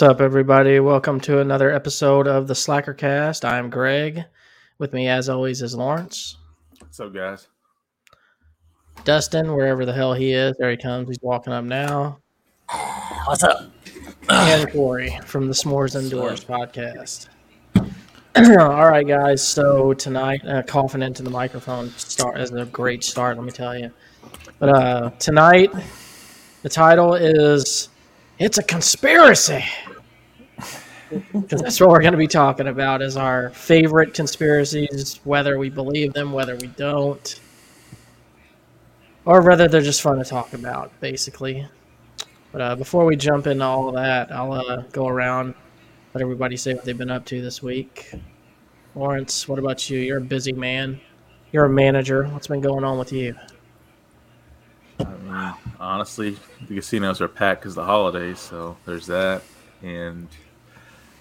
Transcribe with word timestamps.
What's 0.00 0.12
up, 0.12 0.22
everybody? 0.22 0.80
Welcome 0.80 1.20
to 1.20 1.40
another 1.40 1.70
episode 1.70 2.26
of 2.26 2.48
the 2.48 2.54
Slackercast. 2.54 3.44
I'm 3.44 3.68
Greg. 3.68 4.24
With 4.78 4.94
me, 4.94 5.08
as 5.08 5.28
always, 5.28 5.60
is 5.60 5.74
Lawrence. 5.74 6.38
What's 6.78 6.98
up, 7.00 7.12
guys? 7.12 7.48
Dustin, 9.04 9.52
wherever 9.52 9.84
the 9.84 9.92
hell 9.92 10.14
he 10.14 10.32
is, 10.32 10.56
there 10.58 10.70
he 10.70 10.78
comes. 10.78 11.08
He's 11.08 11.18
walking 11.20 11.52
up 11.52 11.66
now. 11.66 12.18
What's 13.26 13.42
up? 13.42 13.70
And 14.30 14.72
Corey 14.72 15.18
from 15.26 15.48
the 15.48 15.52
S'mores 15.52 15.94
Indoors 16.02 16.46
podcast. 16.46 17.28
All 17.76 18.88
right, 18.88 19.06
guys. 19.06 19.46
So 19.46 19.92
tonight, 19.92 20.40
uh, 20.46 20.62
coughing 20.62 21.02
into 21.02 21.22
the 21.22 21.28
microphone 21.28 21.90
start 21.90 22.40
is 22.40 22.52
a 22.52 22.64
great 22.64 23.04
start. 23.04 23.36
Let 23.36 23.44
me 23.44 23.52
tell 23.52 23.76
you. 23.76 23.90
But 24.60 24.68
uh, 24.70 25.10
tonight, 25.18 25.70
the 26.62 26.70
title 26.70 27.12
is 27.12 27.90
"It's 28.38 28.56
a 28.56 28.62
Conspiracy." 28.62 29.62
Because 31.10 31.60
that's 31.60 31.80
what 31.80 31.90
we're 31.90 32.00
going 32.00 32.12
to 32.12 32.18
be 32.18 32.28
talking 32.28 32.68
about 32.68 33.02
is 33.02 33.16
our 33.16 33.50
favorite 33.50 34.14
conspiracies, 34.14 35.20
whether 35.24 35.58
we 35.58 35.68
believe 35.68 36.12
them, 36.12 36.32
whether 36.32 36.56
we 36.56 36.68
don't, 36.68 37.40
or 39.24 39.42
whether 39.42 39.66
they're 39.66 39.80
just 39.80 40.02
fun 40.02 40.18
to 40.18 40.24
talk 40.24 40.52
about, 40.52 40.92
basically. 41.00 41.66
But 42.52 42.60
uh, 42.60 42.76
before 42.76 43.04
we 43.04 43.16
jump 43.16 43.46
into 43.46 43.64
all 43.64 43.92
that, 43.92 44.32
I'll 44.32 44.52
uh, 44.52 44.82
go 44.92 45.08
around, 45.08 45.54
let 46.14 46.22
everybody 46.22 46.56
say 46.56 46.74
what 46.74 46.84
they've 46.84 46.96
been 46.96 47.10
up 47.10 47.24
to 47.26 47.42
this 47.42 47.62
week. 47.62 48.12
Lawrence, 48.94 49.48
what 49.48 49.58
about 49.58 49.88
you? 49.90 49.98
You're 49.98 50.18
a 50.18 50.22
busy 50.22 50.52
man. 50.52 51.00
You're 51.52 51.64
a 51.64 51.70
manager. 51.70 52.24
What's 52.28 52.46
been 52.46 52.60
going 52.60 52.84
on 52.84 52.98
with 52.98 53.12
you? 53.12 53.36
I 55.00 55.04
mean, 55.04 55.54
honestly, 55.80 56.36
the 56.68 56.74
casinos 56.76 57.20
are 57.20 57.28
packed 57.28 57.62
because 57.62 57.74
the 57.74 57.84
holidays, 57.84 58.38
so 58.38 58.76
there's 58.84 59.06
that, 59.06 59.42
and 59.82 60.28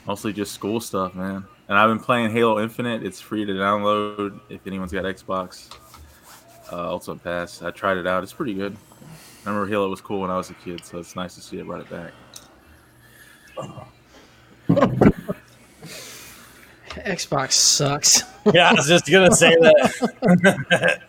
mostly 0.10 0.34
just 0.34 0.52
school 0.54 0.80
stuff, 0.80 1.14
man. 1.14 1.46
And 1.68 1.78
I've 1.78 1.88
been 1.88 2.00
playing 2.00 2.32
Halo 2.32 2.60
Infinite. 2.60 3.04
It's 3.04 3.22
free 3.22 3.46
to 3.46 3.54
download 3.54 4.40
if 4.50 4.66
anyone's 4.66 4.92
got 4.92 5.04
Xbox. 5.04 5.70
Uh, 6.72 6.90
Ultimate 6.90 7.24
Pass. 7.24 7.62
I 7.62 7.70
tried 7.70 7.98
it 7.98 8.08
out. 8.08 8.24
It's 8.24 8.34
pretty 8.34 8.56
good. 8.56 8.76
I 9.46 9.50
remember 9.50 9.70
Halo 9.70 9.88
was 9.88 10.02
cool 10.02 10.22
when 10.22 10.32
I 10.32 10.38
was 10.38 10.50
a 10.50 10.56
kid, 10.56 10.84
so 10.84 10.98
it's 10.98 11.16
nice 11.16 11.36
to 11.36 11.42
see 11.42 11.60
it 11.60 11.68
brought 11.68 11.82
it 11.82 11.90
back. 11.92 12.12
Xbox 16.90 17.52
sucks. 17.52 18.24
Yeah, 18.52 18.70
I 18.70 18.74
was 18.74 18.88
just 18.88 19.06
gonna 19.06 19.32
say 19.32 19.56
that. 19.58 21.02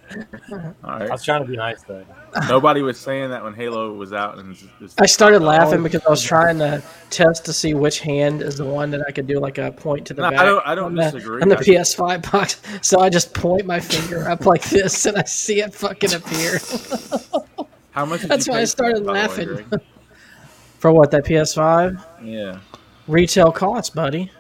All 0.85 0.91
I 0.91 1.09
was 1.09 1.25
trying 1.25 1.41
to 1.43 1.49
be 1.49 1.57
nice 1.57 1.83
though. 1.85 2.05
Nobody 2.49 2.83
was 2.83 2.99
saying 2.99 3.31
that 3.31 3.43
when 3.43 3.55
Halo 3.55 3.93
was 3.93 4.13
out, 4.13 4.39
and 4.39 4.53
it's 4.53 4.65
just, 4.79 5.01
I 5.01 5.07
started 5.07 5.41
laughing 5.41 5.83
because 5.83 6.05
I 6.07 6.11
was 6.11 6.23
trying 6.23 6.59
to 6.59 6.83
test 7.11 7.45
to 7.47 7.53
see 7.53 7.75
which 7.75 8.01
hand 8.01 8.41
is 8.43 8.57
the 8.57 8.65
one 8.65 8.91
that 8.91 9.03
I 9.09 9.11
could 9.13 9.27
do 9.27 9.41
like 9.41 9.59
a 9.59 9.73
point 9.73 10.07
to 10.09 10.15
the 10.15 10.23
No, 10.23 10.37
I 10.37 10.45
don't- 10.45 10.67
I 10.67 10.75
don't 10.75 10.85
on 10.87 10.95
the, 10.95 11.03
disagree. 11.11 11.43
On 11.43 11.49
the 11.49 11.59
I- 11.59 11.63
PS5 11.63 12.31
box, 12.31 12.61
so 12.83 13.01
I 13.01 13.09
just 13.11 13.35
point 13.35 13.67
my 13.67 13.81
finger 13.81 14.29
up 14.29 14.47
like 14.47 14.63
this, 14.71 15.07
and 15.07 15.17
I 15.19 15.25
see 15.25 15.61
it 15.61 15.75
fucking 15.75 16.15
appear. 16.15 16.59
How 17.93 18.05
much? 18.07 18.23
That's 18.23 18.49
why 18.49 18.55
I 18.55 18.59
pay 18.59 18.63
for 18.63 18.67
started 18.67 18.97
it, 18.99 19.05
way, 19.07 19.13
laughing. 19.13 19.65
For 20.79 20.91
what 20.93 21.11
that 21.11 21.25
PS5 21.27 22.03
Yeah. 22.23 22.61
retail 23.07 23.53
cost, 23.53 23.95
buddy? 23.95 24.31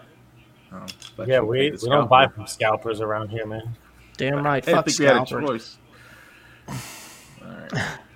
Oh, 0.72 0.86
Yeah, 1.26 1.40
we, 1.40 1.70
we 1.72 1.88
don't 1.88 2.08
buy 2.08 2.28
from 2.28 2.46
scalpers 2.46 3.02
around 3.02 3.28
here, 3.28 3.44
man. 3.44 3.76
Damn 4.16 4.42
right. 4.44 4.56
I 4.56 4.60
didn't 4.60 4.74
Fuck 4.76 4.86
think 4.86 4.98
we 5.00 5.04
had 5.04 5.16
a 5.22 5.26
scalpers. 5.26 5.78
choice. 6.68 6.78
All 7.72 7.78
right. 7.78 7.98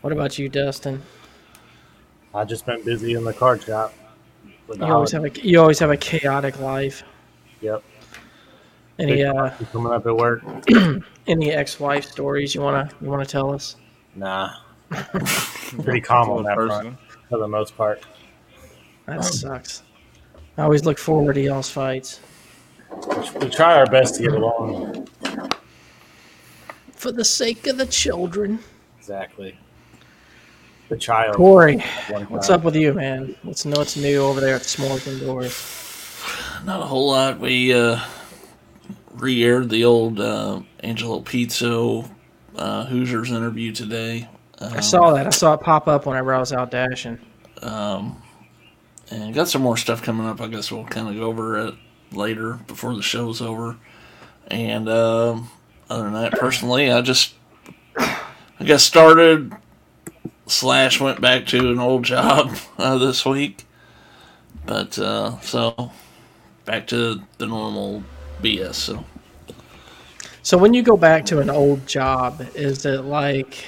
What 0.00 0.12
about 0.12 0.38
you, 0.38 0.48
Dustin? 0.48 1.02
I 2.32 2.44
just 2.44 2.64
been 2.64 2.84
busy 2.84 3.14
in 3.14 3.24
the 3.24 3.32
card 3.32 3.62
shop. 3.62 3.92
You 4.44 4.84
always 4.84 5.10
holidays. 5.10 5.12
have 5.12 5.24
a 5.24 5.48
you 5.48 5.60
always 5.60 5.78
have 5.80 5.90
a 5.90 5.96
chaotic 5.96 6.60
life. 6.60 7.02
Yep. 7.60 7.82
Any 9.00 9.24
uh 9.24 9.50
coming 9.72 9.92
up 9.92 10.06
at 10.06 10.16
work? 10.16 10.42
any 11.26 11.50
ex-wife 11.50 12.04
stories 12.04 12.54
you 12.54 12.60
wanna 12.60 12.88
you 13.00 13.08
wanna 13.08 13.26
tell 13.26 13.52
us? 13.52 13.74
Nah. 14.14 14.54
Pretty 15.82 16.00
calm 16.00 16.30
on 16.30 16.44
that 16.44 16.54
front 16.54 16.96
for 17.28 17.38
the 17.38 17.48
most 17.48 17.76
part. 17.76 18.04
That 19.06 19.24
sucks. 19.24 19.82
I 20.56 20.62
always 20.62 20.84
look 20.84 20.98
forward 20.98 21.34
to 21.34 21.40
y'all's 21.40 21.70
fights. 21.70 22.20
We 23.40 23.48
try 23.48 23.76
our 23.76 23.86
best 23.86 24.14
to 24.16 24.22
get 24.22 24.32
along. 24.32 25.08
For 26.98 27.12
the 27.12 27.24
sake 27.24 27.66
of 27.68 27.78
the 27.78 27.86
children. 27.86 28.58
Exactly. 28.98 29.56
The 30.88 30.96
child. 30.96 31.36
Corey, 31.36 31.78
what's 32.28 32.50
up 32.50 32.64
with 32.64 32.74
you, 32.74 32.92
man? 32.94 33.36
What's 33.42 33.64
what's 33.64 33.96
new 33.96 34.18
over 34.22 34.40
there 34.40 34.56
at 34.56 34.62
S'mores 34.62 35.06
Indoors? 35.06 35.54
Not 36.64 36.80
a 36.80 36.86
whole 36.86 37.08
lot. 37.10 37.38
We 37.38 37.72
uh, 37.72 38.00
re-aired 39.14 39.68
the 39.70 39.84
old 39.84 40.18
uh, 40.18 40.60
Angelo 40.80 41.20
Pizzo 41.20 42.10
uh, 42.56 42.86
Hoosiers 42.86 43.30
interview 43.30 43.72
today. 43.72 44.28
Um, 44.58 44.72
I 44.72 44.80
saw 44.80 45.12
that. 45.12 45.26
I 45.26 45.30
saw 45.30 45.54
it 45.54 45.60
pop 45.60 45.86
up 45.88 46.06
whenever 46.06 46.34
I 46.34 46.38
was 46.38 46.52
out 46.52 46.70
dashing. 46.70 47.18
um, 47.62 48.20
and 49.10 49.32
got 49.34 49.48
some 49.48 49.62
more 49.62 49.76
stuff 49.76 50.02
coming 50.02 50.26
up. 50.26 50.40
I 50.40 50.48
guess 50.48 50.72
we'll 50.72 50.84
kind 50.84 51.08
of 51.08 51.14
go 51.14 51.22
over 51.22 51.58
it 51.68 51.74
later 52.12 52.54
before 52.66 52.96
the 52.96 53.02
show's 53.02 53.40
over. 53.40 53.76
And 54.48 54.88
um, 54.88 55.50
other 55.90 56.04
than 56.04 56.12
that, 56.14 56.32
personally, 56.32 56.90
I 56.90 57.00
just 57.00 57.34
I 57.98 58.64
guess 58.64 58.82
started 58.82 59.52
slash 60.46 61.00
went 61.00 61.20
back 61.20 61.46
to 61.46 61.70
an 61.70 61.78
old 61.78 62.02
job 62.04 62.56
uh, 62.78 62.98
this 62.98 63.24
week, 63.24 63.66
but 64.66 64.98
uh, 64.98 65.38
so 65.40 65.92
back 66.64 66.86
to 66.88 67.22
the 67.38 67.46
normal 67.46 68.02
BS. 68.42 68.74
So. 68.74 69.04
So 70.42 70.56
when 70.56 70.72
you 70.72 70.82
go 70.82 70.96
back 70.96 71.26
to 71.26 71.40
an 71.40 71.50
old 71.50 71.86
job, 71.86 72.46
is 72.54 72.86
it 72.86 73.04
like 73.04 73.64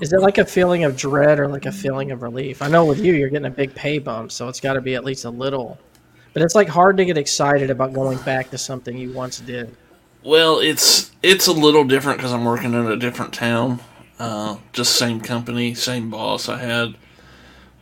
is 0.00 0.12
it 0.12 0.20
like 0.20 0.38
a 0.38 0.44
feeling 0.44 0.84
of 0.84 0.96
dread 0.96 1.40
or 1.40 1.48
like 1.48 1.66
a 1.66 1.72
feeling 1.72 2.10
of 2.10 2.22
relief? 2.22 2.62
I 2.62 2.68
know 2.68 2.84
with 2.84 3.00
you 3.00 3.14
you're 3.14 3.30
getting 3.30 3.46
a 3.46 3.50
big 3.50 3.74
pay 3.74 3.98
bump, 3.98 4.30
so 4.30 4.48
it's 4.48 4.60
got 4.60 4.74
to 4.74 4.80
be 4.80 4.94
at 4.94 5.04
least 5.04 5.24
a 5.24 5.30
little. 5.30 5.78
But 6.32 6.42
it's 6.42 6.54
like 6.54 6.68
hard 6.68 6.96
to 6.98 7.04
get 7.04 7.16
excited 7.16 7.70
about 7.70 7.92
going 7.92 8.18
back 8.18 8.50
to 8.50 8.58
something 8.58 8.96
you 8.96 9.12
once 9.12 9.38
did. 9.38 9.74
Well, 10.24 10.58
it's 10.58 11.12
it's 11.22 11.46
a 11.46 11.52
little 11.52 11.84
different 11.84 12.18
because 12.18 12.32
I'm 12.32 12.44
working 12.44 12.72
in 12.72 12.86
a 12.86 12.96
different 12.96 13.34
town. 13.34 13.80
Uh, 14.18 14.56
just 14.72 14.96
same 14.96 15.20
company, 15.20 15.74
same 15.74 16.08
boss 16.10 16.48
I 16.48 16.58
had. 16.58 16.94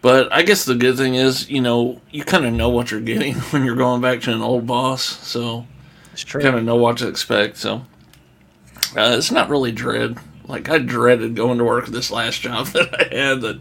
But 0.00 0.32
I 0.32 0.42
guess 0.42 0.64
the 0.64 0.75
good 0.75 0.96
thing 0.96 1.14
is, 1.14 1.49
you 1.49 1.61
know, 1.61 2.00
you 2.11 2.25
kind 2.25 2.44
of 2.44 2.52
know 2.52 2.69
what 2.69 2.90
you're 2.90 3.00
getting 3.00 3.34
when 3.50 3.64
you're 3.64 3.76
going 3.76 4.00
back 4.00 4.20
to 4.22 4.32
an 4.32 4.43
old 4.43 4.66
boss, 4.66 5.02
so 5.02 5.66
It's 6.12 6.25
true. 6.25 6.43
kind 6.43 6.56
of 6.56 6.64
know 6.64 6.75
what 6.75 6.99
to 6.99 7.08
expect. 7.08 7.58
So 7.58 7.82
uh, 8.96 9.14
it's 9.16 9.31
not 9.31 9.49
really 9.49 9.70
dread. 9.70 10.19
Like 10.49 10.69
I 10.69 10.78
dreaded 10.78 11.37
going 11.37 11.58
to 11.58 11.64
work 11.64 11.87
this 11.87 12.11
last 12.11 12.40
job 12.40 12.66
that 12.75 12.93
I 12.93 13.14
had 13.14 13.40
that 13.43 13.61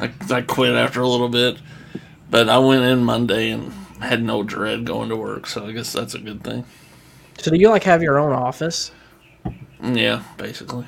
I, 0.00 0.12
I 0.36 0.42
quit 0.42 0.74
after 0.74 1.00
a 1.00 1.08
little 1.08 1.28
bit. 1.28 1.58
But 2.30 2.48
I 2.48 2.58
went 2.58 2.84
in 2.84 3.02
Monday 3.04 3.50
and 3.50 3.72
had 4.00 4.22
no 4.22 4.44
dread 4.44 4.84
going 4.84 5.08
to 5.08 5.16
work, 5.16 5.46
so 5.48 5.66
I 5.66 5.72
guess 5.72 5.92
that's 5.92 6.14
a 6.14 6.18
good 6.18 6.44
thing. 6.44 6.64
So 7.42 7.50
do 7.50 7.56
you 7.58 7.68
like 7.70 7.82
have 7.84 8.02
your 8.02 8.18
own 8.18 8.32
office? 8.32 8.92
Yeah, 9.82 10.22
basically. 10.36 10.86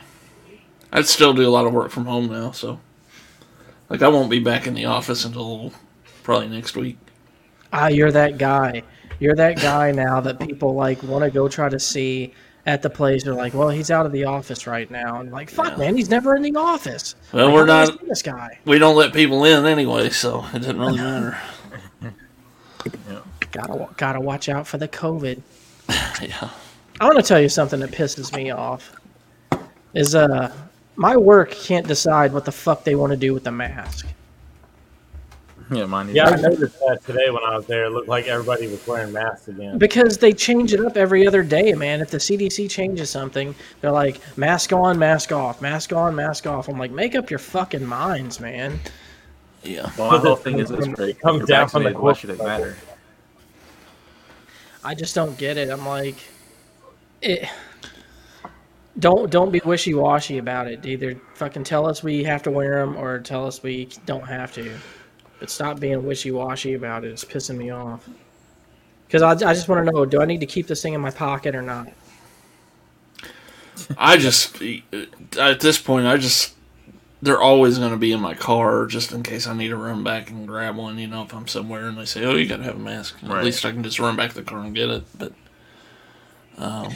I'd 0.92 1.06
still 1.06 1.34
do 1.34 1.46
a 1.46 1.50
lot 1.50 1.66
of 1.66 1.72
work 1.72 1.90
from 1.90 2.04
home 2.06 2.28
now, 2.28 2.52
so 2.52 2.78
like 3.90 4.02
I 4.02 4.08
won't 4.08 4.30
be 4.30 4.38
back 4.38 4.66
in 4.68 4.74
the 4.74 4.84
office 4.84 5.24
until 5.24 5.72
probably 6.22 6.48
next 6.48 6.76
week. 6.76 6.96
Ah, 7.72 7.88
you're 7.88 8.12
that 8.12 8.38
guy. 8.38 8.82
You're 9.18 9.34
that 9.34 9.56
guy 9.60 9.90
now 9.90 10.20
that 10.20 10.38
people 10.38 10.74
like 10.74 11.02
want 11.02 11.24
to 11.24 11.30
go 11.30 11.48
try 11.48 11.68
to 11.68 11.80
see 11.80 12.32
at 12.66 12.82
the 12.82 12.90
place. 12.90 13.24
They're 13.24 13.34
like, 13.34 13.52
well, 13.52 13.68
he's 13.68 13.90
out 13.90 14.06
of 14.06 14.12
the 14.12 14.24
office 14.24 14.68
right 14.68 14.88
now, 14.88 15.18
and 15.20 15.32
like, 15.32 15.50
fuck, 15.50 15.72
Yeah. 15.72 15.76
man, 15.78 15.96
he's 15.96 16.08
never 16.08 16.36
in 16.36 16.42
the 16.42 16.54
office. 16.54 17.16
Well, 17.32 17.46
Like, 17.46 17.54
we're 17.54 17.66
how 17.66 17.84
do 17.86 17.90
I 17.90 17.94
not- 17.96 18.08
this 18.08 18.22
guy. 18.22 18.58
We 18.64 18.78
don't 18.78 18.94
let 18.96 19.12
people 19.12 19.44
in 19.44 19.66
anyway, 19.66 20.10
so 20.10 20.44
it 20.54 20.60
doesn't 20.60 20.78
really 20.78 20.98
matter. 20.98 21.36
Gotta 23.50 23.88
gotta 23.96 24.20
watch 24.20 24.48
out 24.48 24.66
for 24.68 24.78
the 24.78 24.88
COVID. 24.88 25.40
yeah. 26.22 26.50
I 27.00 27.04
want 27.06 27.16
to 27.16 27.22
tell 27.22 27.40
you 27.40 27.48
something 27.48 27.80
that 27.80 27.90
pisses 27.90 28.34
me 28.34 28.50
off. 28.50 28.94
Is 29.94 30.14
uh, 30.14 30.52
my 30.96 31.16
work 31.16 31.50
can't 31.52 31.86
decide 31.86 32.32
what 32.32 32.44
the 32.44 32.52
fuck 32.52 32.84
they 32.84 32.94
want 32.94 33.10
to 33.10 33.16
do 33.16 33.32
with 33.34 33.44
the 33.44 33.52
mask. 33.52 34.06
Yeah, 35.70 35.86
mine. 35.86 36.10
Yeah, 36.14 36.28
I 36.28 36.36
noticed 36.36 36.78
that 36.80 37.00
today 37.06 37.30
when 37.30 37.42
I 37.42 37.56
was 37.56 37.66
there. 37.66 37.84
It 37.84 37.90
looked 37.90 38.08
like 38.08 38.26
everybody 38.26 38.66
was 38.66 38.86
wearing 38.86 39.12
masks 39.12 39.48
again. 39.48 39.78
Because 39.78 40.18
they 40.18 40.32
change 40.32 40.74
it 40.74 40.80
up 40.80 40.96
every 40.96 41.26
other 41.26 41.42
day, 41.42 41.72
man. 41.72 42.00
If 42.00 42.10
the 42.10 42.18
CDC 42.18 42.70
changes 42.70 43.08
something, 43.08 43.54
they're 43.80 43.90
like, 43.90 44.20
mask 44.36 44.72
on, 44.72 44.98
mask 44.98 45.32
off, 45.32 45.62
mask 45.62 45.92
on, 45.92 46.14
mask 46.14 46.46
off. 46.46 46.68
I'm 46.68 46.78
like, 46.78 46.90
make 46.90 47.14
up 47.14 47.30
your 47.30 47.38
fucking 47.38 47.84
minds, 47.86 48.40
man. 48.40 48.78
Yeah. 49.62 49.90
Well, 49.96 50.12
my 50.12 50.18
whole 50.18 50.36
thing 50.36 50.58
is 50.58 50.68
this: 50.68 50.84
comes- 50.84 51.00
it 51.00 51.20
comes 51.20 51.46
down 51.46 51.68
from 51.68 51.84
the 51.84 51.90
vaccinated, 51.90 51.94
why 51.94 52.00
corporate 52.00 52.16
should 52.18 52.30
it 52.30 52.38
matter? 52.38 52.76
I 54.84 54.94
just 54.94 55.14
don't 55.14 55.36
get 55.38 55.56
it. 55.56 55.70
I'm 55.70 55.86
like, 55.86 56.16
it. 57.22 57.48
Don't 58.98 59.30
don't 59.30 59.50
be 59.50 59.60
wishy 59.64 59.94
washy 59.94 60.38
about 60.38 60.68
it. 60.68 60.86
Either 60.86 61.20
fucking 61.34 61.64
tell 61.64 61.86
us 61.86 62.02
we 62.02 62.22
have 62.24 62.42
to 62.44 62.50
wear 62.50 62.84
them 62.84 62.96
or 62.96 63.18
tell 63.18 63.46
us 63.46 63.62
we 63.62 63.88
don't 64.06 64.26
have 64.26 64.52
to. 64.54 64.76
but 65.40 65.50
stop 65.50 65.80
being 65.80 66.04
wishy 66.06 66.30
washy 66.30 66.74
about 66.74 67.04
it. 67.04 67.10
It's 67.10 67.24
pissing 67.24 67.56
me 67.56 67.70
off. 67.70 68.08
Because 69.06 69.22
I, 69.22 69.32
I 69.48 69.54
just 69.54 69.68
want 69.68 69.84
to 69.84 69.92
know: 69.92 70.04
Do 70.04 70.22
I 70.22 70.26
need 70.26 70.40
to 70.40 70.46
keep 70.46 70.66
this 70.66 70.82
thing 70.82 70.94
in 70.94 71.00
my 71.00 71.10
pocket 71.10 71.54
or 71.56 71.62
not? 71.62 71.88
I 73.98 74.16
just 74.16 74.62
at 75.38 75.60
this 75.60 75.78
point, 75.78 76.06
I 76.06 76.16
just 76.16 76.53
they're 77.24 77.40
always 77.40 77.78
going 77.78 77.90
to 77.90 77.96
be 77.96 78.12
in 78.12 78.20
my 78.20 78.34
car 78.34 78.84
just 78.84 79.12
in 79.12 79.22
case 79.22 79.46
I 79.46 79.54
need 79.54 79.68
to 79.68 79.76
run 79.76 80.04
back 80.04 80.30
and 80.30 80.46
grab 80.46 80.76
one. 80.76 80.98
You 80.98 81.06
know, 81.06 81.22
if 81.22 81.32
I'm 81.32 81.48
somewhere 81.48 81.86
and 81.88 81.96
they 81.96 82.04
say, 82.04 82.24
"Oh, 82.24 82.34
you 82.34 82.46
got 82.46 82.58
to 82.58 82.64
have 82.64 82.76
a 82.76 82.78
mask," 82.78 83.16
right. 83.22 83.38
at 83.38 83.44
least 83.44 83.64
I 83.64 83.72
can 83.72 83.82
just 83.82 83.98
run 83.98 84.14
back 84.14 84.30
to 84.30 84.36
the 84.36 84.42
car 84.42 84.60
and 84.60 84.74
get 84.74 84.90
it. 84.90 85.04
But 85.18 85.32
um, 86.58 86.92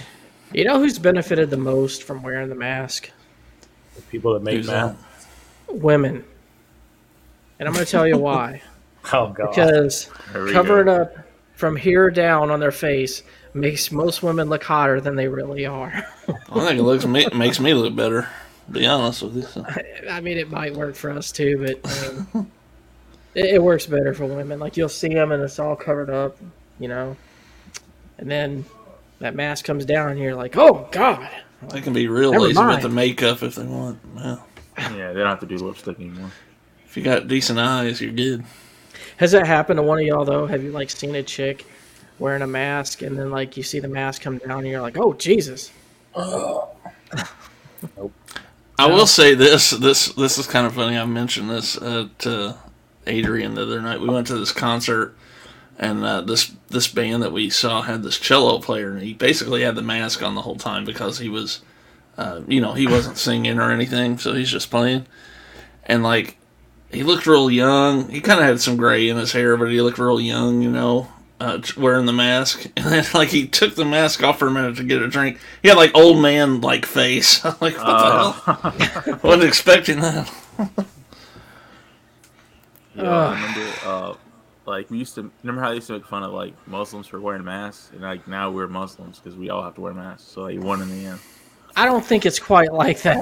you 0.53 0.65
know 0.65 0.79
who's 0.79 0.99
benefited 0.99 1.49
the 1.49 1.57
most 1.57 2.03
from 2.03 2.23
wearing 2.23 2.51
the 2.51 2.55
mask? 2.55 3.11
The 3.97 4.03
people 4.03 4.35
that 4.35 4.43
make 4.43 4.67
masks. 4.67 5.03
Women. 5.69 6.25
And 7.59 7.67
I'm 7.67 7.75
going 7.75 7.85
to 7.85 7.91
tell 7.91 8.07
you 8.07 8.19
why. 8.19 8.63
oh 9.13 9.29
God! 9.29 9.49
Because 9.49 10.11
covering 10.31 10.89
up 10.89 11.17
from 11.55 11.75
here 11.75 12.11
down 12.11 12.51
on 12.51 12.61
their 12.61 12.71
face 12.71 13.23
makes 13.55 13.91
most 13.91 14.23
women 14.23 14.51
look 14.51 14.63
hotter 14.63 15.01
than 15.01 15.17
they 15.17 15.27
really 15.27 15.65
are. 15.65 16.07
I 16.29 16.67
think 16.67 16.79
it 16.79 16.83
looks 16.83 17.07
makes 17.07 17.59
me 17.59 17.73
look 17.73 17.97
better 17.97 18.29
be 18.70 18.87
honest 18.87 19.23
with 19.23 19.37
you. 19.37 19.43
So. 19.43 19.65
I 20.11 20.20
mean, 20.20 20.38
it 20.38 20.50
might 20.50 20.75
work 20.75 20.94
for 20.94 21.11
us 21.11 21.32
too, 21.32 21.59
but 21.82 22.35
um, 22.35 22.50
it, 23.35 23.55
it, 23.55 23.62
works 23.62 23.87
better 23.87 24.15
for 24.15 24.26
women. 24.26 24.59
Like 24.59 24.76
you'll 24.76 24.88
see 24.88 25.09
them 25.09 25.32
and 25.32 25.43
it's 25.43 25.59
all 25.59 25.76
covered 25.76 26.11
up, 26.11 26.37
you 26.79 26.88
know, 26.88 27.17
and 28.19 28.31
then 28.31 28.65
that 29.20 29.35
mask 29.35 29.65
comes 29.65 29.85
down 29.85 30.11
and 30.11 30.20
you're 30.20 30.35
like, 30.35 30.56
oh 30.56 30.88
god. 30.91 31.29
They 31.70 31.81
can 31.81 31.93
be 31.93 32.06
real 32.06 32.31
Never 32.31 32.44
lazy 32.44 32.55
mind. 32.55 32.70
with 32.70 32.82
the 32.82 32.88
makeup 32.88 33.43
if 33.43 33.56
they 33.56 33.65
want. 33.65 33.99
Yeah. 34.17 34.37
yeah, 34.79 35.12
they 35.12 35.21
don't 35.21 35.26
have 35.26 35.41
to 35.41 35.47
do 35.47 35.56
lipstick 35.56 35.99
anymore. 35.99 36.31
If 36.87 36.97
you 36.97 37.03
got 37.03 37.26
decent 37.26 37.59
eyes, 37.59 38.00
you're 38.00 38.12
good. 38.12 38.44
Has 39.17 39.32
that 39.32 39.47
happened 39.47 39.79
to 39.79 39.82
one 39.82 39.99
of 39.99 40.05
y'all 40.05 40.25
though? 40.25 40.47
Have 40.47 40.62
you 40.62 40.71
like 40.71 40.91
seen 40.91 41.14
a 41.17 41.23
chick 41.23 41.67
wearing 42.19 42.43
a 42.43 42.47
mask 42.47 43.03
and 43.03 43.19
then 43.19 43.31
like 43.31 43.56
you 43.56 43.62
see 43.62 43.81
the 43.81 43.88
mask 43.88 44.23
come 44.23 44.38
down 44.38 44.59
and 44.59 44.69
you're 44.69 44.81
like, 44.81 44.97
oh 44.97 45.12
Jesus. 45.14 45.73
nope. 46.17 48.12
I 48.79 48.87
will 48.87 49.07
say 49.07 49.35
this. 49.35 49.71
This 49.71 50.07
this 50.13 50.39
is 50.39 50.47
kind 50.47 50.67
of 50.67 50.75
funny. 50.75 50.97
I 50.97 51.05
mentioned 51.05 51.51
this 51.51 51.77
uh, 51.77 52.09
to 52.19 52.57
Adrian 53.07 53.55
the 53.55 53.63
other 53.63 53.83
night. 53.83 54.01
We 54.01 54.09
went 54.09 54.29
to 54.29 54.39
this 54.39 54.53
concert, 54.53 55.17
and 55.79 56.05
uh, 56.05 56.21
this 56.21 56.53
this 56.69 56.87
band 56.87 57.25
that 57.25 57.33
we 57.33 57.51
saw 57.51 57.83
had 57.83 58.05
this 58.05 58.19
cello 58.19 58.61
player, 58.61 58.93
and 58.93 59.03
he 59.03 59.15
basically 59.15 59.63
had 59.63 59.75
the 59.75 59.83
mask 59.83 60.23
on 60.23 60.37
the 60.37 60.43
whole 60.43 60.57
time 60.57 60.85
because 60.85 61.19
he 61.19 61.29
was, 61.29 61.61
uh, 62.17 62.43
you 62.47 62.61
know, 62.61 62.75
he 62.75 62.87
wasn't 62.87 63.19
singing 63.19 63.59
or 63.59 63.73
anything, 63.73 64.17
so 64.17 64.33
he's 64.33 64.51
just 64.51 64.71
playing. 64.71 65.07
And 65.85 66.05
like, 66.05 66.37
he 66.93 67.03
looked 67.03 67.27
real 67.27 67.51
young. 67.51 68.09
He 68.11 68.21
kind 68.21 68.39
of 68.39 68.47
had 68.47 68.61
some 68.61 68.77
gray 68.77 69.09
in 69.09 69.17
his 69.17 69.33
hair, 69.33 69.57
but 69.57 69.71
he 69.71 69.83
looked 69.83 69.99
real 69.99 70.21
young, 70.21 70.63
you 70.63 70.71
know 70.71 71.09
uh, 71.40 71.61
wearing 71.76 72.06
the 72.06 72.12
mask, 72.12 72.67
and 72.76 72.87
then 72.87 73.05
like 73.14 73.29
he 73.29 73.46
took 73.46 73.75
the 73.75 73.85
mask 73.85 74.23
off 74.23 74.38
for 74.38 74.49
a 74.49 74.50
minute 74.50 74.76
to 74.76 74.85
get 74.85 75.02
a 75.02 75.08
drink. 75.08 75.38
He 75.62 75.69
had 75.69 75.76
like 75.76 75.94
old 75.94 76.20
man 76.20 76.61
like 76.61 76.87
face. 76.87 77.44
I'm 77.44 77.55
like, 77.61 77.76
what 77.76 77.87
uh. 77.87 78.32
the 78.32 78.85
hell? 79.02 79.20
Wasn't 79.23 79.44
expecting 79.44 80.00
that. 80.00 80.32
yeah, 82.94 83.05
I 83.05 83.35
remember. 83.35 83.73
Uh, 83.85 84.14
like 84.67 84.90
we 84.90 84.99
used 84.99 85.14
to 85.14 85.31
remember 85.43 85.62
how 85.62 85.70
they 85.70 85.76
used 85.76 85.87
to 85.87 85.94
make 85.94 86.06
fun 86.06 86.23
of 86.23 86.32
like 86.32 86.55
Muslims 86.67 87.06
for 87.06 87.20
wearing 87.20 87.44
masks, 87.44 87.90
and 87.93 88.02
like 88.02 88.29
now 88.29 88.50
we're 88.50 88.69
Muslims 88.69 89.19
because 89.19 89.37
we 89.37 89.50
all 89.50 89.62
have 89.62 89.75
to 89.76 89.81
wear 89.81 89.94
masks. 89.94 90.31
So 90.31 90.43
like 90.43 90.61
one 90.61 90.82
in 90.82 90.90
the 90.90 91.06
end. 91.06 91.20
I 91.79 91.85
don't 91.85 92.05
think 92.05 92.27
it's 92.27 92.41
quite 92.41 92.73
like 92.73 93.03
that. 93.03 93.19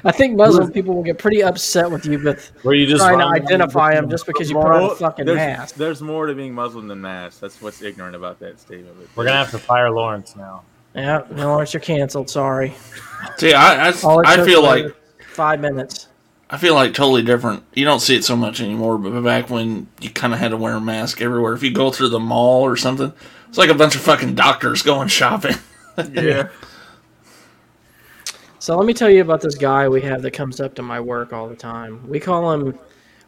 I 0.04 0.10
think 0.10 0.36
Muslim 0.36 0.72
people 0.72 0.96
will 0.96 1.04
get 1.04 1.18
pretty 1.18 1.40
upset 1.40 1.88
with 1.88 2.04
you 2.04 2.18
with 2.18 2.50
Were 2.64 2.74
you 2.74 2.84
just 2.84 3.04
trying 3.04 3.20
to 3.20 3.26
identify 3.26 3.94
them 3.94 4.10
just 4.10 4.26
because 4.26 4.50
you 4.50 4.56
put 4.56 4.72
on 4.72 4.90
a 4.90 4.94
fucking 4.96 5.26
there's, 5.26 5.36
mask. 5.36 5.76
There's 5.76 6.02
more 6.02 6.26
to 6.26 6.34
being 6.34 6.52
Muslim 6.52 6.88
than 6.88 7.00
mask. 7.00 7.38
That's 7.38 7.62
what's 7.62 7.80
ignorant 7.80 8.16
about 8.16 8.40
that 8.40 8.58
statement. 8.58 8.96
We're 9.14 9.24
gonna 9.24 9.36
have 9.36 9.52
to 9.52 9.58
fire 9.58 9.88
Lawrence 9.92 10.34
now. 10.34 10.64
Yeah, 10.96 11.22
Lawrence, 11.30 11.72
you're 11.72 11.80
canceled. 11.80 12.28
Sorry. 12.28 12.74
See, 13.36 13.54
I 13.54 13.90
I, 13.90 13.92
I 14.26 14.44
feel 14.44 14.60
like 14.64 14.86
five 15.32 15.60
minutes. 15.60 16.08
I 16.50 16.56
feel 16.58 16.74
like 16.74 16.92
totally 16.92 17.22
different. 17.22 17.62
You 17.72 17.84
don't 17.84 18.00
see 18.00 18.16
it 18.16 18.24
so 18.24 18.34
much 18.34 18.60
anymore, 18.60 18.98
but 18.98 19.22
back 19.22 19.48
when 19.48 19.86
you 20.00 20.10
kind 20.10 20.34
of 20.34 20.40
had 20.40 20.48
to 20.48 20.56
wear 20.56 20.74
a 20.74 20.80
mask 20.80 21.22
everywhere, 21.22 21.52
if 21.52 21.62
you 21.62 21.70
go 21.70 21.92
through 21.92 22.08
the 22.08 22.20
mall 22.20 22.62
or 22.62 22.76
something, 22.76 23.12
it's 23.48 23.58
like 23.58 23.70
a 23.70 23.74
bunch 23.74 23.94
of 23.94 24.00
fucking 24.00 24.34
doctors 24.34 24.82
going 24.82 25.06
shopping. 25.06 25.54
yeah. 26.12 26.48
So 28.62 28.76
let 28.76 28.86
me 28.86 28.94
tell 28.94 29.10
you 29.10 29.22
about 29.22 29.40
this 29.40 29.56
guy 29.56 29.88
we 29.88 30.00
have 30.02 30.22
that 30.22 30.30
comes 30.30 30.60
up 30.60 30.76
to 30.76 30.82
my 30.82 31.00
work 31.00 31.32
all 31.32 31.48
the 31.48 31.56
time. 31.56 32.08
We 32.08 32.20
call 32.20 32.52
him 32.52 32.78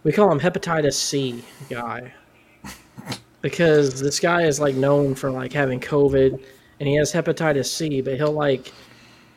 we 0.04 0.12
call 0.12 0.30
him 0.30 0.38
hepatitis 0.38 0.94
C 0.94 1.42
guy. 1.68 2.14
Because 3.40 4.00
this 4.00 4.20
guy 4.20 4.42
is 4.42 4.60
like 4.60 4.76
known 4.76 5.16
for 5.16 5.32
like 5.32 5.52
having 5.52 5.80
COVID 5.80 6.40
and 6.78 6.88
he 6.88 6.94
has 6.94 7.12
hepatitis 7.12 7.66
C, 7.66 8.00
but 8.00 8.14
he'll 8.14 8.30
like 8.30 8.72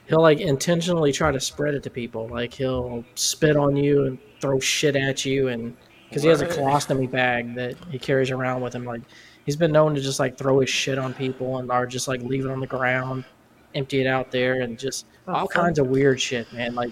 he'll 0.07 0.21
like 0.21 0.39
intentionally 0.39 1.11
try 1.11 1.31
to 1.31 1.39
spread 1.39 1.73
it 1.73 1.81
to 1.81 1.89
people. 1.89 2.27
Like 2.27 2.53
he'll 2.53 3.03
spit 3.15 3.57
on 3.57 3.75
you 3.75 4.05
and 4.05 4.19
throw 4.39 4.59
shit 4.59 4.95
at 4.95 5.25
you 5.25 5.47
and 5.47 5.75
because 6.07 6.21
he 6.21 6.29
has 6.29 6.41
a 6.41 6.45
colostomy 6.45 7.09
bag 7.09 7.55
that 7.55 7.73
he 7.89 7.97
carries 7.97 8.29
around 8.29 8.61
with 8.61 8.75
him 8.75 8.85
like 8.85 9.01
he's 9.47 9.55
been 9.55 9.71
known 9.71 9.95
to 9.95 10.01
just 10.01 10.19
like 10.19 10.37
throw 10.37 10.59
his 10.59 10.69
shit 10.69 10.99
on 10.99 11.15
people 11.15 11.57
and 11.57 11.71
or 11.71 11.87
just 11.87 12.07
like 12.07 12.21
leave 12.21 12.45
it 12.45 12.51
on 12.51 12.59
the 12.59 12.67
ground 12.67 13.25
empty 13.73 13.99
it 13.99 14.07
out 14.07 14.31
there 14.31 14.61
and 14.61 14.77
just 14.77 15.07
all 15.27 15.47
kinds 15.47 15.79
of 15.79 15.87
weird 15.87 16.19
shit, 16.19 16.51
man. 16.53 16.75
Like, 16.75 16.91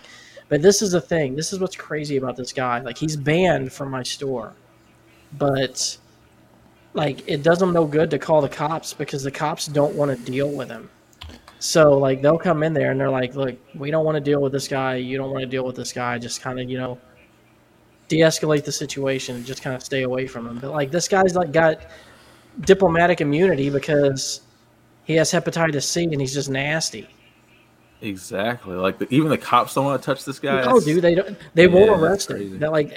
but 0.49 0.61
this 0.61 0.81
is 0.81 0.91
the 0.91 1.01
thing. 1.01 1.35
This 1.35 1.53
is 1.53 1.59
what's 1.59 1.75
crazy 1.75 2.17
about 2.17 2.35
this 2.35 2.53
guy. 2.53 2.79
Like, 2.81 2.97
he's 2.97 3.15
banned 3.15 3.71
from 3.71 3.89
my 3.89 4.03
store, 4.03 4.53
but 5.37 5.97
like 6.95 7.27
it 7.27 7.43
does 7.43 7.61
him 7.61 7.73
no 7.73 7.85
good 7.85 8.09
to 8.09 8.17
call 8.17 8.41
the 8.41 8.49
cops 8.49 8.93
because 8.93 9.21
the 9.21 9.31
cops 9.31 9.67
don't 9.67 9.93
want 9.95 10.17
to 10.17 10.31
deal 10.31 10.49
with 10.49 10.69
him. 10.69 10.89
So 11.59 11.97
like 11.97 12.21
they'll 12.21 12.37
come 12.37 12.63
in 12.63 12.73
there 12.73 12.91
and 12.91 12.99
they're 12.99 13.09
like, 13.09 13.35
"Look, 13.35 13.55
we 13.75 13.91
don't 13.91 14.05
want 14.05 14.15
to 14.15 14.21
deal 14.21 14.41
with 14.41 14.53
this 14.53 14.67
guy. 14.67 14.95
You 14.95 15.17
don't 15.17 15.31
want 15.31 15.41
to 15.41 15.47
deal 15.47 15.65
with 15.65 15.75
this 15.75 15.91
guy. 15.91 16.17
Just 16.17 16.41
kind 16.41 16.59
of, 16.59 16.69
you 16.69 16.77
know, 16.77 16.97
de-escalate 18.07 18.63
the 18.63 18.71
situation 18.71 19.35
and 19.35 19.45
just 19.45 19.61
kind 19.61 19.75
of 19.75 19.83
stay 19.83 20.03
away 20.03 20.25
from 20.25 20.47
him." 20.47 20.59
But 20.59 20.71
like 20.71 20.89
this 20.89 21.07
guy's 21.07 21.35
like 21.35 21.51
got 21.51 21.85
diplomatic 22.61 23.19
immunity 23.19 23.69
because 23.69 24.41
he 25.03 25.15
has 25.15 25.31
hepatitis 25.31 25.83
C 25.83 26.05
and 26.05 26.21
he's 26.21 26.33
just 26.33 26.49
nasty. 26.49 27.09
Exactly. 28.01 28.75
Like 28.75 28.99
the, 28.99 29.13
even 29.13 29.29
the 29.29 29.37
cops 29.37 29.73
don't 29.73 29.85
want 29.85 30.01
to 30.01 30.05
touch 30.05 30.25
this 30.25 30.39
guy. 30.39 30.61
Oh, 30.63 30.79
dude, 30.79 31.01
they 31.01 31.15
don't. 31.15 31.37
They 31.53 31.67
yeah, 31.67 31.73
won't 31.73 32.01
arrest 32.01 32.29
him. 32.29 32.55
Eh, 32.55 32.57
they 32.59 32.67
like 32.67 32.95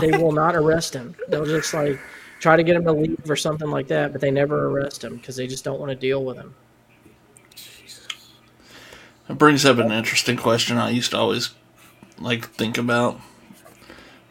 they 0.00 0.16
will 0.16 0.32
not 0.32 0.54
arrest 0.54 0.94
him. 0.94 1.14
They'll 1.28 1.44
just 1.44 1.74
like 1.74 1.98
try 2.40 2.56
to 2.56 2.62
get 2.62 2.76
him 2.76 2.84
to 2.84 2.92
leave 2.92 3.30
or 3.30 3.36
something 3.36 3.70
like 3.70 3.88
that, 3.88 4.12
but 4.12 4.20
they 4.20 4.30
never 4.30 4.66
arrest 4.66 5.02
him 5.02 5.16
because 5.16 5.36
they 5.36 5.46
just 5.46 5.64
don't 5.64 5.80
want 5.80 5.90
to 5.90 5.96
deal 5.96 6.24
with 6.24 6.36
him. 6.36 6.54
Jesus. 7.54 8.06
That 9.26 9.34
brings 9.34 9.64
up 9.64 9.78
an 9.78 9.90
interesting 9.90 10.36
question 10.36 10.78
I 10.78 10.90
used 10.90 11.10
to 11.10 11.18
always 11.18 11.50
like 12.18 12.48
think 12.50 12.78
about. 12.78 13.20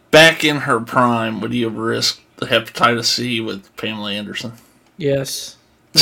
Back 0.10 0.44
in 0.44 0.58
her 0.58 0.80
prime, 0.80 1.42
would 1.42 1.54
you 1.54 1.66
have 1.66 1.78
risked 1.78 2.22
the 2.38 2.46
hepatitis 2.46 3.06
C 3.06 3.42
with 3.42 3.76
Pamela 3.76 4.14
Anderson? 4.14 4.54
Yes. 4.98 5.58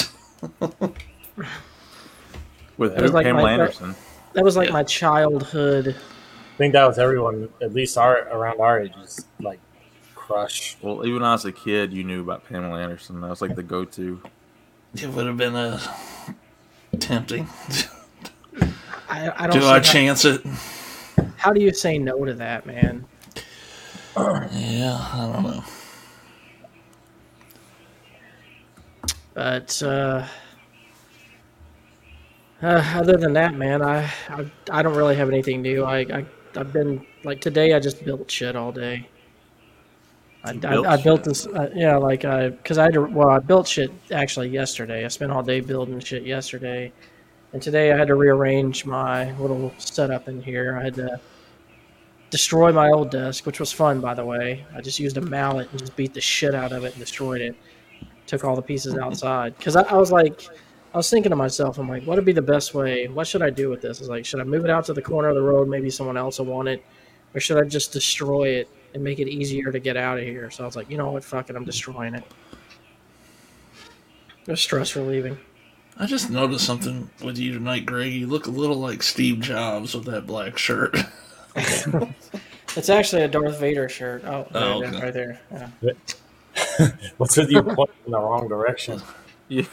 With 2.78 2.96
who? 2.98 3.08
Like 3.08 3.26
Pamela 3.26 3.44
my, 3.44 3.54
Anderson. 3.54 3.96
That 4.34 4.44
was 4.44 4.56
like 4.58 4.68
yeah. 4.68 4.74
my 4.74 4.84
childhood. 4.84 5.96
I 5.96 6.58
think 6.58 6.74
that 6.74 6.86
was 6.86 6.98
everyone, 6.98 7.50
at 7.62 7.74
least 7.74 7.98
our 7.98 8.28
around 8.30 8.60
our 8.60 8.82
age, 8.82 8.94
is 9.04 9.26
like 9.40 9.60
crush. 10.14 10.78
Well, 10.82 11.06
even 11.06 11.22
when 11.22 11.24
I 11.24 11.34
was 11.34 11.46
a 11.46 11.52
kid, 11.52 11.94
you 11.94 12.04
knew 12.04 12.22
about 12.22 12.46
Pamela 12.46 12.82
Anderson. 12.82 13.22
That 13.22 13.30
was 13.30 13.42
like 13.42 13.56
the 13.56 13.64
go-to. 13.64 14.22
It 14.96 15.10
would 15.10 15.26
have 15.28 15.38
been 15.38 15.56
a 15.56 15.80
tempting. 17.00 17.48
I, 19.10 19.32
I 19.36 19.48
don't. 19.48 19.60
Do 19.60 19.68
I 19.68 19.80
chance 19.80 20.26
it? 20.26 20.42
How 21.38 21.54
do 21.54 21.62
you 21.62 21.74
say 21.74 21.98
no 21.98 22.26
to 22.26 22.34
that, 22.36 22.66
man? 22.66 23.06
Yeah, 24.18 24.98
I 25.14 25.30
don't 25.34 25.44
know. 25.44 25.64
But 29.34 29.84
uh, 29.84 30.26
uh, 32.66 32.84
other 32.96 33.18
than 33.18 33.34
that, 33.34 33.54
man, 33.54 33.82
I, 33.82 34.12
I, 34.30 34.52
I 34.72 34.82
don't 34.82 34.96
really 34.96 35.16
have 35.16 35.30
anything 35.30 35.62
new. 35.62 35.84
I, 35.84 36.00
I 36.00 36.26
I've 36.58 36.74
been 36.74 37.06
like 37.24 37.42
today. 37.42 37.74
I 37.74 37.80
just 37.80 38.04
built 38.04 38.30
shit 38.30 38.56
all 38.56 38.72
day. 38.72 39.08
I, 40.44 40.60
I, 40.64 40.94
I, 40.94 40.98
built 40.98 41.24
this, 41.24 41.48
uh, 41.48 41.72
yeah, 41.74 41.98
like 41.98 42.24
I, 42.24 42.52
cause 42.52 42.78
I 42.78 42.84
had 42.84 42.94
to, 42.94 43.02
well, 43.02 43.30
I 43.30 43.40
built 43.40 43.68
shit 43.68 43.92
actually 44.12 44.50
yesterday. 44.50 45.04
I 45.04 45.08
spent 45.08 45.32
all 45.32 45.42
day 45.42 45.60
building 45.60 46.00
shit 46.00 46.22
yesterday, 46.24 46.92
and 47.52 47.62
today 47.62 47.92
I 47.92 47.98
had 47.98 48.08
to 48.10 48.16
rearrange 48.16 48.86
my 48.86 49.32
little 49.40 49.74
setup 49.80 50.28
in 50.28 50.44
here. 50.44 50.78
I 50.80 50.84
had 50.84 50.94
to 50.96 51.20
destroy 52.30 52.72
my 52.72 52.92
old 52.92 53.10
desk, 53.10 53.48
which 53.48 53.60
was 53.60 53.72
fun, 53.72 54.02
by 54.02 54.14
the 54.14 54.24
way. 54.24 54.66
I 54.76 54.82
just 54.82 55.00
used 55.00 55.18
a 55.18 55.22
mallet 55.22 55.68
and 55.72 55.80
just 55.80 55.96
beat 55.96 56.14
the 56.14 56.22
shit 56.22 56.54
out 56.54 56.72
of 56.72 56.84
it 56.86 56.94
and 56.94 57.00
destroyed 57.00 57.42
it 57.42 57.56
took 58.28 58.44
all 58.44 58.56
the 58.56 58.62
pieces 58.62 58.98
outside 58.98 59.56
because 59.58 59.76
I, 59.76 59.84
I, 59.84 59.94
was 59.96 60.12
like 60.12 60.48
i 60.96 60.98
was 60.98 61.10
thinking 61.12 61.30
to 61.30 61.36
myself 61.36 61.78
i'm 61.78 61.88
like 61.88 62.04
what 62.06 62.16
would 62.16 62.26
be 62.26 62.32
the 62.32 62.42
best 62.42 62.74
way 62.74 63.08
what 63.08 63.28
should 63.28 63.44
i 63.44 63.50
do 63.52 63.70
with 63.70 63.82
this 63.82 64.02
is 64.02 64.10
like 64.10 64.26
should 64.26 64.40
i 64.40 64.44
move 64.44 64.64
it 64.64 64.72
out 64.72 64.84
to 64.86 64.94
the 64.94 65.02
corner 65.02 65.30
of 65.30 65.36
the 65.36 65.42
road 65.42 65.68
maybe 65.68 65.92
someone 65.92 66.18
else 66.18 66.40
will 66.40 66.48
want 66.48 66.68
it 66.68 66.84
or 67.36 67.40
should 67.40 67.58
i 67.64 67.68
just 67.68 67.92
destroy 67.94 68.48
it 68.48 68.68
and 68.96 69.04
make 69.04 69.20
it 69.20 69.28
easier 69.28 69.72
to 69.72 69.80
get 69.80 69.98
out 69.98 70.18
of 70.18 70.24
here. 70.24 70.50
So 70.50 70.64
I 70.64 70.66
was 70.66 70.76
like, 70.78 70.90
you 70.90 70.98
know 70.98 71.12
what, 71.12 71.24
fuck 71.24 71.50
it, 71.50 71.56
I'm 71.56 71.66
destroying 71.66 72.16
it. 72.16 72.24
It's 74.48 74.62
stress 74.62 74.96
relieving. 74.96 75.38
I 75.98 76.06
just 76.06 76.30
noticed 76.30 76.66
something 76.66 77.10
with 77.24 77.38
you 77.38 77.54
tonight, 77.54 77.86
Greg. 77.86 78.14
You 78.14 78.28
look 78.28 78.48
a 78.48 78.52
little 78.52 78.78
like 78.78 79.04
Steve 79.04 79.42
Jobs 79.42 79.94
with 79.94 80.06
that 80.06 80.26
black 80.26 80.58
shirt. 80.58 80.96
it's 81.56 82.90
actually 82.90 83.24
a 83.24 83.28
Darth 83.28 83.60
Vader 83.60 83.90
shirt. 83.90 84.24
Oh, 84.26 84.48
Oh, 84.54 84.80
there, 84.80 84.90
okay. 84.90 85.02
right 85.02 85.14
there. 85.14 85.42
Yeah. 85.52 86.90
What's 87.18 87.36
with 87.38 87.52
you 87.52 87.64
pointing 87.64 87.96
in 88.06 88.12
the 88.12 88.20
wrong 88.20 88.48
direction? 88.48 89.02
Yeah. 89.48 89.66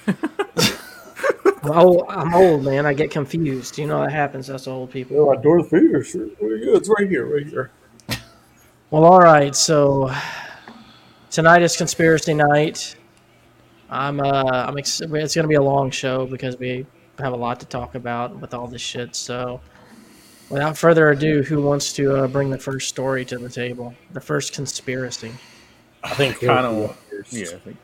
I'm 1.62 1.70
old, 1.78 2.04
I'm 2.08 2.34
old, 2.34 2.64
man. 2.64 2.86
I 2.86 2.92
get 2.92 3.10
confused. 3.10 3.78
You 3.78 3.86
know 3.86 4.00
that 4.02 4.10
happens. 4.12 4.48
That's 4.48 4.66
old 4.66 4.90
people. 4.90 5.18
Oh, 5.18 5.32
a 5.32 5.40
Darth 5.40 5.70
Vader 5.70 6.02
shirt. 6.02 6.30
Yeah, 6.40 6.76
it's 6.76 6.88
right 6.88 7.08
here, 7.08 7.26
right 7.26 7.46
here. 7.46 7.70
Well, 8.90 9.04
all 9.04 9.20
right. 9.20 9.54
So 9.54 10.10
tonight 11.30 11.62
is 11.62 11.76
conspiracy 11.76 12.34
night. 12.34 12.96
I'm 13.88 14.20
uh 14.20 14.64
I'm 14.66 14.76
ex- 14.78 15.00
it's 15.00 15.34
gonna 15.34 15.48
be 15.48 15.54
a 15.54 15.62
long 15.62 15.90
show 15.90 16.26
because 16.26 16.58
we 16.58 16.84
have 17.18 17.32
a 17.32 17.36
lot 17.36 17.60
to 17.60 17.66
talk 17.66 17.94
about 17.94 18.40
with 18.40 18.54
all 18.54 18.66
this 18.66 18.82
shit. 18.82 19.14
So 19.14 19.60
without 20.50 20.76
further 20.76 21.10
ado, 21.10 21.42
who 21.42 21.62
wants 21.62 21.92
to 21.94 22.16
uh, 22.16 22.26
bring 22.26 22.50
the 22.50 22.58
first 22.58 22.88
story 22.88 23.24
to 23.26 23.38
the 23.38 23.48
table? 23.48 23.94
The 24.12 24.20
first 24.20 24.52
conspiracy. 24.52 25.32
I 26.02 26.14
think 26.14 26.40
Kinda 26.40 26.70
Hilton 26.72 26.96
Yeah, 27.30 27.46
I 27.46 27.58
think. 27.58 27.76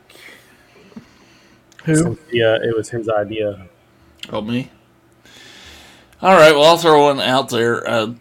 Who? 1.85 2.17
Yeah, 2.31 2.57
it 2.61 2.75
was 2.75 2.89
his 2.89 3.09
idea. 3.09 3.67
Oh, 4.31 4.41
me? 4.41 4.69
All 6.21 6.35
right, 6.35 6.51
well, 6.53 6.65
I'll 6.65 6.77
throw 6.77 7.05
one 7.05 7.19
out 7.21 7.49
there. 7.49 7.87
Uh, 7.89 8.13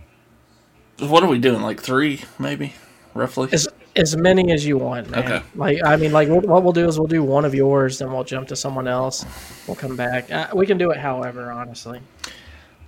what 1.00 1.22
are 1.22 1.28
we 1.28 1.38
doing? 1.38 1.62
Like 1.62 1.80
three, 1.80 2.20
maybe, 2.38 2.74
roughly? 3.14 3.48
As 3.52 3.68
as 3.96 4.16
many 4.16 4.52
as 4.52 4.64
you 4.64 4.78
want, 4.78 5.10
man. 5.10 5.24
Okay. 5.24 5.42
Like 5.56 5.78
I 5.84 5.96
mean, 5.96 6.12
like 6.12 6.28
what, 6.28 6.46
what 6.46 6.62
we'll 6.62 6.72
do 6.72 6.86
is 6.86 6.98
we'll 6.98 7.08
do 7.08 7.22
one 7.24 7.44
of 7.44 7.54
yours, 7.54 7.98
then 7.98 8.12
we'll 8.12 8.24
jump 8.24 8.48
to 8.48 8.56
someone 8.56 8.86
else. 8.86 9.26
We'll 9.66 9.76
come 9.76 9.96
back. 9.96 10.30
Uh, 10.30 10.48
we 10.54 10.66
can 10.66 10.78
do 10.78 10.90
it, 10.90 10.98
however, 10.98 11.50
honestly. 11.50 12.00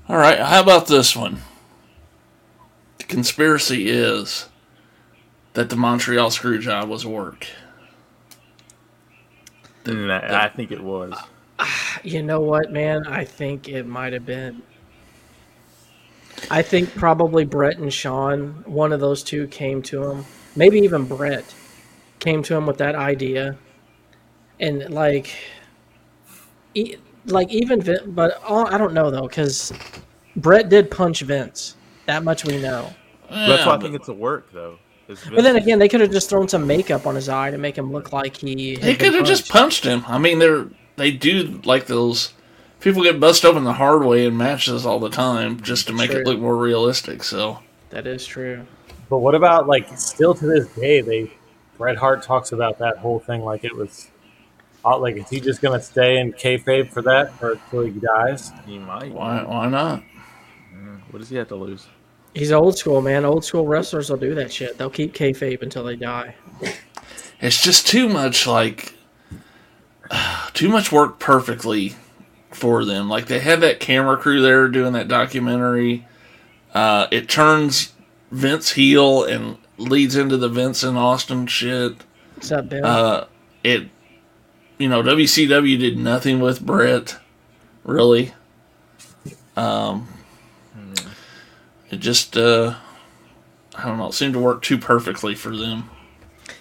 All 0.08 0.16
right, 0.16 0.38
how 0.38 0.60
about 0.62 0.86
this 0.86 1.16
one? 1.16 1.42
The 2.98 3.04
conspiracy 3.04 3.88
is 3.88 4.48
that 5.54 5.70
the 5.70 5.76
Montreal 5.76 6.30
screw 6.30 6.60
job 6.60 6.88
was 6.88 7.04
a 7.04 7.08
work. 7.08 7.46
Nah, 9.87 9.92
mm, 10.20 10.30
I 10.30 10.49
think 10.49 10.70
it 10.70 10.82
was. 10.82 11.14
You 12.02 12.22
know 12.22 12.40
what, 12.40 12.72
man? 12.72 13.06
I 13.06 13.25
think 13.25 13.68
it 13.68 13.87
might 13.87 14.14
have 14.14 14.25
been. 14.25 14.62
I 16.50 16.62
think 16.62 16.94
probably 16.94 17.44
Bret 17.44 17.76
and 17.76 17.92
Shawn, 17.92 18.62
one 18.66 18.92
of 18.92 19.00
those 19.00 19.22
two, 19.22 19.46
came 19.49 19.82
to 19.82 20.02
him. 20.10 20.25
Maybe 20.56 20.78
even 20.78 21.04
Bret 21.04 21.54
came 22.18 22.42
to 22.44 22.56
him 22.56 22.66
with 22.66 22.78
that 22.78 22.94
idea, 22.94 23.58
and 24.58 24.88
like, 24.88 25.37
e- 26.75 26.96
like 27.26 27.50
even 27.50 27.82
Vin, 27.82 28.12
but 28.12 28.40
oh, 28.49 28.64
I 28.66 28.78
don't 28.78 28.94
know 28.94 29.10
though, 29.10 29.28
because 29.28 29.72
Bret 30.37 30.70
did 30.70 30.90
punch 30.90 31.20
Vince. 31.20 31.76
That 32.06 32.25
much 32.25 32.44
we 32.44 32.60
know. 32.60 32.94
That's 33.28 33.66
why 33.66 33.75
I 33.75 33.78
think 33.78 33.94
it's 33.94 34.08
a 34.08 34.14
work 34.14 34.50
though. 34.52 34.78
It's 35.10 35.28
But 35.28 35.42
then 35.42 35.56
again, 35.56 35.78
they 35.78 35.88
could 35.88 36.00
have 36.00 36.12
just 36.12 36.30
thrown 36.30 36.46
some 36.46 36.66
makeup 36.66 37.06
on 37.06 37.16
his 37.16 37.28
eye 37.28 37.50
to 37.50 37.58
make 37.58 37.76
him 37.76 37.90
look 37.90 38.12
like 38.12 38.36
he. 38.36 38.76
They 38.76 38.94
could 38.94 39.14
have 39.14 39.26
just 39.26 39.48
punched. 39.48 39.82
punched 39.82 39.84
him. 39.84 40.04
I 40.06 40.18
mean, 40.18 40.38
they're 40.38 40.68
they 40.96 41.10
do 41.10 41.60
like 41.64 41.86
those. 41.86 42.32
People 42.78 43.02
get 43.02 43.18
bust 43.20 43.44
open 43.44 43.64
the 43.64 43.74
hard 43.74 44.04
way 44.04 44.24
in 44.24 44.36
matches 44.36 44.86
all 44.86 45.00
the 45.00 45.10
time 45.10 45.60
just 45.60 45.86
to 45.88 45.92
make 45.92 46.10
True. 46.10 46.20
it 46.20 46.26
look 46.26 46.38
more 46.38 46.56
realistic. 46.56 47.24
So 47.24 47.58
That 47.90 48.06
is 48.06 48.24
true. 48.24 48.66
But 49.08 49.18
what 49.18 49.34
about 49.34 49.66
like 49.66 49.98
still 49.98 50.34
to 50.34 50.46
this 50.46 50.68
day 50.68 51.00
they 51.00 51.32
Bret 51.76 51.96
Hart 51.96 52.22
talks 52.22 52.52
about 52.52 52.78
that 52.78 52.98
whole 52.98 53.18
thing 53.18 53.42
like 53.42 53.64
it 53.64 53.74
was 53.74 54.08
uh, 54.84 54.96
like 54.98 55.16
is 55.16 55.28
he 55.28 55.40
just 55.40 55.60
gonna 55.60 55.82
stay 55.82 56.18
in 56.18 56.32
kayfabe 56.32 56.90
for 56.90 57.02
that 57.02 57.32
or 57.42 57.52
until 57.52 57.82
he 57.82 57.90
dies? 57.90 58.52
he 58.64 58.78
might. 58.78 59.12
why 59.12 59.42
why 59.42 59.68
not? 59.68 60.04
What 61.10 61.18
does 61.18 61.28
he 61.28 61.36
have 61.36 61.48
to 61.48 61.56
lose? 61.56 61.88
He's 62.34 62.52
old 62.52 62.78
school, 62.78 63.02
man. 63.02 63.25
Old 63.25 63.44
school 63.44 63.66
wrestlers 63.66 64.10
will 64.10 64.16
do 64.16 64.34
that 64.37 64.52
shit. 64.52 64.78
They'll 64.78 64.90
keep 64.90 65.14
kayfabe 65.14 65.62
until 65.62 65.84
they 65.84 65.96
die. 65.96 66.34
It's 67.40 67.62
just 67.62 67.87
too 67.87 68.08
much 68.08 68.46
like 68.46 68.94
too 70.52 70.68
much 70.68 70.92
work 70.92 71.18
perfectly 71.18 71.94
for 72.50 72.84
them. 72.84 73.08
Like 73.08 73.26
they 73.26 73.40
had 73.40 73.60
that 73.62 73.80
camera 73.80 74.16
crew 74.16 74.40
there 74.40 74.68
doing 74.68 74.92
that 74.92 75.08
documentary. 75.08 76.06
Uh, 76.72 77.08
it 77.10 77.28
turns 77.28 77.92
Vince 78.30 78.72
heel 78.72 79.25
and 79.25 79.58
leads 79.78 80.16
into 80.16 80.37
the 80.37 80.49
Vince 80.49 80.82
and 80.82 80.96
Austin 80.96 81.46
shit. 81.46 82.04
What's 82.34 82.52
up, 82.52 82.68
Bill? 82.68 82.84
Uh, 82.87 83.26
it, 83.64 83.88
you 84.78 84.88
know, 84.88 85.02
WCW 85.02 85.78
did 85.78 85.99
nothing 85.99 86.40
with 86.40 86.64
Bret, 86.64 87.18
really. 87.84 88.32
Um, 89.56 90.08
it 91.90 91.99
just, 91.99 92.37
uh, 92.37 92.75
I 93.76 93.85
don't 93.87 93.99
know, 93.99 94.06
it 94.09 94.14
seemed 94.14 94.35
to 94.35 94.40
work 94.40 94.62
too 94.62 94.78
perfectly 94.78 95.35
for 95.35 95.56
them. 95.56 95.90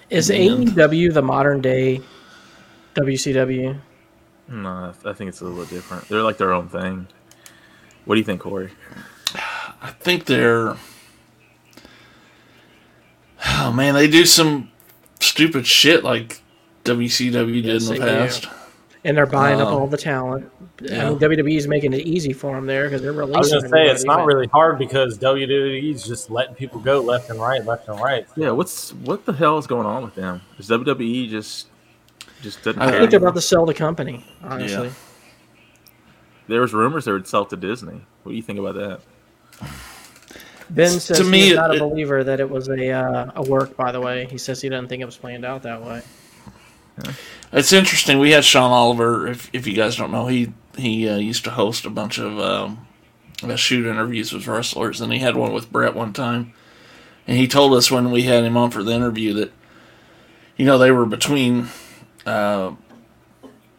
is 0.10 0.30
man. 0.30 0.66
AEW 0.68 1.14
the 1.14 1.22
modern 1.22 1.62
day 1.62 2.02
WCW? 2.96 3.80
No, 4.48 4.94
I 5.06 5.14
think 5.14 5.30
it's 5.30 5.42
a 5.42 5.46
little 5.46 5.66
different. 5.66 6.08
They're 6.08 6.24
like 6.24 6.38
their 6.38 6.54
own 6.54 6.70
thing. 6.70 7.08
What 8.06 8.16
do 8.16 8.20
you 8.20 8.26
think, 8.26 8.42
Corey? 8.42 8.72
I 9.82 9.92
think 10.00 10.26
they're, 10.26 10.76
oh 13.60 13.72
man, 13.76 13.94
they 13.94 14.08
do 14.08 14.26
some 14.26 14.72
stupid 15.20 15.68
shit 15.68 16.04
like 16.04 16.42
WCW 16.86 17.62
did 17.62 17.66
Yes, 17.66 17.88
in 17.90 17.96
the 17.96 18.00
past. 18.02 18.44
do. 18.44 18.50
Past. 19.04 19.08
And 19.08 19.18
they're 19.18 19.26
buying 19.26 19.62
up 19.62 19.70
Uh, 19.70 19.78
all 19.78 19.88
the 19.88 19.98
talent. 19.98 20.52
yeah. 20.82 21.06
I 21.08 21.10
mean, 21.10 21.20
WWE's 21.20 21.68
making 21.68 21.94
it 21.94 22.06
easy 22.06 22.34
for 22.34 22.56
them 22.56 22.66
there 22.66 22.84
because 22.86 23.02
they're 23.02 23.14
releasing. 23.14 23.36
I 23.38 23.40
was 23.40 23.52
gonna 23.52 23.70
say 23.70 23.88
it's 23.90 24.04
not 24.04 24.26
really 24.26 24.48
hard 24.48 24.78
because 24.78 25.18
WWE's 25.18 26.06
just 26.06 26.30
letting 26.30 26.56
people 26.56 26.80
go 26.82 27.00
left 27.02 27.30
and 27.30 27.40
right, 27.40 27.64
left 27.66 27.88
and 27.88 28.00
right. 28.00 28.28
Yeah, 28.36 28.52
what's 28.52 28.92
what 28.94 29.26
the 29.26 29.34
hell 29.34 29.58
is 29.58 29.68
going 29.68 29.86
on 29.86 30.04
with 30.04 30.16
them? 30.16 30.42
Is 30.58 30.68
WWE 30.70 31.30
just 31.30 31.68
just 32.42 32.64
didn't 32.64 32.82
I 32.82 32.86
I 32.88 32.90
care 32.92 33.00
think 33.02 33.12
they're 33.12 33.20
about 33.20 33.36
to 33.36 33.42
sell 33.42 33.66
the 33.66 33.74
company. 33.74 34.26
Honestly, 34.44 34.92
There 36.48 36.62
was 36.62 36.74
rumors 36.74 37.06
they 37.06 37.12
would 37.12 37.28
sell 37.28 37.46
to 37.46 37.56
Disney. 37.56 38.02
What 38.24 38.32
do 38.32 38.36
you 38.36 38.42
think 38.42 38.60
about 38.60 38.76
that? 38.76 39.00
Ben 40.72 41.00
says 41.00 41.18
To 41.18 41.24
me, 41.24 41.48
he's 41.48 41.56
not 41.56 41.74
it- 41.74 41.82
a 41.82 41.88
believer 41.88 42.24
that 42.24 42.40
it 42.40 42.50
was 42.50 42.70
a 42.70 42.92
uh, 42.92 43.32
a 43.36 43.44
work. 43.44 43.76
By 43.76 43.92
the 43.92 44.02
way, 44.02 44.26
he 44.30 44.38
says 44.38 44.62
he 44.62 44.70
doesn't 44.70 44.88
think 44.90 45.02
it 45.02 45.06
was 45.06 45.18
planned 45.18 45.46
out 45.46 45.64
that 45.64 45.82
way. 45.84 46.02
It's 47.52 47.74
interesting. 47.74 48.20
We 48.20 48.32
had 48.32 48.46
Sean 48.46 48.72
Oliver. 48.72 49.28
If, 49.28 49.50
if 49.54 49.66
you 49.66 49.74
guys 49.74 49.96
don't 49.96 50.12
know, 50.12 50.28
he 50.28 50.54
he 50.78 51.10
uh, 51.10 51.18
used 51.18 51.44
to 51.46 51.52
host 51.52 51.86
a 51.86 51.90
bunch 51.90 52.20
of 52.20 52.40
um, 52.40 52.88
shoot 53.56 53.86
interviews 53.86 54.32
with 54.32 54.48
wrestlers, 54.48 55.02
and 55.02 55.12
he 55.12 55.20
had 55.20 55.36
one 55.36 55.54
with 55.54 55.72
Bret 55.72 55.96
one 55.96 56.14
time. 56.14 56.54
And 57.28 57.38
he 57.38 57.48
told 57.48 57.74
us 57.74 57.92
when 57.92 58.12
we 58.12 58.24
had 58.24 58.44
him 58.44 58.58
on 58.58 58.72
for 58.72 58.84
the 58.84 58.94
interview 58.94 59.34
that, 59.34 59.52
you 60.58 60.66
know, 60.66 60.78
they 60.78 60.92
were 60.92 61.06
between 61.06 61.68
uh, 62.26 62.74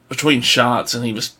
between 0.08 0.40
shots, 0.40 0.94
and 0.94 1.04
he 1.04 1.12
was 1.12 1.36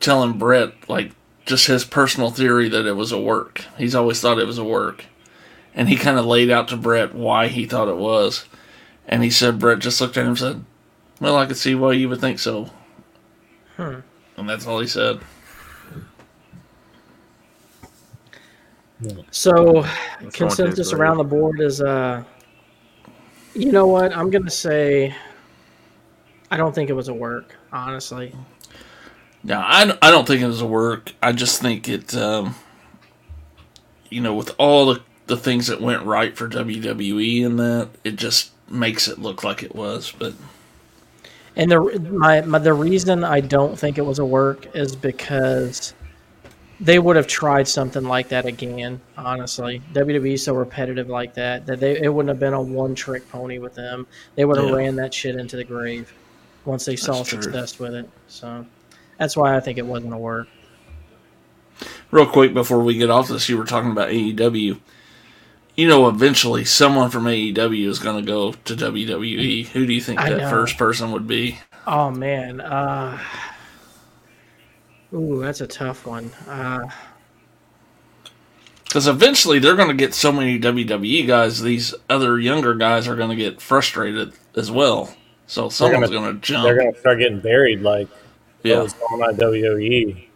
telling 0.00 0.38
Bret 0.38 0.88
like 0.88 1.12
just 1.46 1.66
his 1.66 1.84
personal 1.84 2.30
theory 2.30 2.68
that 2.68 2.86
it 2.86 2.96
was 2.96 3.12
a 3.12 3.20
work. 3.20 3.64
He's 3.76 3.94
always 3.94 4.20
thought 4.20 4.38
it 4.38 4.46
was 4.46 4.58
a 4.58 4.64
work, 4.64 5.04
and 5.74 5.88
he 5.88 5.96
kind 5.96 6.18
of 6.18 6.26
laid 6.26 6.50
out 6.50 6.68
to 6.68 6.76
Bret 6.76 7.14
why 7.14 7.48
he 7.48 7.66
thought 7.66 7.88
it 7.88 7.96
was. 7.96 8.46
And 9.06 9.24
he 9.24 9.30
said 9.30 9.58
Brett 9.58 9.80
just 9.80 10.00
looked 10.00 10.16
at 10.16 10.22
him 10.22 10.28
and 10.28 10.38
said, 10.38 10.64
well, 11.20 11.36
I 11.36 11.46
could 11.46 11.56
see 11.56 11.74
why 11.74 11.92
you 11.92 12.08
would 12.08 12.20
think 12.20 12.38
so. 12.38 12.70
Hmm. 13.76 14.00
And 14.36 14.48
that's 14.48 14.66
all 14.66 14.80
he 14.80 14.86
said. 14.86 15.20
So 19.30 19.84
It's 20.20 20.36
consensus 20.36 20.90
going 20.90 21.00
around 21.00 21.16
the 21.18 21.24
board 21.24 21.60
is 21.60 21.80
uh 21.80 22.22
you 23.54 23.72
know 23.72 23.86
what 23.86 24.14
i'm 24.14 24.30
gonna 24.30 24.50
say 24.50 25.14
i 26.50 26.56
don't 26.56 26.74
think 26.74 26.90
it 26.90 26.92
was 26.92 27.08
a 27.08 27.14
work 27.14 27.56
honestly 27.72 28.34
Now, 29.42 29.64
I, 29.66 29.86
don't- 29.86 29.98
I 30.02 30.10
don't 30.10 30.26
think 30.26 30.42
it 30.42 30.46
was 30.46 30.60
a 30.60 30.66
work. 30.66 31.14
I 31.22 31.32
just 31.32 31.62
think 31.62 31.88
it, 31.88 32.14
um, 32.14 32.54
you 34.10 34.20
know, 34.20 34.34
with 34.34 34.54
all 34.58 34.92
the, 34.92 35.00
the 35.28 35.36
things 35.38 35.66
that 35.68 35.80
went 35.80 36.02
right 36.04 36.36
for 36.36 36.46
WWE 36.46 37.46
and 37.46 37.58
that, 37.58 37.88
it 38.04 38.16
just 38.16 38.50
makes 38.68 39.08
it 39.08 39.18
look 39.18 39.42
like 39.42 39.62
it 39.62 39.74
was. 39.74 40.12
But 40.12 40.34
and 41.56 41.70
the 41.70 41.80
my, 42.12 42.40
my 42.42 42.58
the 42.58 42.72
reason 42.72 43.24
i 43.24 43.40
don't 43.40 43.78
think 43.78 43.98
it 43.98 44.02
was 44.06 44.18
a 44.18 44.24
work 44.24 44.74
is 44.74 44.94
because 44.96 45.94
they 46.80 46.98
would 46.98 47.16
have 47.16 47.26
tried 47.26 47.66
something 47.68 48.04
like 48.04 48.28
that 48.28 48.46
again 48.46 49.00
honestly 49.16 49.82
wwe 49.92 50.32
is 50.34 50.44
so 50.44 50.54
repetitive 50.54 51.08
like 51.08 51.34
that 51.34 51.66
that 51.66 51.80
they 51.80 52.00
it 52.00 52.12
wouldn't 52.12 52.28
have 52.30 52.38
been 52.40 52.54
a 52.54 52.60
one 52.62 52.94
trick 52.94 53.28
pony 53.30 53.58
with 53.58 53.74
them 53.74 54.06
they 54.36 54.44
would 54.44 54.56
have 54.56 54.68
Yeah. 54.68 54.76
ran 54.76 54.96
that 54.96 55.12
shit 55.12 55.36
into 55.36 55.56
the 55.56 55.64
grave 55.64 56.12
once 56.64 56.84
they 56.84 56.96
saw 56.96 57.14
That's 57.18 57.28
true. 57.30 57.42
success 57.42 57.78
with 57.78 57.94
it 57.94 58.08
so 58.28 58.64
that's 59.18 59.36
why 59.36 59.56
i 59.56 59.60
think 59.60 59.78
it 59.78 59.86
wasn't 59.86 60.12
a 60.14 60.18
work 60.18 60.48
real 62.10 62.26
quick 62.26 62.52
before 62.54 62.80
we 62.82 62.94
get 62.96 63.10
off 63.10 63.28
this, 63.28 63.48
you 63.48 63.56
were 63.56 63.64
talking 63.64 63.90
about 63.92 64.08
AEW. 64.10 64.78
You 65.80 65.88
know, 65.88 66.08
eventually 66.08 66.66
someone 66.66 67.08
from 67.08 67.24
AEW 67.24 67.88
is 67.88 67.98
going 67.98 68.22
to 68.22 68.26
go 68.30 68.52
to 68.52 68.76
WWE. 68.76 69.66
Who 69.68 69.86
do 69.86 69.94
you 69.94 70.00
think 70.02 70.20
I 70.20 70.28
that 70.28 70.38
know. 70.38 70.50
first 70.50 70.76
person 70.76 71.10
would 71.12 71.26
be? 71.26 71.58
Oh 71.86 72.10
man. 72.10 72.60
Uh, 72.60 73.18
ooh, 75.14 75.40
that's 75.40 75.62
a 75.62 75.66
tough 75.66 76.04
one. 76.06 76.30
Uh, 76.46 76.86
Because 78.84 79.06
eventually 79.06 79.58
they're 79.58 79.74
going 79.74 79.88
to 79.88 79.94
get 79.94 80.12
so 80.12 80.30
many 80.30 80.60
WWE 80.60 81.26
guys, 81.26 81.62
these 81.62 81.94
other 82.10 82.38
younger 82.38 82.74
guys 82.74 83.08
are 83.08 83.16
going 83.16 83.30
to 83.30 83.36
get 83.36 83.62
frustrated 83.62 84.34
as 84.54 84.70
well. 84.70 85.14
So 85.46 85.70
someone's 85.70 86.10
gonna- 86.10 86.34
jump. 86.34 86.64
They're 86.64 86.76
gonna 86.76 86.98
start 87.00 87.20
getting 87.20 87.40
buried 87.40 87.80
like 87.80 88.06
yeah. 88.62 88.76
what 88.76 88.84
was 88.84 88.92
going 88.92 89.22
on. 89.22 89.36
WWE. 89.36 90.26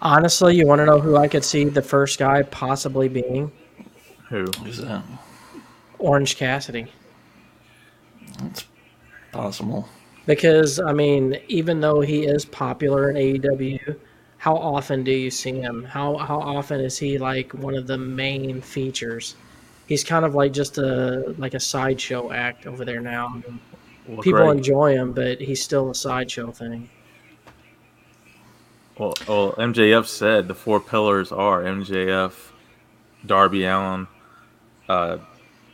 honestly, 0.00 0.56
you 0.56 0.66
want 0.66 0.78
to 0.80 0.86
know 0.86 0.98
who 1.00 1.18
I 1.18 1.28
could 1.28 1.44
see 1.44 1.64
the 1.64 1.82
first 1.82 2.18
guy 2.18 2.42
possibly 2.42 3.08
being? 3.08 3.52
Who? 4.30 4.46
Who's 4.62 4.78
that? 4.78 5.02
Orange 5.98 6.36
Cassidy. 6.36 6.90
That's 8.38 8.64
possible. 9.32 9.88
Because 10.26 10.80
I 10.80 10.92
mean, 10.92 11.38
even 11.48 11.80
though 11.80 12.00
he 12.00 12.24
is 12.24 12.44
popular 12.44 13.10
in 13.10 13.16
AEW, 13.16 13.96
how 14.38 14.56
often 14.56 15.04
do 15.04 15.10
you 15.12 15.30
see 15.30 15.52
him? 15.52 15.84
How 15.84 16.16
how 16.16 16.40
often 16.40 16.80
is 16.80 16.96
he 16.96 17.18
like 17.18 17.52
one 17.52 17.74
of 17.74 17.86
the 17.86 17.98
main 17.98 18.60
features? 18.62 19.34
He's 19.86 20.04
kind 20.04 20.24
of 20.24 20.34
like 20.34 20.52
just 20.52 20.78
a 20.78 21.34
like 21.36 21.54
a 21.54 21.60
sideshow 21.60 22.32
act 22.32 22.66
over 22.66 22.84
there 22.84 23.00
now. 23.00 23.42
Well, 24.06 24.22
People 24.22 24.40
great. 24.46 24.56
enjoy 24.58 24.94
him, 24.94 25.12
but 25.12 25.40
he's 25.40 25.62
still 25.62 25.90
a 25.90 25.94
sideshow 25.94 26.52
thing. 26.52 26.88
Well, 28.98 29.14
well, 29.26 29.52
MJF 29.54 30.06
said 30.06 30.46
the 30.46 30.54
four 30.54 30.78
pillars 30.78 31.32
are 31.32 31.62
MJF, 31.62 32.32
Darby 33.24 33.64
Allin, 33.64 34.06
uh, 34.90 35.18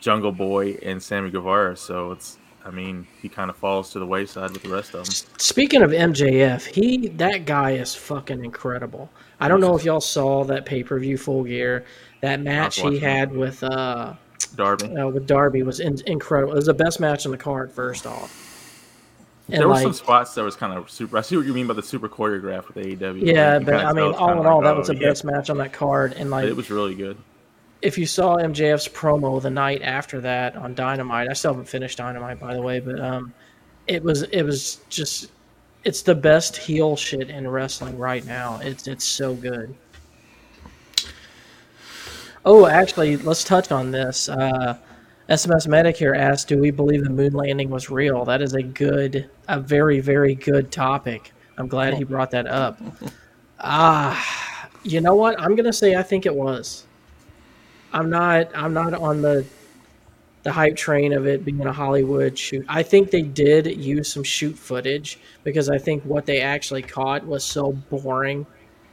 Jungle 0.00 0.32
Boy, 0.32 0.74
and 0.82 1.02
Sammy 1.02 1.30
Guevara. 1.30 1.76
So 1.76 2.12
it's, 2.12 2.36
I 2.64 2.70
mean, 2.70 3.06
he 3.22 3.28
kind 3.28 3.48
of 3.50 3.56
falls 3.56 3.90
to 3.92 3.98
the 3.98 4.06
wayside 4.06 4.50
with 4.52 4.62
the 4.62 4.68
rest 4.68 4.94
of 4.94 5.06
them. 5.06 5.28
Speaking 5.38 5.82
of 5.82 5.90
MJF, 5.90 6.66
he 6.66 7.08
that 7.08 7.46
guy 7.46 7.72
is 7.72 7.94
fucking 7.94 8.44
incredible. 8.44 9.10
I 9.40 9.48
don't 9.48 9.60
know 9.60 9.76
if 9.76 9.84
y'all 9.84 10.00
saw 10.00 10.44
that 10.44 10.66
pay 10.66 10.82
per 10.82 10.98
view 10.98 11.16
full 11.18 11.44
gear. 11.44 11.84
That 12.20 12.40
match 12.40 12.80
he 12.80 12.98
had 12.98 13.34
with 13.34 13.62
uh, 13.62 14.14
Darby. 14.54 14.94
uh 14.96 15.08
with 15.08 15.26
Darby 15.26 15.62
was 15.62 15.80
in- 15.80 16.00
incredible. 16.06 16.52
It 16.52 16.56
was 16.56 16.66
the 16.66 16.74
best 16.74 17.00
match 17.00 17.26
on 17.26 17.32
the 17.32 17.38
card. 17.38 17.70
First 17.72 18.06
off, 18.06 18.30
and 19.48 19.60
there 19.60 19.68
were 19.68 19.74
like 19.74 19.82
some 19.82 19.92
spots 19.92 20.34
that 20.34 20.42
was 20.42 20.56
kind 20.56 20.72
of 20.76 20.90
super. 20.90 21.16
I 21.18 21.20
see 21.20 21.36
what 21.36 21.46
you 21.46 21.52
mean 21.52 21.66
by 21.66 21.74
the 21.74 21.82
super 21.82 22.08
choreographed 22.08 22.68
with 22.68 22.76
AEW. 22.76 23.22
yeah, 23.22 23.58
You 23.58 23.64
but 23.64 23.84
I 23.84 23.92
mean, 23.92 24.12
all 24.14 24.40
in 24.40 24.46
all, 24.46 24.56
like, 24.56 24.64
that 24.64 24.74
oh, 24.74 24.78
was 24.78 24.88
the 24.88 24.96
yeah. 24.96 25.08
best 25.08 25.24
match 25.24 25.50
on 25.50 25.58
that 25.58 25.72
card. 25.72 26.14
And 26.14 26.30
like, 26.30 26.46
It 26.46 26.56
was 26.56 26.70
really 26.70 26.94
good. 26.94 27.16
If 27.82 27.98
you 27.98 28.06
saw 28.06 28.36
MJF's 28.36 28.88
promo 28.88 29.40
the 29.40 29.50
night 29.50 29.82
after 29.82 30.20
that 30.20 30.56
on 30.56 30.74
Dynamite, 30.74 31.28
I 31.28 31.32
still 31.34 31.52
haven't 31.52 31.68
finished 31.68 31.98
Dynamite 31.98 32.40
by 32.40 32.54
the 32.54 32.62
way, 32.62 32.80
but 32.80 33.00
um, 33.00 33.34
it 33.86 34.02
was 34.02 34.22
it 34.24 34.42
was 34.42 34.80
just 34.88 35.30
it's 35.84 36.02
the 36.02 36.14
best 36.14 36.56
heel 36.56 36.96
shit 36.96 37.30
in 37.30 37.46
wrestling 37.48 37.98
right 37.98 38.24
now. 38.24 38.58
It's 38.62 38.86
it's 38.88 39.04
so 39.04 39.34
good. 39.34 39.74
Oh, 42.44 42.66
actually, 42.66 43.16
let's 43.18 43.44
touch 43.44 43.72
on 43.72 43.90
this. 43.90 44.28
Uh, 44.28 44.78
SMS 45.28 45.66
Medic 45.66 45.96
here 45.96 46.14
asked, 46.14 46.48
"Do 46.48 46.58
we 46.58 46.70
believe 46.70 47.04
the 47.04 47.10
moon 47.10 47.32
landing 47.32 47.70
was 47.70 47.90
real?" 47.90 48.24
That 48.24 48.40
is 48.40 48.54
a 48.54 48.62
good, 48.62 49.28
a 49.48 49.60
very, 49.60 50.00
very 50.00 50.34
good 50.34 50.70
topic. 50.70 51.32
I'm 51.58 51.68
glad 51.68 51.94
he 51.94 52.04
brought 52.04 52.30
that 52.32 52.46
up. 52.46 52.80
Ah, 53.58 54.68
you 54.82 55.00
know 55.00 55.14
what? 55.14 55.40
I'm 55.40 55.56
gonna 55.56 55.72
say 55.72 55.96
I 55.96 56.02
think 56.02 56.26
it 56.26 56.34
was. 56.34 56.86
I'm 57.92 58.10
not. 58.10 58.50
I'm 58.54 58.74
not 58.74 58.94
on 58.94 59.22
the 59.22 59.46
the 60.46 60.52
hype 60.52 60.76
train 60.76 61.12
of 61.12 61.26
it 61.26 61.44
being 61.44 61.66
a 61.66 61.72
Hollywood 61.72 62.38
shoot. 62.38 62.64
I 62.68 62.84
think 62.84 63.10
they 63.10 63.22
did 63.22 63.66
use 63.66 64.12
some 64.12 64.22
shoot 64.22 64.56
footage 64.56 65.18
because 65.42 65.68
I 65.68 65.78
think 65.78 66.04
what 66.04 66.24
they 66.24 66.40
actually 66.40 66.82
caught 66.82 67.26
was 67.26 67.42
so 67.42 67.72
boring 67.72 68.46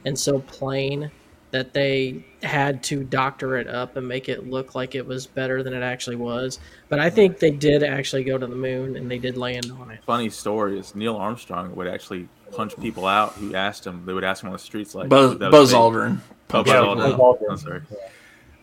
and 0.04 0.18
so 0.18 0.40
plain 0.40 1.12
that 1.52 1.72
they 1.72 2.24
had 2.42 2.82
to 2.82 3.04
doctor 3.04 3.56
it 3.56 3.68
up 3.68 3.96
and 3.96 4.08
make 4.08 4.28
it 4.28 4.50
look 4.50 4.74
like 4.74 4.96
it 4.96 5.06
was 5.06 5.28
better 5.28 5.62
than 5.62 5.72
it 5.72 5.84
actually 5.84 6.16
was. 6.16 6.58
But 6.88 6.98
I 6.98 7.08
think 7.08 7.38
they 7.38 7.52
did 7.52 7.84
actually 7.84 8.24
go 8.24 8.36
to 8.36 8.48
the 8.48 8.56
moon 8.56 8.96
and 8.96 9.08
they 9.08 9.18
did 9.18 9.36
land 9.36 9.70
on 9.70 9.92
it. 9.92 10.00
Funny 10.04 10.30
story 10.30 10.76
is 10.76 10.96
Neil 10.96 11.14
Armstrong 11.14 11.76
would 11.76 11.86
actually 11.86 12.28
punch 12.50 12.76
people 12.80 13.06
out 13.06 13.34
who 13.34 13.54
asked 13.54 13.86
him. 13.86 14.04
They 14.04 14.12
would 14.12 14.24
ask 14.24 14.42
him 14.42 14.48
on 14.48 14.54
the 14.54 14.58
streets 14.58 14.96
like 14.96 15.08
Buzz, 15.08 15.36
Buzz. 15.36 15.72
Aldrin. 15.72 16.18
Oh, 16.18 16.64
Buzz 16.64 16.64
people 16.64 16.96
Aldrin. 16.96 16.96
Buzz 16.96 17.14
Aldrin. 17.14 17.50
I'm 17.52 17.58
sorry. 17.58 17.82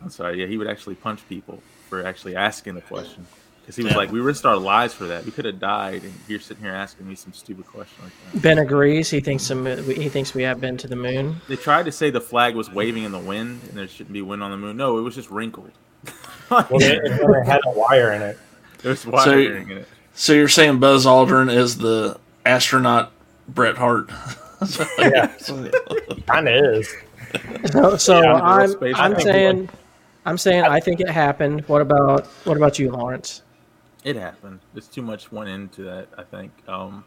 I'm 0.03 0.09
sorry. 0.09 0.39
Yeah, 0.41 0.47
he 0.47 0.57
would 0.57 0.67
actually 0.67 0.95
punch 0.95 1.21
people 1.29 1.61
for 1.89 2.05
actually 2.05 2.35
asking 2.35 2.75
the 2.75 2.81
question 2.81 3.25
because 3.61 3.75
he 3.75 3.83
was 3.83 3.91
Yeah. 3.91 3.97
like, 3.99 4.11
"We 4.11 4.19
risked 4.19 4.45
our 4.45 4.57
lives 4.57 4.93
for 4.93 5.05
that. 5.05 5.25
We 5.25 5.31
could 5.31 5.45
have 5.45 5.59
died, 5.59 6.03
and 6.03 6.13
you're 6.27 6.39
sitting 6.39 6.63
here 6.63 6.73
asking 6.73 7.07
me 7.07 7.15
some 7.15 7.33
stupid 7.33 7.67
question 7.67 8.03
like 8.03 8.13
that." 8.33 8.41
Ben 8.41 8.57
agrees. 8.57 9.09
He 9.09 9.19
thinks 9.19 9.43
some. 9.43 9.65
He 9.65 10.09
thinks 10.09 10.33
we 10.33 10.43
have 10.43 10.59
been 10.59 10.77
to 10.77 10.87
the 10.87 10.95
moon. 10.95 11.35
They 11.47 11.55
tried 11.55 11.85
to 11.85 11.91
say 11.91 12.09
the 12.09 12.21
flag 12.21 12.55
was 12.55 12.71
waving 12.71 13.03
in 13.03 13.11
the 13.11 13.19
wind, 13.19 13.61
and 13.69 13.77
there 13.77 13.87
shouldn't 13.87 14.13
be 14.13 14.21
wind 14.21 14.41
on 14.43 14.51
the 14.51 14.57
moon. 14.57 14.77
No, 14.77 14.97
it 14.97 15.01
was 15.01 15.15
just 15.15 15.29
wrinkled. 15.29 15.71
Well, 16.49 16.67
they, 16.79 16.97
it's 16.97 17.23
when 17.23 17.31
they 17.31 17.45
had 17.49 17.61
a 17.65 17.69
wire 17.71 18.11
in 18.11 18.21
it. 18.21 18.37
There's 18.83 19.05
wiring 19.05 19.69
in 19.69 19.77
it. 19.77 19.87
So 20.15 20.33
you're 20.33 20.49
saying 20.49 20.79
Buzz 20.79 21.05
Aldrin 21.05 21.49
is 21.53 21.77
the 21.77 22.19
astronaut 22.45 23.13
Bret 23.47 23.77
Hart? 23.77 24.09
Yeah, 24.99 25.27
kind 26.27 26.47
of 26.47 26.53
is. 26.75 26.93
So, 27.71 27.97
so 27.97 28.21
Yeah, 28.21 28.33
I'm. 28.43 28.69
space 28.69 28.95
I'm 28.97 29.11
shuttle. 29.13 29.23
saying. 29.25 29.69
I'm 30.25 30.37
saying 30.37 30.63
I 30.63 30.79
think 30.79 30.99
it 30.99 31.09
happened. 31.09 31.61
What 31.67 31.81
about 31.81 32.25
what 32.45 32.57
about 32.57 32.79
you, 32.79 32.91
Lawrence? 32.91 33.41
It 34.03 34.15
happened. 34.15 34.59
There's 34.73 34.87
too 34.87 35.01
much 35.01 35.31
went 35.31 35.49
into 35.49 35.83
that. 35.83 36.07
I 36.17 36.23
think. 36.23 36.51
Um, 36.67 37.03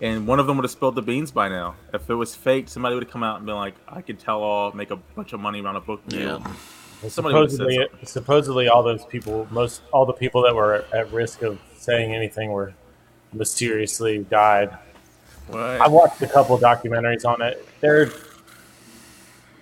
and 0.00 0.26
one 0.26 0.38
of 0.38 0.46
them 0.46 0.56
would 0.56 0.64
have 0.64 0.70
spilled 0.70 0.94
the 0.94 1.02
beans 1.02 1.30
by 1.30 1.48
now. 1.48 1.74
If 1.92 2.08
it 2.08 2.14
was 2.14 2.34
fake, 2.34 2.68
somebody 2.68 2.94
would 2.94 3.04
have 3.04 3.12
come 3.12 3.22
out 3.22 3.38
and 3.38 3.46
been 3.46 3.56
like, 3.56 3.74
"I 3.88 4.00
can 4.00 4.16
tell 4.16 4.42
all, 4.42 4.72
make 4.72 4.90
a 4.90 4.96
bunch 4.96 5.32
of 5.32 5.40
money 5.40 5.60
around 5.60 5.76
a 5.76 5.80
book 5.80 6.06
deal." 6.06 6.20
Yeah. 6.20 6.54
Well, 7.02 7.10
Somebody 7.10 7.34
supposedly, 7.34 7.88
supposedly, 8.04 8.68
all 8.68 8.82
those 8.82 9.04
people, 9.04 9.46
most 9.50 9.82
all 9.92 10.04
the 10.04 10.12
people 10.12 10.42
that 10.42 10.54
were 10.54 10.84
at 10.92 11.12
risk 11.12 11.42
of 11.42 11.58
saying 11.76 12.14
anything 12.14 12.50
were 12.50 12.74
mysteriously 13.32 14.18
died. 14.24 14.76
What? 15.48 15.60
I 15.60 15.88
watched 15.88 16.20
a 16.22 16.26
couple 16.26 16.58
documentaries 16.58 17.24
on 17.24 17.40
it. 17.40 17.66
They're 17.80 18.10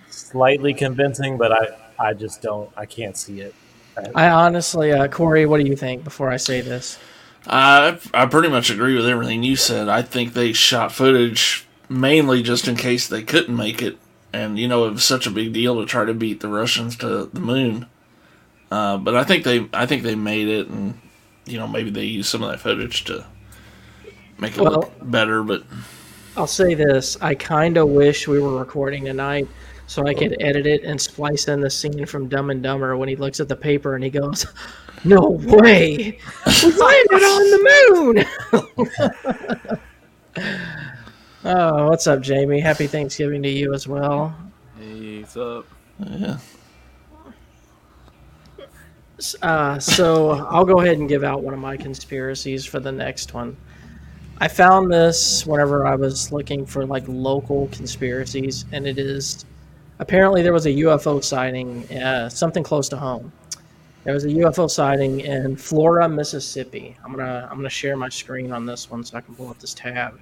slightly 0.09 0.73
convincing, 0.73 1.37
but 1.37 1.51
I, 1.51 1.67
I 1.99 2.13
just 2.13 2.41
don't, 2.41 2.69
I 2.77 2.85
can't 2.85 3.17
see 3.17 3.41
it. 3.41 3.53
I 4.13 4.29
honestly, 4.29 4.91
uh, 4.91 5.07
Corey, 5.07 5.45
what 5.45 5.59
do 5.59 5.67
you 5.67 5.75
think? 5.75 6.03
Before 6.03 6.29
I 6.29 6.37
say 6.37 6.61
this, 6.61 6.99
I 7.47 7.97
I 8.13 8.25
pretty 8.27 8.49
much 8.49 8.69
agree 8.69 8.95
with 8.95 9.07
everything 9.07 9.43
you 9.43 9.55
said. 9.55 9.89
I 9.89 10.01
think 10.01 10.33
they 10.33 10.53
shot 10.53 10.91
footage 10.91 11.65
mainly 11.89 12.43
just 12.43 12.67
in 12.67 12.75
case 12.75 13.07
they 13.07 13.23
couldn't 13.23 13.55
make 13.55 13.81
it, 13.81 13.97
and 14.31 14.59
you 14.59 14.67
know 14.67 14.85
it 14.85 14.93
was 14.93 15.03
such 15.03 15.25
a 15.25 15.31
big 15.31 15.53
deal 15.53 15.79
to 15.79 15.85
try 15.85 16.05
to 16.05 16.13
beat 16.13 16.41
the 16.41 16.47
Russians 16.47 16.95
to 16.97 17.25
the 17.25 17.39
moon. 17.39 17.87
Uh, 18.69 18.97
but 18.97 19.15
I 19.15 19.23
think 19.23 19.43
they 19.43 19.67
I 19.73 19.85
think 19.85 20.03
they 20.03 20.15
made 20.15 20.47
it, 20.47 20.67
and 20.67 20.99
you 21.45 21.57
know 21.57 21.67
maybe 21.67 21.89
they 21.89 22.03
used 22.05 22.29
some 22.29 22.43
of 22.43 22.51
that 22.51 22.59
footage 22.59 23.03
to 23.05 23.25
make 24.37 24.55
it 24.57 24.61
Well- 24.61 24.73
look 24.73 24.91
better. 25.01 25.41
But 25.41 25.63
I'll 26.35 26.47
say 26.47 26.75
this: 26.75 27.17
I 27.21 27.33
kind 27.33 27.77
of 27.77 27.89
wish 27.89 28.27
we 28.27 28.39
were 28.39 28.59
recording 28.59 29.05
tonight 29.05 29.47
so 29.87 30.05
I 30.05 30.13
could 30.13 30.35
edit 30.41 30.67
it 30.67 30.83
and 30.83 30.99
splice 30.99 31.47
in 31.47 31.61
the 31.61 31.69
scene 31.69 32.05
from 32.05 32.27
Dumb 32.27 32.49
and 32.49 32.61
Dumber 32.61 32.95
when 32.97 33.09
he 33.09 33.15
looks 33.15 33.39
at 33.39 33.47
the 33.47 33.55
paper 33.55 33.95
and 33.95 34.03
he 34.03 34.09
goes, 34.09 34.45
"No 35.05 35.21
way, 35.29 36.19
we 36.45 36.71
landed 36.71 37.23
on 37.23 37.51
the 37.51 37.59
moon." 37.89 39.79
oh, 41.45 41.87
what's 41.87 42.05
up, 42.05 42.21
Jamie? 42.21 42.59
Happy 42.59 42.85
Thanksgiving 42.85 43.41
to 43.43 43.49
you 43.49 43.73
as 43.73 43.87
well. 43.87 44.35
Hey, 44.77 45.21
what's 45.21 45.37
up? 45.37 45.65
yeah, 45.99 46.37
Uh, 49.41 49.79
so 49.79 50.31
I'll 50.49 50.65
go 50.65 50.81
ahead 50.81 50.97
and 50.97 51.09
give 51.09 51.23
out 51.23 51.41
one 51.41 51.53
of 51.53 51.59
my 51.59 51.75
conspiracies 51.77 52.65
for 52.65 52.79
the 52.79 52.91
next 52.91 53.33
one. 53.33 53.57
I 54.39 54.47
found 54.47 54.91
this 54.91 55.45
whenever 55.47 55.87
I 55.87 55.95
was 55.95 56.31
looking 56.31 56.65
for 56.65 56.85
like 56.85 57.03
local 57.07 57.67
conspiracies, 57.69 58.65
and 58.71 58.85
it 58.85 58.99
is 58.99 59.45
apparently 59.99 60.41
there 60.41 60.53
was 60.53 60.65
a 60.65 60.71
UFO 60.71 61.23
sighting, 61.23 61.89
uh, 61.91 62.29
something 62.29 62.63
close 62.63 62.89
to 62.89 62.97
home. 62.97 63.31
There 64.03 64.13
was 64.13 64.25
a 64.25 64.29
UFO 64.29 64.69
sighting 64.69 65.19
in 65.19 65.57
Flora, 65.57 66.07
Mississippi. 66.07 66.95
I'm 67.03 67.11
gonna 67.13 67.47
I'm 67.51 67.57
gonna 67.57 67.69
share 67.69 67.97
my 67.97 68.07
screen 68.07 68.53
on 68.53 68.65
this 68.65 68.89
one 68.89 69.03
so 69.03 69.17
I 69.17 69.21
can 69.21 69.35
pull 69.35 69.49
up 69.49 69.59
this 69.59 69.73
tab. 69.73 70.19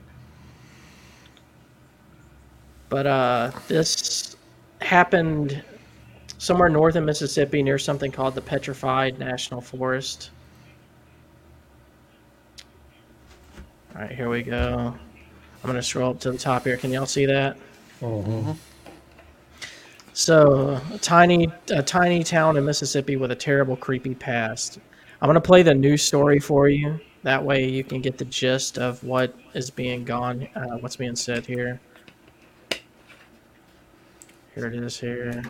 But 2.89 3.05
uh, 3.05 3.51
this 3.67 4.35
happened 4.81 5.63
somewhere 6.37 6.69
north 6.69 6.95
of 6.95 7.03
Mississippi 7.03 7.61
near 7.61 7.77
something 7.77 8.11
called 8.11 8.35
the 8.35 8.41
Petrified 8.41 9.19
National 9.19 9.61
Forest. 9.61 10.31
All 13.95 14.01
right, 14.01 14.11
here 14.11 14.29
we 14.29 14.43
go. 14.43 14.93
I'm 15.63 15.73
to 15.73 15.81
scroll 15.81 16.11
up 16.11 16.19
to 16.21 16.31
the 16.31 16.37
top 16.37 16.63
here. 16.63 16.77
Can 16.77 16.91
y'all 16.91 17.05
see 17.05 17.25
that? 17.25 17.57
So, 20.17 20.79
a 20.93 20.97
tiny, 20.97 21.51
a 21.71 21.83
tiny 21.83 22.23
town 22.23 22.55
in 22.55 22.63
Mississippi 22.63 23.17
with 23.17 23.31
a 23.31 23.35
terrible, 23.35 23.75
creepy 23.75 24.15
past. 24.15 24.79
I'm 25.21 25.27
gonna 25.27 25.41
play 25.41 25.61
the 25.61 25.73
news 25.75 26.03
story 26.03 26.39
for 26.39 26.69
you. 26.69 27.01
That 27.23 27.43
way, 27.43 27.67
you 27.67 27.83
can 27.83 27.99
get 27.99 28.17
the 28.17 28.23
gist 28.23 28.77
of 28.77 29.03
what 29.03 29.35
is 29.53 29.69
being 29.69 30.05
gone, 30.05 30.47
uh, 30.55 30.77
what's 30.77 30.95
being 30.95 31.17
said 31.17 31.45
here. 31.45 31.81
Here 34.55 34.67
it 34.67 34.75
is. 34.75 34.97
Here. 34.97 35.43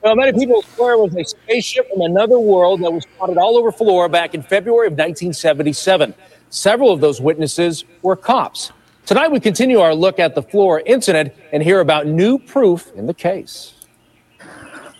Well, 0.00 0.16
many 0.16 0.32
people 0.32 0.62
swear 0.62 0.94
it 0.94 1.00
was 1.00 1.14
a 1.16 1.24
spaceship 1.24 1.90
from 1.90 2.00
another 2.00 2.38
world 2.38 2.80
that 2.80 2.90
was 2.90 3.02
spotted 3.02 3.36
all 3.36 3.58
over 3.58 3.70
Flora 3.70 4.08
back 4.08 4.34
in 4.34 4.42
February 4.42 4.86
of 4.86 4.92
1977. 4.92 6.14
Several 6.48 6.92
of 6.92 7.02
those 7.02 7.20
witnesses 7.20 7.84
were 8.00 8.16
cops. 8.16 8.72
Tonight, 9.06 9.30
we 9.30 9.38
continue 9.38 9.78
our 9.78 9.94
look 9.94 10.18
at 10.18 10.34
the 10.34 10.42
Flora 10.42 10.82
incident 10.84 11.32
and 11.52 11.62
hear 11.62 11.78
about 11.78 12.08
new 12.08 12.38
proof 12.38 12.90
in 12.96 13.06
the 13.06 13.14
case. 13.14 13.72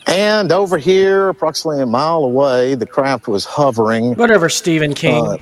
And 0.06 0.52
over 0.52 0.78
here, 0.78 1.28
approximately 1.28 1.82
a 1.82 1.86
mile 1.86 2.22
away, 2.22 2.76
the 2.76 2.86
craft 2.86 3.26
was 3.26 3.44
hovering 3.44 4.14
Whatever, 4.14 4.48
Stephen 4.48 4.94
King. 4.94 5.26
uh, 5.26 5.38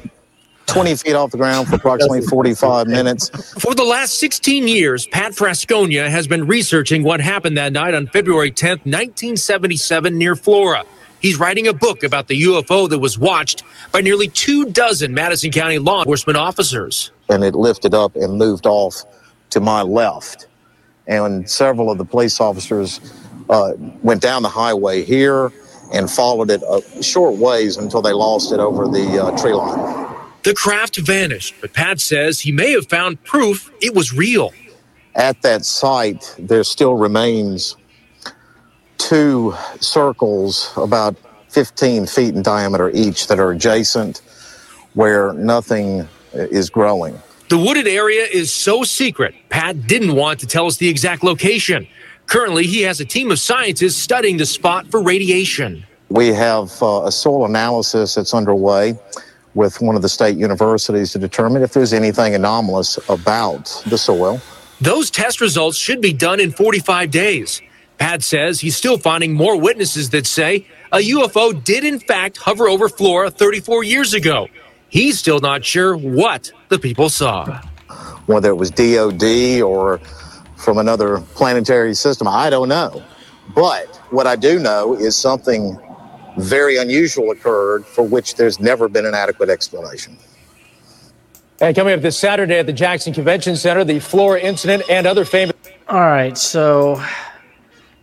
20 0.65 0.97
feet 0.97 1.13
off 1.13 1.31
the 1.31 1.37
ground 1.37 1.69
for 1.69 1.75
approximately 1.75 2.23
45 2.23 2.87
minutes. 2.87 3.29
For 3.61 3.75
the 3.75 3.85
last 3.85 4.19
16 4.19 4.67
years, 4.67 5.07
Pat 5.09 5.33
Frasconia 5.33 6.09
has 6.09 6.27
been 6.27 6.47
researching 6.47 7.03
what 7.03 7.21
happened 7.21 7.59
that 7.59 7.75
night 7.75 7.93
on 7.93 8.07
February 8.07 8.51
10th, 8.51 8.87
1977, 8.87 10.17
near 10.17 10.35
Flora. 10.35 10.85
He's 11.21 11.39
writing 11.39 11.69
a 11.69 11.75
book 11.75 12.03
about 12.03 12.29
the 12.29 12.43
UFO 12.45 12.89
that 12.89 12.99
was 12.99 13.19
watched 13.19 13.63
by 13.93 14.01
nearly 14.01 14.29
two 14.29 14.65
dozen 14.71 15.13
Madison 15.13 15.51
County 15.51 15.79
law 15.79 15.99
enforcement 15.99 16.39
officers. 16.39 17.11
And 17.29 17.43
it 17.45 17.55
lifted 17.55 17.95
up 17.95 18.17
and 18.17 18.39
moved 18.39 18.67
off 18.67 19.05
to 19.51 19.61
my 19.61 19.83
left. 19.83 20.47
And 21.07 21.49
several 21.49 21.91
of 21.91 21.99
the 21.99 22.05
police 22.05 22.41
officers 22.41 23.01
uh, 23.49 23.73
went 24.03 24.23
down 24.23 24.43
the 24.43 24.49
highway 24.49 25.03
here 25.03 25.53
and 25.93 26.11
followed 26.11 26.51
it 26.51 26.63
a 26.63 27.03
short 27.03 27.37
ways 27.37 27.77
until 27.77 28.03
they 28.03 28.13
lost 28.13 28.53
it 28.53 28.61
over 28.61 28.87
the 28.89 29.23
uh, 29.23 29.37
tree 29.41 29.53
line. 29.53 30.05
The 30.43 30.55
craft 30.55 30.99
vanished, 30.99 31.55
but 31.61 31.73
Pat 31.73 32.01
says 32.01 32.41
he 32.41 32.53
may 32.53 32.73
have 32.73 32.89
found 32.89 33.23
proof 33.25 33.71
it 33.81 33.95
was 33.95 34.13
real. 34.13 34.53
At 35.15 35.41
that 35.43 35.65
site, 35.65 36.35
there 36.39 36.65
still 36.65 36.97
remains 36.97 37.77
two 38.99 39.55
circles 39.81 40.73
about 40.77 41.17
15 41.51 42.07
feet 42.07 42.35
in 42.35 42.43
diameter 42.43 42.91
each 42.91 43.29
that 43.29 43.39
are 43.39 43.53
adjacent 43.53 44.21
where 44.95 45.33
nothing 45.35 46.09
is 46.35 46.71
growing. 46.71 47.21
The 47.49 47.59
wooded 47.59 47.87
area 47.87 48.25
is 48.25 48.51
so 48.51 48.83
secret, 48.83 49.35
Pat 49.51 49.87
didn't 49.87 50.15
want 50.15 50.41
to 50.41 50.47
tell 50.47 50.67
us 50.67 50.79
the 50.79 50.89
exact 50.89 51.23
location. 51.23 51.87
Currently, 52.27 52.67
he 52.67 52.83
has 52.83 53.01
a 53.01 53.05
team 53.05 53.31
of 53.31 53.39
scientists 53.39 53.97
studying 53.97 54.39
the 54.39 54.47
spot 54.47 54.87
for 54.91 55.03
radiation. 55.03 55.85
We 56.09 56.29
have 56.29 56.83
uh, 56.83 57.03
a 57.05 57.13
soil 57.13 57.45
analysis 57.45 58.15
that's 58.15 58.33
underway 58.35 58.99
with 59.55 59.81
one 59.81 59.95
of 59.95 60.03
the 60.03 60.09
state 60.09 60.37
universities 60.37 61.13
to 61.13 61.19
determine 61.19 61.63
if 61.63 61.73
there's 61.73 61.93
anything 61.93 62.35
anomalous 62.35 62.99
about 63.09 63.83
the 63.87 63.99
soil. 63.99 64.41
Those 64.81 65.11
test 65.11 65.41
results 65.41 65.79
should 65.79 66.01
be 66.01 66.13
done 66.13 66.41
in 66.41 66.51
45 66.51 67.11
days. 67.11 67.63
Pat 67.99 68.23
says 68.23 68.61
he's 68.61 68.77
still 68.77 68.99
finding 68.99 69.33
more 69.33 69.57
witnesses 69.57 70.11
that 70.11 70.27
say 70.27 70.67
a 70.93 70.99
UFO 70.99 71.63
did 71.63 71.85
in 71.85 72.01
fact 72.01 72.37
hover 72.39 72.69
over 72.69 72.89
Flora 72.89 73.31
34 73.31 73.85
years 73.85 74.15
ago. 74.15 74.49
He's 74.95 75.19
still 75.19 75.41
not 75.41 75.65
sure 75.65 75.97
what 75.97 76.53
the 76.69 76.79
people 76.79 77.09
saw. 77.09 77.61
Whether 78.27 78.51
it 78.51 78.55
was 78.55 78.71
DOD 78.71 79.61
or 79.61 79.99
from 80.57 80.79
another 80.79 81.19
planetary 81.35 81.95
system, 81.97 82.29
I 82.29 82.49
don't 82.49 82.69
know. 82.69 83.03
But 83.57 83.87
what 84.11 84.29
I 84.29 84.37
do 84.37 84.61
know 84.61 84.95
is 84.95 85.17
something 85.17 85.77
very 86.39 86.77
unusual 86.77 87.33
occurred 87.33 87.85
for 87.85 88.05
which 88.05 88.37
there's 88.37 88.61
never 88.61 88.89
been 88.89 89.05
an 89.05 89.15
adequate 89.15 89.51
explanation. 89.51 90.17
And 91.61 91.75
coming 91.75 91.95
up 91.95 92.01
this 92.01 92.17
Saturday 92.17 92.61
at 92.61 92.67
the 92.67 92.73
Jackson 92.73 93.13
Convention 93.13 93.57
Center, 93.57 93.83
the 93.83 93.99
Flora 93.99 94.41
incident 94.41 94.85
and 94.89 95.09
other 95.09 95.25
famous. 95.25 95.57
All 95.89 95.99
right, 95.99 96.39
so 96.39 97.03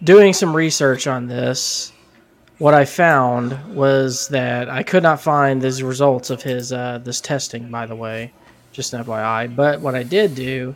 doing 0.03 0.33
some 0.33 0.53
research 0.53 1.07
on 1.07 1.27
this, 1.27 1.93
what 2.61 2.75
I 2.75 2.85
found 2.85 3.57
was 3.73 4.27
that 4.27 4.69
I 4.69 4.83
could 4.83 5.01
not 5.01 5.19
find 5.19 5.59
the 5.59 5.83
results 5.83 6.29
of 6.29 6.43
his 6.43 6.71
uh, 6.71 6.99
this 6.99 7.19
testing. 7.19 7.71
By 7.71 7.87
the 7.87 7.95
way, 7.95 8.33
just 8.71 8.93
an 8.93 9.03
FYI. 9.03 9.55
But 9.55 9.81
what 9.81 9.95
I 9.95 10.03
did 10.03 10.35
do 10.35 10.75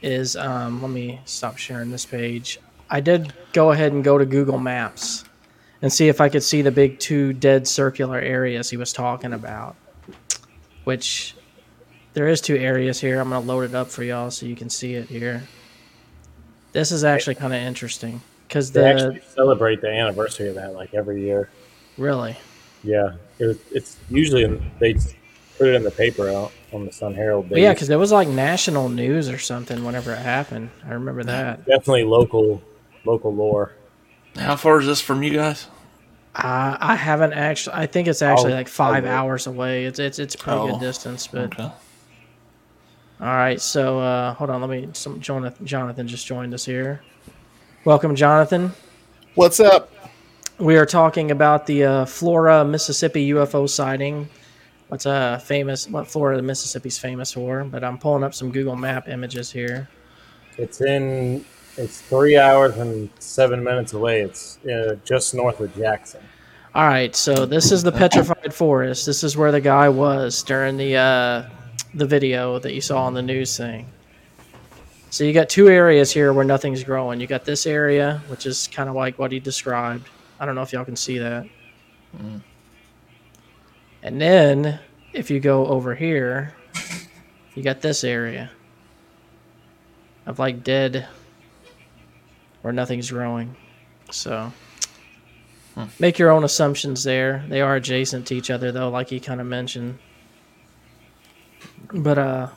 is, 0.00 0.36
um, 0.36 0.80
let 0.80 0.92
me 0.92 1.20
stop 1.24 1.58
sharing 1.58 1.90
this 1.90 2.06
page. 2.06 2.60
I 2.88 3.00
did 3.00 3.32
go 3.52 3.72
ahead 3.72 3.90
and 3.90 4.04
go 4.04 4.16
to 4.16 4.24
Google 4.24 4.58
Maps 4.58 5.24
and 5.82 5.92
see 5.92 6.06
if 6.06 6.20
I 6.20 6.28
could 6.28 6.44
see 6.44 6.62
the 6.62 6.70
big 6.70 7.00
two 7.00 7.32
dead 7.32 7.66
circular 7.66 8.20
areas 8.20 8.70
he 8.70 8.76
was 8.76 8.92
talking 8.92 9.32
about. 9.32 9.74
Which 10.84 11.34
there 12.12 12.28
is 12.28 12.40
two 12.40 12.54
areas 12.54 13.00
here. 13.00 13.18
I'm 13.18 13.30
gonna 13.30 13.44
load 13.44 13.62
it 13.62 13.74
up 13.74 13.88
for 13.88 14.04
y'all 14.04 14.30
so 14.30 14.46
you 14.46 14.54
can 14.54 14.70
see 14.70 14.94
it 14.94 15.08
here. 15.08 15.42
This 16.70 16.92
is 16.92 17.02
actually 17.02 17.34
kind 17.34 17.52
of 17.52 17.60
interesting 17.60 18.20
because 18.48 18.72
They 18.72 18.84
actually 18.90 19.20
celebrate 19.34 19.80
the 19.80 19.88
anniversary 19.88 20.48
of 20.48 20.54
that 20.56 20.74
like 20.74 20.94
every 20.94 21.22
year. 21.22 21.48
really 21.96 22.36
Yeah, 22.82 23.12
it, 23.38 23.60
it's 23.70 23.96
usually 24.10 24.42
in, 24.44 24.70
they 24.80 24.94
put 25.58 25.68
it 25.68 25.74
in 25.74 25.82
the 25.84 25.90
paper 25.90 26.28
out 26.30 26.52
on 26.72 26.86
the 26.86 26.92
Sun 26.92 27.14
Herald. 27.14 27.48
But 27.48 27.58
yeah, 27.58 27.72
because 27.74 27.90
it 27.90 27.96
was 27.96 28.10
like 28.12 28.28
national 28.28 28.88
news 28.88 29.28
or 29.28 29.38
something 29.38 29.84
whenever 29.84 30.12
it 30.12 30.18
happened. 30.18 30.70
I 30.86 30.92
remember 30.94 31.22
that. 31.24 31.64
definitely 31.66 32.04
local 32.04 32.62
local 33.04 33.34
lore. 33.34 33.72
How 34.36 34.56
far 34.56 34.80
is 34.80 34.86
this 34.86 35.00
from 35.00 35.22
you 35.22 35.32
guys? 35.32 35.66
I 36.34 36.76
I 36.80 36.94
haven't 36.94 37.32
actually. 37.32 37.74
I 37.76 37.86
think 37.86 38.06
it's 38.08 38.22
actually 38.22 38.52
I'll- 38.52 38.58
like 38.58 38.68
5 38.68 39.04
I'll- 39.04 39.10
hours 39.10 39.46
away. 39.46 39.84
It's 39.86 39.98
it's 39.98 40.18
it's 40.18 40.34
a 40.34 40.38
pretty 40.38 40.58
Oh, 40.58 40.70
good 40.72 40.80
distance. 40.80 41.26
But 41.26 41.46
Okay. 41.46 41.64
all 41.64 41.74
right, 43.20 43.60
so 43.60 43.98
uh, 43.98 44.34
hold 44.34 44.50
on. 44.50 44.60
Let 44.60 44.70
me. 44.70 44.88
Some 44.92 45.20
Jonathan 45.20 45.66
Jonathan 45.66 46.06
just 46.06 46.26
joined 46.26 46.54
us 46.54 46.64
here. 46.64 47.00
Welcome, 47.84 48.16
Jonathan. 48.16 48.72
What's 49.36 49.60
up? 49.60 49.92
We 50.58 50.76
are 50.76 50.84
talking 50.84 51.30
about 51.30 51.66
the 51.66 51.84
uh, 51.84 52.04
Flora, 52.06 52.64
Mississippi 52.64 53.30
UFO 53.30 53.68
sighting. 53.68 54.28
What's 54.88 55.06
uh 55.06 55.38
famous? 55.38 55.88
What 55.88 56.08
Florida, 56.08 56.42
Mississippi's 56.42 56.98
famous 56.98 57.32
for? 57.32 57.62
But 57.62 57.84
I'm 57.84 57.96
pulling 57.96 58.24
up 58.24 58.34
some 58.34 58.50
Google 58.50 58.74
Map 58.74 59.08
images 59.08 59.52
here. 59.52 59.88
It's 60.56 60.80
in 60.80 61.44
it's 61.76 62.00
three 62.00 62.36
hours 62.36 62.76
and 62.78 63.08
seven 63.20 63.62
minutes 63.62 63.92
away. 63.92 64.22
It's 64.22 64.58
uh, 64.66 64.96
just 65.04 65.32
north 65.32 65.60
of 65.60 65.72
Jackson. 65.76 66.20
All 66.74 66.86
right, 66.86 67.14
so 67.14 67.46
this 67.46 67.70
is 67.70 67.84
the 67.84 67.92
petrified 67.92 68.52
forest. 68.52 69.06
This 69.06 69.22
is 69.22 69.36
where 69.36 69.52
the 69.52 69.60
guy 69.60 69.88
was 69.88 70.42
during 70.42 70.78
the 70.78 70.96
uh, 70.96 71.48
the 71.94 72.06
video 72.06 72.58
that 72.58 72.74
you 72.74 72.80
saw 72.80 73.04
on 73.04 73.14
the 73.14 73.22
news 73.22 73.56
thing. 73.56 73.86
So 75.10 75.24
you 75.24 75.32
got 75.32 75.48
two 75.48 75.68
areas 75.68 76.12
here 76.12 76.32
where 76.32 76.44
nothing's 76.44 76.84
growing. 76.84 77.20
You 77.20 77.26
got 77.26 77.44
this 77.44 77.66
area, 77.66 78.22
which 78.28 78.44
is 78.44 78.68
kind 78.68 78.88
of 78.88 78.94
like 78.94 79.18
what 79.18 79.32
he 79.32 79.40
described. 79.40 80.06
I 80.38 80.46
don't 80.46 80.54
know 80.54 80.62
if 80.62 80.72
y'all 80.72 80.84
can 80.84 80.96
see 80.96 81.18
that. 81.18 81.46
And 84.02 84.20
then 84.20 84.78
if 85.12 85.30
you 85.30 85.40
go 85.40 85.66
over 85.66 85.94
here, 85.94 86.54
you 87.54 87.62
got 87.62 87.80
this 87.80 88.04
area 88.04 88.50
of 90.26 90.38
like 90.38 90.62
dead 90.62 91.08
where 92.62 92.72
nothing's 92.72 93.10
growing. 93.10 93.56
So 94.10 94.52
make 95.98 96.18
your 96.18 96.30
own 96.30 96.44
assumptions 96.44 97.02
there. 97.02 97.44
They 97.48 97.62
are 97.62 97.76
adjacent 97.76 98.26
to 98.26 98.34
each 98.34 98.50
other 98.50 98.72
though, 98.72 98.90
like 98.90 99.08
he 99.08 99.20
kind 99.20 99.40
of 99.40 99.46
mentioned. 99.46 99.98
But 101.92 102.18
uh 102.18 102.48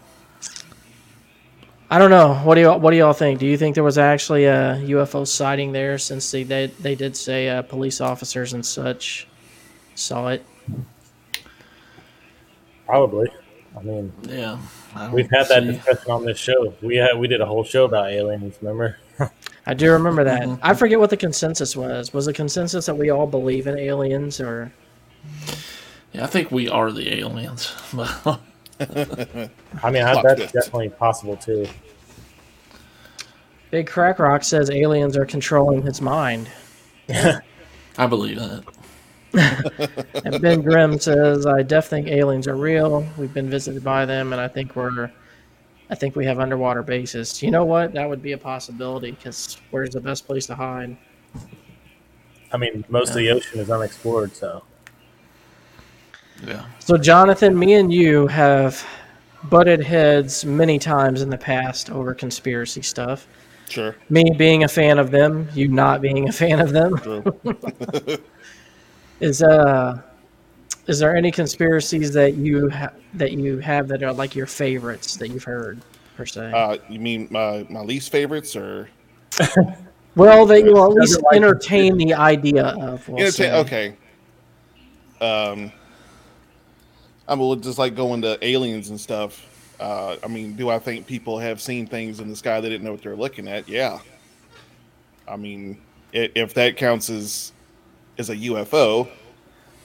I 1.94 2.00
don't 2.00 2.10
know. 2.10 2.36
What 2.36 2.56
do 2.56 2.62
y'all 2.62 2.80
what 2.80 2.92
do 2.92 2.98
y'all 2.98 3.12
think? 3.14 3.40
Do 3.40 3.46
you 3.46 3.58
think 3.58 3.76
there 3.76 3.84
was 3.84 3.98
actually 3.98 4.46
a 4.46 4.76
UFO 4.82 5.28
sighting 5.28 5.74
there 5.74 5.98
since 5.98 6.32
they 6.32 6.44
they, 6.44 6.68
they 6.68 6.96
did 6.96 7.18
say 7.18 7.50
uh, 7.50 7.62
police 7.64 8.00
officers 8.00 8.54
and 8.54 8.66
such 8.66 9.28
saw 9.96 10.30
it? 10.30 10.46
Probably. 12.86 13.30
I 13.78 13.84
mean, 13.84 14.12
Yeah. 14.24 14.58
I 14.96 15.10
we've 15.14 15.30
had 15.32 15.48
that 15.50 15.64
see- 15.64 15.72
discussion 15.74 16.12
on 16.12 16.26
this 16.26 16.38
show. 16.38 16.74
We 16.82 16.96
had 16.96 17.18
we 17.18 17.28
did 17.28 17.42
a 17.42 17.46
whole 17.46 17.64
show 17.64 17.86
about 17.86 18.10
aliens. 18.10 18.58
Remember? 18.62 18.98
I 19.66 19.74
do 19.74 19.92
remember 19.92 20.24
that. 20.24 20.60
I 20.62 20.74
forget 20.74 21.00
what 21.00 21.10
the 21.10 21.18
consensus 21.18 21.76
was. 21.76 22.14
Was 22.14 22.26
the 22.26 22.34
consensus 22.34 22.86
that 22.86 22.96
we 22.98 23.10
all 23.10 23.28
believe 23.28 23.68
in 23.68 23.78
aliens 23.78 24.40
or 24.40 24.72
Yeah, 26.14 26.24
I 26.24 26.28
think 26.28 26.52
we 26.52 26.70
are 26.70 26.92
the 26.92 27.20
aliens. 27.20 27.74
I 29.84 29.92
mean, 29.92 30.04
I, 30.04 30.22
that's 30.22 30.40
this. 30.40 30.52
definitely 30.52 30.90
possible 30.90 31.38
too. 31.38 31.68
Big 33.70 33.88
Crack 33.88 34.20
Rock 34.20 34.44
says 34.44 34.70
aliens 34.70 35.16
are 35.16 35.26
controlling 35.26 35.82
his 35.82 36.02
mind. 36.02 36.50
I 37.10 38.08
believe 38.08 38.38
that. 38.38 38.64
And 40.26 40.42
Ben 40.42 40.62
Grimm 40.62 41.00
says, 41.00 41.46
I 41.46 41.64
definitely 41.64 42.10
think 42.10 42.20
aliens 42.20 42.48
are 42.50 42.56
real. 42.56 43.08
We've 43.18 43.34
been 43.34 43.50
visited 43.50 43.82
by 43.82 44.06
them, 44.06 44.34
and 44.34 44.42
I 44.42 44.50
think 44.50 44.76
we're 44.76 45.10
I 45.90 45.96
think 45.96 46.16
we 46.16 46.26
have 46.26 46.40
underwater 46.40 46.84
bases. 46.84 47.44
You 47.44 47.52
know 47.52 47.66
what? 47.66 47.94
That 47.94 48.08
would 48.08 48.22
be 48.22 48.32
a 48.32 48.38
possibility 48.38 49.12
because 49.12 49.58
where's 49.72 49.92
the 49.92 50.00
best 50.00 50.26
place 50.26 50.46
to 50.48 50.56
hide? 50.56 50.96
I 52.54 52.58
mean, 52.58 52.86
most 52.90 53.10
of 53.10 53.16
the 53.16 53.30
ocean 53.30 53.60
is 53.60 53.70
unexplored, 53.70 54.34
so 54.36 54.64
Yeah. 56.46 56.66
So, 56.80 56.98
Jonathan, 56.98 57.58
me 57.58 57.74
and 57.76 57.94
you 57.94 58.28
have 58.28 58.86
butted 59.50 59.82
heads 59.84 60.46
many 60.46 60.80
times 60.80 61.22
in 61.22 61.30
the 61.30 61.38
past 61.38 61.90
over 61.90 62.14
conspiracy 62.14 62.82
stuff. 62.82 63.28
Sure. 63.70 63.96
Me 64.10 64.26
being 64.38 64.64
a 64.64 64.68
fan 64.68 65.00
of 65.00 65.12
them, 65.12 65.48
you 65.54 65.68
not 65.68 66.02
being 66.02 66.28
a 66.28 66.32
fan 66.32 66.60
of 66.60 66.72
them. 66.72 66.96
Is 69.22 69.44
uh, 69.44 70.02
is 70.88 70.98
there 70.98 71.16
any 71.16 71.30
conspiracies 71.32 72.12
that 72.14 72.34
you 72.34 72.72
ha- 72.72 72.92
that 73.14 73.34
you 73.34 73.60
have 73.60 73.88
that 73.90 74.02
are 74.02 74.12
like 74.12 74.36
your 74.36 74.48
favorites 74.48 75.16
that 75.18 75.28
you've 75.28 75.44
heard 75.44 75.80
per 76.18 76.26
se? 76.26 76.52
uh, 76.52 76.78
you 76.90 77.00
mean 77.00 77.28
my 77.30 77.64
my 77.70 77.82
least 77.82 78.12
favorites 78.12 78.56
or 78.56 78.90
well, 80.16 80.48
that 80.48 80.64
you 80.64 80.76
at 80.84 80.88
least 80.90 81.22
entertain 81.34 81.98
the 81.98 82.16
idea 82.16 82.66
of. 82.66 83.08
We'll 83.08 83.20
Entertain- 83.24 83.54
okay. 83.54 83.96
Um, 85.22 85.72
I 87.32 87.36
mean, 87.36 87.62
just 87.62 87.78
like 87.80 87.96
going 87.96 88.22
to 88.24 88.38
aliens 88.46 88.90
and 88.90 89.00
stuff. 89.00 89.48
Uh, 89.80 90.18
I 90.24 90.28
mean, 90.28 90.54
do 90.56 90.70
I 90.70 90.78
think 90.80 91.08
people 91.08 91.40
have 91.40 91.62
seen 91.62 91.88
things 91.88 92.20
in 92.20 92.30
the 92.30 92.36
sky 92.36 92.60
they 92.60 92.70
didn't 92.70 92.84
know 92.84 92.92
what 92.92 93.02
they're 93.02 93.16
looking 93.16 93.48
at? 93.48 93.68
Yeah. 93.70 94.00
I 95.28 95.38
mean, 95.38 95.80
i- 96.14 96.30
if 96.36 96.54
that 96.56 96.76
counts 96.78 97.10
as 97.10 97.54
as 98.18 98.30
a 98.30 98.36
UFO, 98.36 99.08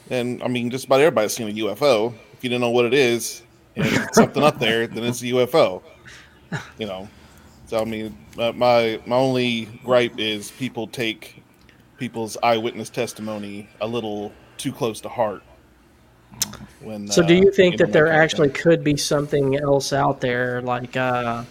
then 0.09 0.43
I 0.45 0.49
mean, 0.49 0.71
just 0.71 0.87
about 0.87 1.01
everybody's 1.01 1.35
seen 1.35 1.49
a 1.49 1.53
UFO. 1.53 2.13
If 2.33 2.43
you 2.43 2.51
don't 2.51 2.61
know 2.61 2.71
what 2.71 2.85
it 2.85 2.93
is 2.95 3.43
and 3.77 3.87
something 4.13 4.43
up 4.43 4.59
there, 4.59 4.87
then 4.89 5.05
it's 5.05 5.23
a 5.23 5.27
UFO. 5.27 5.83
You 6.79 6.87
know. 6.87 7.09
So 7.67 7.81
I 7.81 7.85
mean, 7.85 8.17
my, 8.37 9.01
my 9.07 9.17
only 9.17 9.67
gripe 9.85 10.19
is 10.19 10.51
people 10.51 10.89
take 10.89 11.43
people's 11.99 12.37
eyewitness 12.43 12.91
testimony 12.91 13.69
a 13.81 13.87
little 13.87 14.33
too 14.59 14.73
close 14.73 15.01
to 15.03 15.09
heart. 15.09 15.43
When 16.81 17.09
So, 17.09 17.23
do 17.27 17.35
uh, 17.37 17.41
you 17.41 17.51
think 17.53 17.79
that 17.79 17.93
there 17.93 18.07
actually 18.09 18.49
thing. 18.49 18.63
could 18.63 18.85
be 18.85 18.97
something 18.97 19.57
else 19.57 19.93
out 19.93 20.21
there, 20.21 20.61
like 20.63 20.97
uh, 20.97 21.45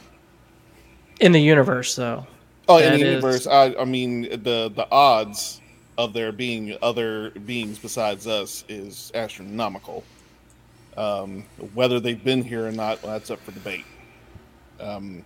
in 1.19 1.32
the 1.32 1.41
universe, 1.41 1.95
though? 1.95 2.26
Oh, 2.67 2.78
in 2.78 2.84
that 2.84 2.89
the 2.91 2.95
is- 2.95 3.02
universe, 3.10 3.48
I, 3.48 3.76
I 3.76 3.86
mean, 3.86 4.21
the 4.24 4.71
the 4.74 4.88
odds 4.91 5.62
of 5.98 6.13
there 6.13 6.32
being 6.32 6.78
other 6.82 7.30
beings 7.32 7.80
besides 7.80 8.28
us 8.28 8.63
is 8.69 9.12
astronomical. 9.15 10.04
Um, 10.98 11.43
whether 11.74 12.00
they've 12.00 12.24
been 12.24 12.43
here 12.43 12.65
or 12.67 12.71
not, 12.71 13.02
well, 13.04 13.12
that's 13.13 13.30
up 13.32 13.39
for 13.41 13.52
debate. 13.52 13.86
Um, 14.80 15.24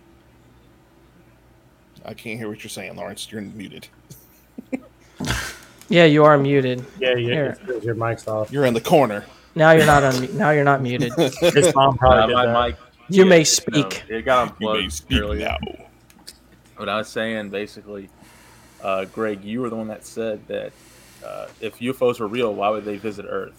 I 2.04 2.14
can't 2.14 2.38
hear 2.38 2.48
what 2.48 2.62
you're 2.64 2.70
saying, 2.70 2.96
Lawrence. 2.96 3.30
You're 3.30 3.42
muted. 3.42 3.86
Yeah, 5.88 6.04
you 6.04 6.22
are 6.24 6.38
muted. 6.38 6.84
yeah, 7.00 7.16
you, 7.16 7.26
Here. 7.32 7.46
it's 7.46 7.58
'cause 7.58 7.84
your 7.84 7.96
mic's 7.96 8.28
off. 8.28 8.52
You're 8.52 8.64
in 8.64 8.74
the 8.74 8.80
corner. 8.80 9.24
Now 9.54 9.72
you're 9.72 9.86
not 9.86 10.02
on. 10.04 10.36
Now 10.36 10.50
you're 10.50 10.64
not 10.64 10.80
muted. 10.82 11.12
His 11.18 11.74
mom 11.74 11.94
Uh, 11.94 11.98
probably 11.98 12.26
did 12.28 12.34
my 12.34 12.46
that. 12.46 12.66
mic. 12.68 12.76
You 13.08 13.26
may 13.26 13.38
no, 13.38 13.44
speak. 13.44 14.04
it 14.08 14.22
got 14.24 14.54
You 14.60 14.66
may 14.68 14.72
unplugged 14.74 14.92
speak 14.92 15.20
earlier. 15.20 15.48
now. 15.48 15.86
What 16.76 16.88
I 16.88 16.96
was 16.98 17.08
saying, 17.08 17.50
basically, 17.50 18.08
uh, 18.82 19.04
Greg, 19.06 19.44
you 19.44 19.60
were 19.60 19.68
the 19.68 19.76
one 19.76 19.88
that 19.88 20.06
said 20.06 20.46
that 20.46 20.72
uh, 21.24 21.48
if 21.60 21.78
UFOs 21.80 22.20
were 22.20 22.28
real, 22.28 22.54
why 22.54 22.70
would 22.70 22.84
they 22.84 22.96
visit 22.96 23.26
Earth? 23.28 23.52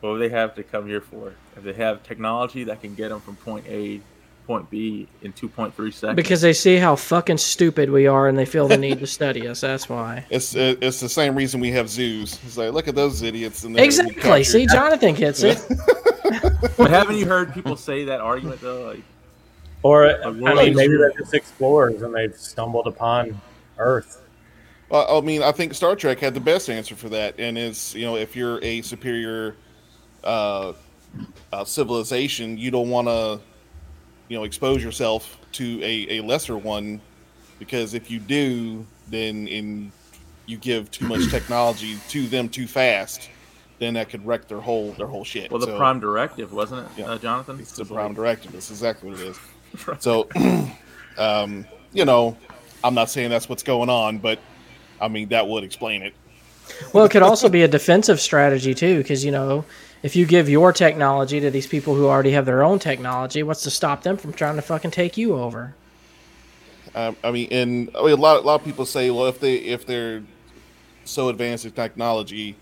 What 0.00 0.10
would 0.12 0.18
they 0.20 0.28
have 0.28 0.54
to 0.56 0.62
come 0.64 0.86
here 0.86 1.00
for? 1.00 1.32
If 1.56 1.62
they 1.62 1.72
have 1.74 2.02
technology 2.02 2.64
that 2.64 2.80
can 2.82 2.94
get 2.94 3.08
them 3.10 3.20
from 3.20 3.36
point 3.36 3.64
A, 3.68 3.98
to 3.98 4.02
point 4.46 4.68
B 4.70 5.08
in 5.22 5.32
2.3 5.32 5.74
seconds. 5.92 6.16
Because 6.16 6.40
they 6.40 6.52
see 6.52 6.76
how 6.76 6.96
fucking 6.96 7.38
stupid 7.38 7.90
we 7.90 8.06
are, 8.06 8.28
and 8.28 8.36
they 8.38 8.44
feel 8.44 8.68
the 8.68 8.76
need 8.76 9.00
to 9.00 9.06
study 9.18 9.46
us. 9.48 9.60
That's 9.62 9.88
why. 9.88 10.26
It's 10.30 10.54
uh, 10.54 10.76
it's 10.80 11.00
the 11.00 11.08
same 11.08 11.34
reason 11.34 11.60
we 11.60 11.70
have 11.72 11.88
zoos. 11.88 12.38
It's 12.44 12.56
like 12.56 12.72
look 12.72 12.88
at 12.88 12.94
those 12.94 13.22
idiots. 13.22 13.64
And 13.64 13.74
they're 13.76 13.84
Exactly. 13.84 14.14
captured. 14.14 14.44
See, 14.44 14.66
Jonathan 14.66 15.14
gets 15.14 15.42
it. 15.42 15.58
but 16.76 16.90
haven't 16.90 17.16
you 17.16 17.26
heard 17.26 17.52
people 17.54 17.76
say 17.76 18.04
that 18.04 18.20
argument 18.20 18.60
though? 18.60 18.86
Like, 18.86 19.02
Or 19.82 20.06
Like, 20.08 20.24
I 20.24 20.30
mean, 20.30 20.68
is 20.70 20.76
maybe 20.76 20.92
your- 20.92 21.10
they're 21.10 21.18
just 21.18 21.34
explorers 21.34 22.02
and 22.02 22.14
they've 22.14 22.34
stumbled 22.36 22.86
upon 22.86 23.40
Earth. 23.78 24.20
Well, 24.90 25.18
I 25.18 25.20
mean, 25.22 25.42
I 25.42 25.50
think 25.52 25.74
Star 25.74 25.96
Trek 25.96 26.20
had 26.20 26.34
the 26.34 26.40
best 26.40 26.68
answer 26.68 26.94
for 26.94 27.08
that, 27.08 27.34
and 27.38 27.56
is 27.58 27.94
you 27.94 28.04
know 28.04 28.16
if 28.16 28.36
you're 28.36 28.62
a 28.62 28.82
superior 28.82 29.56
uh, 30.22 30.74
uh, 31.52 31.64
civilization, 31.64 32.58
you 32.58 32.70
don't 32.70 32.90
want 32.90 33.08
to 33.08 33.40
you 34.28 34.36
know 34.36 34.44
expose 34.44 34.82
yourself 34.82 35.38
to 35.52 35.80
a, 35.82 36.18
a 36.18 36.22
lesser 36.22 36.56
one 36.56 37.00
because 37.58 37.94
if 37.94 38.10
you 38.10 38.18
do, 38.18 38.84
then 39.08 39.46
in 39.48 39.92
you 40.46 40.56
give 40.58 40.90
too 40.90 41.06
much 41.06 41.28
technology 41.30 41.96
to 42.08 42.26
them 42.26 42.48
too 42.48 42.66
fast, 42.66 43.30
then 43.78 43.94
that 43.94 44.08
could 44.10 44.24
wreck 44.26 44.48
their 44.48 44.60
whole 44.60 44.92
their 44.92 45.06
whole 45.06 45.24
shit. 45.24 45.50
well, 45.50 45.60
the 45.60 45.66
So, 45.66 45.76
prime 45.76 46.00
directive 46.00 46.52
wasn't 46.52 46.86
it, 46.86 46.98
Yeah. 47.00 47.10
uh, 47.12 47.18
Jonathan? 47.18 47.58
It's 47.60 47.72
the 47.72 47.84
prime 47.84 48.14
directive. 48.14 48.52
That's 48.52 48.70
exactly 48.70 49.10
what 49.10 49.20
it 49.20 49.28
is. 49.28 49.38
So, 49.98 50.28
um, 51.18 51.66
you 51.92 52.04
know, 52.04 52.36
I'm 52.84 52.94
not 52.94 53.10
saying 53.10 53.30
that's 53.30 53.48
what's 53.48 53.64
going 53.64 53.90
on, 53.90 54.18
but 54.18 54.38
I 55.00 55.08
mean 55.08 55.28
that 55.30 55.48
would 55.48 55.64
explain 55.64 56.02
it. 56.02 56.14
Well, 56.92 57.04
it 57.04 57.10
could 57.10 57.22
also 57.22 57.48
be 57.48 57.62
a 57.62 57.68
defensive 57.68 58.20
strategy 58.20 58.74
too, 58.74 58.98
because 58.98 59.24
you 59.24 59.32
know, 59.32 59.64
if 60.04 60.14
you 60.14 60.26
give 60.26 60.50
your 60.50 60.70
technology 60.70 61.40
to 61.40 61.50
these 61.50 61.66
people 61.66 61.94
who 61.94 62.06
already 62.06 62.32
have 62.32 62.44
their 62.44 62.62
own 62.62 62.78
technology, 62.78 63.42
what's 63.42 63.62
to 63.62 63.70
stop 63.70 64.02
them 64.02 64.18
from 64.18 64.34
trying 64.34 64.54
to 64.56 64.60
fucking 64.60 64.90
take 64.90 65.16
you 65.16 65.34
over? 65.34 65.74
Um, 66.94 67.16
I 67.24 67.30
mean, 67.30 67.48
and 67.50 67.90
I 67.96 68.02
mean, 68.02 68.12
a 68.12 68.16
lot 68.16 68.36
a 68.36 68.40
lot 68.42 68.60
of 68.60 68.64
people 68.66 68.84
say, 68.84 69.10
well, 69.10 69.26
if 69.26 69.40
they 69.40 69.54
if 69.54 69.86
they're 69.86 70.22
so 71.06 71.30
advanced 71.30 71.64
in 71.64 71.72
technology, 71.72 72.54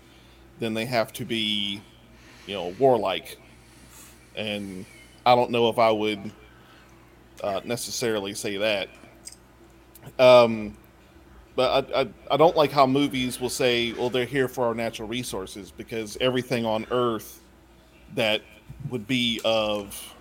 then 0.59 0.73
they 0.73 0.85
have 0.85 1.11
to 1.13 1.25
be, 1.25 1.81
you 2.47 2.53
know, 2.53 2.73
warlike. 2.79 3.37
And 4.37 4.85
I 5.25 5.35
don't 5.35 5.51
know 5.51 5.67
if 5.67 5.77
I 5.77 5.91
would 5.91 6.31
uh, 7.43 7.59
necessarily 7.65 8.33
say 8.35 8.55
that. 8.55 8.87
Um, 10.17 10.77
but 11.55 11.93
I, 11.95 12.01
I 12.01 12.07
I 12.31 12.37
don't 12.37 12.55
like 12.55 12.71
how 12.71 12.85
movies 12.87 13.39
will 13.39 13.49
say, 13.49 13.93
well, 13.93 14.09
they're 14.09 14.25
here 14.25 14.47
for 14.47 14.65
our 14.65 14.73
natural 14.73 15.07
resources 15.07 15.71
because 15.71 16.17
everything 16.21 16.65
on 16.65 16.85
Earth 16.91 17.39
that 18.15 18.41
would 18.89 19.07
be 19.07 19.39
of 19.45 20.13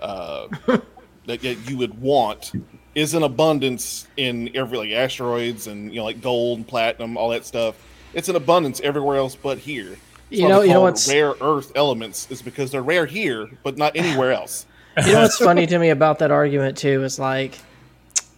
uh, 0.00 0.48
that 1.26 1.42
you 1.42 1.76
would 1.78 2.00
want 2.00 2.52
is 2.94 3.14
in 3.14 3.22
abundance 3.22 4.06
in 4.16 4.50
every 4.54 4.76
like 4.78 4.90
asteroids 4.90 5.66
and 5.66 5.90
you 5.92 5.98
know 6.00 6.04
like 6.04 6.20
gold 6.20 6.58
and 6.58 6.68
platinum 6.68 7.16
all 7.16 7.30
that 7.30 7.44
stuff. 7.46 7.76
It's 8.14 8.28
in 8.28 8.36
abundance 8.36 8.80
everywhere 8.80 9.16
else 9.16 9.34
but 9.36 9.58
here. 9.58 9.88
That's 9.90 10.40
You 10.42 10.48
know- 10.48 10.60
you 10.62 10.72
know 10.74 10.82
what's- 10.82 11.08
rare 11.08 11.34
earth 11.40 11.72
elements 11.74 12.26
is 12.30 12.42
because 12.42 12.70
they're 12.70 12.82
rare 12.82 13.06
here 13.06 13.48
but 13.62 13.78
not 13.78 13.96
anywhere 13.96 14.32
else. 14.32 14.66
You 15.06 15.12
know 15.14 15.22
what's 15.22 15.38
funny 15.38 15.66
to 15.66 15.78
me 15.78 15.88
about 15.88 16.18
that 16.18 16.30
argument 16.30 16.76
too 16.76 17.02
is 17.04 17.18
like, 17.18 17.58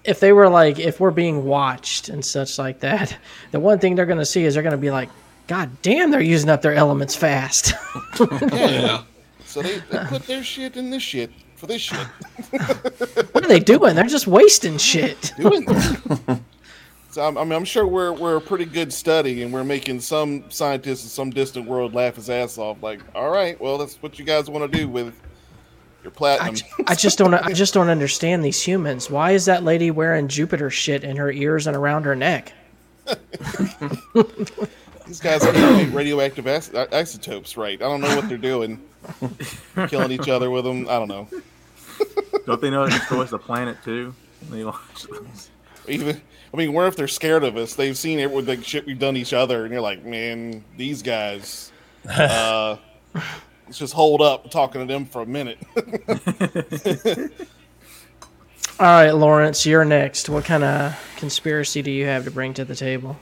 if 0.05 0.21
they 0.21 0.33
were 0.33 0.49
like, 0.49 0.79
if 0.79 1.01
we're 1.01 1.11
being 1.11 1.45
watched 1.45 2.09
and 2.09 2.25
such 2.25 2.59
like 2.59 2.81
that, 2.81 3.17
the 3.51 3.61
one 3.61 3.79
thing 3.79 3.95
they're 3.95 4.07
going 4.07 4.19
to 4.19 4.27
see 4.27 4.45
is 4.45 4.55
they're 4.55 4.63
going 4.63 4.73
to 4.73 4.79
be 4.79 4.91
like, 4.91 5.09
God 5.47 5.71
damn, 5.83 6.11
they're 6.11 6.21
using 6.21 6.49
up 6.51 6.63
their 6.63 6.75
elements 6.75 7.15
fast. 7.15 7.75
Yeah. 8.53 9.03
so 9.45 9.61
they, 9.63 9.79
they 9.91 9.99
put 10.09 10.27
their 10.27 10.43
shit 10.43 10.77
in 10.77 10.91
this 10.91 11.03
shit 11.03 11.31
for 11.57 11.67
this 11.67 11.83
shit 11.83 12.07
what 13.33 13.45
are 13.45 13.49
they 13.49 13.61
doing? 13.61 13.95
They're 13.95 14.05
just 14.05 14.27
wasting 14.27 14.79
shit. 14.79 15.33
doing 15.37 15.67
so 17.15 17.23
I'm, 17.25 17.39
I 17.39 17.45
mean 17.45 17.53
i'm 17.53 17.65
sure 17.65 17.87
we're 17.87 18.13
we're 18.13 18.37
a 18.37 18.41
pretty 18.41 18.65
good 18.65 18.93
study 18.93 19.43
and 19.43 19.53
we're 19.53 19.63
making 19.63 20.01
some 20.01 20.45
scientists 20.51 21.05
in 21.05 21.11
some 21.11 21.31
distant 21.31 21.69
world 21.69 21.95
laugh 21.95 22.17
his 22.17 22.29
ass 22.29 22.59
off 22.59 22.83
like 22.83 23.01
all 23.15 23.31
right 23.31 23.59
well 23.61 23.79
that's 23.79 24.03
what 24.03 24.19
you 24.19 24.25
guys 24.25 24.51
want 24.51 24.71
to 24.71 24.79
do 24.79 24.89
with 24.89 25.15
your 26.05 26.13
I, 26.13 26.17
platinum 26.17 26.55
j- 26.57 26.67
I 26.87 26.95
just 26.95 27.19
don't. 27.19 27.35
I 27.35 27.53
just 27.53 27.75
don't 27.75 27.89
understand 27.89 28.45
these 28.45 28.63
humans. 28.63 29.11
Why 29.11 29.33
is 29.33 29.47
that 29.47 29.65
lady 29.65 29.91
wearing 29.91 30.29
Jupiter 30.29 30.71
shit 30.71 31.03
in 31.03 31.17
her 31.17 31.33
ears 31.33 31.67
and 31.67 31.77
around 31.77 32.05
her 32.05 32.15
neck? 32.15 32.53
These 35.07 35.21
guys 35.21 35.45
are 35.45 35.53
radioactive 35.91 36.47
is- 36.47 36.75
isotopes, 36.75 37.57
right? 37.57 37.81
I 37.81 37.85
don't 37.85 38.01
know 38.01 38.17
what 38.17 38.29
they're 38.29 38.39
doing. 38.39 38.81
Killing 39.89 40.13
each 40.13 40.29
other 40.29 40.51
with 40.51 40.65
them. 40.65 40.89
I 40.89 40.99
don't 40.99 41.09
know. 41.09 41.29
Don't 42.47 42.61
they 42.61 42.71
know 42.71 42.85
it 42.85 42.91
destroys 42.91 43.31
the 43.31 43.39
planet 43.39 43.77
too? 43.85 44.15
They 44.51 44.65
launch. 44.65 45.07
Even, 45.87 46.21
I 46.53 46.57
mean, 46.57 46.73
what 46.73 46.87
if 46.87 46.97
they're 46.97 47.07
scared 47.09 47.45
of 47.45 47.57
us? 47.57 47.75
They've 47.75 47.97
seen 47.97 48.19
every 48.19 48.43
the 48.43 48.63
shit 48.63 48.85
we've 48.85 48.99
done 48.99 49.17
each 49.17 49.33
other, 49.33 49.65
and 49.65 49.73
you're 49.73 49.81
like, 49.81 50.05
man, 50.05 50.65
these 50.77 51.03
guys. 51.03 51.73
Uh, 52.09 52.77
let's 53.67 53.79
just 53.79 53.95
hold 53.95 54.21
up 54.21 54.51
talking 54.51 54.87
to 54.87 54.93
them 54.93 55.05
for 55.07 55.23
a 55.23 55.27
minute. 55.27 55.59
All 58.81 58.87
right, 58.87 59.13
Lawrence, 59.13 59.65
you're 59.67 59.85
next. 59.85 60.29
What 60.29 60.45
kind 60.45 60.65
of 60.65 60.99
conspiracy 61.17 61.81
do 61.83 61.91
you 61.91 62.07
have 62.07 62.25
to 62.25 62.31
bring 62.31 62.55
to 62.55 62.65
the 62.65 62.75
table? 62.75 63.17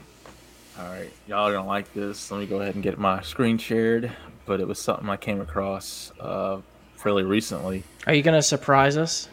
All 0.79 0.85
right, 0.85 1.11
y'all 1.27 1.51
don't 1.51 1.67
like 1.67 1.93
this. 1.93 2.31
Let 2.31 2.39
me 2.39 2.47
go 2.47 2.59
ahead 2.59 2.73
and 2.73 2.83
get 2.83 2.97
my 2.97 3.21
screen 3.21 3.57
shared. 3.59 4.11
But 4.45 4.59
it 4.59 4.67
was 4.67 4.79
something 4.79 5.07
I 5.09 5.15
came 5.15 5.39
across 5.39 6.11
uh, 6.19 6.59
fairly 6.95 7.23
recently. 7.23 7.83
Are 8.07 8.13
you 8.13 8.23
going 8.23 8.35
to 8.35 8.41
surprise 8.41 8.97
us? 8.97 9.29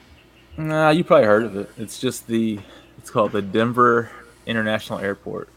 Nah, 0.57 0.91
you 0.91 1.03
probably 1.05 1.27
heard 1.27 1.45
of 1.45 1.57
it. 1.57 1.71
It's 1.79 1.99
just 1.99 2.27
the. 2.27 2.61
It's 2.99 3.11
called 3.11 3.33
the 3.33 3.41
Denver 3.41 4.11
International 4.47 4.99
Airport. 4.99 5.49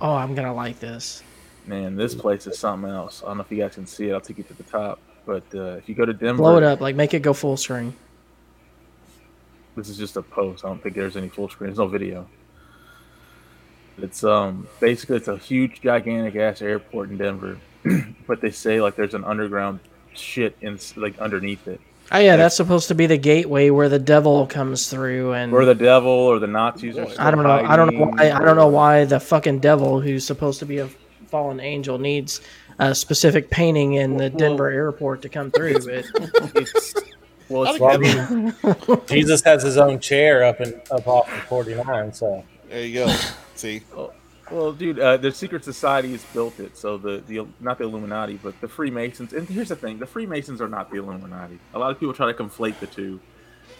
Oh, 0.00 0.14
I'm 0.14 0.34
gonna 0.34 0.54
like 0.54 0.80
this. 0.80 1.22
Man, 1.66 1.96
this 1.96 2.14
place 2.14 2.46
is 2.46 2.58
something 2.58 2.90
else. 2.90 3.22
I 3.22 3.28
don't 3.28 3.38
know 3.38 3.44
if 3.44 3.50
you 3.50 3.58
guys 3.58 3.74
can 3.74 3.86
see 3.86 4.08
it. 4.08 4.12
I'll 4.12 4.20
take 4.20 4.38
you 4.38 4.44
to 4.44 4.54
the 4.54 4.62
top. 4.64 4.98
But 5.26 5.44
uh, 5.54 5.76
if 5.76 5.88
you 5.88 5.94
go 5.94 6.04
to 6.04 6.12
Denver, 6.12 6.38
Blow 6.38 6.56
it 6.56 6.62
up, 6.62 6.80
like 6.80 6.96
make 6.96 7.14
it 7.14 7.20
go 7.22 7.32
full 7.32 7.56
screen. 7.56 7.94
This 9.76 9.88
is 9.88 9.96
just 9.96 10.16
a 10.16 10.22
post. 10.22 10.64
I 10.64 10.68
don't 10.68 10.82
think 10.82 10.96
there's 10.96 11.16
any 11.16 11.28
full 11.28 11.48
screen. 11.48 11.68
There's 11.68 11.78
no 11.78 11.86
video. 11.86 12.28
It's 13.98 14.24
um 14.24 14.66
basically 14.80 15.16
it's 15.16 15.28
a 15.28 15.36
huge, 15.36 15.82
gigantic 15.82 16.34
ass 16.36 16.62
airport 16.62 17.10
in 17.10 17.18
Denver, 17.18 17.58
but 18.26 18.40
they 18.40 18.50
say 18.50 18.80
like 18.80 18.96
there's 18.96 19.14
an 19.14 19.24
underground 19.24 19.80
shit 20.14 20.56
in 20.62 20.78
like 20.96 21.18
underneath 21.18 21.68
it, 21.68 21.80
Oh 22.12 22.18
yeah, 22.18 22.34
that's 22.34 22.56
supposed 22.56 22.88
to 22.88 22.96
be 22.96 23.06
the 23.06 23.16
gateway 23.16 23.70
where 23.70 23.88
the 23.88 23.98
devil 24.00 24.44
comes 24.44 24.88
through, 24.88 25.32
and 25.32 25.52
or 25.52 25.64
the 25.64 25.76
devil 25.76 26.10
or 26.10 26.40
the 26.40 26.48
Nazis 26.48 26.98
are. 26.98 27.06
I 27.20 27.30
don't 27.30 27.44
know. 27.44 27.50
I 27.50 27.76
don't 27.76 27.94
know 27.94 28.06
why. 28.06 28.30
I 28.32 28.44
don't 28.44 28.56
know 28.56 28.66
why 28.66 29.04
the 29.04 29.20
fucking 29.20 29.60
devil, 29.60 30.00
who's 30.00 30.26
supposed 30.26 30.58
to 30.58 30.66
be 30.66 30.78
a 30.78 30.88
fallen 31.30 31.60
angel, 31.60 31.98
needs 31.98 32.40
a 32.78 32.94
specific 32.94 33.50
painting 33.50 33.94
in 33.94 34.16
the 34.16 34.30
Denver 34.30 34.70
airport 34.70 35.22
to 35.22 35.28
come 35.28 35.50
through. 35.50 35.80
But 35.80 36.04
It's, 36.56 36.94
well, 37.48 37.64
it's, 37.64 37.80
Well, 37.80 37.90
I 37.90 37.96
mean, 37.96 39.00
Jesus 39.06 39.42
has 39.42 39.62
his 39.62 39.76
own 39.76 39.98
chair 39.98 40.44
up 40.44 40.60
and 40.60 40.74
up 40.90 41.06
off 41.06 41.26
the 41.26 41.40
49, 41.42 42.12
so 42.12 42.44
There 42.68 42.84
you 42.84 43.06
go. 43.06 43.16
See, 43.56 43.82
well, 44.50 44.72
dude, 44.72 44.98
uh, 44.98 45.16
the 45.16 45.30
secret 45.30 45.64
society 45.64 46.10
has 46.12 46.24
built 46.26 46.58
it. 46.58 46.76
So 46.76 46.98
the 46.98 47.22
the 47.26 47.46
not 47.60 47.78
the 47.78 47.84
Illuminati, 47.84 48.38
but 48.42 48.60
the 48.60 48.68
Freemasons. 48.68 49.32
And 49.32 49.48
here's 49.48 49.68
the 49.68 49.76
thing: 49.76 49.98
the 49.98 50.06
Freemasons 50.06 50.60
are 50.60 50.68
not 50.68 50.90
the 50.90 50.98
Illuminati. 50.98 51.58
A 51.74 51.78
lot 51.78 51.90
of 51.90 52.00
people 52.00 52.14
try 52.14 52.30
to 52.30 52.36
conflate 52.36 52.78
the 52.80 52.86
two, 52.86 53.20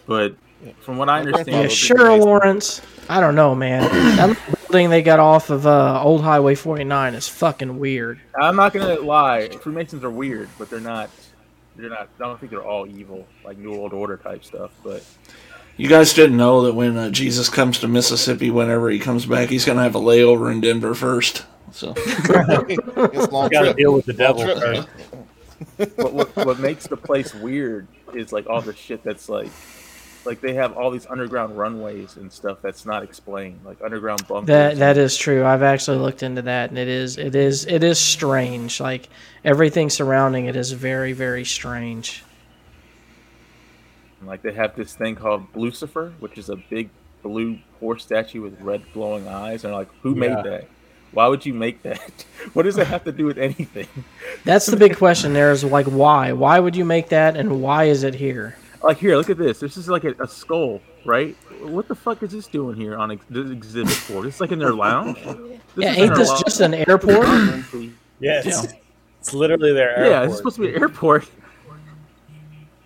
but 0.07 0.35
from 0.81 0.99
what 0.99 1.09
I 1.09 1.21
understand, 1.21 1.49
yeah, 1.49 1.63
those 1.63 1.73
sure, 1.73 1.97
Freemasons. 1.97 2.25
Lawrence. 2.25 2.83
I 3.09 3.21
don't 3.21 3.35
know, 3.35 3.55
man. 3.55 3.83
that 4.17 4.29
little 4.29 4.59
building 4.69 4.91
they 4.91 5.03
got 5.03 5.19
off 5.19 5.51
of 5.51 5.67
uh, 5.67 6.03
Old 6.03 6.23
Highway 6.23 6.55
49 6.55 7.15
is 7.15 7.27
fucking 7.29 7.79
weird. 7.79 8.21
I'm 8.41 8.57
not 8.57 8.73
gonna 8.73 9.01
lie. 9.01 9.49
Freemasons 9.49 10.05
are 10.05 10.11
weird, 10.11 10.49
but 10.59 10.71
they're 10.71 10.81
not. 10.81 11.11
They're 11.77 11.89
not. 11.91 12.09
I 12.21 12.25
don't 12.25 12.39
think 12.39 12.51
they're 12.51 12.63
all 12.63 12.87
evil, 12.87 13.27
like 13.45 13.57
New 13.59 13.73
World 13.73 13.93
Order 13.95 14.17
type 14.19 14.45
stuff. 14.45 14.71
But 14.85 15.03
You 15.77 15.89
guys 15.89 16.13
didn't 16.13 16.37
know 16.37 16.63
that 16.63 16.75
when 16.75 16.97
uh, 16.97 17.11
Jesus 17.11 17.49
comes 17.49 17.79
to 17.79 17.89
Mississippi, 17.89 18.51
whenever 18.51 18.91
he 18.91 18.99
comes 18.99 19.25
back, 19.25 19.49
he's 19.49 19.65
going 19.65 19.79
to 19.79 19.83
have 19.85 19.95
a 19.95 20.01
layover 20.01 20.53
in 20.53 20.61
Denver 20.61 20.95
first. 20.95 21.45
So 21.73 21.95
it's 21.97 23.33
long 23.33 23.49
got 23.49 23.61
to 23.61 23.67
trip. 23.67 23.77
deal 23.77 23.95
with 23.95 24.05
the 24.05 24.13
devil 24.13 24.43
trip. 24.43 24.59
first. 24.59 24.89
what, 25.97 26.13
what 26.13 26.37
what 26.37 26.59
makes 26.59 26.87
the 26.87 26.97
place 26.97 27.35
weird 27.35 27.87
is 28.15 28.33
like 28.33 28.47
all 28.49 28.61
the 28.61 28.75
shit 28.75 29.03
that's 29.03 29.29
like. 29.29 29.51
Like 30.25 30.41
they 30.43 30.53
have 30.55 30.77
all 30.77 30.91
these 30.91 31.07
underground 31.07 31.57
runways 31.57 32.17
and 32.17 32.31
stuff 32.31 32.59
that's 32.63 32.85
not 32.85 33.03
explained, 33.03 33.61
like 33.65 33.79
underground 33.83 34.27
bunkers. 34.29 34.49
That 34.49 34.77
that 34.77 34.99
is 34.99 35.17
true. 35.17 35.45
I've 35.45 35.63
actually 35.63 35.97
looked 35.99 36.23
into 36.23 36.43
that, 36.43 36.69
and 36.71 36.79
it 36.79 36.89
is 36.89 37.17
it 37.17 37.35
is 37.35 37.65
it 37.67 37.83
is 37.83 37.99
strange. 37.99 38.81
Like 38.81 39.09
everything 39.45 39.89
surrounding 39.89 40.45
it 40.47 40.57
is 40.57 40.73
very 40.73 41.13
very 41.15 41.45
strange. 41.45 42.23
And, 44.21 44.29
Like 44.29 44.43
they 44.43 44.53
have 44.53 44.77
this 44.77 44.95
thing 44.95 45.17
called 45.17 45.45
Lucifer, 45.55 46.13
which 46.21 46.37
is 46.37 46.51
a 46.51 46.57
big 46.57 46.91
blue 47.23 47.59
horse 47.81 48.03
statue 48.03 48.43
with 48.43 48.61
red 48.61 48.83
glowing 48.93 49.27
eyes. 49.29 49.65
And 49.65 49.73
like, 49.73 49.89
who 50.03 50.11
Yeah. 50.15 50.21
made 50.21 50.45
that? 50.45 50.69
Why 51.13 51.27
would 51.29 51.45
you 51.45 51.55
make 51.55 51.83
that? 51.83 52.25
What 52.53 52.63
does 52.65 52.79
it 52.79 52.87
have 52.87 53.05
to 53.05 53.13
do 53.13 53.25
with 53.27 53.37
anything? 53.39 53.87
That's 54.45 54.67
the 54.67 54.77
big 54.77 54.97
question. 54.97 55.33
There 55.35 55.51
is 55.51 55.65
like 55.65 55.87
why? 55.87 56.33
Why 56.33 56.59
would 56.61 56.77
you 56.77 56.85
make 56.85 57.09
that, 57.09 57.37
and 57.37 57.61
why 57.63 57.85
is 57.85 58.03
it 58.05 58.15
here? 58.17 58.57
Like 58.83 58.99
here, 58.99 59.17
look 59.17 59.29
at 59.29 59.37
this. 59.37 59.61
This 59.61 59.77
is 59.77 59.89
like 59.89 60.05
a, 60.05 60.15
a 60.21 60.27
skull, 60.29 60.81
right? 61.05 61.37
What 61.63 61.87
the 61.89 61.95
fuck 61.95 62.23
is 62.23 62.33
this 62.33 62.47
doing 62.47 62.77
here 62.77 62.97
on 62.97 63.11
ex- 63.11 63.25
this 63.29 63.51
exhibit 63.51 63.93
four? 63.93 64.23
This 64.23 64.37
is 64.37 64.41
like 64.41 64.53
in 64.53 64.59
their 64.59 64.73
lounge. 64.73 65.23
This 65.23 65.61
Yeah, 65.77 65.93
ain't 65.93 66.15
this 66.15 66.29
lounge. 66.29 66.45
just 66.45 66.61
an 66.61 66.75
airport? 66.75 67.27
Yeah, 68.21 68.43
it's, 68.45 68.67
it's 69.21 69.35
literally 69.35 69.73
their 69.73 69.91
airport. 69.91 70.07
Yeah, 70.11 70.25
it's 70.25 70.37
supposed 70.39 70.57
to 70.57 70.63
be 70.63 70.75
an 70.75 70.81
airport. 70.81 71.29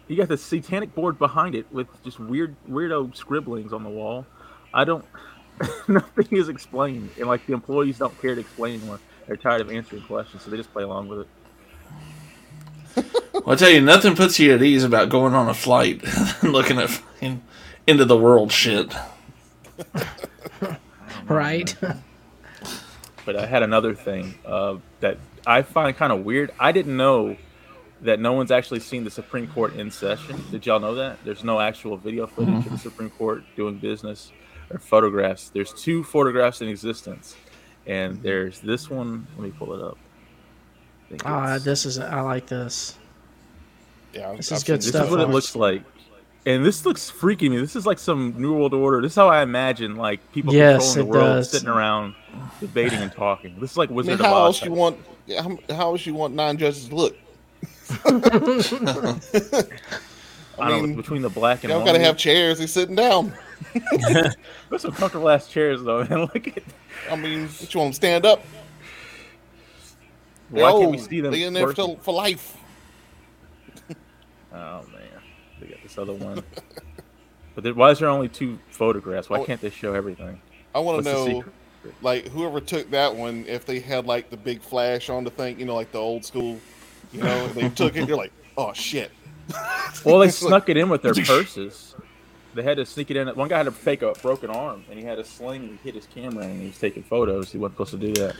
You 0.09 0.17
got 0.17 0.29
the 0.29 0.37
satanic 0.37 0.95
board 0.95 1.19
behind 1.19 1.55
it 1.55 1.67
with 1.73 1.87
just 2.03 2.19
weird, 2.21 2.57
weirdo 2.69 3.17
scribblings 3.17 3.73
on 3.73 3.85
the 3.85 3.91
wall. 3.91 4.27
I 4.73 4.85
don't. 4.85 5.05
nothing 5.89 6.27
is 6.37 6.49
explained, 6.49 7.11
and 7.17 7.27
like 7.29 7.47
the 7.47 7.53
employees 7.53 7.99
don't 7.99 8.21
care 8.21 8.35
to 8.35 8.41
explain 8.41 8.81
anymore. 8.81 8.99
They're 9.27 9.37
tired 9.37 9.61
of 9.61 9.71
answering 9.71 10.03
questions, 10.03 10.43
so 10.43 10.51
they 10.51 10.57
just 10.57 10.73
play 10.73 10.83
along 10.83 11.09
with 11.09 11.21
it. 11.21 11.29
Well, 12.97 13.51
I 13.51 13.55
tell 13.57 13.71
you, 13.71 13.81
nothing 13.81 14.17
puts 14.17 14.39
you 14.39 14.55
at 14.55 14.63
ease 14.63 14.85
about 14.85 15.09
going 15.09 15.35
on 15.35 15.49
a 15.49 15.55
flight 15.55 16.03
and 16.43 16.53
looking 16.53 16.79
at 16.79 16.91
fucking 16.91 17.43
into 17.87 18.05
the 18.05 18.17
world 18.17 18.53
shit. 18.53 18.93
Right? 21.27 21.75
But 23.25 23.37
I 23.37 23.47
had 23.47 23.63
another 23.63 23.95
thing 23.95 24.35
uh, 24.45 24.77
that 25.01 25.19
I 25.47 25.63
find 25.63 25.97
kind 25.97 26.13
of 26.13 26.25
weird. 26.25 26.53
I 26.59 26.73
didn't 26.73 26.97
know 26.97 27.37
that 28.03 28.21
no 28.21 28.33
one's 28.35 28.51
actually 28.51 28.81
seen 28.81 29.05
the 29.05 29.11
Supreme 29.11 29.47
Court 29.49 29.75
in 29.77 29.91
session. 29.91 30.43
Did 30.51 30.67
y'all 30.67 30.81
know 30.81 30.95
that? 30.97 31.19
There's 31.25 31.43
no 31.43 31.59
actual 31.61 31.97
video 31.97 32.27
footage 32.27 32.67
of 32.67 32.73
the 32.73 32.79
Supreme 32.79 33.11
Court 33.11 33.43
doing 33.57 33.79
business 33.79 34.31
or 34.71 34.79
photographs. 34.79 35.49
There's 35.49 35.73
two 35.73 36.05
photographs 36.05 36.61
in 36.61 36.69
existence, 36.69 37.37
and 37.87 38.23
there's 38.23 38.61
this 38.61 38.91
one. 38.91 39.27
Let 39.37 39.45
me 39.45 39.53
pull 39.57 39.73
it 39.75 39.83
up. 39.83 39.97
I 41.15 41.23
think 41.23 41.27
Ah, 41.27 41.45
it's- 41.47 41.65
this 41.65 41.87
is 41.87 41.99
I 41.99 42.21
like 42.21 42.47
this. 42.47 42.97
Yeah, 44.13 44.35
This 44.37 44.53
I've 44.53 44.59
is 44.59 44.65
good 44.65 44.83
seen 44.83 44.89
this 44.93 45.01
stuff. 45.01 45.05
is 45.07 45.11
what 45.11 45.21
it 45.21 45.29
looks 45.31 45.57
like. 45.57 45.83
And 46.47 46.65
this 46.65 46.85
looks 46.85 47.09
freaky 47.09 47.49
me. 47.49 47.57
This 47.59 47.75
is 47.75 47.87
like 47.87 47.99
some 47.99 48.35
New 48.37 48.55
World 48.55 48.75
Order. 48.75 49.01
This 49.01 49.13
is 49.13 49.17
how 49.17 49.29
I 49.29 49.43
imagine 49.43 49.97
like 49.97 50.21
people 50.33 50.53
Yes, 50.53 50.95
controlling 50.95 51.11
the 51.13 51.19
world, 51.19 51.37
does. 51.39 51.51
sitting 51.51 51.69
around 51.69 52.15
debating 52.61 52.99
and 53.01 53.11
talking. 53.11 53.59
This 53.61 53.73
is 53.73 53.77
like 53.79 53.91
I 53.91 53.93
Wizard 53.95 54.19
mean, 54.19 54.21
of 54.21 54.27
how 54.27 54.35
Oz. 54.43 54.57
else 54.61 54.65
you 54.65 54.73
want? 54.73 54.99
How, 55.39 55.59
how 55.75 55.91
else 55.93 56.05
you 56.05 56.13
want 56.15 56.35
nine 56.35 56.59
judges 56.59 56.87
to 56.89 56.95
look? 56.95 57.17
I, 60.59 60.69
don't 60.69 60.91
know, 60.91 60.97
between 60.97 61.23
the 61.23 61.31
black 61.31 61.65
and 61.65 61.71
Y'all 61.71 61.81
white. 61.81 61.87
gotta 61.87 61.99
have 62.01 62.17
chairs. 62.17 62.59
They're 62.59 62.67
sitting 62.69 62.95
down. 62.95 63.33
There's 64.01 64.83
some 64.83 64.93
comfortable 64.93 65.29
ass 65.31 65.49
chairs 65.49 65.83
though, 65.83 66.05
man. 66.05 66.21
Look 66.35 66.47
at 66.49 66.63
I 67.11 67.17
mean, 67.17 67.49
what 67.49 67.75
you 67.75 67.81
want 67.81 67.89
them 67.89 67.91
to 67.93 67.95
stand 67.97 68.27
up? 68.27 68.45
Why 70.63 70.73
can't 70.73 70.91
we 70.91 70.99
see 70.99 71.21
them? 71.21 71.33
They 71.33 71.43
in 71.45 71.53
there 71.53 71.73
for, 71.73 71.97
for 71.99 72.15
life. 72.15 72.57
Oh 74.53 74.85
man, 74.93 75.01
they 75.61 75.67
got 75.67 75.83
this 75.83 75.99
other 75.99 76.13
one. 76.13 76.43
but 77.57 77.65
then, 77.65 77.75
why 77.75 77.91
is 77.91 77.99
there 77.99 78.09
only 78.09 78.29
two 78.29 78.59
photographs? 78.71 79.29
Why 79.29 79.41
Oh. 79.41 79.45
can't 79.45 79.61
they 79.61 79.71
show 79.71 79.95
everything? 79.95 80.41
I 80.75 80.79
want 80.79 81.05
to 81.05 81.13
know, 81.13 81.45
like, 82.03 82.29
whoever 82.29 82.61
took 82.61 82.91
that 82.93 83.15
one, 83.17 83.45
if 83.49 83.67
they 83.67 83.81
had 83.81 84.07
like 84.07 84.31
the 84.31 84.37
big 84.37 84.63
flash 84.63 85.11
on 85.11 85.25
the 85.25 85.31
thing, 85.31 85.59
you 85.59 85.65
know, 85.67 85.75
like 85.75 85.91
the 85.93 85.99
old 85.99 86.25
school, 86.25 86.61
you 87.13 87.21
know, 87.23 87.49
they 87.49 87.69
took 87.69 87.97
it. 87.97 88.07
You're 88.09 88.17
like, 88.17 88.33
oh 88.57 88.73
shit. 88.73 89.11
Well, 90.05 90.19
they 90.21 90.31
snuck 90.31 90.69
it 90.69 90.77
in 90.77 90.89
with 90.89 91.03
their 91.03 91.15
purses. 91.25 91.95
They 92.55 92.63
had 92.63 92.77
to 92.79 92.87
sneak 92.87 93.11
it 93.11 93.17
in. 93.17 93.29
One 93.29 93.49
guy 93.49 93.59
had 93.59 93.65
to 93.65 93.73
fake 93.73 94.03
a 94.03 94.13
broken 94.13 94.51
arm, 94.51 94.85
and 94.91 94.99
he 94.99 95.05
had 95.05 95.19
a 95.19 95.25
sling. 95.25 95.63
And 95.63 95.71
he 95.71 95.77
hit 95.85 95.95
his 95.95 96.07
camera, 96.07 96.45
and 96.45 96.61
he 96.61 96.67
was 96.69 96.79
taking 96.79 97.03
photos. 97.03 97.51
He 97.51 97.59
wasn't 97.59 97.75
supposed 97.77 97.91
to 97.93 97.99
do 97.99 98.13
that. 98.23 98.37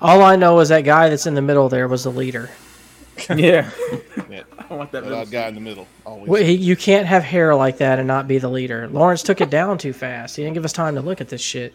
All 0.00 0.22
I 0.22 0.36
know 0.36 0.60
is 0.60 0.68
that 0.68 0.82
guy 0.82 1.08
that's 1.08 1.26
in 1.26 1.34
the 1.34 1.42
middle 1.42 1.68
there 1.68 1.88
was 1.88 2.04
the 2.04 2.10
leader. 2.12 2.50
yeah, 3.34 3.70
Yeah, 4.28 4.42
I 4.68 4.74
want 4.74 4.92
that. 4.92 5.04
that 5.06 5.30
guy 5.30 5.48
in 5.48 5.54
the 5.54 5.60
middle. 5.60 5.86
Always. 6.04 6.28
Well, 6.28 6.42
he, 6.42 6.52
you 6.52 6.76
can't 6.76 7.06
have 7.06 7.22
hair 7.24 7.54
like 7.54 7.78
that 7.78 7.98
and 7.98 8.06
not 8.06 8.28
be 8.28 8.36
the 8.38 8.50
leader. 8.50 8.88
Lawrence 8.88 9.22
took 9.22 9.40
it 9.40 9.48
down 9.48 9.78
too 9.78 9.94
fast. 9.94 10.36
He 10.36 10.42
didn't 10.42 10.52
give 10.54 10.66
us 10.66 10.72
time 10.74 10.96
to 10.96 11.00
look 11.00 11.22
at 11.22 11.28
this 11.30 11.40
shit. 11.40 11.72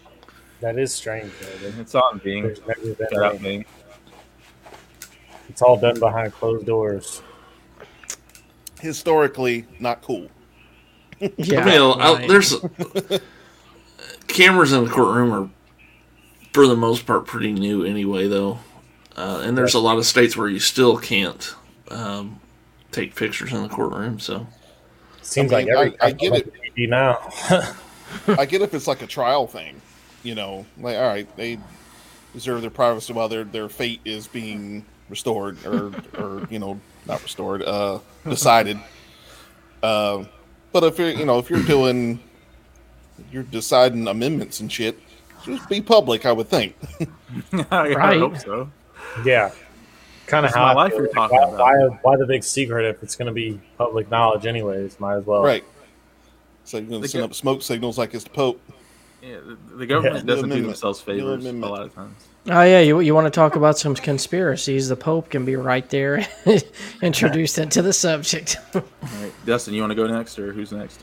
That 0.60 0.78
is 0.78 0.94
strange. 0.94 1.32
Though. 1.42 1.70
There- 1.70 1.82
It's 1.82 1.96
on 1.96 2.20
Bing. 2.24 2.44
There's 2.44 2.60
never 2.68 2.94
been 2.94 3.08
Shout 3.12 3.24
out 3.24 3.34
any- 3.36 3.44
Bing. 3.44 3.66
It's 5.50 5.64
all 5.64 5.78
done 5.78 6.00
behind 6.00 6.32
closed 6.34 6.68
doors. 6.68 7.24
Historically, 8.80 9.66
not 9.80 10.02
cool. 10.04 10.28
Yeah, 11.38 11.62
I 11.62 11.66
mean, 11.66 12.02
I- 12.02 12.28
there's 12.28 12.56
cameras 14.28 14.74
in 14.74 14.84
the 14.86 14.90
courtroom 14.90 15.32
are, 15.34 15.50
for 16.54 16.68
the 16.68 16.76
most 16.76 17.06
part, 17.06 17.26
pretty 17.26 17.52
new 17.52 17.84
anyway, 17.84 18.28
though. 18.28 18.60
Uh, 19.16 19.42
and 19.44 19.58
there's 19.58 19.74
a 19.74 19.80
lot 19.80 19.98
of 19.98 20.06
states 20.06 20.38
where 20.38 20.48
you 20.48 20.60
still 20.60 20.98
can't 20.98 21.54
um, 21.90 22.40
take 22.92 23.16
pictures 23.16 23.52
in 23.52 23.62
the 23.64 23.70
courtroom. 23.70 24.20
So 24.20 24.48
Seems 25.22 25.52
I 25.54 25.58
mean, 25.64 25.68
like 25.68 25.78
every 25.78 26.02
I- 26.02 26.06
I 26.08 26.12
get 26.12 26.34
it. 26.34 26.90
Now. 26.90 27.20
I 28.28 28.46
get 28.46 28.62
if 28.62 28.74
it's 28.74 28.88
like 28.88 29.02
a 29.02 29.08
trial 29.08 29.48
thing, 29.48 29.82
you 30.24 30.36
know, 30.36 30.66
like 30.78 30.98
all 30.98 31.08
right, 31.08 31.28
they 31.38 31.58
deserve 32.34 32.62
their 32.62 32.70
privacy 32.72 33.14
while 33.14 33.28
their 33.30 33.44
their 33.44 33.70
fate 33.70 34.00
is 34.06 34.28
being 34.28 34.86
restored 35.10 35.58
or 35.66 35.92
or 36.18 36.48
you 36.50 36.60
know 36.60 36.80
not 37.06 37.22
restored, 37.24 37.62
uh, 37.64 38.00
decided. 38.28 38.80
Uh, 39.84 40.26
but 40.72 40.84
if 40.84 41.00
you're 41.00 41.10
you 41.10 41.26
know 41.26 41.40
if 41.40 41.50
you're 41.50 41.64
doing 41.64 42.20
you're 43.32 43.42
deciding 43.42 44.08
amendments 44.08 44.60
and 44.60 44.72
shit, 44.72 45.00
just 45.44 45.68
be 45.70 45.82
public. 45.82 46.26
I 46.26 46.32
would 46.32 46.48
think. 46.48 46.76
I 47.72 47.90
Right. 47.94 48.20
hope 48.20 48.38
so. 48.38 48.70
yeah, 49.26 49.52
kind 50.28 50.46
of 50.46 50.54
how 50.54 50.66
my 50.66 50.74
life 50.74 50.92
feel. 50.92 51.00
you're 51.00 51.08
Like, 51.08 51.16
talking 51.16 51.38
why, 51.38 51.76
about. 51.76 51.90
why, 51.92 51.98
why 52.02 52.18
the 52.18 52.26
big 52.26 52.44
secret 52.44 52.86
if 52.86 53.02
it's 53.04 53.16
going 53.16 53.28
to 53.28 53.32
be 53.34 53.60
public 53.78 54.10
knowledge 54.10 54.46
anyways? 54.46 55.00
Might 55.00 55.16
as 55.18 55.26
well. 55.26 55.44
Right. 55.44 55.64
So 56.64 56.78
you're 56.78 56.88
going 56.90 57.02
to 57.02 57.08
send 57.08 57.22
go- 57.22 57.26
up 57.26 57.34
smoke 57.34 57.62
signals 57.62 57.98
like 57.98 58.14
it's 58.14 58.24
the 58.24 58.30
Pope. 58.30 58.62
Yeah, 59.22 59.38
the, 59.70 59.76
the 59.78 59.86
government 59.86 60.26
New 60.26 60.34
doesn't 60.34 60.50
do 60.50 60.62
themselves 60.64 61.00
favors 61.00 61.46
a 61.46 61.52
lot 61.52 61.84
of 61.84 61.94
times. 61.94 62.16
Oh 62.48 62.64
yeah, 62.64 62.80
you 62.80 63.00
you 63.02 63.14
want 63.14 63.26
to 63.28 63.32
talk 63.32 63.56
about 63.56 63.78
some 63.78 63.94
conspiracies? 63.94 64.90
The 64.90 64.96
Pope 64.96 65.30
can 65.30 65.46
be 65.46 65.56
right 65.56 65.88
there, 65.92 66.26
introduced 67.04 67.60
into 67.60 67.84
the 67.84 67.94
subject. 67.94 68.58
All 68.74 68.82
right, 69.22 69.32
Dustin, 69.46 69.76
you 69.76 69.82
want 69.82 69.92
to 69.92 69.96
go 69.96 70.08
next, 70.08 70.40
or 70.40 70.52
who's 70.52 70.72
next? 70.72 71.00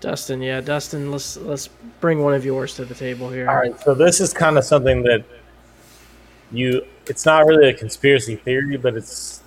Dustin, 0.00 0.42
yeah, 0.42 0.60
Dustin, 0.60 1.10
let's 1.10 1.36
let's 1.38 1.68
bring 2.00 2.22
one 2.22 2.34
of 2.34 2.44
yours 2.44 2.74
to 2.76 2.84
the 2.84 2.94
table 2.94 3.30
here. 3.30 3.48
All 3.48 3.56
right, 3.56 3.78
so 3.80 3.94
this 3.94 4.20
is 4.20 4.32
kind 4.32 4.58
of 4.58 4.64
something 4.64 5.02
that 5.02 5.24
you. 6.52 6.84
It's 7.06 7.26
not 7.26 7.46
really 7.46 7.68
a 7.68 7.74
conspiracy 7.74 8.36
theory, 8.36 8.76
but 8.76 8.94
it's 8.94 9.42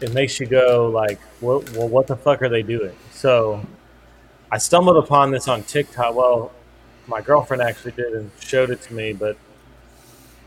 it 0.00 0.12
makes 0.12 0.40
you 0.40 0.46
go 0.46 0.88
like, 0.88 1.20
what, 1.40 1.70
well, 1.72 1.88
what 1.88 2.06
the 2.06 2.16
fuck 2.16 2.42
are 2.42 2.48
they 2.48 2.62
doing? 2.62 2.96
So, 3.12 3.64
I 4.50 4.58
stumbled 4.58 4.96
upon 4.96 5.30
this 5.30 5.46
on 5.46 5.62
TikTok. 5.62 6.14
Well, 6.14 6.52
my 7.06 7.20
girlfriend 7.20 7.62
actually 7.62 7.92
did 7.92 8.14
and 8.14 8.30
showed 8.40 8.70
it 8.70 8.80
to 8.82 8.94
me, 8.94 9.12
but 9.12 9.36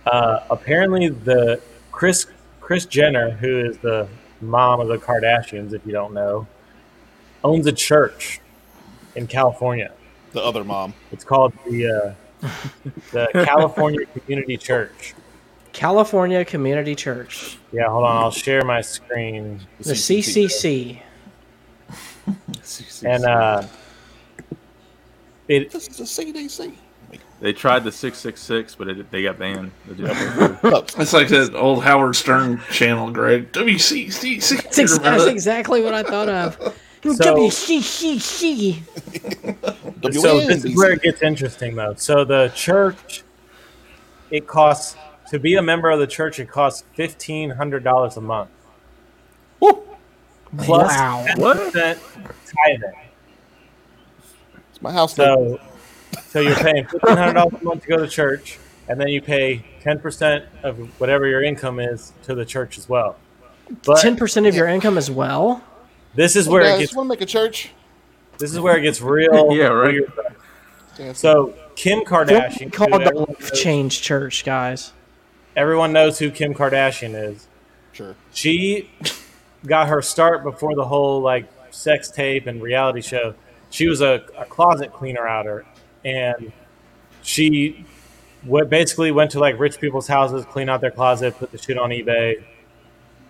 uh, 0.06 0.40
apparently 0.50 1.10
the 1.10 1.62
Kris 1.92 2.28
Kris 2.62 2.86
Jenner, 2.86 3.32
who 3.32 3.60
is 3.66 3.78
the 3.78 4.08
mom 4.42 4.80
of 4.80 4.88
the 4.88 4.98
Kardashians, 4.98 5.74
if 5.74 5.86
you 5.86 5.92
don't 5.92 6.14
know, 6.14 6.48
owns 7.44 7.68
a 7.68 7.72
church 7.72 8.40
in 9.16 9.28
California. 9.28 9.92
The 10.32 10.42
other 10.42 10.64
mom. 10.64 10.94
It's 11.12 11.24
called 11.24 11.54
the 11.70 12.16
uh, 12.42 12.50
the 13.12 13.28
California 13.46 14.06
Community 14.06 14.58
Church. 14.58 15.14
California 15.72 16.46
Community 16.46 16.94
Church, 16.94 17.58
Yeah, 17.72 17.88
hold 17.90 18.04
on. 18.04 18.16
I'll 18.16 18.30
share 18.32 18.64
my 18.64 18.82
screen. 18.82 19.60
the 19.80 19.94
CCC. 19.94 21.02
And 23.04 23.26
uh, 23.26 23.64
it 25.48 25.72
This 25.72 25.88
is 25.88 26.00
a 26.00 26.04
CDC. 26.04 26.74
They 27.42 27.52
tried 27.54 27.84
the 27.84 27.92
six 27.92 28.20
six 28.20 28.40
six, 28.42 28.76
but 28.76 28.88
it, 28.88 29.12
they 29.12 29.24
got 29.24 29.38
banned. 29.38 29.72
It's 29.90 31.12
like 31.12 31.28
that 31.28 31.54
old 31.56 31.84
Howard 31.84 32.16
Stern 32.16 32.62
channel, 32.72 33.10
Greg. 33.12 33.52
WCCC. 33.52 34.40
That's, 34.64 34.80
ex- 34.80 34.98
that's 35.00 35.26
exactly 35.26 35.82
what 35.82 35.94
I 35.94 36.04
thought 36.04 36.30
of. 36.30 36.80
So- 37.04 37.36
WCCC. 37.36 38.82
so 40.14 40.40
this 40.40 40.64
is 40.66 40.76
where 40.76 40.92
it 40.94 41.02
gets 41.02 41.22
interesting, 41.22 41.76
though. 41.76 41.94
So 41.96 42.24
the 42.24 42.52
church, 42.56 43.24
it 44.32 44.48
costs 44.48 44.96
to 45.30 45.40
be 45.40 45.56
a 45.56 45.62
member 45.62 45.90
of 45.90 46.00
the 46.00 46.08
church. 46.08 46.40
It 46.40 46.50
costs 46.50 46.84
fifteen 46.94 47.50
hundred 47.52 47.84
dollars 47.84 48.16
a 48.18 48.22
month. 48.22 48.50
Plus 49.60 50.88
Wow. 50.96 51.26
10% 51.28 51.98
tithing. 52.56 53.00
It's 54.72 54.82
my 54.82 54.92
house. 54.92 55.16
So, 55.16 55.60
so 56.28 56.40
you're 56.42 56.56
paying 56.56 56.86
fifteen 56.86 57.18
hundred 57.18 57.34
dollars 57.34 57.54
a 57.60 57.64
month 57.64 57.82
to 57.84 57.88
go 57.90 57.98
to 57.98 58.08
church, 58.08 58.60
and 58.88 59.00
then 59.00 59.08
you 59.08 59.22
pay 59.22 59.66
ten 59.82 60.00
percent 60.00 60.46
of 60.62 60.78
whatever 61.02 61.28
your 61.28 61.42
income 61.44 61.80
is 61.80 62.14
to 62.24 62.36
the 62.36 62.46
church 62.46 62.78
as 62.78 62.88
well. 62.88 63.18
But 63.86 64.00
Ten 64.02 64.16
percent 64.16 64.46
of 64.46 64.54
your 64.56 64.68
income 64.68 64.98
as 64.98 65.10
well. 65.10 65.64
This 66.16 66.36
is 66.36 66.48
where 66.48 66.64
guys, 66.64 66.78
it 66.78 66.80
gets 66.84 66.96
want 66.96 67.08
to 67.08 67.10
make 67.10 67.22
a 67.22 67.26
church? 67.26 67.72
this 68.38 68.52
is 68.52 68.60
where 68.60 68.78
it 68.78 68.82
gets 68.82 69.02
real. 69.02 69.54
Yeah, 69.56 69.68
right. 69.68 69.94
weird. 70.98 71.18
So 71.18 71.54
Kim 71.76 72.02
Kardashian, 72.02 72.72
Called 72.72 72.92
the 72.92 73.12
Life 73.14 73.40
knows, 73.40 73.62
Change 73.62 74.02
Church, 74.02 74.44
guys. 74.46 74.94
everyone 75.56 75.92
knows 75.92 76.20
who 76.20 76.30
Kim 76.30 76.54
Kardashian 76.54 77.16
is. 77.16 77.48
sure. 77.94 78.16
She 78.32 78.90
got 79.66 79.88
her 79.88 80.02
start 80.02 80.44
before 80.44 80.76
the 80.76 80.86
whole 80.86 81.22
like 81.22 81.50
sex 81.72 82.12
tape 82.12 82.48
and 82.48 82.62
reality 82.62 83.02
show. 83.02 83.34
She 83.70 83.88
was 83.88 84.02
a, 84.02 84.24
a 84.38 84.46
closet 84.46 84.94
cleaner 84.94 85.28
outer, 85.28 85.66
and 86.06 86.52
she 87.24 87.86
went, 88.46 88.70
basically 88.70 89.12
went 89.12 89.32
to 89.32 89.40
like 89.40 89.58
rich 89.58 89.80
people's 89.80 90.08
houses, 90.08 90.46
clean 90.46 90.70
out 90.70 90.82
their 90.82 90.92
closet, 90.92 91.38
put 91.38 91.52
the 91.52 91.58
shit 91.58 91.78
on 91.78 91.90
eBay, 91.90 92.44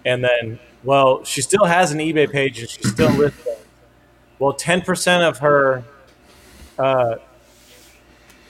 and 0.06 0.22
then 0.24 0.60
well, 0.84 1.24
she 1.24 1.42
still 1.42 1.66
has 1.66 1.92
an 1.92 2.00
eBay 2.00 2.32
page 2.32 2.60
and 2.60 2.70
she 2.70 2.84
still 2.84 3.12
lists. 3.12 3.48
Well, 4.40 4.54
ten 4.54 4.82
percent 4.82 5.24
of 5.24 5.38
her 5.40 5.84
uh, 6.78 7.16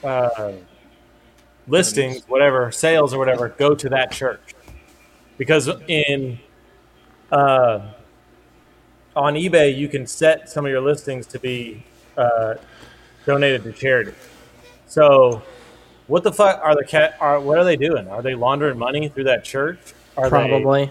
uh, 0.02 0.52
listings, 1.68 2.24
whatever 2.28 2.72
sales 2.72 3.14
or 3.14 3.18
whatever, 3.18 3.48
go 3.50 3.74
to 3.74 3.88
that 3.90 4.10
church 4.10 4.54
because 5.38 5.68
in 5.88 6.38
uh, 7.30 7.80
on 9.16 9.34
eBay 9.34 9.76
you 9.76 9.88
can 9.88 10.06
set 10.06 10.48
some 10.48 10.64
of 10.64 10.70
your 10.70 10.80
listings 10.80 11.26
to 11.26 11.38
be 11.38 11.82
uh, 12.16 12.54
donated 13.26 13.64
to 13.64 13.72
charity. 13.72 14.14
So, 14.86 15.42
what 16.06 16.22
the 16.22 16.32
fuck 16.32 16.60
are 16.62 16.74
the 16.74 16.84
cat? 16.84 17.16
Are 17.20 17.40
what 17.40 17.58
are 17.58 17.64
they 17.64 17.76
doing? 17.76 18.08
Are 18.08 18.22
they 18.22 18.34
laundering 18.34 18.78
money 18.78 19.08
through 19.08 19.24
that 19.24 19.44
church? 19.44 19.78
Are 20.16 20.28
Probably. 20.28 20.90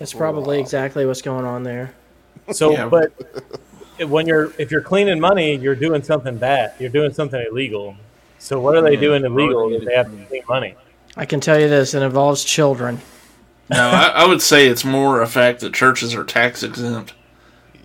It's 0.00 0.12
probably 0.12 0.60
exactly 0.60 1.06
what's 1.06 1.22
going 1.22 1.44
on 1.44 1.62
there. 1.62 1.94
So, 2.52 2.72
Yeah. 2.72 2.88
but 2.88 3.12
when 4.08 4.26
you're 4.26 4.52
if 4.58 4.70
you're 4.70 4.80
cleaning 4.80 5.20
money, 5.20 5.56
you're 5.56 5.76
doing 5.76 6.02
something 6.02 6.36
bad. 6.36 6.72
You're 6.78 6.90
doing 6.90 7.12
something 7.12 7.44
illegal. 7.50 7.96
So, 8.38 8.60
what 8.60 8.76
are 8.76 8.82
they 8.82 8.94
Yeah, 8.94 9.00
doing 9.00 9.24
illegal 9.24 9.70
you 9.70 9.78
if 9.78 9.84
they 9.84 9.94
have 9.94 10.06
to 10.06 10.12
mm-hmm. 10.12 10.24
clean 10.26 10.42
money? 10.48 10.74
I 11.16 11.26
can 11.26 11.40
tell 11.40 11.60
you 11.60 11.68
this: 11.68 11.94
it 11.94 12.02
involves 12.02 12.44
children. 12.44 13.00
No, 13.70 13.78
I, 13.88 14.08
I 14.08 14.26
would 14.26 14.42
say 14.42 14.66
it's 14.68 14.84
more 14.84 15.22
a 15.22 15.26
fact 15.26 15.60
that 15.60 15.72
churches 15.72 16.14
are 16.14 16.24
tax 16.24 16.62
exempt, 16.62 17.14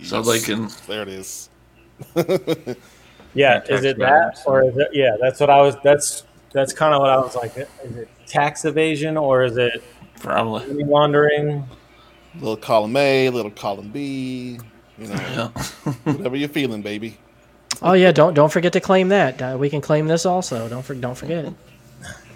so 0.04 0.22
they 0.22 0.40
can. 0.40 0.70
There 0.88 1.04
it 1.04 1.08
is. 1.08 1.50
Yeah, 2.16 2.74
Yeah, 3.34 3.64
is 3.76 3.84
it 3.86 3.98
that 4.00 4.40
or 4.46 4.64
is 4.64 4.76
it? 4.78 4.90
Yeah, 4.92 5.16
that's 5.22 5.40
what 5.40 5.50
I 5.50 5.62
was. 5.62 5.76
That's 5.84 6.24
that's 6.52 6.74
kind 6.74 6.94
of 6.94 7.02
what 7.02 7.12
I 7.12 7.18
was 7.18 7.36
like. 7.36 7.56
Is 7.58 7.96
it 7.96 8.10
tax 8.26 8.66
evasion 8.66 9.18
or 9.18 9.44
is 9.44 9.58
it 9.58 9.84
Probably. 10.20 10.66
money 10.68 10.84
laundering? 10.84 11.66
Little 12.36 12.58
column 12.58 12.96
A, 12.96 13.30
little 13.30 13.52
column 13.52 13.90
B. 13.90 14.60
You 14.98 15.08
know, 15.08 15.14
Yeah. 15.16 15.48
whatever 16.04 16.36
you're 16.36 16.50
feeling, 16.50 16.82
baby. 16.82 17.18
Oh 17.82 17.94
yeah, 17.94 18.12
don't 18.12 18.34
don't 18.34 18.52
forget 18.52 18.74
to 18.74 18.80
claim 18.82 19.10
that. 19.10 19.42
Uh, 19.42 19.58
we 19.60 19.70
can 19.70 19.82
claim 19.82 20.08
this 20.08 20.26
also. 20.26 20.68
Don't 20.68 20.84
for, 20.84 20.94
don't 20.96 21.16
forget 21.16 21.46
it. 21.46 21.54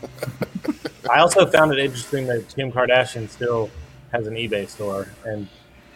I 1.11 1.19
also 1.19 1.45
found 1.45 1.73
it 1.73 1.79
interesting 1.79 2.27
that 2.27 2.47
Kim 2.55 2.71
Kardashian 2.71 3.27
still 3.29 3.69
has 4.11 4.25
an 4.27 4.35
eBay 4.35 4.69
store 4.69 5.07
and 5.25 5.47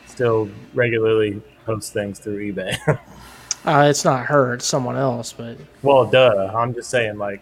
still 0.08 0.50
regularly 0.74 1.42
posts 1.66 1.92
things 1.92 2.20
through 2.20 2.52
eBay. 2.54 3.00
Uh, 3.66 3.88
it's 3.90 4.06
not 4.06 4.26
her; 4.28 4.54
it's 4.54 4.66
someone 4.66 4.96
else. 4.96 5.34
But 5.34 5.58
well, 5.82 6.06
duh. 6.06 6.54
I'm 6.56 6.74
just 6.74 6.90
saying, 6.90 7.18
like, 7.18 7.42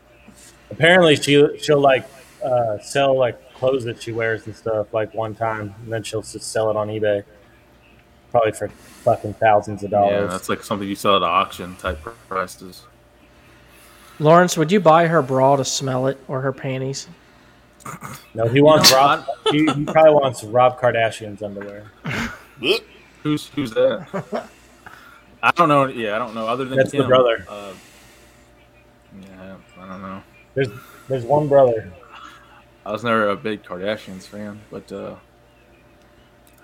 apparently 0.71 1.15
she 1.17 1.45
she'll 1.59 1.79
like 1.81 2.07
uh, 2.43 2.79
sell 2.79 3.15
like 3.15 3.39
clothes 3.55 3.83
that 3.85 4.01
she 4.01 4.11
wears 4.11 4.45
and 4.45 4.55
stuff 4.55 4.93
like 4.93 5.13
one 5.13 5.35
time, 5.35 5.73
and 5.83 5.91
then 5.91 6.03
she'll 6.03 6.21
just 6.21 6.51
sell 6.51 6.69
it 6.69 6.75
on 6.75 6.87
eBay, 6.89 7.23
probably 8.31 8.51
for 8.51 8.69
fucking 8.69 9.33
thousands 9.35 9.83
of 9.83 9.91
dollars. 9.91 10.11
Yeah, 10.11 10.27
that's 10.27 10.49
like 10.49 10.63
something 10.63 10.87
you 10.87 10.95
sell 10.95 11.15
at 11.15 11.23
auction 11.23 11.75
type 11.77 11.99
prices. 12.27 12.83
Lawrence, 14.19 14.57
would 14.57 14.71
you 14.71 14.79
buy 14.79 15.07
her 15.07 15.21
bra 15.21 15.55
to 15.57 15.65
smell 15.65 16.07
it 16.07 16.17
or 16.27 16.41
her 16.41 16.53
panties? 16.53 17.07
no, 18.33 18.47
he 18.47 18.61
wants 18.61 18.91
know, 18.91 18.97
Rob. 18.97 19.25
he, 19.51 19.59
he 19.59 19.85
probably 19.85 20.13
wants 20.13 20.43
Rob 20.43 20.79
Kardashian's 20.79 21.43
underwear. 21.43 21.91
Who's 23.23 23.47
who's 23.49 23.71
that? 23.71 24.47
I 25.41 25.51
don't 25.51 25.67
know. 25.67 25.87
Yeah, 25.87 26.15
I 26.15 26.19
don't 26.19 26.35
know. 26.35 26.47
Other 26.47 26.63
than 26.63 26.77
That's 26.77 26.91
the 26.91 27.03
brother. 27.03 27.43
Uh, 27.49 27.73
yeah, 29.19 29.55
I 29.79 29.87
don't 29.87 30.01
know. 30.03 30.21
There's 30.53 30.67
there's 31.07 31.23
one 31.23 31.47
brother. 31.47 31.91
I 32.86 32.91
was 32.91 33.03
never 33.03 33.29
a 33.29 33.36
big 33.36 33.63
Kardashians 33.63 34.23
fan, 34.23 34.59
but 34.69 34.91
uh, 34.91 35.15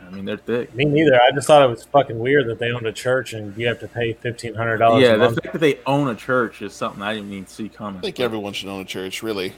I 0.05 0.09
mean 0.11 0.25
they're 0.25 0.37
thick. 0.37 0.73
Me 0.75 0.85
neither. 0.85 1.19
I 1.19 1.31
just 1.31 1.47
thought 1.47 1.63
it 1.63 1.69
was 1.69 1.83
fucking 1.85 2.19
weird 2.19 2.47
that 2.47 2.59
they 2.59 2.71
owned 2.71 2.85
a 2.85 2.91
church 2.93 3.33
and 3.33 3.55
you 3.57 3.67
have 3.67 3.79
to 3.79 3.87
pay 3.87 4.13
fifteen 4.13 4.53
hundred 4.55 4.77
dollars. 4.77 5.01
Yeah, 5.03 5.09
a 5.09 5.11
the 5.13 5.17
month. 5.25 5.39
fact 5.43 5.53
that 5.53 5.59
they 5.59 5.79
own 5.85 6.07
a 6.09 6.15
church 6.15 6.61
is 6.61 6.73
something 6.73 7.01
I 7.01 7.13
didn't 7.15 7.31
even 7.33 7.47
see 7.47 7.69
coming. 7.69 7.99
I 7.99 8.01
think 8.01 8.19
everyone 8.19 8.53
should 8.53 8.69
own 8.69 8.81
a 8.81 8.85
church, 8.85 9.23
really. 9.23 9.53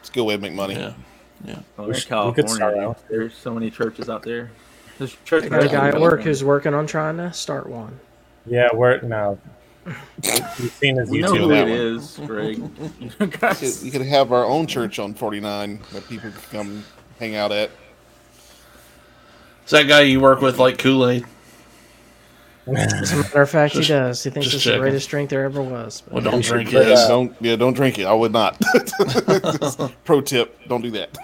It's 0.00 0.08
a 0.10 0.12
good 0.12 0.24
way 0.24 0.36
to 0.36 0.40
make 0.42 0.52
money. 0.52 0.74
Yeah. 0.74 0.94
Yeah. 1.44 1.58
Well, 1.76 1.88
We 1.88 1.94
should- 1.94 2.10
we 2.26 2.32
could 2.34 2.48
start 2.48 2.74
California, 2.74 2.88
out. 2.90 3.08
there's 3.08 3.34
so 3.34 3.52
many 3.54 3.70
churches 3.70 4.08
out 4.08 4.22
there. 4.22 4.50
There's 4.98 5.16
church 5.24 5.44
I 5.44 5.48
got 5.48 5.64
a 5.64 5.68
guy 5.68 5.88
at 5.88 5.94
work 5.94 6.00
California. 6.00 6.24
who's 6.24 6.44
working 6.44 6.74
on 6.74 6.86
trying 6.86 7.16
to 7.16 7.32
start 7.32 7.66
one. 7.68 7.98
Yeah, 8.46 8.68
we're 8.72 9.00
no. 9.00 9.38
You've 9.84 10.72
seen 10.72 10.96
his 10.96 11.10
We 11.10 11.18
know 11.20 11.34
who 11.34 11.48
that 11.48 11.66
it 11.68 11.70
one. 11.70 11.96
is, 11.96 12.20
Greg. 12.26 12.56
You 13.00 13.72
We 13.82 13.90
could, 13.90 14.02
have 14.02 14.32
our 14.32 14.44
own 14.44 14.66
church 14.66 14.98
on 14.98 15.14
49 15.14 15.80
that 15.92 16.08
people 16.08 16.30
could 16.30 16.50
come 16.50 16.84
hang 17.18 17.34
out 17.34 17.50
at. 17.52 17.70
Is 19.64 19.70
that 19.70 19.88
guy 19.88 20.02
you 20.02 20.20
work 20.20 20.40
with 20.40 20.58
like 20.58 20.78
Kool 20.78 21.08
Aid? 21.08 21.24
As 22.76 23.12
a 23.12 23.16
matter 23.16 23.42
of 23.42 23.50
fact, 23.50 23.74
Just- 23.74 23.88
he 23.88 23.94
does. 23.94 24.22
He 24.22 24.30
thinks 24.30 24.48
just 24.50 24.64
it's 24.66 24.72
the 24.74 24.78
greatest 24.78 25.08
drink 25.10 25.30
there 25.30 25.44
ever 25.44 25.60
was. 25.62 26.04
Well, 26.10 26.22
don't 26.22 26.44
drink 26.44 26.72
it. 26.72 26.86
uh, 26.86 27.08
don't 27.08 27.34
yeah, 27.40 27.56
don't 27.56 27.72
drink 27.74 27.98
it. 27.98 28.04
I 28.04 28.12
would 28.12 28.30
not. 28.32 28.60
Pro 30.04 30.20
tip: 30.20 30.56
Don't 30.68 30.80
do 30.82 30.92
that. 30.92 31.16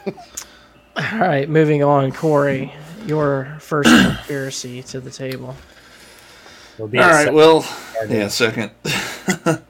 All 0.97 1.19
right, 1.21 1.49
moving 1.49 1.85
on. 1.85 2.11
Corey, 2.11 2.73
your 3.07 3.57
first 3.61 3.89
conspiracy 4.05 4.83
to 4.85 5.01
the 5.01 5.11
table. 5.13 5.55
It'll 6.79 6.87
be 6.89 6.99
All 6.99 7.05
a 7.05 7.09
right, 7.09 7.19
second 7.25 7.35
well, 7.35 7.63
card. 7.63 8.11
yeah, 8.11 8.29
second. 8.29 8.71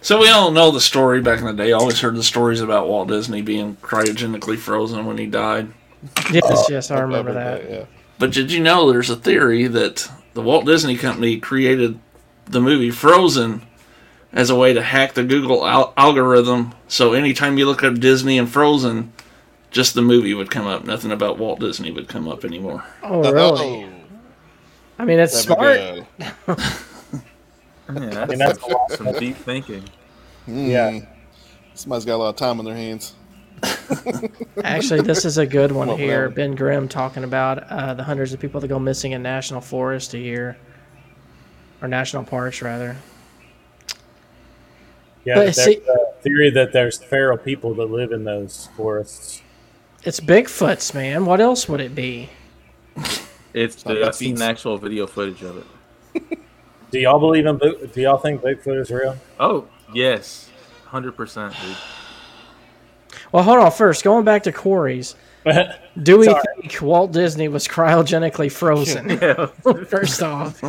so 0.00 0.20
we 0.20 0.28
all 0.28 0.52
know 0.52 0.70
the 0.70 0.80
story 0.80 1.20
back 1.20 1.40
in 1.40 1.46
the 1.46 1.52
day. 1.52 1.72
Always 1.72 2.00
heard 2.00 2.14
the 2.14 2.22
stories 2.22 2.60
about 2.60 2.86
Walt 2.88 3.08
Disney 3.08 3.42
being 3.42 3.74
cryogenically 3.82 4.56
frozen 4.56 5.04
when 5.04 5.18
he 5.18 5.26
died. 5.26 5.72
Yes, 6.30 6.44
uh, 6.48 6.62
yes, 6.68 6.90
I 6.92 7.00
remember 7.00 7.32
that. 7.32 7.68
Yeah. 7.68 7.84
But 8.20 8.30
did 8.30 8.52
you 8.52 8.60
know 8.62 8.88
there's 8.92 9.10
a 9.10 9.16
theory 9.16 9.66
that 9.66 10.08
the 10.34 10.42
Walt 10.42 10.64
Disney 10.64 10.96
Company 10.96 11.38
created 11.40 11.98
the 12.46 12.60
movie 12.60 12.92
Frozen 12.92 13.62
as 14.32 14.48
a 14.50 14.54
way 14.54 14.72
to 14.72 14.82
hack 14.82 15.14
the 15.14 15.24
Google 15.24 15.66
al- 15.66 15.92
algorithm? 15.96 16.72
So 16.86 17.14
anytime 17.14 17.58
you 17.58 17.66
look 17.66 17.82
up 17.82 17.96
Disney 17.98 18.38
and 18.38 18.48
Frozen, 18.48 19.12
just 19.72 19.94
the 19.94 20.02
movie 20.02 20.34
would 20.34 20.52
come 20.52 20.68
up. 20.68 20.84
Nothing 20.84 21.10
about 21.10 21.38
Walt 21.38 21.58
Disney 21.58 21.90
would 21.90 22.06
come 22.06 22.28
up 22.28 22.44
anymore. 22.44 22.84
Oh, 23.02 23.32
really? 23.32 23.84
Oh. 23.84 23.93
I 24.98 25.04
mean, 25.04 25.18
it's 25.18 25.38
smart. 25.40 25.76
Yeah, 25.78 26.04
I 27.88 27.92
mean, 28.26 28.38
that's, 28.38 28.58
that's 28.66 28.96
some 28.96 29.12
deep 29.18 29.36
thinking. 29.36 29.82
good. 30.46 30.54
Yeah. 30.54 30.90
Mm. 30.90 31.08
Somebody's 31.74 32.04
got 32.04 32.16
a 32.16 32.18
lot 32.18 32.28
of 32.30 32.36
time 32.36 32.58
on 32.60 32.64
their 32.64 32.76
hands. 32.76 33.14
Actually, 34.64 35.00
this 35.02 35.24
is 35.24 35.38
a 35.38 35.46
good 35.46 35.72
one 35.72 35.88
Well, 35.88 35.96
here. 35.96 36.26
well. 36.26 36.34
Ben 36.36 36.54
Grimm 36.54 36.88
talking 36.88 37.24
about 37.24 37.64
uh, 37.70 37.94
the 37.94 38.04
hundreds 38.04 38.32
of 38.32 38.40
people 38.40 38.60
that 38.60 38.68
go 38.68 38.78
missing 38.78 39.12
in 39.12 39.22
national 39.22 39.60
forests 39.60 40.14
a 40.14 40.18
year, 40.18 40.56
or 41.82 41.88
national 41.88 42.24
parks 42.24 42.62
rather. 42.62 42.96
Yeah, 45.24 45.34
But 45.36 45.40
there's 45.44 45.62
see- 45.64 45.80
a 45.88 46.22
theory 46.22 46.50
that 46.50 46.72
there's 46.72 46.98
feral 46.98 47.38
people 47.38 47.74
that 47.74 47.86
live 47.90 48.12
in 48.12 48.24
those 48.24 48.68
forests. 48.76 49.42
It's 50.04 50.20
Bigfoot's, 50.20 50.92
man. 50.94 51.24
What 51.24 51.40
else 51.40 51.66
would 51.68 51.80
it 51.80 51.94
be? 51.94 52.28
It's 53.54 53.86
Like 53.86 53.98
the, 53.98 54.06
I've 54.08 54.14
seen 54.14 54.32
beats- 54.32 54.42
actual 54.42 54.76
video 54.78 55.06
footage 55.06 55.42
of 55.42 55.56
it. 55.58 56.38
Do 56.90 56.98
y'all 57.00 57.18
believe 57.18 57.46
in? 57.46 57.56
Big- 57.58 57.92
Do 57.92 58.00
y'all 58.02 58.18
think 58.18 58.42
Bigfoot 58.42 58.80
is 58.80 58.90
real? 58.90 59.16
Oh 59.40 59.66
yes, 59.94 60.50
hundred 60.86 61.12
percent, 61.16 61.54
dude. 61.64 61.76
Well, 63.32 63.42
hold 63.42 63.58
on. 63.60 63.72
First, 63.72 64.04
going 64.04 64.24
back 64.24 64.42
to 64.44 64.52
Corey's, 64.52 65.14
do 66.00 66.18
we 66.18 66.26
Sorry. 66.26 66.42
think 66.60 66.80
Walt 66.82 67.12
Disney 67.12 67.48
was 67.48 67.66
cryogenically 67.66 68.50
frozen? 68.52 69.10
Yeah. 69.22 69.46
First 69.88 70.22
off, 70.22 70.62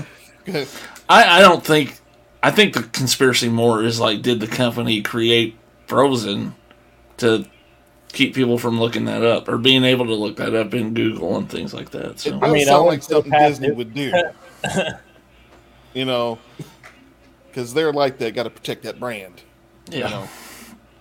I, 0.47 0.67
I 1.09 1.41
don't 1.41 1.63
think. 1.63 1.99
I 2.41 2.51
think 2.51 2.73
the 2.75 2.83
conspiracy 2.83 3.49
more 3.49 3.83
is 3.83 3.99
like, 3.99 4.21
did 4.21 4.39
the 4.39 4.45
company 4.47 5.01
create 5.01 5.55
Frozen 5.88 6.53
to 7.17 7.45
keep 8.16 8.36
people 8.36 8.57
from 8.59 8.80
looking 8.80 9.05
that 9.05 9.24
up 9.24 9.49
or 9.49 9.59
being 9.59 9.86
able 9.86 10.07
to 10.07 10.16
look 10.16 10.38
that 10.38 10.55
up 10.55 10.74
in 10.76 10.95
Google 10.95 11.38
and 11.38 11.49
things 11.49 11.74
like 11.76 11.91
that? 11.91 12.05
It 12.05 12.20
So 12.20 12.32
does 12.32 12.41
I 12.41 12.47
mean, 12.49 12.70
I 12.70 12.78
sound 12.78 12.86
wouldn't 12.86 13.01
like 13.01 13.07
go 13.07 13.22
something 13.22 13.38
Disney 13.38 13.70
it. 13.70 13.76
would 13.76 13.93
do. 13.93 14.32
you 15.93 16.05
know, 16.05 16.39
because 17.47 17.74
they're 17.74 17.93
like 17.93 18.18
they 18.18 18.32
got 18.32 18.43
to 18.43 18.49
protect 18.49 18.84
that 18.84 18.99
brand. 18.99 19.43
You 19.91 19.99
yeah, 19.99 20.09
know, 20.09 20.32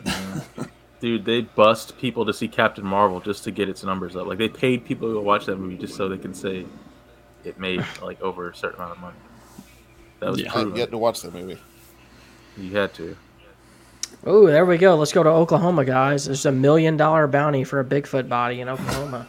Dude, 1.00 1.24
they 1.24 1.42
bust 1.42 1.98
people 1.98 2.24
to 2.26 2.32
see 2.32 2.48
Captain 2.48 2.84
Marvel 2.84 3.20
just 3.20 3.44
to 3.44 3.50
get 3.50 3.68
its 3.68 3.84
numbers 3.84 4.16
up. 4.16 4.26
Like 4.26 4.38
they 4.38 4.48
paid 4.48 4.84
people 4.84 5.12
to 5.12 5.20
watch 5.20 5.46
that 5.46 5.56
movie 5.56 5.76
just 5.78 5.96
so 5.96 6.08
they 6.08 6.18
can 6.18 6.34
say 6.34 6.66
it 7.44 7.58
made 7.58 7.86
like 8.02 8.20
over 8.22 8.50
a 8.50 8.54
certain 8.56 8.76
amount 8.80 8.92
of 8.92 9.00
money. 9.00 9.18
That 10.20 10.30
was 10.30 10.42
Yeah. 10.42 10.52
I've 10.54 10.72
proven. 10.72 10.76
yet 10.76 10.90
to 10.92 10.98
watch 10.98 11.22
that 11.22 11.34
movie. 11.34 11.58
You 12.56 12.76
had 12.76 12.94
to. 12.94 13.16
Oh, 14.26 14.46
there 14.46 14.64
we 14.64 14.78
go. 14.78 14.96
Let's 14.96 15.12
go 15.12 15.22
to 15.22 15.28
Oklahoma, 15.30 15.84
guys. 15.84 16.26
There's 16.26 16.46
a 16.46 16.52
million 16.52 16.96
dollar 16.96 17.26
bounty 17.26 17.64
for 17.64 17.80
a 17.80 17.84
Bigfoot 17.84 18.28
body 18.28 18.60
in 18.60 18.68
Oklahoma. 18.68 19.26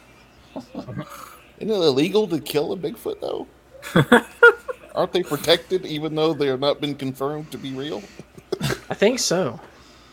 Isn't 0.76 1.72
it 1.72 1.74
illegal 1.74 2.28
to 2.28 2.40
kill 2.40 2.74
a 2.74 2.78
Bigfoot 2.78 3.20
though? 3.22 3.48
Aren't 4.96 5.12
they 5.12 5.24
protected 5.24 5.86
even 5.86 6.16
though 6.16 6.34
they 6.34 6.48
have 6.48 6.60
not 6.60 6.80
been 6.82 6.96
confirmed 6.96 7.52
to 7.52 7.58
be 7.58 7.74
real? 7.74 8.02
I 8.90 8.94
think 8.94 9.20
so. 9.20 9.60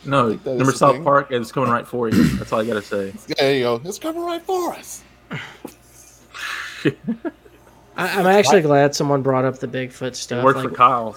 No, 0.04 0.30
think 0.30 0.42
that 0.44 0.50
is 0.50 0.58
remember 0.58 0.72
South 0.72 0.94
thing. 0.96 1.04
Park? 1.04 1.28
It's 1.30 1.52
coming 1.52 1.70
right 1.70 1.86
for 1.86 2.08
you. 2.08 2.24
That's 2.36 2.52
all 2.52 2.60
I 2.60 2.66
gotta 2.66 2.82
say. 2.82 3.12
There 3.38 3.54
you 3.54 3.62
go. 3.62 3.80
It's 3.84 3.98
coming 4.00 4.22
right 4.22 4.42
for 4.42 4.72
us. 4.74 5.04
I, 6.84 6.92
I'm 7.96 8.26
actually 8.26 8.62
glad 8.62 8.94
someone 8.94 9.22
brought 9.22 9.44
up 9.44 9.58
the 9.58 9.68
Bigfoot 9.68 10.08
It 10.08 10.16
stuff. 10.16 10.42
worked 10.44 10.58
Like, 10.58 10.70
for 10.70 10.74
Kyle. 10.74 11.16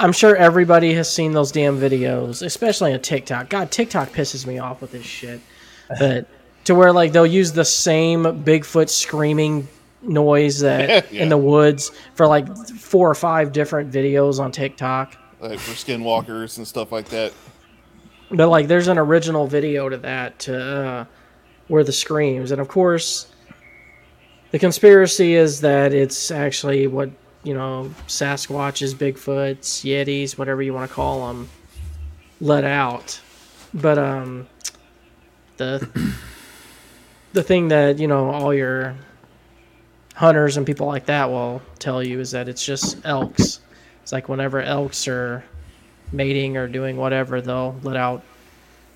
I'm 0.00 0.12
sure 0.12 0.34
everybody 0.34 0.94
has 0.94 1.12
seen 1.12 1.32
those 1.32 1.52
damn 1.52 1.78
videos, 1.78 2.42
especially 2.44 2.94
on 2.94 3.00
TikTok. 3.00 3.50
God, 3.50 3.70
TikTok 3.70 4.10
pisses 4.10 4.46
me 4.46 4.58
off 4.58 4.80
with 4.80 4.92
this 4.92 5.04
shit. 5.04 5.40
But 5.98 6.26
to 6.64 6.74
where 6.74 6.90
like 6.92 7.12
they'll 7.12 7.26
use 7.26 7.52
the 7.52 7.64
same 7.66 8.22
Bigfoot 8.24 8.88
screaming 8.88 9.68
noise 10.00 10.60
that 10.60 11.12
Yeah. 11.12 11.22
in 11.24 11.28
the 11.28 11.36
woods 11.36 11.90
for 12.14 12.26
like 12.26 12.48
four 12.56 13.10
or 13.10 13.14
five 13.14 13.52
different 13.52 13.92
videos 13.92 14.40
on 14.40 14.52
TikTok. 14.52 15.16
Like 15.38 15.58
for 15.58 15.72
skinwalkers 15.72 16.56
and 16.56 16.66
stuff 16.66 16.92
like 16.92 17.08
that. 17.10 17.32
But 18.30 18.48
like 18.48 18.68
there's 18.68 18.88
an 18.88 18.96
original 18.98 19.46
video 19.46 19.90
to 19.90 19.98
that 19.98 20.38
to 20.40 20.58
uh, 20.58 21.04
where 21.68 21.84
the 21.84 21.92
screams, 21.92 22.52
and 22.52 22.60
of 22.60 22.68
course, 22.68 23.26
the 24.50 24.58
conspiracy 24.58 25.34
is 25.34 25.60
that 25.60 25.92
it's 25.92 26.30
actually 26.30 26.86
what 26.86 27.10
you 27.42 27.54
know 27.54 27.92
Sasquatches, 28.06 28.94
Bigfoots, 28.94 29.84
Yetis, 29.84 30.36
whatever 30.38 30.62
you 30.62 30.74
want 30.74 30.88
to 30.88 30.94
call 30.94 31.28
them, 31.28 31.48
let 32.40 32.64
out. 32.64 33.20
But 33.72 33.98
um, 33.98 34.46
the 35.56 35.88
the 37.32 37.42
thing 37.42 37.68
that 37.68 37.98
you 37.98 38.06
know 38.08 38.30
all 38.30 38.52
your 38.52 38.94
hunters 40.14 40.56
and 40.56 40.66
people 40.66 40.86
like 40.86 41.06
that 41.06 41.30
will 41.30 41.62
tell 41.78 42.02
you 42.02 42.20
is 42.20 42.30
that 42.32 42.48
it's 42.48 42.64
just 42.64 43.04
elks. 43.04 43.60
It's 44.02 44.12
like 44.12 44.28
whenever 44.28 44.60
elks 44.60 45.08
are 45.08 45.44
mating 46.12 46.56
or 46.56 46.66
doing 46.68 46.96
whatever, 46.96 47.40
they'll 47.40 47.76
let 47.82 47.96
out 47.96 48.22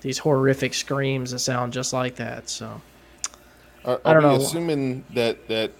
these 0.01 0.17
horrific 0.19 0.73
screams 0.73 1.31
that 1.31 1.39
sound 1.39 1.73
just 1.73 1.93
like 1.93 2.15
that. 2.17 2.49
So 2.49 2.81
Are, 3.85 3.99
I 4.05 4.11
are 4.11 4.21
don't 4.21 4.31
we 4.33 4.37
know. 4.37 4.43
assuming 4.43 5.03
that 5.15 5.47
that 5.47 5.71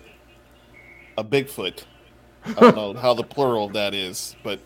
a 1.18 1.24
Bigfoot? 1.24 1.84
I 2.46 2.60
don't 2.60 2.76
know 2.76 2.94
how 2.94 3.14
the 3.14 3.24
plural 3.24 3.66
of 3.66 3.74
that 3.74 3.94
is, 3.94 4.36
but 4.44 4.60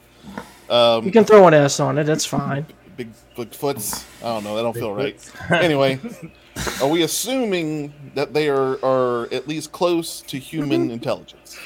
um, 0.70 1.06
you 1.06 1.12
can 1.12 1.24
throw 1.24 1.48
an 1.48 1.54
S 1.54 1.80
on 1.80 1.98
it. 1.98 2.04
That's 2.04 2.26
fine. 2.26 2.66
big 2.98 3.12
Bigfoots. 3.36 4.06
I 4.20 4.34
don't 4.34 4.44
know. 4.44 4.56
That 4.56 4.64
don't 4.64 4.74
feel 4.74 4.94
right. 4.94 5.32
anyway, 5.52 6.00
are 6.82 6.88
we 6.88 7.04
assuming 7.04 7.94
that 8.16 8.34
they 8.34 8.50
are 8.50 8.84
are 8.84 9.34
at 9.34 9.48
least 9.48 9.72
close 9.72 10.22
to 10.22 10.38
human 10.38 10.92
intelligence? 10.92 11.58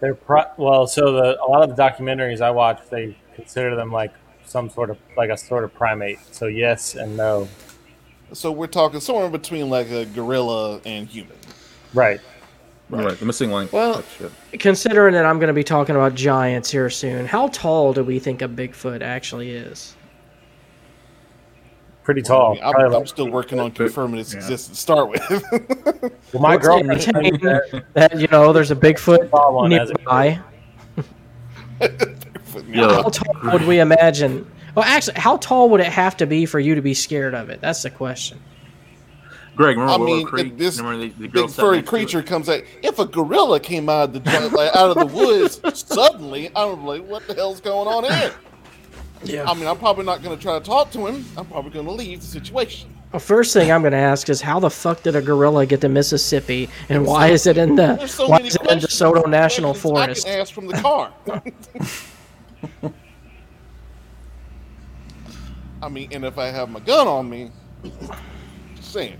They're 0.00 0.14
pro- 0.14 0.50
well, 0.58 0.86
so 0.86 1.12
the 1.12 1.42
a 1.42 1.46
lot 1.48 1.68
of 1.68 1.74
the 1.74 1.82
documentaries 1.82 2.40
I 2.40 2.50
watch, 2.50 2.80
they 2.90 3.16
consider 3.34 3.74
them 3.74 3.90
like 3.90 4.12
some 4.44 4.68
sort 4.68 4.90
of 4.90 4.98
like 5.16 5.30
a 5.30 5.36
sort 5.36 5.64
of 5.64 5.72
primate. 5.72 6.18
So 6.32 6.46
yes 6.46 6.94
and 6.94 7.16
no. 7.16 7.48
So 8.32 8.50
we're 8.50 8.66
talking 8.66 9.00
somewhere 9.00 9.26
in 9.26 9.32
between 9.32 9.70
like 9.70 9.90
a 9.90 10.06
gorilla 10.06 10.80
and 10.84 11.06
human. 11.06 11.36
Right. 11.94 12.20
Right. 12.92 13.18
the 13.18 13.24
missing 13.24 13.50
link. 13.50 13.72
Well- 13.72 14.02
shit. 14.18 14.30
Considering 14.60 15.14
that 15.14 15.24
I'm 15.24 15.38
going 15.38 15.48
to 15.48 15.54
be 15.54 15.64
talking 15.64 15.96
about 15.96 16.14
giants 16.14 16.70
here 16.70 16.90
soon, 16.90 17.26
how 17.26 17.48
tall 17.48 17.92
do 17.92 18.04
we 18.04 18.18
think 18.18 18.42
a 18.42 18.48
Bigfoot 18.48 19.00
actually 19.00 19.50
is? 19.50 19.96
Pretty 22.04 22.20
I 22.20 22.24
tall. 22.24 22.54
mean, 22.54 22.62
I'm, 22.64 22.94
I'm 22.94 23.06
still 23.06 23.30
working 23.30 23.60
on 23.60 23.70
confirming 23.70 24.20
its 24.20 24.32
Yeah. 24.34 24.40
existence 24.40 24.76
to 24.76 24.82
start 24.82 25.08
with. 25.08 25.22
well, 26.32 26.42
my 26.42 26.56
What's 26.56 26.66
it 26.66 26.66
girlfriend 26.66 26.88
maintain 26.88 27.12
told 27.14 27.24
me 27.24 27.38
that 27.42 27.84
that 27.94 28.18
you 28.20 28.26
know 28.26 28.52
there's 28.52 28.70
a 28.72 28.76
Bigfoot 28.76 29.30
Saw 29.30 29.52
one 29.52 29.72
as 29.72 29.88
nearby. 29.90 30.40
Yo, 32.68 32.88
How 32.88 33.02
tall 33.08 33.52
would 33.52 33.66
we 33.66 33.80
imagine? 33.80 34.50
Well, 34.74 34.84
actually, 34.84 35.18
how 35.18 35.36
tall 35.38 35.70
would 35.70 35.80
it 35.80 35.86
have 35.86 36.16
to 36.18 36.26
be 36.26 36.44
for 36.44 36.58
you 36.60 36.74
to 36.74 36.82
be 36.82 36.92
scared 36.94 37.34
of 37.34 37.50
it? 37.50 37.60
That's 37.60 37.82
the 37.82 37.90
question. 37.90 38.38
Greg, 39.54 39.76
remember 39.76 39.92
I 39.92 39.96
Willow 39.96 40.16
mean, 40.16 40.26
Creek? 40.26 40.46
if 40.52 40.58
this 40.58 40.78
remember 40.78 41.04
the, 41.06 41.10
the 41.10 41.28
big 41.28 41.32
furry 41.32 41.46
next 41.46 41.56
to 41.56 41.72
it? 41.72 41.86
creature 41.86 42.22
comes 42.22 42.48
out. 42.48 42.62
If 42.82 42.98
a 42.98 43.04
gorilla 43.04 43.60
came 43.60 43.88
out 43.88 44.04
of 44.04 44.12
the 44.14 44.20
jun- 44.20 44.52
like, 44.52 44.74
out 44.74 44.96
of 44.96 44.98
the 44.98 45.14
woods 45.14 45.60
suddenly, 45.78 46.50
I'm 46.56 46.86
like, 46.86 47.06
what 47.06 47.26
the 47.26 47.34
hell's 47.34 47.60
going 47.60 47.86
on 47.86 48.04
here? 48.04 48.34
Yeah. 49.24 49.48
I 49.48 49.54
mean, 49.54 49.66
I'm 49.66 49.78
probably 49.78 50.04
not 50.04 50.22
going 50.22 50.36
to 50.36 50.42
try 50.42 50.58
to 50.58 50.64
talk 50.64 50.90
to 50.92 51.06
him. 51.06 51.24
I'm 51.36 51.46
probably 51.46 51.70
going 51.70 51.86
to 51.86 51.92
leave 51.92 52.20
the 52.20 52.26
situation. 52.26 52.90
Well, 53.12 53.20
first 53.20 53.52
thing 53.52 53.70
I'm 53.70 53.82
going 53.82 53.92
to 53.92 53.98
ask 53.98 54.30
is 54.30 54.40
how 54.40 54.58
the 54.58 54.70
fuck 54.70 55.02
did 55.02 55.14
a 55.14 55.20
gorilla 55.20 55.66
get 55.66 55.82
to 55.82 55.88
Mississippi, 55.88 56.70
and 56.88 57.06
why 57.06 57.28
is 57.28 57.46
it 57.46 57.58
in 57.58 57.76
the 57.76 58.06
so 58.06 58.26
why 58.26 58.38
is 58.38 58.54
it 58.54 58.62
in 58.62 58.66
questions. 58.80 59.00
DeSoto 59.00 59.28
National 59.28 59.74
Forest? 59.74 60.26
I 60.26 60.30
can 60.30 60.40
ask 60.40 60.54
from 60.54 60.66
the 60.66 60.74
car. 60.78 61.12
I 65.82 65.88
mean, 65.90 66.08
and 66.12 66.24
if 66.24 66.38
I 66.38 66.46
have 66.46 66.70
my 66.70 66.80
gun 66.80 67.06
on 67.06 67.28
me, 67.28 67.50
just 68.76 68.92
saying. 68.92 69.18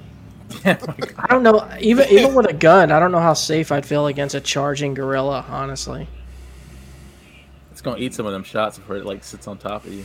I 0.64 1.26
don't 1.28 1.42
know. 1.42 1.68
Even 1.80 2.08
even 2.08 2.34
with 2.34 2.48
a 2.48 2.52
gun, 2.52 2.90
I 2.92 3.00
don't 3.00 3.12
know 3.12 3.20
how 3.20 3.34
safe 3.34 3.72
I'd 3.72 3.86
feel 3.86 4.06
against 4.06 4.34
a 4.34 4.40
charging 4.40 4.94
gorilla. 4.94 5.44
Honestly, 5.48 6.06
It's 7.70 7.80
gonna 7.80 7.98
eat 7.98 8.14
some 8.14 8.26
of 8.26 8.32
them 8.32 8.44
shots 8.44 8.78
before 8.78 8.96
it 8.96 9.06
like 9.06 9.24
sits 9.24 9.46
on 9.48 9.58
top 9.58 9.84
of 9.84 9.92
you. 9.92 10.04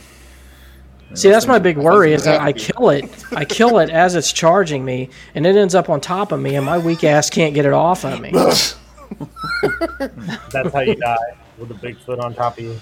see, 1.14 1.30
that's 1.30 1.46
my 1.46 1.58
big 1.58 1.76
worry 1.78 2.12
is 2.12 2.24
that 2.24 2.40
I 2.40 2.52
kill 2.52 2.90
it, 2.90 3.04
I 3.32 3.44
kill 3.44 3.78
it 3.78 3.90
as 3.90 4.14
it's 4.14 4.32
charging 4.32 4.84
me, 4.84 5.10
and 5.34 5.46
it 5.46 5.56
ends 5.56 5.74
up 5.74 5.88
on 5.88 6.00
top 6.00 6.32
of 6.32 6.40
me, 6.40 6.56
and 6.56 6.66
my 6.66 6.78
weak 6.78 7.04
ass 7.04 7.30
can't 7.30 7.54
get 7.54 7.64
it 7.66 7.72
off 7.72 8.04
of 8.04 8.20
me. 8.20 8.30
that's 10.50 10.72
how 10.72 10.80
you 10.80 10.94
die. 10.96 11.16
with 11.58 11.70
a 11.70 11.74
Bigfoot 11.74 12.22
on 12.22 12.34
top 12.34 12.58
of 12.58 12.64
you. 12.64 12.78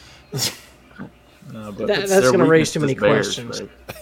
No, 1.52 1.70
but 1.72 1.86
That- 1.86 2.08
that's 2.08 2.30
gonna 2.30 2.44
raise 2.46 2.72
too 2.72 2.80
many 2.80 2.94
bears, 2.94 3.38
questions. 3.38 3.60
babe. 3.60 3.70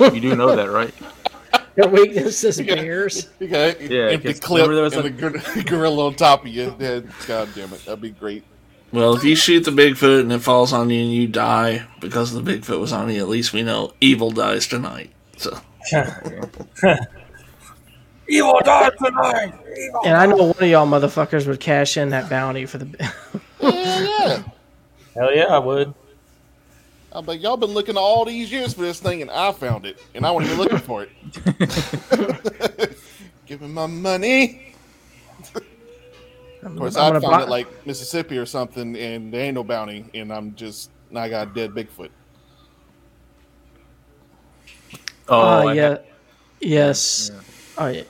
you 0.00 0.20
do 0.20 0.36
know 0.36 0.54
that, 0.56 0.70
right? 0.70 0.94
Your 1.76 1.88
weakness 1.88 2.44
is 2.44 2.60
bears. 2.60 3.28
You 3.40 3.48
got 3.48 3.80
Yeah, 3.80 4.10
empty 4.10 4.28
'cause 4.28 4.40
clip 4.40 4.68
there 4.68 4.82
was 4.82 4.92
and 4.94 5.04
the 5.18 5.64
gorilla 5.66 6.06
on 6.08 6.14
top 6.14 6.42
of 6.42 6.48
you. 6.48 6.74
Yeah, 6.78 7.00
God 7.26 7.48
damn 7.54 7.72
it, 7.72 7.82
that'd 7.86 8.00
be 8.00 8.10
great. 8.10 8.44
Well, 8.92 9.14
if 9.16 9.24
you 9.24 9.34
shoot 9.34 9.60
the 9.64 9.70
Bigfoot 9.70 10.20
and 10.20 10.32
it 10.32 10.40
falls 10.40 10.74
on 10.74 10.90
you 10.90 11.00
and 11.00 11.10
you 11.10 11.26
die 11.26 11.86
because 12.00 12.32
the 12.32 12.42
Bigfoot 12.42 12.78
was 12.78 12.92
on 12.92 13.08
you, 13.10 13.22
at 13.22 13.28
least 13.28 13.54
we 13.54 13.62
know 13.62 13.94
evil 14.02 14.30
dies 14.30 14.66
tonight. 14.66 15.10
So 15.38 15.58
Evil 18.28 18.60
dies 18.64 18.90
tonight. 19.02 19.54
And 20.04 20.14
I 20.14 20.26
know 20.26 20.36
one 20.36 20.50
of 20.58 20.68
y'all 20.68 20.86
motherfuckers 20.86 21.46
would 21.46 21.60
cash 21.60 21.96
in 21.96 22.10
that 22.10 22.28
bounty 22.30 22.66
for 22.66 22.78
the. 22.78 23.12
Hell 23.60 23.72
yeah. 23.72 24.42
Hell 25.14 25.34
yeah, 25.34 25.44
I 25.46 25.58
would. 25.58 25.94
I'm 27.14 27.26
like, 27.26 27.42
y'all 27.42 27.56
been 27.58 27.70
looking 27.70 27.96
all 27.96 28.24
these 28.24 28.50
years 28.50 28.72
for 28.74 28.80
this 28.82 28.98
thing, 29.00 29.20
and 29.22 29.30
I 29.30 29.52
found 29.52 29.84
it, 29.86 30.00
and 30.14 30.24
I 30.24 30.30
wasn't 30.30 30.52
even 30.52 30.62
looking 30.64 30.78
for 30.78 31.02
it. 31.04 31.10
Give 33.46 33.60
me 33.60 33.68
my 33.68 33.86
money. 33.86 34.74
Of 36.62 36.76
course, 36.76 36.96
I'm 36.96 37.16
I 37.16 37.20
found 37.20 37.32
buy- 37.32 37.42
it 37.42 37.48
like 37.48 37.86
Mississippi 37.86 38.38
or 38.38 38.46
something, 38.46 38.96
and 38.96 39.32
there 39.32 39.42
ain't 39.42 39.54
no 39.56 39.64
bounty, 39.64 40.06
and 40.14 40.32
I'm 40.32 40.54
just 40.54 40.90
I 41.14 41.28
got 41.28 41.48
a 41.48 41.50
dead 41.50 41.72
Bigfoot. 41.72 42.08
Oh, 45.28 45.38
ah, 45.38 45.60
I 45.66 45.72
yeah, 45.74 45.88
had- 45.90 46.04
yes. 46.60 47.30
Oh 47.76 47.88
yeah. 47.88 48.04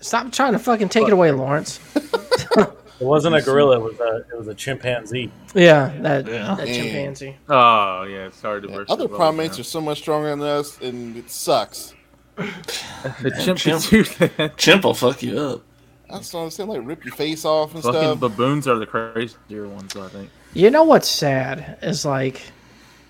Stop 0.00 0.32
trying 0.32 0.52
to 0.52 0.58
fucking 0.58 0.88
take 0.88 1.06
it 1.06 1.12
away, 1.12 1.30
Lawrence. 1.30 1.78
It 3.02 3.06
wasn't 3.06 3.34
a 3.34 3.42
gorilla. 3.42 3.76
It 3.78 3.82
was 3.82 3.98
a 4.00 4.16
it 4.32 4.38
was 4.38 4.46
a 4.48 4.54
chimpanzee. 4.54 5.30
Yeah, 5.54 5.92
that 6.02 6.26
Yeah. 6.28 6.54
that 6.54 6.66
chimpanzee. 6.68 7.36
Oh 7.48 8.04
yeah, 8.04 8.26
it's 8.26 8.40
hard 8.40 8.62
to 8.62 8.68
burst. 8.68 8.90
Other 8.90 9.08
primates 9.08 9.58
are 9.58 9.64
so 9.64 9.80
much 9.80 9.98
stronger 9.98 10.30
than 10.30 10.40
us, 10.42 10.78
and 10.80 11.16
it 11.16 11.28
sucks. 11.30 11.94
the 12.36 13.32
chimp 13.44 13.58
chimp. 13.58 13.82
can 13.82 14.02
do 14.02 14.04
that. 14.36 14.56
chimp 14.56 14.84
will 14.84 14.94
fuck 14.94 15.20
you 15.22 15.38
up. 15.38 15.62
I 16.08 16.18
just 16.18 16.30
don't 16.32 16.42
understand, 16.42 16.70
like 16.70 16.80
rip 16.84 17.04
your 17.04 17.14
face 17.14 17.44
off 17.44 17.74
and 17.74 17.82
Fucking 17.82 18.00
stuff. 18.00 18.20
baboons 18.20 18.68
are 18.68 18.76
the 18.78 18.86
crazier 18.86 19.66
ones, 19.66 19.96
I 19.96 20.08
think. 20.08 20.30
You 20.54 20.70
know 20.70 20.84
what's 20.84 21.08
sad 21.08 21.78
is 21.82 22.04
like 22.04 22.40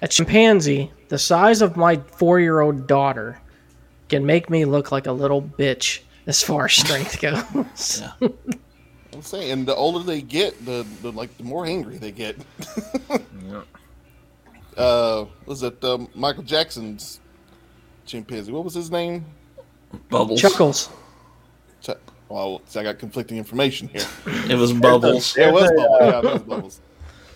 a 0.01 0.09
chimpanzee 0.09 0.91
the 1.09 1.19
size 1.19 1.61
of 1.63 1.77
my 1.77 1.97
four-year-old 1.97 2.87
daughter 2.87 3.41
can 4.09 4.25
make 4.25 4.49
me 4.49 4.65
look 4.65 4.91
like 4.91 5.07
a 5.07 5.13
little 5.13 5.43
bitch 5.43 6.01
as 6.27 6.43
far 6.43 6.65
as 6.65 6.73
strength 6.85 7.21
goes. 7.21 8.03
I'm 9.13 9.23
saying, 9.23 9.51
and 9.51 9.67
the 9.69 9.75
older 9.75 10.03
they 10.05 10.23
get, 10.23 10.65
the, 10.65 10.87
the 11.03 11.13
like 11.13 11.37
the 11.37 11.45
more 11.45 11.67
angry 11.67 11.99
they 11.99 12.13
get. 12.13 12.37
Yeah. 13.47 13.63
uh, 14.83 15.27
was 15.47 15.63
it 15.63 15.83
um, 15.85 16.09
Michael 16.15 16.43
Jackson's 16.45 17.21
chimpanzee? 18.07 18.53
What 18.53 18.65
was 18.65 18.73
his 18.75 18.91
name? 18.91 19.25
Bubbles. 20.09 20.41
Chuckles. 20.41 20.89
Ch- 21.83 21.91
Well, 22.31 22.63
see, 22.67 22.81
I 22.81 22.83
got 22.85 22.99
conflicting 22.99 23.37
information 23.37 23.89
here. 23.89 24.07
It 24.49 24.55
was 24.57 24.73
bubbles. 24.73 25.37
It 25.37 25.53
was 25.53 25.71
Bubbles. 25.71 25.99
Yeah, 26.01 26.11
that 26.21 26.25
was 26.33 26.43
Bubbles. 26.43 26.81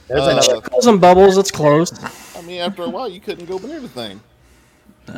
There's 0.08 0.20
Uh, 0.22 0.30
another. 0.30 0.46
Chuckles 0.62 0.86
and 0.86 1.00
bubbles. 1.00 1.36
It's 1.36 1.50
closed. 1.50 1.98
I 2.36 2.40
mean, 2.42 2.60
after 2.60 2.84
a 2.84 2.88
while, 2.88 3.08
you 3.08 3.20
couldn't 3.20 3.44
go 3.46 3.58
near 3.58 3.80
the 3.80 3.88
thing. 3.88 4.20
Do, 5.06 5.12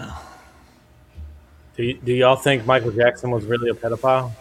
y- 1.78 1.98
do 2.04 2.12
y'all 2.12 2.34
think 2.36 2.66
Michael 2.66 2.90
Jackson 2.90 3.30
was 3.30 3.44
really 3.44 3.70
a 3.70 3.74
pedophile? 3.74 4.32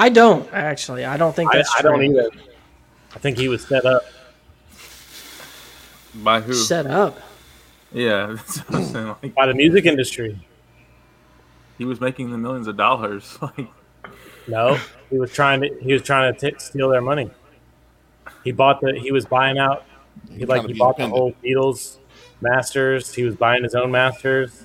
I 0.00 0.08
don't 0.10 0.48
actually. 0.52 1.04
I 1.04 1.16
don't 1.16 1.34
think 1.34 1.52
I, 1.52 1.56
that's 1.58 1.74
I 1.76 1.80
true. 1.80 1.90
don't 1.90 2.02
either. 2.04 2.30
I 3.14 3.18
think 3.18 3.36
he 3.38 3.48
was 3.48 3.66
set 3.66 3.84
up. 3.84 4.02
By 6.14 6.40
who? 6.40 6.54
Set 6.54 6.86
up. 6.86 7.18
Yeah, 7.92 8.26
that's 8.36 8.58
what 8.58 8.74
I'm 8.76 8.84
saying. 8.84 9.06
Like 9.22 9.34
by 9.34 9.46
the 9.46 9.54
music 9.54 9.86
industry. 9.86 10.38
he 11.78 11.84
was 11.84 12.00
making 12.00 12.30
the 12.30 12.38
millions 12.38 12.66
of 12.68 12.76
dollars. 12.76 13.38
Like 13.56 13.68
No, 14.46 14.78
he 15.10 15.18
was 15.18 15.32
trying 15.32 15.60
to. 15.62 15.68
He 15.80 15.92
was 15.92 16.02
trying 16.02 16.32
to 16.34 16.50
t- 16.52 16.58
steal 16.58 16.88
their 16.88 17.02
money. 17.02 17.30
He 18.44 18.52
bought 18.52 18.80
the. 18.80 18.98
He 18.98 19.12
was 19.12 19.26
buying 19.26 19.58
out. 19.58 19.84
He 20.32 20.44
like 20.46 20.64
he 20.66 20.72
bought 20.74 20.96
the 20.96 21.02
independent. 21.04 21.10
whole 21.12 21.32
Beatles 21.44 21.98
masters. 22.40 23.12
He 23.14 23.24
was 23.24 23.34
buying 23.36 23.62
his 23.62 23.74
own 23.74 23.90
masters. 23.90 24.64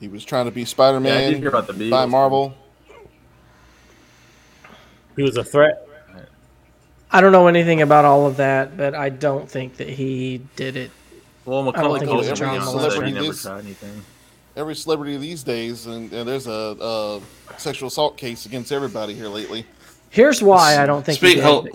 He 0.00 0.08
was 0.08 0.24
trying 0.24 0.46
to 0.46 0.50
be 0.50 0.64
Spider 0.64 0.98
Yeah, 1.00 1.14
I 1.14 1.20
did 1.22 1.32
Man 1.32 1.40
hear 1.40 1.48
about 1.48 1.66
the 1.66 1.72
Beatles. 1.74 1.90
by 1.90 2.06
Marvel. 2.06 2.54
He 5.16 5.22
was 5.22 5.36
a 5.36 5.44
threat. 5.44 5.82
I 7.10 7.20
don't 7.20 7.32
know 7.32 7.46
anything 7.46 7.82
about 7.82 8.04
all 8.04 8.26
of 8.26 8.36
that, 8.38 8.76
but 8.76 8.94
I 8.94 9.08
don't 9.08 9.48
think 9.48 9.76
that 9.78 9.88
he 9.88 10.42
did 10.56 10.76
it. 10.76 10.90
well, 11.44 11.60
I 11.60 11.64
don't 11.64 11.74
Macaulay 11.76 12.00
think 12.00 12.10
it 12.12 12.14
was 12.16 12.26
Culkin, 12.28 12.32
a 12.32 12.36
child 12.36 12.62
he 12.62 12.68
molester. 12.78 13.12
never 13.14 13.26
This- 13.26 13.42
tried 13.42 13.64
anything. 13.64 14.02
Every 14.56 14.74
celebrity 14.74 15.16
these 15.18 15.42
days, 15.42 15.86
and, 15.86 16.10
and 16.14 16.26
there's 16.26 16.46
a, 16.46 16.50
a 16.80 17.20
sexual 17.58 17.88
assault 17.88 18.16
case 18.16 18.46
against 18.46 18.72
everybody 18.72 19.12
here 19.12 19.28
lately. 19.28 19.66
Here's 20.08 20.40
why 20.42 20.82
I 20.82 20.86
don't 20.86 21.04
think 21.04 21.18
he 21.18 21.26
Speak, 21.26 21.34
did. 21.36 21.44
hold, 21.44 21.68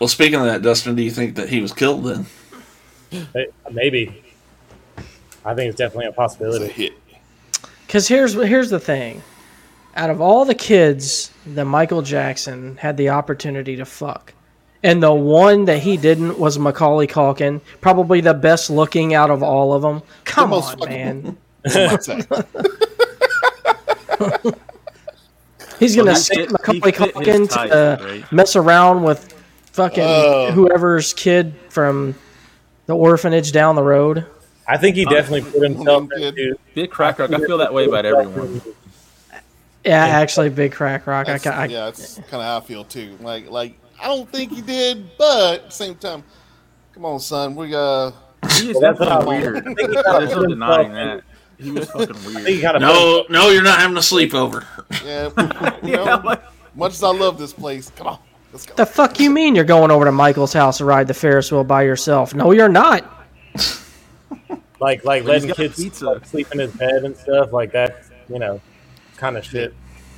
well, 0.00 0.08
speaking 0.08 0.36
of 0.40 0.46
that, 0.46 0.62
Dustin, 0.62 0.94
do 0.94 1.02
you 1.02 1.10
think 1.10 1.34
that 1.36 1.50
he 1.50 1.60
was 1.60 1.72
killed 1.74 2.02
then? 2.04 2.26
Maybe. 3.70 4.22
I 5.44 5.54
think 5.54 5.68
it's 5.68 5.76
definitely 5.76 6.06
a 6.06 6.12
possibility. 6.12 6.94
Because 7.86 8.08
here's 8.08 8.32
here's 8.32 8.70
the 8.70 8.80
thing: 8.80 9.22
out 9.94 10.08
of 10.08 10.22
all 10.22 10.46
the 10.46 10.54
kids 10.54 11.30
that 11.46 11.64
Michael 11.64 12.02
Jackson 12.02 12.76
had 12.76 12.96
the 12.96 13.10
opportunity 13.10 13.76
to 13.76 13.84
fuck, 13.84 14.32
and 14.82 15.02
the 15.02 15.12
one 15.12 15.64
that 15.66 15.78
he 15.78 15.96
didn't 15.96 16.38
was 16.38 16.58
Macaulay 16.58 17.06
Culkin, 17.06 17.60
probably 17.80 18.20
the 18.20 18.34
best 18.34 18.70
looking 18.70 19.14
out 19.14 19.30
of 19.30 19.42
all 19.42 19.72
of 19.72 19.82
them. 19.82 20.02
Come 20.24 20.50
most 20.50 20.72
on, 20.74 20.78
fucking- 20.78 20.94
man. 20.94 21.36
Some 21.66 21.86
might 21.86 22.02
say. 22.02 22.20
He's 25.78 25.96
gonna 25.96 26.12
Well, 26.12 26.16
send 26.16 26.52
Macaulay 26.52 26.80
he 26.80 26.92
Culkin 26.92 27.50
type, 27.50 27.70
to 27.70 27.76
uh, 28.02 28.04
right? 28.04 28.32
mess 28.32 28.54
around 28.56 29.02
with 29.02 29.32
fucking 29.72 30.04
Oh. 30.06 30.52
whoever's 30.52 31.12
kid 31.12 31.54
from 31.68 32.14
the 32.86 32.94
orphanage 32.96 33.50
down 33.52 33.74
the 33.74 33.82
road. 33.82 34.24
I 34.68 34.76
think 34.78 34.96
he 34.96 35.04
definitely 35.04 35.50
put 35.50 35.62
himself 35.62 36.08
Kid. 36.16 36.22
into. 36.38 36.56
Big 36.74 36.90
crack 36.90 37.18
rock. 37.18 37.32
I 37.32 37.38
feel 37.38 37.58
that 37.58 37.74
way 37.74 37.86
about 37.86 38.06
everyone. 38.06 38.62
Yeah, 39.84 40.04
actually, 40.06 40.48
Big 40.48 40.72
Crack 40.72 41.06
Rock. 41.06 41.28
I, 41.28 41.32
I, 41.44 41.66
yeah, 41.66 41.84
that's 41.86 42.16
kind 42.16 42.34
of 42.34 42.42
how 42.42 42.58
I 42.58 42.60
feel 42.60 42.84
too. 42.84 43.18
Like, 43.20 43.50
like 43.50 43.74
I 44.00 44.06
don't 44.08 44.30
think 44.30 44.50
he 44.52 44.62
did, 44.62 45.10
but 45.18 45.54
at 45.60 45.64
the 45.66 45.70
same 45.70 45.94
time, 45.96 46.24
come 46.92 47.04
on, 47.04 47.20
son, 47.20 47.54
we 47.54 47.74
uh, 47.74 48.10
He 48.52 48.70
is 48.70 48.76
Well, 48.76 48.80
that's 48.80 49.00
what 49.00 49.08
I 49.08 49.16
definitely 49.18 49.38
weird. 49.40 49.56
I 49.58 49.60
think 49.62 49.80
he 49.80 49.86
kinda 49.86 50.02
There's 50.20 50.34
no 50.36 50.46
denying 50.46 50.92
that. 50.92 51.22
He 51.58 51.70
was 51.70 51.90
fucking 51.90 52.16
I 52.16 52.18
think 52.20 52.46
he 52.48 52.62
weird. 52.62 52.80
No, 52.80 53.24
no, 53.28 53.50
you're 53.50 53.62
not 53.62 53.78
having 53.78 53.96
a 53.96 54.00
sleepover. 54.00 54.64
yeah, 55.04 55.78
you 55.86 55.96
know, 55.96 56.04
Yeah, 56.04 56.14
like- 56.16 56.42
much 56.74 56.92
as 56.94 57.02
I 57.04 57.10
love 57.10 57.38
this 57.38 57.52
place, 57.52 57.90
come 57.94 58.06
on, 58.08 58.18
let's 58.52 58.66
go. 58.66 58.74
the 58.74 58.86
fuck 58.86 59.20
you 59.20 59.30
mean 59.30 59.54
you're 59.54 59.64
going 59.64 59.90
over 59.90 60.04
to 60.06 60.12
Michael's 60.12 60.52
house 60.52 60.78
to 60.78 60.84
ride 60.86 61.06
the 61.08 61.14
Ferris 61.14 61.52
wheel 61.52 61.62
by 61.62 61.82
yourself? 61.82 62.34
No, 62.34 62.50
you're 62.52 62.68
not. 62.70 63.04
like 64.80 65.04
like 65.04 65.22
He's 65.22 65.28
letting 65.28 65.50
kids 65.54 65.76
pizza. 65.76 66.20
sleep 66.24 66.48
in 66.52 66.58
his 66.58 66.72
bed 66.72 67.04
and 67.04 67.16
stuff 67.16 67.52
like 67.52 67.70
that. 67.72 68.02
You 68.28 68.38
know, 68.38 68.60
kind 69.16 69.36
of 69.36 69.44
shit 69.44 69.74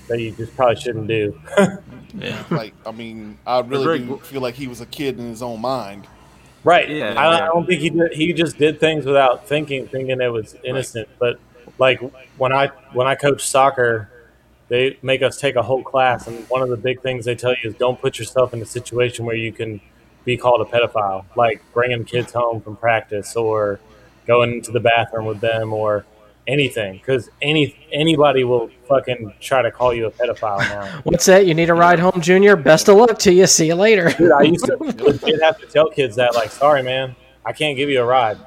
that 0.08 0.20
you 0.20 0.30
just 0.32 0.54
probably 0.56 0.76
shouldn't 0.76 1.08
do. 1.08 1.38
Yeah. 2.18 2.42
Like, 2.50 2.72
I 2.86 2.92
mean, 2.92 3.36
I 3.46 3.60
really 3.60 3.84
Very 3.84 3.98
do 3.98 4.06
good. 4.06 4.20
feel 4.22 4.40
like 4.40 4.54
he 4.54 4.68
was 4.68 4.80
a 4.80 4.86
kid 4.86 5.18
in 5.18 5.28
his 5.28 5.42
own 5.42 5.60
mind. 5.60 6.06
Right. 6.64 6.88
Yeah, 6.88 7.12
I, 7.12 7.36
I 7.36 7.40
don't 7.40 7.66
think 7.66 7.82
he 7.82 7.90
did. 7.90 8.12
He 8.12 8.32
just 8.32 8.56
did 8.56 8.80
things 8.80 9.04
without 9.04 9.46
thinking, 9.46 9.86
thinking 9.86 10.18
it 10.20 10.32
was 10.32 10.56
innocent. 10.64 11.08
But 11.18 11.38
like 11.78 12.00
when 12.38 12.52
I 12.52 12.68
when 12.94 13.06
I 13.06 13.16
coach 13.16 13.46
soccer, 13.46 14.08
they 14.68 14.98
make 15.02 15.20
us 15.22 15.38
take 15.38 15.56
a 15.56 15.62
whole 15.62 15.82
class, 15.82 16.26
and 16.26 16.48
one 16.48 16.62
of 16.62 16.70
the 16.70 16.76
big 16.78 17.02
things 17.02 17.26
they 17.26 17.34
tell 17.34 17.50
you 17.50 17.68
is 17.70 17.74
don't 17.74 18.00
put 18.00 18.18
yourself 18.18 18.54
in 18.54 18.62
a 18.62 18.66
situation 18.66 19.26
where 19.26 19.36
you 19.36 19.52
can 19.52 19.80
be 20.24 20.38
called 20.38 20.60
a 20.60 20.64
pedophile, 20.64 21.24
like 21.36 21.62
bringing 21.74 22.04
kids 22.04 22.32
home 22.32 22.62
from 22.62 22.76
practice 22.76 23.36
or 23.36 23.78
going 24.26 24.54
into 24.54 24.72
the 24.72 24.80
bathroom 24.80 25.26
with 25.26 25.40
them 25.40 25.72
or 25.72 26.04
anything, 26.46 26.94
because 26.94 27.30
any 27.42 27.76
anybody 27.92 28.44
will 28.44 28.70
fucking 28.88 29.34
try 29.40 29.62
to 29.62 29.70
call 29.70 29.92
you 29.92 30.06
a 30.06 30.10
pedophile 30.10 30.58
now. 30.58 30.86
What's 31.04 31.26
that? 31.26 31.46
You 31.46 31.54
need 31.54 31.70
a 31.70 31.74
ride 31.74 31.98
home, 31.98 32.20
Junior? 32.20 32.56
Best 32.56 32.88
of 32.88 32.96
luck 32.96 33.18
to 33.20 33.32
you. 33.32 33.46
See 33.46 33.66
you 33.66 33.74
later. 33.74 34.10
Dude, 34.10 34.32
I 34.32 34.42
used 34.42 34.64
to 34.66 34.76
legit 34.76 35.42
have 35.42 35.58
to 35.58 35.66
tell 35.66 35.90
kids 35.90 36.16
that, 36.16 36.34
like, 36.34 36.50
sorry, 36.50 36.82
man, 36.82 37.16
I 37.44 37.52
can't 37.52 37.76
give 37.76 37.88
you 37.88 38.00
a 38.00 38.04
ride. 38.04 38.38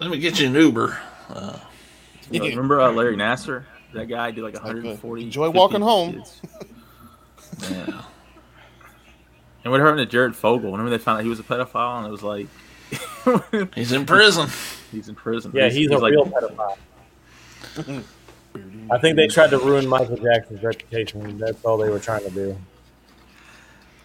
Let 0.00 0.10
me 0.10 0.18
get 0.18 0.40
you 0.40 0.48
an 0.48 0.54
Uber. 0.54 0.98
Uh, 1.30 1.58
You 2.30 2.40
know, 2.40 2.46
remember 2.46 2.80
uh, 2.80 2.90
Larry 2.90 3.16
Nassar? 3.16 3.64
That 3.92 4.08
guy 4.08 4.30
did 4.32 4.42
like 4.42 4.54
140. 4.54 5.22
Enjoy 5.22 5.50
walking 5.50 5.80
home. 5.80 6.24
yeah. 7.70 8.02
And 9.62 9.70
what 9.70 9.80
happened 9.80 9.98
to 9.98 10.06
Jared 10.06 10.36
Fogle? 10.36 10.72
Whenever 10.72 10.90
they 10.90 10.98
found 10.98 11.18
out 11.18 11.24
he 11.24 11.30
was 11.30 11.40
a 11.40 11.42
pedophile, 11.42 11.98
and 11.98 12.06
it 12.06 12.10
was 12.10 12.22
like 12.22 12.48
he's 13.74 13.92
in 13.92 14.04
prison. 14.04 14.50
he's 14.92 15.08
in 15.08 15.14
prison. 15.14 15.52
Yeah, 15.54 15.70
he's, 15.70 15.90
a 15.90 15.96
like, 15.96 16.10
real 16.10 16.26
pedophile. 16.26 16.76
I 18.90 18.98
think 18.98 19.16
they 19.16 19.26
tried 19.26 19.50
to 19.50 19.58
ruin 19.58 19.86
Michael 19.86 20.16
Jackson's 20.16 20.62
reputation. 20.62 21.38
That's 21.38 21.64
all 21.64 21.76
they 21.76 21.88
were 21.90 21.98
trying 21.98 22.24
to 22.24 22.30
do. 22.30 22.56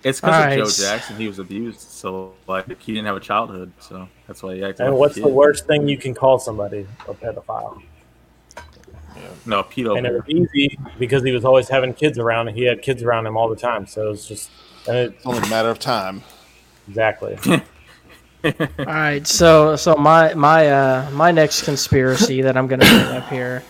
It's 0.03 0.21
because 0.21 0.35
of 0.35 0.41
Alright. 0.41 0.59
Joe 0.59 0.69
Jackson. 0.69 1.17
He 1.17 1.27
was 1.27 1.39
abused, 1.39 1.81
so 1.81 2.33
like 2.47 2.65
he 2.81 2.93
didn't 2.93 3.07
have 3.07 3.17
a 3.17 3.21
childhood, 3.21 3.73
so 3.79 4.07
that's 4.27 4.41
why 4.41 4.55
he 4.55 4.63
acted. 4.63 4.85
And 4.85 4.91
like 4.93 4.99
what's 4.99 5.17
a 5.17 5.21
the 5.21 5.27
worst 5.27 5.67
thing 5.67 5.87
you 5.89 5.97
can 5.97 6.13
call 6.13 6.39
somebody? 6.39 6.87
A 7.07 7.13
pedophile. 7.13 7.81
No, 9.45 9.63
pedo. 9.63 9.97
And 9.97 10.07
it 10.07 10.13
was 10.13 10.23
easy 10.27 10.79
because 10.97 11.23
he 11.23 11.31
was 11.31 11.43
always 11.43 11.67
having 11.67 11.93
kids 11.93 12.17
around, 12.17 12.47
and 12.47 12.55
he 12.57 12.63
had 12.63 12.81
kids 12.81 13.03
around 13.03 13.27
him 13.27 13.35
all 13.35 13.49
the 13.49 13.55
time. 13.55 13.85
So 13.87 14.07
it 14.07 14.09
was 14.09 14.25
just, 14.25 14.49
and 14.87 14.95
it, 14.95 15.13
It's 15.17 15.25
only 15.25 15.39
a 15.39 15.49
matter 15.49 15.69
of 15.69 15.79
time. 15.79 16.23
exactly. 16.87 17.37
All 18.43 18.53
right, 18.85 19.27
so 19.27 19.75
so 19.75 19.95
my 19.95 20.33
my 20.33 20.69
uh 20.69 21.11
my 21.11 21.31
next 21.31 21.63
conspiracy 21.63 22.41
that 22.41 22.55
I'm 22.55 22.67
gonna 22.67 22.85
bring 22.85 23.17
up 23.17 23.27
here 23.27 23.63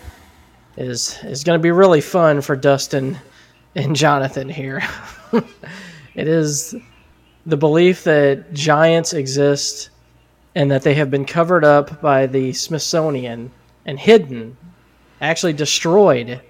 is 0.76 1.18
is 1.24 1.42
gonna 1.42 1.58
be 1.58 1.72
really 1.72 2.00
fun 2.00 2.40
for 2.40 2.54
Dustin 2.54 3.18
and 3.74 3.96
Jonathan 3.96 4.48
here. 4.48 4.80
it 5.32 6.28
is 6.28 6.76
the 7.46 7.56
belief 7.56 8.04
that 8.04 8.52
giants 8.52 9.12
exist 9.12 9.90
and 10.54 10.70
that 10.70 10.82
they 10.82 10.94
have 10.94 11.10
been 11.10 11.24
covered 11.24 11.64
up 11.64 12.00
by 12.00 12.26
the 12.26 12.52
Smithsonian 12.52 13.50
and 13.86 13.98
hidden, 13.98 14.56
actually 15.20 15.52
destroyed 15.52 16.40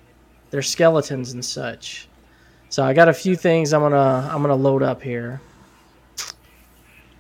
their 0.51 0.63
skeletons 0.63 1.33
and 1.33 1.45
such. 1.45 2.09
So 2.69 2.85
I 2.85 2.93
got 2.93 3.09
a 3.09 3.15
few 3.15 3.35
things 3.35 3.73
I'm 3.73 3.81
gonna 3.81 4.29
I'm 4.31 4.43
gonna 4.43 4.55
load 4.55 4.83
up 4.83 5.03
here. 5.03 5.41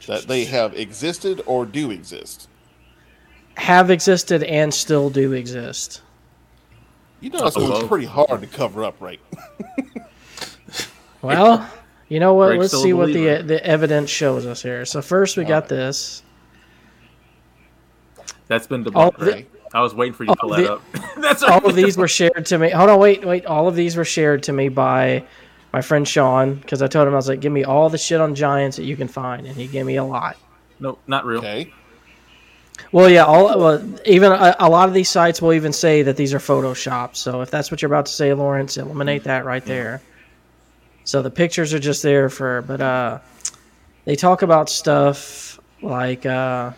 That 0.07 0.23
they 0.27 0.45
have 0.47 0.75
existed 0.75 1.43
or 1.47 1.67
do 1.67 1.91
exist. 1.91 2.49
Have 3.57 3.91
existed 3.91 4.43
and 4.43 4.73
still 4.73 5.11
do 5.11 5.33
exist. 5.33 6.03
You 7.21 7.31
know, 7.31 7.47
it's 7.47 7.57
Uh-oh. 7.57 7.87
pretty 7.87 8.07
hard 8.07 8.41
to 8.41 8.47
cover 8.47 8.83
up, 8.85 8.97
right? 9.01 9.21
Well, 11.23 11.69
you 12.09 12.19
know 12.19 12.35
what? 12.35 12.49
Greg's 12.57 12.73
Let's 12.73 12.83
see 12.83 12.93
what 12.95 13.09
the 13.09 13.13
believer. 13.15 13.43
the 13.43 13.67
evidence 13.67 14.09
shows 14.09 14.47
us 14.47 14.63
here. 14.63 14.85
So 14.87 15.03
first, 15.03 15.37
we 15.37 15.45
got 15.45 15.69
this. 15.69 16.23
That's 18.49 18.67
been 18.67 18.87
All 18.95 19.13
debunked. 19.13 19.31
right? 19.33 19.51
I 19.73 19.81
was 19.83 19.95
waiting 19.95 20.15
for 20.15 20.25
you 20.25 20.35
to 20.35 20.41
all 20.41 20.49
pull 20.49 20.55
of 20.55 20.63
that 20.65 20.73
up. 20.73 21.15
That's 21.19 21.43
All 21.45 21.65
of 21.65 21.77
these 21.77 21.97
were 21.97 22.09
shared 22.09 22.47
to 22.47 22.59
me. 22.59 22.71
Hold 22.71 22.91
on, 22.91 22.99
wait, 22.99 23.25
wait. 23.25 23.47
All 23.47 23.69
of 23.69 23.77
these 23.77 23.97
were 23.97 24.05
shared 24.05 24.43
to 24.45 24.53
me 24.53 24.69
by 24.69 25.25
my 25.73 25.83
friend 25.83 26.07
Sean 26.07 26.55
because 26.55 26.83
I 26.83 26.87
told 26.87 27.07
him 27.07 27.15
I 27.15 27.17
was 27.17 27.29
like, 27.29 27.41
"Give 27.41 27.53
me 27.53 27.65
all 27.65 27.89
the 27.89 27.99
shit 27.99 28.21
on 28.21 28.35
giants 28.35 28.77
that 28.77 28.85
you 28.85 28.97
can 28.97 29.09
find," 29.09 29.47
and 29.47 29.57
he 29.57 29.67
gave 29.67 29.87
me 29.87 29.97
a 29.97 30.05
lot. 30.05 30.37
No, 30.79 30.99
not 31.07 31.27
real. 31.27 31.39
Okay. 31.39 31.73
Well, 32.93 33.09
yeah, 33.09 33.25
all 33.25 33.59
well, 33.59 33.85
even 34.05 34.33
a, 34.33 34.57
a 34.59 34.69
lot 34.69 34.89
of 34.89 34.95
these 34.95 35.09
sites 35.09 35.41
will 35.41 35.53
even 35.53 35.73
say 35.73 36.03
that 36.03 36.17
these 36.17 36.35
are 36.35 36.39
photoshopped. 36.39 37.17
So 37.17 37.41
if 37.43 37.51
that's 37.51 37.71
what 37.71 37.83
you're 37.83 37.91
about 37.91 38.07
to 38.07 38.13
say, 38.13 38.33
Lawrence, 38.35 38.77
eliminate 38.77 39.25
that 39.25 39.45
right 39.45 39.65
there. 39.65 40.03
So 41.05 41.23
the 41.23 41.31
pictures 41.31 41.73
are 41.73 41.79
just 41.79 42.03
there 42.03 42.29
for, 42.29 42.63
but 42.63 42.81
uh, 42.81 43.19
they 44.05 44.17
talk 44.17 44.43
about 44.43 44.69
stuff 44.69 45.61
like 45.83 46.27
uh, 46.27 46.73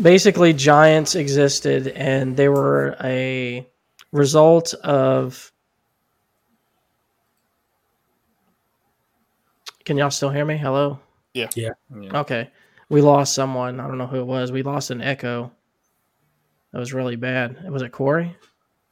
basically 0.00 0.52
giants 0.52 1.14
existed 1.14 1.88
and 1.88 2.36
they 2.36 2.48
were 2.48 2.96
a 3.02 3.66
result 4.12 4.74
of. 4.74 5.52
Can 9.88 9.96
y'all 9.96 10.10
still 10.10 10.28
hear 10.28 10.44
me? 10.44 10.58
Hello. 10.58 10.98
Yeah. 11.32 11.48
Yeah. 11.54 11.70
Yeah. 11.98 12.20
Okay. 12.20 12.50
We 12.90 13.00
lost 13.00 13.32
someone. 13.32 13.80
I 13.80 13.86
don't 13.88 13.96
know 13.96 14.06
who 14.06 14.20
it 14.20 14.26
was. 14.26 14.52
We 14.52 14.62
lost 14.62 14.90
an 14.90 15.00
echo. 15.00 15.50
That 16.74 16.78
was 16.78 16.92
really 16.92 17.16
bad. 17.16 17.66
Was 17.72 17.80
it 17.80 17.90
Corey? 17.90 18.36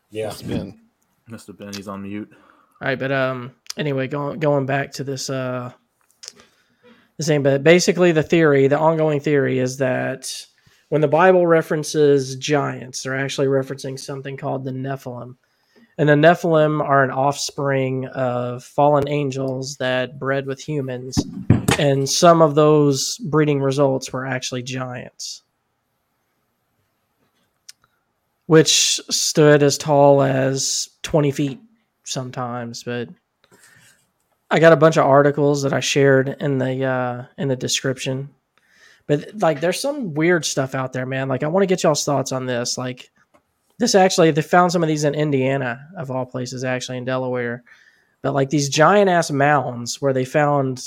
Yeah. 0.08 0.28
It's 0.28 0.40
been. 0.40 0.80
Mr. 1.28 1.54
Ben, 1.54 1.74
he's 1.74 1.86
on 1.86 2.04
mute. 2.04 2.30
All 2.32 2.88
right, 2.88 2.98
but 2.98 3.12
um 3.12 3.52
anyway, 3.76 4.08
going 4.08 4.40
going 4.40 4.64
back 4.64 4.92
to 4.92 5.04
this 5.04 5.28
uh 5.28 5.70
the 7.18 7.24
same 7.24 7.42
but 7.42 7.62
basically 7.62 8.12
the 8.12 8.22
theory, 8.22 8.66
the 8.66 8.78
ongoing 8.78 9.20
theory 9.20 9.58
is 9.58 9.76
that 9.76 10.46
when 10.88 11.02
the 11.02 11.08
Bible 11.08 11.46
references 11.46 12.36
giants, 12.36 13.02
they're 13.02 13.18
actually 13.18 13.48
referencing 13.48 14.00
something 14.00 14.38
called 14.38 14.64
the 14.64 14.70
Nephilim. 14.70 15.36
And 15.98 16.08
the 16.08 16.14
Nephilim 16.14 16.82
are 16.82 17.02
an 17.02 17.10
offspring 17.10 18.06
of 18.08 18.62
fallen 18.64 19.08
angels 19.08 19.78
that 19.78 20.18
bred 20.18 20.46
with 20.46 20.60
humans. 20.60 21.18
And 21.78 22.08
some 22.08 22.42
of 22.42 22.54
those 22.54 23.16
breeding 23.18 23.60
results 23.60 24.12
were 24.12 24.26
actually 24.26 24.62
giants. 24.62 25.42
Which 28.44 29.00
stood 29.10 29.62
as 29.62 29.78
tall 29.78 30.22
as 30.22 30.90
20 31.02 31.30
feet 31.32 31.60
sometimes, 32.04 32.82
but 32.82 33.08
I 34.50 34.60
got 34.60 34.72
a 34.72 34.76
bunch 34.76 34.96
of 34.96 35.06
articles 35.06 35.62
that 35.62 35.72
I 35.72 35.80
shared 35.80 36.36
in 36.40 36.58
the 36.58 36.84
uh, 36.84 37.24
in 37.36 37.48
the 37.48 37.56
description. 37.56 38.28
But 39.06 39.40
like, 39.40 39.60
there's 39.60 39.80
some 39.80 40.14
weird 40.14 40.44
stuff 40.44 40.74
out 40.74 40.92
there, 40.92 41.06
man. 41.06 41.28
Like, 41.28 41.42
I 41.42 41.48
want 41.48 41.62
to 41.62 41.66
get 41.66 41.82
y'all's 41.82 42.04
thoughts 42.04 42.32
on 42.32 42.46
this. 42.46 42.78
Like, 42.78 43.10
this 43.78 43.94
actually, 43.94 44.30
they 44.30 44.42
found 44.42 44.72
some 44.72 44.82
of 44.82 44.88
these 44.88 45.04
in 45.04 45.14
Indiana, 45.14 45.88
of 45.96 46.10
all 46.10 46.26
places, 46.26 46.64
actually 46.64 46.98
in 46.98 47.04
Delaware. 47.04 47.62
But 48.22 48.32
like 48.34 48.50
these 48.50 48.68
giant 48.68 49.10
ass 49.10 49.30
mounds 49.30 50.00
where 50.00 50.12
they 50.12 50.24
found 50.24 50.82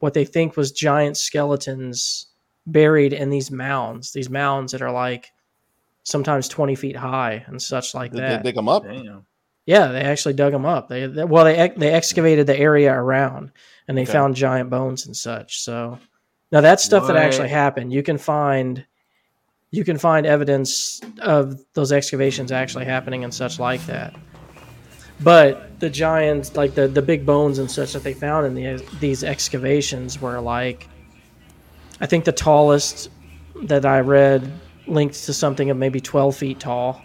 what 0.00 0.14
they 0.14 0.24
think 0.24 0.56
was 0.56 0.72
giant 0.72 1.16
skeletons 1.16 2.26
buried 2.66 3.12
in 3.12 3.30
these 3.30 3.50
mounds. 3.50 4.12
These 4.12 4.28
mounds 4.30 4.72
that 4.72 4.82
are 4.82 4.90
like 4.92 5.30
sometimes 6.02 6.48
20 6.48 6.74
feet 6.74 6.96
high 6.96 7.44
and 7.46 7.62
such 7.62 7.94
like 7.94 8.10
Did 8.12 8.20
that. 8.22 8.42
they 8.42 8.48
dig 8.50 8.56
them 8.56 8.68
up? 8.68 8.84
Damn. 8.84 9.24
Yeah, 9.64 9.92
they 9.92 10.00
actually 10.00 10.34
dug 10.34 10.52
them 10.52 10.66
up. 10.66 10.88
They, 10.88 11.06
they 11.06 11.24
well, 11.24 11.44
they 11.44 11.72
they 11.76 11.92
excavated 11.92 12.48
the 12.48 12.58
area 12.58 12.92
around, 12.92 13.52
and 13.86 13.96
they 13.96 14.02
Okay. 14.02 14.10
found 14.12 14.34
giant 14.34 14.70
bones 14.70 15.06
and 15.06 15.16
such. 15.16 15.60
So 15.60 16.00
now 16.50 16.60
that's 16.62 16.82
stuff 16.82 17.06
that 17.06 17.16
actually 17.16 17.48
happened. 17.48 17.92
You 17.92 18.02
can 18.02 18.18
find 18.18 18.84
you 19.72 19.84
can 19.84 19.98
find 19.98 20.26
evidence 20.26 21.00
of 21.20 21.58
those 21.72 21.90
excavations 21.90 22.52
actually 22.52 22.84
happening 22.84 23.24
and 23.24 23.34
such 23.34 23.58
like 23.58 23.84
that. 23.86 24.14
But 25.20 25.80
the 25.80 25.90
giants, 25.90 26.54
like 26.56 26.74
the 26.74 26.86
the 26.86 27.02
big 27.02 27.26
bones 27.26 27.58
and 27.58 27.70
such 27.70 27.94
that 27.94 28.04
they 28.04 28.14
found 28.14 28.46
in 28.46 28.54
the, 28.54 28.84
these 29.00 29.24
excavations, 29.24 30.20
were 30.20 30.40
like, 30.40 30.88
I 32.00 32.06
think 32.06 32.24
the 32.24 32.32
tallest 32.32 33.10
that 33.64 33.86
I 33.86 34.00
read 34.00 34.50
linked 34.86 35.14
to 35.24 35.32
something 35.32 35.70
of 35.70 35.76
maybe 35.76 36.00
twelve 36.00 36.36
feet 36.36 36.60
tall. 36.60 37.02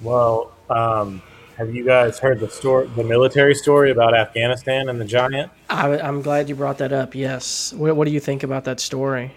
Well, 0.00 0.52
um, 0.70 1.22
have 1.56 1.74
you 1.74 1.84
guys 1.84 2.18
heard 2.18 2.40
the 2.40 2.48
story, 2.48 2.88
the 2.96 3.04
military 3.04 3.54
story 3.54 3.90
about 3.90 4.14
Afghanistan 4.14 4.88
and 4.88 5.00
the 5.00 5.04
giant? 5.04 5.50
I, 5.68 5.98
I'm 5.98 6.22
glad 6.22 6.48
you 6.48 6.54
brought 6.54 6.78
that 6.78 6.92
up. 6.92 7.14
Yes. 7.14 7.72
What, 7.72 7.94
what 7.96 8.06
do 8.06 8.12
you 8.12 8.20
think 8.20 8.42
about 8.42 8.64
that 8.64 8.80
story? 8.80 9.34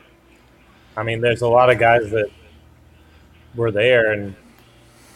I 0.98 1.04
mean, 1.04 1.22
there's 1.22 1.42
a 1.42 1.48
lot 1.48 1.70
of 1.70 1.80
guys 1.80 2.10
that 2.12 2.30
were 3.56 3.72
there 3.72 4.12
and 4.12 4.36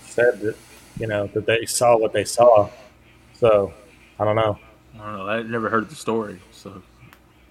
said 0.05 0.39
that 0.41 0.55
you 0.99 1.07
know 1.07 1.27
that 1.27 1.45
they 1.45 1.65
saw 1.65 1.97
what 1.97 2.13
they 2.13 2.23
saw. 2.23 2.69
So 3.33 3.73
I 4.19 4.25
don't 4.25 4.35
know. 4.35 4.57
I 4.95 5.05
don't 5.05 5.17
know. 5.17 5.27
I 5.27 5.43
never 5.43 5.69
heard 5.69 5.89
the 5.89 5.95
story. 5.95 6.39
So 6.51 6.81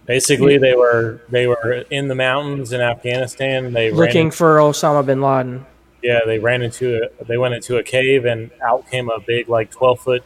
Basically, 0.06 0.58
they 0.58 0.74
were 0.74 1.20
they 1.30 1.46
were 1.46 1.84
in 1.90 2.08
the 2.08 2.14
mountains 2.14 2.72
in 2.72 2.80
Afghanistan. 2.80 3.72
They 3.72 3.90
Looking 3.90 4.26
ran, 4.26 4.30
for 4.32 4.56
Osama 4.58 5.04
bin 5.04 5.22
Laden. 5.22 5.64
yeah, 6.02 6.20
they 6.26 6.38
ran 6.38 6.62
into 6.62 7.02
a, 7.02 7.24
they 7.24 7.38
went 7.38 7.54
into 7.54 7.76
a 7.78 7.82
cave 7.82 8.24
and 8.26 8.50
out 8.62 8.88
came 8.90 9.08
a 9.08 9.20
big 9.20 9.48
like 9.48 9.70
twelve 9.70 10.00
foot 10.00 10.22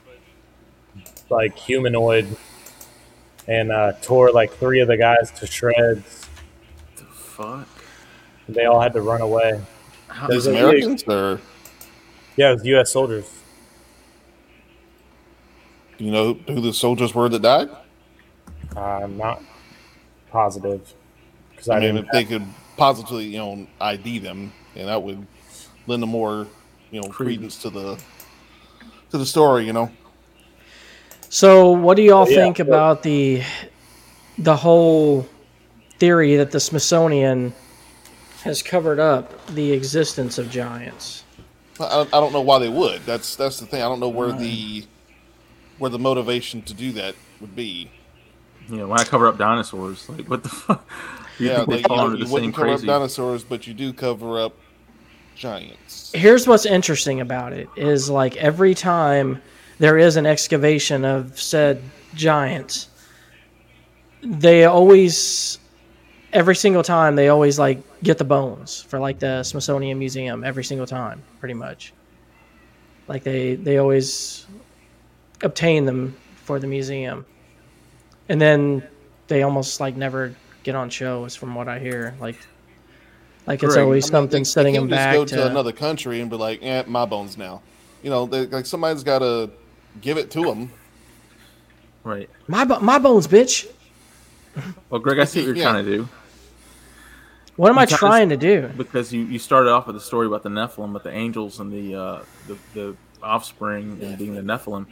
like 1.31 1.57
humanoid 1.57 2.27
and 3.47 3.71
uh, 3.71 3.93
tore 4.03 4.31
like 4.33 4.53
three 4.55 4.81
of 4.81 4.89
the 4.89 4.97
guys 4.97 5.31
to 5.33 5.47
shreds. 5.47 6.25
What 6.25 6.97
the 6.97 7.05
fuck. 7.05 7.69
They 8.49 8.65
all 8.65 8.81
had 8.81 8.93
to 8.95 9.03
run 9.03 9.21
away. 9.21 9.61
These 10.11 10.29
There's 10.29 10.47
a- 10.47 10.51
Americans 10.51 11.05
or 11.07 11.41
Yeah, 12.37 12.51
it 12.51 12.55
was 12.55 12.65
U.S. 12.65 12.91
soldiers. 12.91 13.29
do 15.99 16.05
you 16.05 16.11
know 16.13 16.35
who 16.47 16.61
the 16.61 16.73
soldiers 16.73 17.15
were 17.15 17.29
that 17.29 17.43
died? 17.43 17.69
Uh, 18.77 18.81
I'm 18.81 19.17
not 19.17 19.43
positive 20.31 20.93
because 21.51 21.69
I, 21.69 21.77
I 21.77 21.81
mean, 21.81 21.95
didn't. 21.97 22.07
if 22.07 22.13
they 22.13 22.25
could 22.25 22.45
positively, 22.77 23.25
you 23.27 23.39
know, 23.39 23.67
ID 23.81 24.21
them, 24.21 24.53
and 24.77 24.89
that 24.89 25.03
would 25.03 25.27
lend 25.87 26.03
a 26.03 26.07
more, 26.07 26.47
you 26.91 27.01
know, 27.01 27.09
credence 27.09 27.61
to 27.63 27.71
the 27.71 27.97
to 29.11 29.19
the 29.19 29.27
story. 29.27 29.67
You 29.67 29.73
know, 29.73 29.91
So, 31.29 31.71
what 31.73 31.97
do 31.97 32.03
y'all 32.03 32.29
Yeah. 32.29 32.37
think 32.37 32.61
about 32.61 33.03
the 33.03 33.43
the 34.39 34.57
whole 34.57 35.27
theory 35.99 36.37
that 36.37 36.53
the 36.53 36.61
Smithsonian 36.61 37.53
has 38.43 38.63
covered 38.63 38.99
up 38.99 39.47
the 39.49 39.73
existence 39.73 40.39
of 40.39 40.51
giants? 40.51 41.25
I, 41.81 42.01
I 42.01 42.21
don't 42.21 42.33
know 42.33 42.41
why 42.41 42.59
they 42.59 42.69
would. 42.69 43.03
That's 43.03 43.37
that's 43.37 43.61
the 43.61 43.67
thing. 43.67 43.83
I 43.83 43.89
don't 43.89 44.01
know 44.01 44.09
where 44.09 44.33
the 44.33 44.85
where 45.79 45.91
the 45.91 45.99
motivation 45.99 46.63
to 46.63 46.75
do 46.75 46.93
that 46.93 47.15
would 47.41 47.55
be. 47.55 47.91
You 48.69 48.77
know, 48.79 48.89
when 48.89 48.99
I 48.99 49.05
cover 49.05 49.27
up 49.29 49.39
dinosaurs, 49.39 50.09
like 50.09 50.29
what 50.29 50.43
the 50.43 50.49
fuck? 50.49 50.87
You 51.39 51.51
yeah, 51.51 51.65
they 51.65 51.77
like, 51.77 51.87
fall 51.87 51.99
you, 51.99 52.03
under 52.03 52.17
you 52.17 52.25
the 52.25 52.33
wouldn't 52.33 52.53
same 52.57 52.65
cover 52.65 52.75
up 52.75 52.81
dinosaurs, 52.81 53.45
but 53.45 53.65
you 53.65 53.73
do 53.73 53.93
cover 53.93 54.41
up 54.41 54.55
giants. 55.37 56.11
Here's 56.13 56.49
what's 56.49 56.67
interesting 56.67 57.21
about 57.21 57.53
it 57.53 57.69
is 57.77 58.11
like 58.11 58.37
every 58.39 58.75
time 58.75 59.41
there 59.79 59.97
is 59.97 60.17
an 60.17 60.27
excavation 60.27 61.05
of 61.05 61.41
said 61.41 61.81
giants, 62.15 62.89
they 64.21 64.65
always 64.65 65.61
every 66.33 66.57
single 66.57 66.83
time 66.83 67.15
they 67.15 67.29
always 67.29 67.57
like 67.57 67.81
get 68.03 68.19
the 68.19 68.25
bones 68.25 68.81
for 68.83 68.99
like 68.99 69.19
the 69.19 69.43
Smithsonian 69.43 69.99
Museum 69.99 70.45
every 70.45 70.65
single 70.65 70.87
time, 70.87 71.23
pretty 71.41 71.55
much. 71.55 71.93
Like 73.09 73.23
they 73.25 73.55
they 73.55 73.79
always 73.79 74.47
obtain 75.43 75.85
them 75.85 76.17
for 76.45 76.59
the 76.59 76.67
museum, 76.67 77.25
and 78.29 78.41
then 78.41 78.83
they 79.29 79.43
almost 79.43 79.81
like 79.81 79.97
never 79.97 80.35
get 80.63 80.75
on 80.75 80.91
shows, 80.91 81.35
from 81.35 81.55
what 81.55 81.69
I 81.69 81.79
hear. 81.79 82.15
Like 82.21 82.39
like 83.47 83.63
it's 83.63 83.75
Correct. 83.75 83.85
always 83.85 84.05
I 84.05 84.07
mean, 84.07 84.11
something 84.13 84.41
they- 84.41 84.45
setting 84.45 84.73
they 84.75 84.79
them 84.81 84.89
can't 84.89 84.99
back 84.99 85.15
just 85.15 85.33
go 85.33 85.37
to, 85.37 85.45
to 85.45 85.51
another 85.51 85.73
country 85.73 86.21
and 86.21 86.31
be 86.31 86.37
like, 86.37 86.61
"Eh, 86.63 86.85
my 86.87 87.07
bones 87.07 87.39
now." 87.39 87.63
You 88.03 88.11
know, 88.11 88.27
they, 88.27 88.47
like 88.47 88.67
somebody's 88.67 89.03
got 89.03 89.21
to 89.21 89.51
give 90.01 90.19
it 90.19 90.31
to 90.33 90.43
them. 90.43 90.71
Right. 92.05 92.29
my 92.47 92.65
my 92.65 92.99
bones, 92.99 93.27
bitch. 93.27 93.67
Well, 94.91 95.01
Greg, 95.01 95.19
I 95.19 95.25
see 95.25 95.41
what 95.47 95.47
you're 95.47 95.57
Yeah. 95.57 95.71
trying 95.71 95.85
to 95.85 95.97
do 95.97 96.09
What 97.59 97.71
am 97.71 97.79
I 97.79 97.87
trying 97.87 98.29
to 98.31 98.37
do? 98.37 98.69
because 98.77 99.13
you, 99.13 99.23
you 99.25 99.39
started 99.39 99.71
off 99.71 99.87
with 99.87 99.97
the 99.97 100.01
story 100.01 100.27
about 100.27 100.43
the 100.45 100.49
Nephilim, 100.49 100.93
with 100.95 101.03
the 101.03 101.13
angels 101.13 101.59
and 101.61 101.73
the 101.73 101.95
uh, 101.95 102.23
the, 102.47 102.57
the 102.75 102.97
offspring 103.23 103.99
and 104.03 104.17
being 104.17 104.35
the 104.35 104.41
Nephilim. 104.43 104.87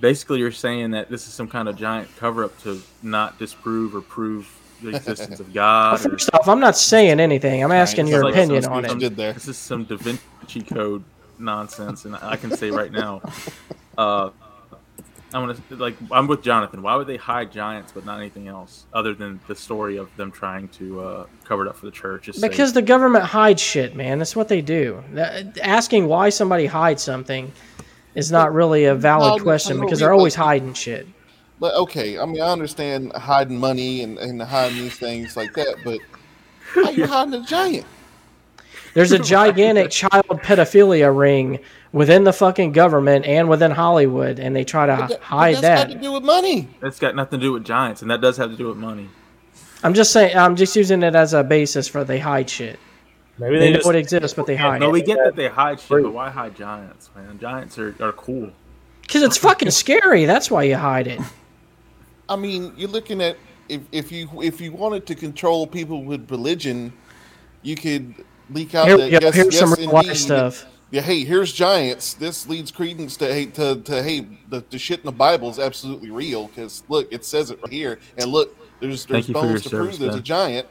Basically, 0.00 0.38
you're 0.38 0.50
saying 0.50 0.90
that 0.92 1.10
this 1.10 1.26
is 1.28 1.32
some 1.34 1.46
kind 1.48 1.68
of 1.68 1.76
giant 1.76 2.08
cover 2.16 2.42
up 2.44 2.58
to 2.62 2.82
not 3.02 3.38
disprove 3.38 3.94
or 3.94 4.00
prove 4.00 4.50
the 4.82 4.96
existence 4.96 5.40
of 5.40 5.52
God. 5.54 5.94
or- 6.06 6.10
First 6.10 6.30
off, 6.34 6.48
I'm 6.48 6.60
not 6.60 6.76
saying 6.76 7.20
anything. 7.20 7.62
I'm 7.62 7.72
asking 7.72 8.06
Right, 8.06 8.12
your 8.12 8.24
like 8.24 8.34
opinion 8.34 8.62
some 8.62 8.72
on 8.72 8.84
speech 8.84 8.96
it. 8.96 8.98
did 9.00 9.16
there. 9.16 9.32
This 9.34 9.48
is 9.48 9.56
some 9.58 9.84
Da 9.84 9.96
Vinci 9.96 10.62
Code 10.62 11.02
nonsense, 11.38 12.04
and 12.06 12.16
I 12.16 12.36
can 12.36 12.50
say 12.56 12.70
right 12.70 12.92
now, 12.92 13.20
uh, 13.98 14.30
I'm 15.34 15.46
gonna 15.46 15.58
like 15.70 15.96
I'm 16.12 16.26
with 16.28 16.42
Jonathan. 16.42 16.82
Why 16.82 16.94
would 16.96 17.06
they 17.08 17.16
hide 17.16 17.50
giants 17.50 17.92
but 17.92 18.04
not 18.06 18.20
anything 18.20 18.46
else 18.48 18.86
other 18.92 19.12
than 19.12 19.40
the 19.48 19.56
story 19.56 19.96
of 19.96 20.14
them 20.16 20.30
trying 20.30 20.68
to 20.68 21.00
uh, 21.00 21.26
cover 21.44 21.66
it 21.66 21.68
up 21.68 21.76
for 21.76 21.86
the 21.86 21.92
church? 21.92 22.24
Just 22.26 22.40
say- 22.40 22.48
Because 22.48 22.72
the 22.72 22.82
government 22.82 23.24
hides 23.24 23.60
shit, 23.60 23.96
man. 23.96 24.18
That's 24.18 24.36
what 24.36 24.48
they 24.48 24.60
do. 24.62 25.02
That- 25.12 25.58
asking 25.58 26.06
why 26.06 26.28
somebody 26.28 26.66
hides 26.66 27.02
something 27.02 27.52
is 28.14 28.30
not 28.30 28.54
really 28.54 28.84
a 28.84 28.94
valid 28.94 29.38
No, 29.38 29.42
question 29.42 29.80
because 29.80 29.98
they're 29.98 30.12
always 30.12 30.34
hiding 30.34 30.74
shit. 30.74 31.06
But 31.58 31.74
okay, 31.74 32.18
I 32.18 32.24
mean, 32.26 32.40
I 32.40 32.52
understand 32.52 33.12
hiding 33.12 33.58
money 33.58 34.02
and, 34.02 34.18
and 34.18 34.40
hiding 34.40 34.78
these 34.78 34.96
things 34.98 35.36
like 35.36 35.54
that, 35.54 35.76
but 35.84 35.98
how 36.74 36.90
you 36.90 37.06
hiding 37.08 37.34
a 37.34 37.42
giant? 37.44 37.86
There's 38.96 39.12
a 39.12 39.18
gigantic 39.36 39.90
child 39.90 40.24
pedophilia 40.42 41.14
ring 41.14 41.60
within 41.92 42.24
the 42.24 42.32
fucking 42.32 42.72
government 42.72 43.26
and 43.26 43.46
within 43.46 43.70
Hollywood, 43.70 44.38
and 44.38 44.56
they 44.56 44.64
try 44.64 44.86
to 44.86 44.96
But 44.96 45.08
that- 45.08 45.08
but 45.10 45.22
hide 45.22 45.54
that's 45.56 45.60
that. 45.62 45.88
got 45.88 45.94
to 45.94 46.00
do 46.00 46.12
with 46.12 46.24
money. 46.24 46.68
that's 46.80 46.98
got 46.98 47.14
nothing 47.14 47.38
to 47.40 47.44
do 47.46 47.52
with 47.52 47.62
giants, 47.64 48.00
and 48.00 48.10
that 48.10 48.22
does 48.22 48.38
have 48.38 48.50
to 48.50 48.56
do 48.56 48.68
with 48.68 48.78
money. 48.78 49.10
I'm 49.82 49.92
just 49.92 50.12
saying. 50.12 50.34
I'm 50.34 50.56
just 50.56 50.74
using 50.74 51.02
it 51.02 51.14
as 51.14 51.34
a 51.34 51.44
basis 51.44 51.86
for 51.86 52.04
they 52.04 52.18
hide 52.18 52.48
shit. 52.48 52.78
Maybe 53.38 53.58
They 53.58 53.66
they 53.66 53.70
know 53.72 53.76
just 53.80 53.90
it 53.90 53.96
exists, 53.96 54.34
but 54.34 54.46
they 54.46 54.56
hide 54.56 54.80
No, 54.80 54.88
it 54.88 54.92
we 54.92 55.02
get 55.02 55.18
that 55.22 55.36
they 55.36 55.48
hide 55.48 55.78
shit, 55.78 56.02
but 56.02 56.10
why 56.14 56.30
hide 56.30 56.56
giants, 56.56 57.10
man? 57.14 57.38
Giants 57.38 57.78
are, 57.78 57.94
are 58.00 58.12
cool. 58.12 58.50
because 59.02 59.22
it's 59.22 59.36
fucking 59.36 59.70
scary. 59.72 60.24
That's 60.24 60.50
why 60.50 60.62
you 60.62 60.76
hide 60.76 61.06
it. 61.06 61.20
I 62.30 62.36
mean, 62.36 62.72
you're 62.78 62.88
looking 62.88 63.20
at 63.20 63.36
if, 63.68 63.82
if 63.92 64.10
you 64.10 64.28
if 64.42 64.58
you 64.62 64.72
wanted 64.72 65.06
to 65.08 65.14
control 65.14 65.66
people 65.66 66.02
with 66.02 66.30
religion, 66.30 66.94
you 67.62 67.76
could 67.76 68.14
leak 68.50 68.74
out 68.74 68.86
Here, 68.86 68.96
that 68.96 69.10
yeah, 69.10 69.18
yes, 69.22 69.34
here's 69.34 69.54
yes, 69.54 69.58
some 69.58 69.72
real 69.72 69.90
life 69.90 70.06
indeed, 70.06 70.18
stuff. 70.18 70.66
Yeah, 70.90 71.00
hey, 71.00 71.24
here's 71.24 71.52
giants. 71.52 72.14
This 72.14 72.48
leads 72.48 72.70
credence 72.70 73.16
to 73.18 73.32
hey 73.32 73.46
to, 73.46 73.80
to 73.82 74.02
hey 74.02 74.26
the, 74.48 74.64
the 74.70 74.78
shit 74.78 75.00
in 75.00 75.06
the 75.06 75.12
Bible 75.12 75.50
is 75.50 75.58
absolutely 75.58 76.10
real 76.10 76.46
because 76.48 76.84
look, 76.88 77.12
it 77.12 77.24
says 77.24 77.50
it 77.50 77.60
right 77.62 77.72
here, 77.72 77.98
and 78.16 78.30
look, 78.30 78.56
there's 78.80 79.04
there's 79.06 79.26
Thank 79.26 79.28
you 79.28 79.34
for 79.34 79.40
your 79.40 79.48
bones 79.48 79.62
to 79.64 79.70
prove 79.70 79.84
service, 79.84 79.98
there's 79.98 80.14
a 80.14 80.20
giant. 80.20 80.68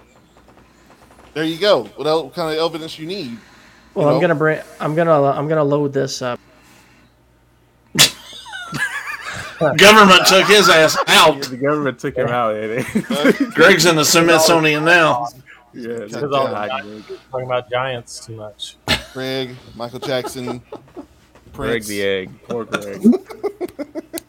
There 1.34 1.44
you 1.44 1.58
go. 1.58 1.84
What, 1.84 2.08
el- 2.08 2.26
what 2.26 2.34
kind 2.34 2.58
of 2.58 2.64
evidence 2.64 2.98
you 2.98 3.06
need? 3.06 3.38
Well, 3.94 4.08
you 4.08 4.16
I'm 4.16 4.22
gonna 4.22 4.36
bring. 4.36 4.62
I'm 4.80 4.96
gonna. 4.96 5.12
I'm 5.12 5.48
gonna 5.50 5.64
load 5.64 5.92
this 5.92 6.22
up. 6.22 6.40
Government 9.78 10.26
took 10.28 10.48
his 10.48 10.70
ass 10.70 10.98
out. 11.08 11.42
The 11.50 11.58
government 11.58 12.00
took 12.00 12.16
him 12.18 12.28
out, 12.28 12.56
eh? 12.56 12.84
Greg's 13.54 13.86
in 13.86 13.96
the 13.96 14.04
Smithsonian 14.04 14.84
now. 14.84 15.28
yeah, 15.76 15.98
Because 16.00 16.24
all 16.24 16.48
the 16.48 17.04
talking 17.32 17.46
about 17.46 17.70
giants 17.70 18.26
too 18.26 18.36
much. 18.36 18.78
Greg, 19.14 19.56
Michael 19.76 20.00
Jackson, 20.00 20.62
Greg 20.96 21.04
Prince. 21.54 21.88
the 21.88 22.04
egg. 22.04 22.30
Poor 22.48 22.66
Greg. 22.66 23.02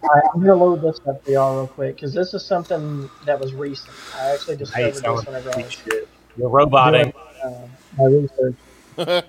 All 0.08 0.14
right, 0.14 0.22
I'm 0.34 0.40
gonna 0.40 0.54
load 0.54 0.82
this 0.82 1.00
up 1.08 1.24
for 1.24 1.30
y'all 1.32 1.56
real 1.56 1.66
quick 1.66 1.96
because 1.96 2.14
this 2.14 2.32
is 2.32 2.44
something 2.46 3.10
that 3.24 3.40
was 3.40 3.52
recent. 3.54 3.90
I 4.16 4.30
actually 4.34 4.54
I 4.54 4.58
hate 4.58 4.92
discovered 4.94 4.94
someone 5.02 5.16
this 5.16 5.44
whenever 5.44 5.50
I 5.58 5.62
was 5.64 5.72
shit. 5.72 6.08
You're 6.36 6.48
roboting. 6.48 7.12
doing 7.12 7.14
uh, 7.44 7.66
my 7.98 8.04
research 8.04 8.54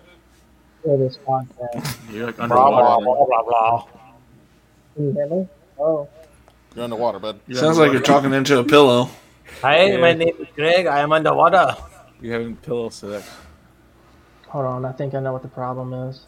for 0.84 0.97
this 0.99 1.18
podcast. 1.26 1.97
You're 2.13 2.28
like 2.28 2.38
Blah 2.38 2.47
blah 2.47 2.95
underwater. 2.97 3.05
blah 3.05 3.26
blah 3.26 3.43
blah. 3.43 3.88
Can 4.95 5.05
you 5.07 5.13
hear 5.13 5.28
me? 5.28 5.47
Oh, 5.80 6.07
You're 6.76 6.84
underwater, 6.84 7.18
bud. 7.18 7.39
You're 7.47 7.57
Sounds 7.57 7.80
like 7.80 7.91
you're 7.91 8.01
talking 8.01 8.34
into 8.34 8.59
a 8.59 8.63
pillow. 8.63 9.09
Hi, 9.61 9.86
Yeah. 9.86 9.97
my 9.97 10.13
name 10.13 10.36
is 10.39 10.47
Greg. 10.55 10.86
I 10.86 10.99
am 10.99 11.11
underwater. 11.11 11.76
You're 12.22 12.34
having 12.34 12.55
pillow 12.57 12.89
sex. 12.89 13.30
hold 14.47 14.65
on. 14.65 14.86
I 14.86 14.91
think 14.91 15.13
I 15.13 15.20
know 15.20 15.34
what 15.34 15.41
the 15.43 15.47
problem 15.47 15.93
is. 15.93 16.22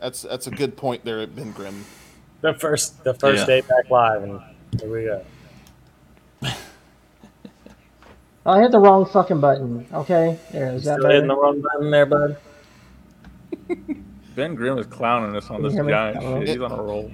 That's 0.00 0.22
that's 0.22 0.46
a 0.46 0.50
good 0.50 0.76
point 0.76 1.04
there, 1.04 1.26
Ben 1.26 1.52
Grimm. 1.52 1.84
The 2.42 2.54
first, 2.54 3.02
the 3.02 3.14
first 3.14 3.40
Yeah. 3.40 3.46
day 3.46 3.60
back 3.62 3.90
live, 3.90 4.22
and 4.22 4.40
here 4.80 4.92
we 4.92 5.04
go. 5.04 5.24
Oh, 8.44 8.52
I 8.52 8.60
hit 8.60 8.70
the 8.70 8.78
wrong 8.78 9.06
fucking 9.06 9.40
button. 9.40 9.86
Okay, 9.92 10.38
there. 10.52 10.68
Is 10.72 10.84
that 10.84 10.98
Still 11.00 11.10
hitting 11.10 11.26
the 11.26 11.34
wrong 11.36 11.60
button 11.60 11.90
there, 11.90 12.06
bud. 12.06 12.36
Ben 14.36 14.54
Grimm 14.54 14.78
is 14.78 14.86
clowning 14.86 15.34
us 15.34 15.50
on 15.50 15.56
Can 15.56 15.64
this 15.64 15.72
hear 15.72 15.84
giant 15.88 16.18
Hello? 16.22 16.38
shit. 16.40 16.48
He's 16.50 16.60
on 16.60 16.70
a 16.70 16.80
roll. 16.82 17.10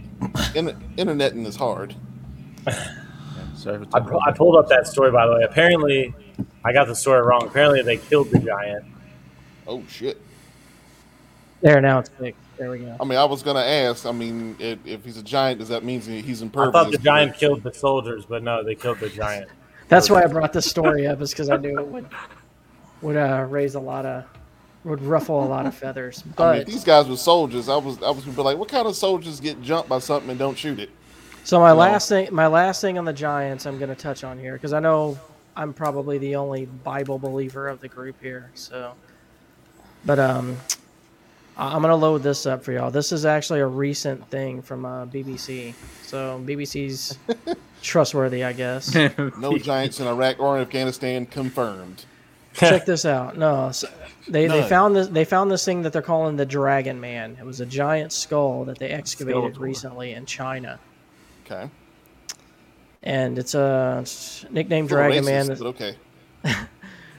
In, 0.55 0.77
interneting 0.99 1.47
is 1.47 1.57
hard. 1.57 1.95
Sorry 3.55 3.77
I, 3.95 4.01
taking 4.01 4.19
I 4.27 4.33
pulled 4.33 4.57
up 4.57 4.69
that 4.69 4.87
story 4.87 5.11
by 5.11 5.27
the 5.27 5.33
way. 5.35 5.43
Apparently, 5.45 6.15
I 6.65 6.73
got 6.73 6.87
the 6.87 6.95
story 6.95 7.23
wrong. 7.23 7.47
Apparently, 7.47 7.83
they 7.83 7.97
killed 7.97 8.31
the 8.31 8.39
giant. 8.39 8.85
Oh 9.67 9.83
shit. 9.89 10.21
There. 11.61 11.81
Now 11.81 11.99
it's 12.01 12.09
fixed. 12.11 12.41
There 12.59 12.71
we 12.71 12.79
go. 12.81 12.97
I 13.01 13.05
mean, 13.05 13.19
I 13.19 13.25
was 13.25 13.43
gonna 13.43 13.61
ask. 13.61 14.07
I 14.07 14.13
mean, 14.13 14.57
if, 14.59 14.79
if 14.87 15.05
he's 15.05 15.17
a 15.17 15.23
giant, 15.23 15.59
does 15.61 15.69
that 15.69 15.85
mean 15.85 16.01
he's 16.01 16.43
in? 16.43 16.49
I 16.49 16.71
thought 16.71 16.91
the 16.93 16.99
giant 16.99 17.37
killed 17.37 17.63
the 17.63 17.73
soldiers, 17.73 18.25
but 18.25 18.43
no, 18.43 18.63
they 18.63 18.75
killed 18.75 18.99
the 18.99 19.09
giant. 19.09 19.49
That's 19.89 20.09
why 20.09 20.23
I 20.23 20.27
brought 20.27 20.53
this 20.53 20.69
story 20.71 21.07
up, 21.07 21.21
is 21.21 21.31
because 21.31 21.51
I 21.51 21.57
knew 21.57 21.79
it 21.79 21.87
would 21.87 22.07
would 23.03 23.17
uh, 23.17 23.47
raise 23.49 23.75
a 23.75 23.81
lot 23.81 24.07
of 24.07 24.25
would 24.85 25.03
ruffle 25.03 25.45
a 25.45 25.47
lot 25.47 25.67
of 25.67 25.75
feathers. 25.75 26.23
I 26.25 26.27
mean, 26.27 26.35
But 26.37 26.59
if 26.59 26.67
these 26.67 26.85
guys 26.85 27.09
were 27.09 27.17
soldiers, 27.17 27.69
I 27.69 27.77
was 27.77 28.03
I 28.03 28.11
was 28.11 28.25
gonna 28.25 28.37
be 28.37 28.43
like, 28.43 28.59
what 28.59 28.69
kind 28.69 28.87
of 28.87 28.97
soldiers 28.97 29.41
get 29.41 29.61
jumped 29.63 29.89
by 29.89 29.99
something 29.99 30.31
and 30.31 30.39
don't 30.39 30.57
shoot 30.59 30.79
it? 30.79 30.91
so 31.45 31.59
my 31.59 31.71
No. 31.71 31.77
last 31.77 32.09
thing, 32.09 32.29
my 32.33 32.47
last 32.47 32.81
thing 32.81 32.99
on 32.99 33.05
the 33.05 33.13
Giants, 33.13 33.67
I'm 33.67 33.77
going 33.79 33.89
to 33.89 33.97
touch 34.01 34.23
on 34.23 34.39
here 34.39 34.53
because 34.53 34.73
I 34.73 34.79
know 34.79 35.19
I'm 35.57 35.73
probably 35.73 36.19
the 36.19 36.37
only 36.37 36.67
Bible 36.67 37.19
believer 37.19 37.69
of 37.69 37.81
the 37.81 37.89
group 37.89 38.17
here. 38.23 38.51
So, 38.55 38.95
but 40.05 40.19
um, 40.19 40.57
I- 41.57 41.75
I'm 41.75 41.83
going 41.83 41.91
to 41.91 41.97
load 41.97 42.23
this 42.23 42.47
up 42.47 42.65
for 42.65 42.73
y'all. 42.73 42.91
This 42.91 43.13
is 43.13 43.25
actually 43.27 43.61
a 43.61 43.67
recent 43.67 44.29
thing 44.31 44.63
from 44.63 44.85
uh, 44.85 45.07
BBC. 45.07 45.75
So 46.05 46.41
BBC's 46.45 47.19
trustworthy, 47.83 48.45
I 48.45 48.53
guess. 48.53 48.95
No 49.39 49.59
giants 49.59 50.01
in 50.01 50.07
Iraq 50.07 50.41
or 50.41 50.57
in 50.57 50.63
Afghanistan 50.63 51.27
confirmed. 51.27 52.05
check 52.55 52.85
this 52.87 53.05
out. 53.05 53.37
No, 53.37 53.71
so 53.73 53.89
they 54.29 54.47
they 54.47 54.63
found 54.69 54.95
this 54.95 55.09
they 55.09 55.25
found 55.25 55.51
this 55.51 55.65
thing 55.65 55.83
that 55.83 55.93
they're 55.93 56.03
calling 56.03 56.37
the 56.37 56.45
Dragon 56.47 57.01
Man. 57.01 57.37
It 57.41 57.45
was 57.45 57.61
a 57.61 57.67
giant 57.67 58.13
skull 58.13 58.65
that 58.67 58.79
they 58.79 58.89
excavated 58.91 59.55
Skeletor. 59.55 59.59
recently 59.59 60.13
in 60.13 60.27
China, 60.27 60.79
Okay. 61.47 61.71
And 63.03 63.39
it's 63.39 63.55
a 63.55 63.99
it's 64.03 64.45
nicknamed 64.51 64.91
Little 64.91 65.05
Dragon 65.09 65.25
racist, 65.25 65.49
Man. 65.49 65.49
but 65.49 65.63
okay. 65.67 65.97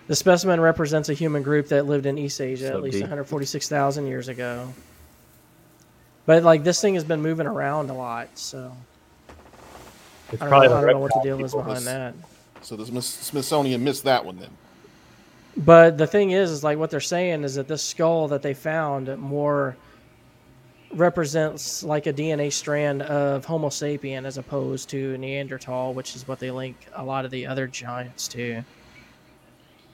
The 0.07 0.15
specimen 0.17 0.59
represents 0.59 1.07
a 1.07 1.13
human 1.13 1.43
group 1.43 1.69
that 1.69 1.85
lived 1.85 2.05
in 2.05 2.17
East 2.17 2.41
Asia 2.41 2.67
So 2.67 2.73
at 2.75 2.83
least 2.83 2.99
146,000 2.99 4.05
years 4.05 4.27
ago. 4.27 4.73
But 6.25 6.43
like 6.43 6.63
this 6.63 6.81
thing 6.81 6.95
has 6.95 7.03
been 7.03 7.21
moving 7.21 7.47
around 7.47 7.89
a 7.89 7.93
lot, 7.93 8.27
so 8.37 8.75
It's 10.31 10.41
I 10.41 10.45
don't, 10.45 10.49
probably 10.49 10.67
know, 10.67 10.75
I 10.75 10.81
don't 10.81 10.89
know 10.91 10.99
what 10.99 11.13
the 11.13 11.21
deal 11.23 11.43
is 11.43 11.51
people. 11.51 11.63
behind 11.63 11.85
that. 11.87 12.15
So 12.61 12.75
the 12.75 13.01
Smithsonian 13.01 13.83
missed 13.83 14.03
that 14.03 14.25
one 14.25 14.37
then. 14.39 14.49
But 15.55 15.97
the 15.97 16.07
thing 16.07 16.31
is, 16.31 16.49
is 16.51 16.63
like 16.63 16.77
what 16.77 16.89
they're 16.89 16.99
saying 16.99 17.43
is 17.43 17.55
that 17.55 17.67
this 17.67 17.83
skull 17.83 18.27
that 18.29 18.41
they 18.41 18.53
found 18.53 19.15
more 19.17 19.77
represents 20.95 21.83
like 21.83 22.07
a 22.07 22.13
DNA 22.13 22.51
strand 22.51 23.01
of 23.03 23.45
Homo 23.45 23.69
sapien 23.69 24.25
as 24.25 24.37
opposed 24.37 24.89
to 24.89 25.17
Neanderthal, 25.17 25.93
which 25.93 26.15
is 26.15 26.27
what 26.27 26.39
they 26.39 26.51
link 26.51 26.75
a 26.95 27.03
lot 27.03 27.25
of 27.25 27.31
the 27.31 27.45
other 27.47 27.67
giants 27.67 28.27
to. 28.29 28.53
Well, 28.55 28.63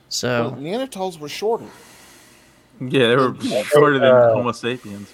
So 0.08 0.56
Neanderthals 0.58 1.18
were 1.18 1.28
shorter. 1.28 1.66
yeah, 2.80 3.08
they 3.08 3.16
were 3.16 3.34
shorter 3.64 3.98
than 3.98 4.08
Uh, 4.14 4.34
Homo 4.34 4.52
sapiens. 4.52 5.10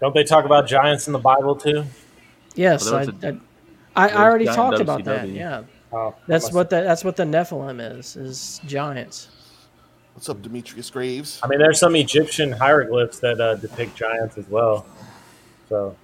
Don't 0.00 0.14
they 0.14 0.24
talk 0.24 0.44
about 0.44 0.66
giants 0.66 1.06
in 1.06 1.12
the 1.12 1.18
Bible 1.18 1.54
too? 1.56 1.84
yes, 2.54 2.84
Well, 2.90 2.96
I, 2.96 3.04
there 3.06 3.14
was 3.14 3.24
I, 3.24 3.28
a- 3.28 3.38
I, 3.96 4.08
there 4.08 4.18
I 4.18 4.24
already 4.24 4.44
giant 4.46 4.56
talked 4.56 4.80
about 4.80 5.04
that. 5.04 5.28
Yeah, 5.28 5.62
Oh, 5.92 6.12
That's 6.26 6.52
what 6.52 6.70
the 6.70 6.80
that's 6.82 7.04
what 7.04 7.14
the 7.14 7.22
Nephilim 7.22 7.98
is 7.98 8.16
is 8.16 8.60
giants. 8.66 9.28
What's 10.14 10.28
up, 10.28 10.40
Demetrius 10.42 10.90
Graves? 10.90 11.40
I 11.42 11.48
mean, 11.48 11.58
there's 11.58 11.80
some 11.80 11.96
Egyptian 11.96 12.52
hieroglyphs 12.52 13.18
that 13.18 13.40
uh, 13.40 13.56
depict 13.56 13.96
giants 13.96 14.38
as 14.38 14.48
well. 14.48 14.86
So 15.68 15.96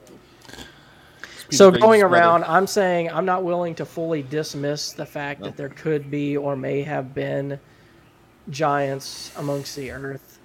So 1.51 1.71
Peter 1.71 1.81
going 1.81 2.01
Graves' 2.01 2.11
brother. 2.11 2.25
around, 2.25 2.45
I'm 2.45 2.67
saying 2.67 3.09
I'm 3.11 3.25
not 3.25 3.45
willing 3.45 3.77
to 3.77 3.85
fully 3.85 4.23
dismiss 4.23 4.93
the 4.93 5.07
fact 5.07 5.43
that 5.43 5.57
there 5.57 5.69
could 5.69 6.11
be 6.11 6.37
or 6.37 6.57
may 6.57 6.83
have 6.83 7.15
been 7.15 7.61
giants 8.49 9.33
amongst 9.37 9.77
the 9.77 9.93
earth. 9.93 10.40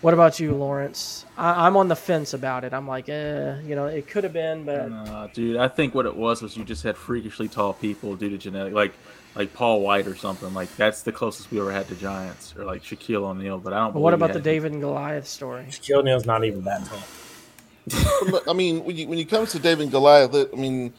What 0.00 0.14
about 0.14 0.38
you, 0.38 0.54
Lawrence? 0.54 1.24
I, 1.36 1.66
I'm 1.66 1.76
on 1.76 1.88
the 1.88 1.96
fence 1.96 2.32
about 2.32 2.62
it. 2.62 2.72
I'm 2.72 2.86
like, 2.86 3.08
eh, 3.08 3.60
you 3.62 3.74
know, 3.74 3.86
it 3.86 4.06
could 4.06 4.22
have 4.22 4.32
been, 4.32 4.64
but 4.64 4.88
Nah, 4.88 5.26
dude, 5.28 5.56
I 5.56 5.66
think 5.66 5.94
what 5.94 6.06
it 6.06 6.14
was 6.14 6.40
was 6.40 6.56
you 6.56 6.64
just 6.64 6.84
had 6.84 6.96
freakishly 6.96 7.48
tall 7.48 7.72
people 7.72 8.14
due 8.14 8.30
to 8.30 8.38
genetic, 8.38 8.74
like 8.74 8.92
like 9.34 9.52
Paul 9.54 9.80
Wight 9.80 10.06
or 10.06 10.14
something. 10.16 10.54
Like 10.54 10.74
that's 10.76 11.02
the 11.02 11.12
closest 11.12 11.50
we 11.50 11.60
ever 11.60 11.72
had 11.72 11.88
to 11.88 11.94
giants, 11.96 12.54
or 12.56 12.64
like 12.64 12.82
Shaquille 12.82 13.24
O'Neal. 13.24 13.58
But 13.58 13.72
I 13.72 13.78
don't. 13.78 13.94
but 13.94 14.00
what 14.00 14.14
about 14.14 14.32
the 14.32 14.40
David 14.40 14.72
and 14.72 14.80
Goliath 14.80 15.26
story? 15.26 15.66
Shaquille 15.68 15.98
O'Neal's 15.98 16.26
not 16.26 16.44
even 16.44 16.62
that 16.64 16.84
tall. 16.86 18.42
I 18.48 18.52
mean, 18.52 18.84
when 18.84 18.96
you 18.96 19.08
when 19.08 19.18
you 19.18 19.26
comes 19.26 19.52
to 19.52 19.58
David 19.58 19.84
and 19.84 19.90
Goliath, 19.90 20.34
I 20.34 20.56
mean, 20.56 20.92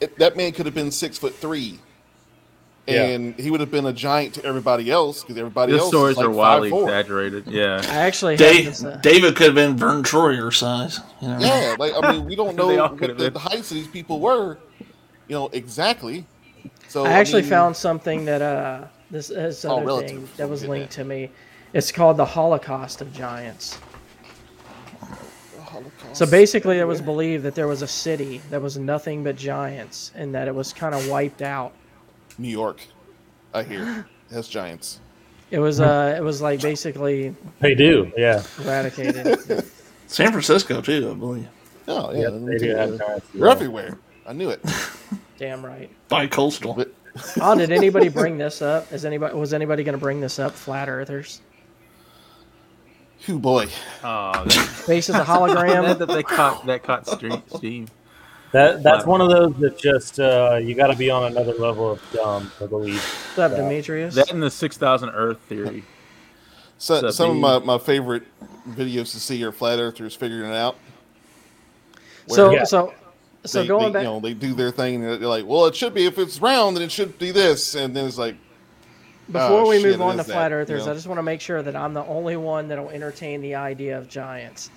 it, 0.00 0.16
that 0.18 0.36
man 0.36 0.52
could 0.52 0.66
have 0.66 0.74
been 0.74 0.90
six 0.90 1.18
foot 1.18 1.34
three, 1.34 1.80
Yeah. 2.94 3.02
and 3.04 3.34
he 3.38 3.50
would 3.50 3.60
have 3.60 3.70
been 3.70 3.86
a 3.86 3.92
giant 3.92 4.34
to 4.34 4.44
everybody 4.44 4.90
else 4.90 5.22
because 5.22 5.36
everybody 5.36 5.72
The 5.72 5.78
else 5.78 5.88
stories 5.88 6.12
is 6.12 6.18
like 6.18 6.26
are 6.26 6.30
wildly 6.30 6.70
five 6.70 6.78
four. 6.78 6.88
exaggerated. 6.88 7.46
Yeah. 7.46 7.80
I 7.84 7.96
actually 7.98 8.34
have 8.34 8.38
Dave, 8.38 8.64
this. 8.66 8.84
Uh, 8.84 8.96
David 9.02 9.36
could 9.36 9.46
have 9.46 9.54
been 9.54 9.76
Verne 9.76 10.02
Troyer 10.02 10.52
size. 10.54 11.00
You 11.20 11.28
know? 11.28 11.38
Yeah, 11.38 11.76
like 11.78 11.92
I 12.00 12.12
mean, 12.12 12.24
we 12.24 12.34
don't 12.36 12.56
know 12.60 12.68
what 12.74 12.98
the, 12.98 13.30
the 13.30 13.38
heights 13.38 13.70
of 13.70 13.76
these 13.76 13.88
people 13.88 14.20
were, 14.20 14.58
you 15.28 15.34
know, 15.34 15.48
exactly. 15.52 16.26
So 16.88 17.04
I 17.04 17.10
actually 17.12 17.42
mean, 17.42 17.50
found 17.50 17.76
something 17.76 18.24
that 18.24 18.40
uh, 18.40 18.84
this, 19.10 19.28
this 19.28 19.64
Oh, 19.64 19.76
other 19.76 19.86
relative. 19.86 20.10
thing 20.10 20.28
that 20.38 20.48
was 20.48 20.64
linked 20.64 20.90
that. 20.96 21.02
to 21.02 21.04
me. 21.08 21.30
It's 21.74 21.92
called 21.92 22.16
the 22.16 22.24
Holocaust 22.24 23.02
of 23.02 23.12
Giants. 23.12 23.78
Holocaust. 25.60 26.16
So 26.16 26.24
basically, 26.26 26.78
it 26.78 26.84
was 26.84 27.00
believed 27.02 27.44
that 27.44 27.54
there 27.54 27.68
was 27.68 27.82
a 27.82 27.86
city 27.86 28.40
that 28.50 28.62
was 28.62 28.78
nothing 28.78 29.22
but 29.22 29.36
giants, 29.36 30.12
and 30.14 30.34
that 30.34 30.48
it 30.48 30.54
was 30.54 30.72
kind 30.72 30.94
of 30.94 31.06
wiped 31.08 31.42
out. 31.42 31.72
New 32.38 32.48
York, 32.48 32.80
I 33.52 33.62
hear 33.62 34.06
has 34.30 34.48
giants. 34.48 35.00
It 35.50 35.58
was 35.58 35.80
uh, 35.80 36.14
it 36.16 36.22
was 36.22 36.40
like 36.42 36.60
basically 36.60 37.34
They 37.60 37.74
do, 37.74 38.12
yeah. 38.16 38.42
eradicated. 38.62 39.64
San 40.06 40.30
Francisco 40.30 40.80
too, 40.80 41.10
I 41.10 41.14
believe. 41.14 41.48
Oh 41.88 42.12
yeah, 42.12 42.22
Yeah, 42.22 42.28
they 42.30 42.58
do 42.58 42.66
you, 42.66 42.76
have 42.76 42.98
giants. 42.98 43.26
They're 43.34 43.48
everywhere. 43.48 43.98
I 44.26 44.32
knew 44.34 44.50
it. 44.50 44.62
Damn 45.38 45.64
right. 45.64 45.90
Bi-coastal. 46.08 46.84
Oh, 47.40 47.58
did 47.58 47.72
anybody 47.72 48.08
bring 48.08 48.38
this 48.38 48.62
up? 48.62 48.92
Is 48.92 49.04
anybody 49.04 49.34
was 49.34 49.52
anybody 49.52 49.82
going 49.82 49.94
to 49.94 49.98
bring 49.98 50.20
this 50.20 50.38
up? 50.38 50.52
Flat 50.52 50.88
Earthers. 50.88 51.40
who 53.26 53.40
boy, 53.40 53.66
Oh, 54.04 54.44
that, 54.44 54.52
Face 54.86 55.08
is 55.08 55.16
a 55.16 55.18
that, 55.18 55.26
hologram. 55.26 55.98
that 55.98 56.06
they 56.06 56.22
caught 56.22 56.64
that 56.66 56.84
caught 56.84 57.08
stream, 57.08 57.42
steam. 57.56 57.88
That 58.52 58.82
that's 58.82 59.04
one 59.04 59.20
of 59.20 59.28
those 59.28 59.54
that 59.60 59.78
just 59.78 60.18
uh, 60.18 60.58
you 60.62 60.74
got 60.74 60.86
to 60.88 60.96
be 60.96 61.10
on 61.10 61.24
another 61.32 61.52
level 61.54 61.90
of 61.90 62.02
dumb 62.12 62.50
to 62.58 62.66
believe. 62.66 63.02
What's 63.02 63.38
up, 63.38 63.56
Demetrius? 63.56 64.14
That 64.14 64.30
and 64.30 64.42
the 64.42 64.50
six 64.50 64.76
thousand 64.78 65.10
Earth 65.10 65.38
theory. 65.48 65.84
so, 66.78 66.94
up, 67.06 67.12
some 67.12 67.30
of 67.30 67.36
my, 67.36 67.58
my 67.58 67.78
favorite 67.78 68.22
videos 68.70 69.12
to 69.12 69.20
see 69.20 69.42
are 69.44 69.52
flat 69.52 69.78
earthers 69.78 70.14
figuring 70.14 70.50
it 70.50 70.56
out. 70.56 70.76
So 72.26 72.50
Yeah. 72.50 72.64
so 72.64 72.94
so 73.44 73.60
they, 73.62 73.68
going 73.68 73.86
they, 73.86 73.92
back. 73.92 74.02
you 74.02 74.08
know, 74.08 74.20
they 74.20 74.34
do 74.34 74.54
their 74.54 74.70
thing. 74.70 74.96
And 74.96 75.04
they're 75.04 75.28
like, 75.28 75.46
well, 75.46 75.66
it 75.66 75.76
should 75.76 75.94
be 75.94 76.06
if 76.06 76.18
it's 76.18 76.40
round, 76.40 76.76
then 76.76 76.82
it 76.84 76.92
should 76.92 77.18
be 77.18 77.30
this, 77.30 77.74
and 77.74 77.94
then 77.94 78.06
it's 78.06 78.18
like, 78.18 78.36
Before 79.30 79.60
Oh, 79.60 79.68
we 79.68 79.80
shit, 79.80 79.92
move 79.92 80.00
on 80.02 80.12
to 80.12 80.22
that, 80.22 80.24
flat 80.26 80.50
you 80.50 80.56
earthers, 80.56 80.86
know? 80.86 80.92
I 80.92 80.94
just 80.94 81.06
want 81.06 81.18
to 81.18 81.22
make 81.22 81.40
sure 81.40 81.62
that 81.62 81.76
I'm 81.76 81.94
the 81.94 82.04
only 82.04 82.36
one 82.36 82.68
that'll 82.68 82.90
entertain 82.90 83.40
the 83.40 83.54
idea 83.54 83.96
of 83.96 84.08
giants. 84.08 84.70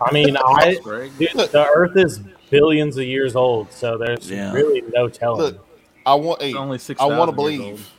I 0.00 0.12
mean, 0.12 0.36
I 0.36 0.78
dude, 1.18 1.32
the 1.34 1.66
Earth 1.74 1.96
is 1.96 2.20
billions 2.50 2.96
of 2.96 3.04
years 3.04 3.36
old, 3.36 3.72
so 3.72 3.96
there's 3.98 4.30
Yeah. 4.30 4.52
really 4.52 4.82
no 4.94 5.08
telling. 5.08 5.40
look, 5.42 5.66
I 6.06 6.14
want, 6.14 6.40
hey, 6.42 6.54
only 6.54 6.78
six. 6.78 7.00
I 7.00 7.04
want 7.06 7.28
to 7.30 7.34
believe. 7.34 7.58
believe. 7.60 7.90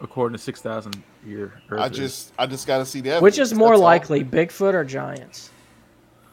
according 0.00 0.36
to 0.36 0.42
six 0.42 0.60
thousand 0.62 1.02
year. 1.26 1.52
Earth 1.68 1.80
I 1.80 1.88
just, 1.90 2.32
I 2.38 2.46
just 2.46 2.66
got 2.66 2.78
to 2.78 2.86
see 2.86 3.00
the 3.00 3.10
evidence. 3.10 3.22
Which 3.22 3.38
is 3.38 3.52
more 3.52 3.70
That's 3.70 3.80
all. 3.80 3.84
likely, 3.84 4.24
Bigfoot 4.24 4.72
or 4.74 4.84
giants? 4.84 5.50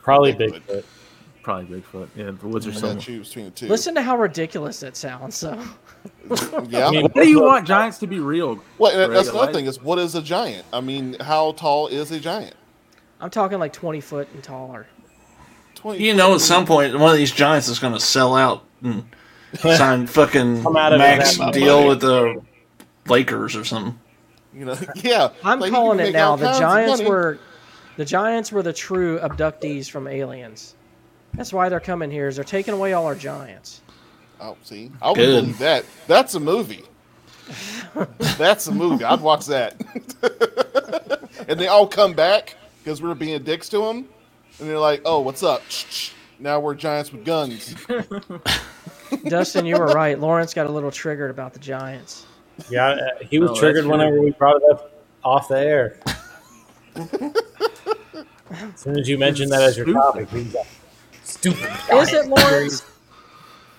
Probably 0.01 0.34
Bigfoot. 0.34 0.61
Bigfoot. 0.61 0.84
probably 1.43 1.82
Bigfoot. 1.82 2.07
Yeah, 2.15 2.32
the 2.32 2.47
woods 2.47 2.65
are 2.65 2.72
I 2.72 2.74
so. 2.76 2.93
gotta 2.95 3.20
between 3.20 3.45
the 3.45 3.51
two. 3.51 3.68
Listen 3.68 3.93
to 3.95 4.01
how 4.01 4.18
ridiculous 4.18 4.84
it 4.84 4.95
sounds. 4.95 5.36
So, 5.36 5.61
yeah. 6.70 6.88
I 6.88 6.91
mean, 6.91 7.01
What 7.03 7.13
do 7.15 7.28
you 7.30 7.41
want 7.41 7.68
giants 7.68 7.97
to 7.99 8.07
be 8.07 8.20
real? 8.22 8.63
well, 8.78 8.93
Greg? 8.95 9.09
that's 9.11 9.28
I 9.28 9.32
another 9.32 9.45
like- 9.47 9.55
thing 9.55 9.65
is 9.65 9.82
what 9.82 9.99
is 9.99 10.15
a 10.15 10.22
giant? 10.22 10.65
I 10.72 10.80
mean, 10.80 11.18
how 11.20 11.51
tall 11.53 11.88
is 11.88 12.11
a 12.11 12.20
giant? 12.22 12.55
I'm 13.20 13.30
talking 13.32 13.59
like 13.59 13.74
20 13.74 13.99
foot 13.99 14.28
and 14.34 14.41
taller. 14.43 14.88
Twenty. 15.78 16.03
You 16.03 16.13
know, 16.13 16.34
at 16.36 16.41
some 16.41 16.65
point, 16.65 16.97
one 16.97 17.11
of 17.11 17.17
these 17.17 17.32
giants 17.32 17.67
is 17.67 17.80
going 17.80 17.93
to 17.93 17.99
sell 17.99 18.36
out 18.36 18.63
and 18.84 19.05
sign 19.59 20.07
fucking 20.07 20.63
Come 20.63 20.75
out 20.75 20.93
of 20.93 20.99
max 20.99 21.38
deal 21.53 21.78
money. 21.78 21.88
with 21.89 22.01
the 22.01 22.41
Lakers 23.07 23.55
or 23.55 23.63
something. 23.63 23.97
You 24.53 24.65
know, 24.65 24.78
yeah. 24.95 25.30
I'm 25.43 25.59
like, 25.59 25.71
calling 25.71 25.99
it 25.99 26.11
now. 26.13 26.36
The 26.36 26.57
giants 26.57 27.01
were 27.01 27.39
the 27.95 28.05
giants 28.05 28.51
were 28.51 28.63
the 28.63 28.73
true 28.73 29.19
abductees 29.19 29.89
from 29.89 30.07
aliens. 30.07 30.75
That's 31.34 31.53
why 31.53 31.69
they're 31.69 31.80
coming 31.80 32.09
here. 32.09 32.28
Is 32.28 32.36
they're 32.36 32.43
taking 32.43 32.73
away 32.73 32.93
all 32.93 33.05
our 33.05 33.15
giants. 33.15 33.82
Oh, 34.39 34.57
see, 34.63 34.91
I 35.01 35.09
would 35.09 35.15
Good. 35.17 35.41
believe 35.41 35.59
that. 35.59 35.86
That's 36.07 36.36
a 36.36 36.39
movie. 36.39 36.84
That's 38.38 38.67
a 38.67 38.71
movie. 38.71 39.03
I'd 39.03 39.21
watch 39.21 39.45
that. 39.47 39.75
and 41.47 41.59
they 41.59 41.67
all 41.67 41.88
come 41.88 42.13
back 42.13 42.55
because 42.84 43.01
we're 43.01 43.15
being 43.15 43.41
dicks 43.43 43.69
to 43.69 43.80
them, 43.80 44.07
and 44.60 44.70
they're 44.70 44.80
like, 44.80 45.01
"Oh, 45.05 45.20
what's 45.22 45.43
up? 45.43 45.62
Now 46.39 46.60
we're 46.60 46.76
giants 46.76 47.12
with 47.12 47.26
guns." 47.26 47.76
Dustin, 49.28 49.66
you 49.66 49.78
were 49.78 49.88
right. 49.88 50.20
Lawrence 50.20 50.53
got 50.53 50.68
a 50.68 50.72
little 50.72 50.91
triggered 50.91 51.32
about 51.32 51.53
the 51.53 51.60
giants. 51.60 52.26
Yeah, 52.70 52.88
uh, 52.89 52.97
he 53.30 53.39
was 53.39 53.51
Oh, 53.51 53.55
triggered 53.55 53.84
true. 53.84 53.91
whenever 53.91 54.20
we 54.22 54.32
brought 54.32 54.58
it 54.58 54.64
up 54.72 54.91
off 55.24 55.47
the 55.47 55.60
air. 55.60 55.99
as 56.95 58.80
soon 58.82 58.97
as 58.99 59.08
you 59.08 59.18
mentioned 59.18 59.51
that 59.51 59.62
as 59.62 59.78
your 59.78 59.86
topic, 59.93 60.30
he 60.30 60.38
was 60.43 60.53
like, 60.53 60.68
"Stupid." 61.24 61.70
Is 61.93 62.14
it 62.14 62.28
Lawrence? 62.28 62.84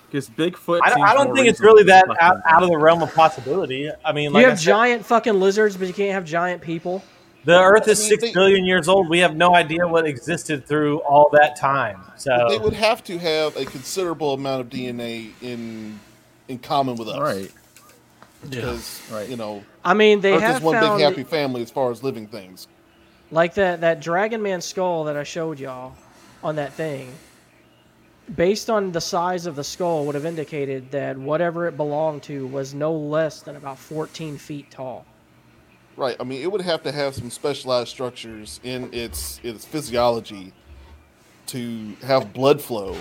Because 0.07 0.27
Bigfoot. 0.29 0.79
I, 0.83 0.89
don't- 0.89 1.01
I 1.03 1.13
don't 1.13 1.35
think 1.35 1.47
it's 1.47 1.59
really 1.59 1.83
that 1.83 2.05
out, 2.19 2.37
out 2.45 2.63
of 2.63 2.69
the 2.69 2.77
realm 2.77 3.03
of 3.03 3.13
possibility. 3.13 3.91
I 4.03 4.11
mean, 4.11 4.33
like 4.33 4.41
you 4.41 4.47
I 4.47 4.49
have 4.49 4.59
said, 4.59 4.65
giant 4.65 5.05
fucking 5.05 5.39
lizards, 5.39 5.77
but 5.77 5.87
you 5.87 5.93
can't 5.93 6.13
have 6.13 6.25
giant 6.25 6.61
people. 6.63 7.03
The 7.45 7.59
Earth 7.59 7.87
is 7.87 7.99
I 7.99 8.01
mean, 8.03 8.09
six 8.09 8.23
they- 8.23 8.33
billion 8.33 8.65
years 8.65 8.87
old. 8.87 9.09
We 9.09 9.19
have 9.19 9.35
no 9.35 9.55
idea 9.55 9.87
what 9.87 10.05
existed 10.05 10.65
through 10.65 10.99
all 10.99 11.29
that 11.33 11.55
time. 11.55 12.01
So 12.17 12.47
They 12.49 12.57
would 12.57 12.73
have 12.73 13.03
to 13.05 13.17
have 13.17 13.55
a 13.55 13.65
considerable 13.65 14.33
amount 14.33 14.61
of 14.61 14.69
DNA 14.69 15.31
in 15.41 15.99
in 16.47 16.57
common 16.59 16.95
with 16.95 17.07
us, 17.07 17.19
Right. 17.19 17.51
Because 18.49 19.01
Right. 19.11 19.29
you 19.29 19.35
know, 19.35 19.63
I 19.85 19.93
mean, 19.93 20.21
they 20.21 20.33
Earth 20.33 20.41
have 20.41 20.55
is 20.57 20.61
one 20.61 20.75
found 20.75 20.97
big 20.97 21.05
happy 21.07 21.23
family 21.23 21.61
as 21.61 21.69
far 21.69 21.91
as 21.91 22.01
living 22.03 22.27
things. 22.27 22.67
like 23.31 23.53
that 23.55 23.81
that 23.81 23.99
Dragon 23.99 24.41
Man 24.41 24.61
skull 24.61 25.03
that 25.05 25.15
I 25.17 25.23
showed 25.23 25.59
y'all 25.59 25.93
on 26.43 26.55
that 26.55 26.73
thing. 26.73 27.13
Based 28.35 28.69
on 28.69 28.91
the 28.91 29.01
size 29.01 29.45
of 29.47 29.55
the 29.55 29.63
skull, 29.63 30.05
would 30.05 30.13
have 30.15 30.25
indicated 30.25 30.91
that 30.91 31.17
whatever 31.17 31.67
it 31.67 31.75
belonged 31.77 32.21
to 32.23 32.45
was 32.47 32.73
no 32.75 32.93
less 32.93 33.41
than 33.41 33.55
about 33.55 33.77
14 33.79 34.37
feet 34.37 34.69
tall. 34.69 35.05
Right. 35.99 36.15
I 36.17 36.23
mean, 36.23 36.41
it 36.41 36.49
would 36.49 36.61
have 36.61 36.81
to 36.83 36.93
have 36.93 37.13
some 37.13 37.29
specialized 37.29 37.89
structures 37.89 38.61
in 38.63 38.89
its 38.93 39.41
its 39.43 39.65
physiology 39.65 40.53
to 41.47 41.93
have 42.03 42.31
blood 42.31 42.61
flow 42.61 42.95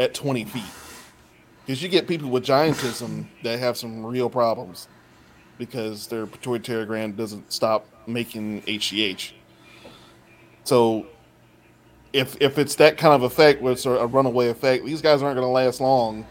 at 0.00 0.14
20 0.14 0.44
feet. 0.46 0.62
Because 1.64 1.80
you 1.80 1.88
get 1.88 2.08
people 2.08 2.28
with 2.30 2.44
giantism 2.44 3.26
that 3.44 3.60
have 3.60 3.76
some 3.76 4.04
real 4.04 4.28
problems 4.28 4.88
because 5.58 6.08
their 6.08 6.26
pituitary 6.26 6.84
gland 6.86 7.16
doesn't 7.16 7.52
stop 7.52 7.86
making 8.08 8.62
HGH. 8.62 9.30
So, 10.64 11.06
if 12.12 12.36
if 12.40 12.58
it's 12.58 12.74
that 12.74 12.98
kind 12.98 13.14
of 13.14 13.22
effect, 13.22 13.62
where 13.62 13.74
it's 13.74 13.86
a, 13.86 13.90
a 13.92 14.06
runaway 14.08 14.48
effect, 14.48 14.84
these 14.84 15.00
guys 15.00 15.22
aren't 15.22 15.36
going 15.36 15.46
to 15.46 15.52
last 15.52 15.80
long. 15.80 16.26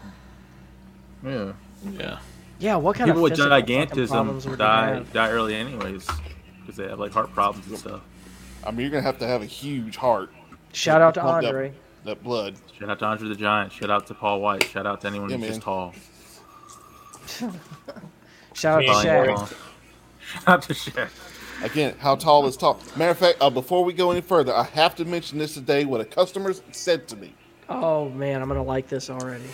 Yeah. 1.24 1.52
Yeah. 1.98 2.18
Yeah, 2.58 2.76
what 2.76 2.96
kind 2.96 3.08
People 3.10 3.26
of 3.26 3.32
people 3.32 3.48
with 3.48 3.66
physical 3.66 3.86
fucking 3.90 4.06
problems 4.08 4.46
gigantism 4.46 4.58
die 4.58 5.02
die 5.12 5.30
early 5.30 5.54
anyways 5.54 6.06
because 6.60 6.76
they 6.76 6.88
have 6.88 6.98
like 7.00 7.12
heart 7.12 7.32
problems 7.34 7.66
and 7.68 7.78
stuff. 7.78 8.00
I 8.64 8.70
mean, 8.70 8.80
you're 8.80 8.90
going 8.90 9.02
to 9.02 9.06
have 9.06 9.18
to 9.18 9.26
have 9.26 9.42
a 9.42 9.46
huge 9.46 9.96
heart. 9.96 10.30
Shout 10.72 11.02
out 11.02 11.14
to 11.14 11.20
Pump 11.20 11.42
that- 11.42 11.48
Andre. 11.48 11.72
That 12.04 12.22
blood. 12.22 12.54
Shout 12.78 12.90
out 12.90 12.98
to 12.98 13.04
Andre 13.06 13.28
the 13.28 13.34
Giant. 13.34 13.72
Shout 13.72 13.90
out 13.90 14.06
to 14.08 14.14
Paul 14.14 14.40
Wight. 14.40 14.64
Shout 14.64 14.86
out 14.86 15.00
to 15.02 15.06
anyone 15.06 15.30
Yeah, 15.30 15.36
who's 15.36 15.42
man. 15.42 15.50
just 15.50 15.62
tall. 15.62 15.94
Shout 18.54 18.74
out 18.84 19.02
to 19.02 19.06
Yeah. 19.06 19.26
Shaq. 19.26 19.48
Shout 20.20 20.48
out 20.48 20.62
to 20.62 20.74
Shaq. 20.74 21.08
Again, 21.64 21.94
how 21.98 22.14
tall 22.16 22.46
is 22.46 22.56
tall? 22.56 22.78
Matter 22.96 23.12
of 23.12 23.18
fact, 23.18 23.38
uh, 23.40 23.48
before 23.50 23.84
we 23.84 23.92
go 23.92 24.10
any 24.10 24.20
further, 24.20 24.54
I 24.54 24.64
have 24.64 24.94
to 24.96 25.04
mention 25.04 25.38
this 25.38 25.54
today. 25.54 25.84
What 25.84 26.00
a 26.00 26.04
customer 26.04 26.52
said 26.72 27.08
to 27.08 27.16
me. 27.16 27.32
Oh 27.68 28.08
man, 28.10 28.42
I'm 28.42 28.48
gonna 28.48 28.62
like 28.62 28.88
this 28.88 29.08
already. 29.08 29.44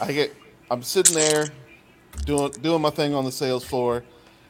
I 0.00 0.12
get, 0.12 0.34
I'm 0.70 0.82
sitting 0.82 1.14
there 1.14 1.48
doing 2.28 2.50
doing 2.60 2.82
my 2.82 2.90
thing 2.90 3.14
on 3.14 3.24
the 3.24 3.32
sales 3.32 3.64
floor. 3.64 4.04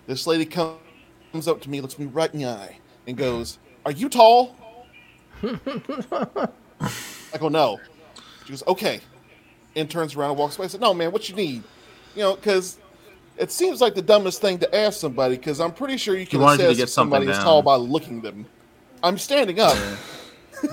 This 0.07 0.27
lady 0.27 0.45
comes 0.45 1.47
up 1.47 1.61
to 1.63 1.71
me, 1.71 1.81
looks 1.81 1.99
me 1.99 2.07
right 2.07 2.33
in 2.33 2.41
the 2.41 2.47
eye, 2.47 2.79
and 3.07 3.17
goes, 3.17 3.59
"Are 3.87 3.93
you 3.93 4.09
tall?" 4.09 4.57
I 5.43 7.39
go, 7.39 7.49
"No." 7.49 7.79
She 8.45 8.51
goes, 8.51 8.65
"Okay," 8.67 9.01
and 9.77 9.89
turns 9.89 10.17
around 10.17 10.31
and 10.31 10.39
walks 10.39 10.59
away. 10.59 10.65
I 10.65 10.69
said, 10.69 10.81
"No, 10.81 10.93
man, 10.93 11.13
what 11.13 11.29
you 11.29 11.37
need?" 11.37 11.63
You 12.17 12.23
know, 12.23 12.35
because 12.35 12.79
it 13.37 13.53
seems 13.53 13.81
like 13.81 13.95
the 13.95 14.03
dumbest 14.03 14.41
thing 14.41 14.59
to 14.59 14.75
ask 14.75 14.99
somebody. 14.99 15.37
Because 15.37 15.61
I'm 15.61 15.73
pretty 15.73 15.97
sure 15.97 16.17
you 16.17 16.27
can 16.27 16.41
wanted 16.41 16.63
you 16.63 16.65
to 16.65 16.71
assess 16.71 16.77
get 16.79 16.83
if 16.85 16.89
somebody 16.91 17.27
something 17.27 17.39
is 17.39 17.45
tall 17.45 17.63
by 17.63 17.77
looking 17.77 18.21
them. 18.21 18.45
I'm 19.05 19.19
standing 19.19 19.61
up. 19.61 19.79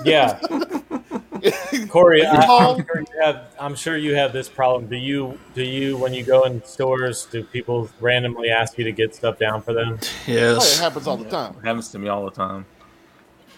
Yeah, 0.04 0.40
Corey, 1.88 2.26
I, 2.26 2.46
I'm, 2.46 2.76
sure 2.76 3.00
you 3.00 3.20
have, 3.22 3.54
I'm 3.58 3.74
sure 3.74 3.96
you 3.96 4.14
have 4.14 4.32
this 4.32 4.48
problem. 4.48 4.86
Do 4.86 4.96
you 4.96 5.38
do 5.54 5.62
you 5.62 5.96
when 5.96 6.12
you 6.12 6.24
go 6.24 6.44
in 6.44 6.62
stores, 6.64 7.26
do 7.26 7.44
people 7.44 7.88
randomly 8.00 8.50
ask 8.50 8.76
you 8.78 8.84
to 8.84 8.92
get 8.92 9.14
stuff 9.14 9.38
down 9.38 9.62
for 9.62 9.72
them? 9.72 9.98
Oh, 10.28 10.62
it 10.62 10.78
happens 10.78 11.06
all 11.06 11.16
the 11.16 11.30
time. 11.30 11.54
It 11.62 11.66
happens 11.66 11.88
to 11.90 11.98
me 11.98 12.08
all 12.08 12.24
the 12.24 12.30
time. 12.30 12.66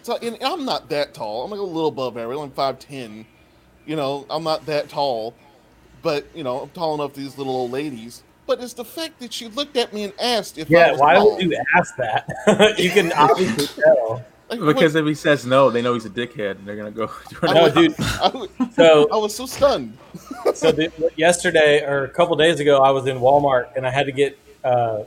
So 0.03 0.17
and 0.17 0.39
I'm 0.43 0.65
not 0.65 0.89
that 0.91 1.15
tall. 1.15 1.45
I'm 1.45 1.51
like 1.51 1.61
a 1.61 1.63
little 1.63 1.89
above 1.89 2.17
average. 2.17 2.39
I'm 2.39 2.51
five 2.51 2.79
ten. 2.79 3.27
You 3.87 3.97
know, 3.97 4.27
I'm 4.31 4.45
not 4.45 4.67
that 4.67 4.89
tall, 4.89 5.35
but 6.03 6.25
you 6.35 6.45
know, 6.45 6.61
I'm 6.61 6.71
tall 6.71 6.95
enough 6.95 7.15
for 7.15 7.21
these 7.21 7.39
little 7.39 7.55
old 7.55 7.71
ladies. 7.71 8.23
But 8.47 8.63
it's 8.63 8.73
the 8.73 8.85
fact 8.85 9.21
that 9.21 9.33
she 9.33 9.49
looked 9.49 9.77
at 9.77 9.93
me 9.93 10.05
and 10.05 10.13
asked 10.19 10.57
if 10.57 10.69
I 10.69 10.73
Yeah, 10.73 10.93
was 10.93 11.01
why 11.01 11.15
tall. 11.15 11.35
would 11.35 11.43
you 11.43 11.57
ask 11.77 11.95
that? 11.97 12.75
you 12.79 12.91
can 12.91 13.13
obviously 13.13 13.69
tell. 13.85 14.25
Like, 14.51 14.61
Because 14.61 14.95
what- 14.95 15.01
if 15.01 15.07
he 15.07 15.15
says 15.15 15.45
no, 15.45 15.71
they 15.71 15.83
know 15.83 15.95
he's 15.95 16.07
a 16.07 16.11
dickhead, 16.11 16.53
and 16.53 16.67
they're 16.67 16.77
gonna 16.77 16.91
go. 16.91 17.11
I 17.43 17.53
No, 17.53 17.63
was- 17.65 17.73
dude. 17.75 17.95
I 18.01 18.29
was, 18.29 18.49
So 18.75 19.09
I 19.13 19.17
was 19.17 19.35
so 19.35 19.47
stunned. 19.47 19.97
so 20.55 20.73
the, 20.73 20.91
yesterday 21.17 21.85
or 21.85 22.05
a 22.05 22.09
couple 22.09 22.35
days 22.37 22.59
ago, 22.61 22.81
I 22.83 22.91
was 22.91 23.07
in 23.07 23.19
Walmart 23.19 23.77
and 23.77 23.87
I 23.87 23.91
had 23.91 24.07
to 24.07 24.13
get 24.13 24.39
uh, 24.65 25.05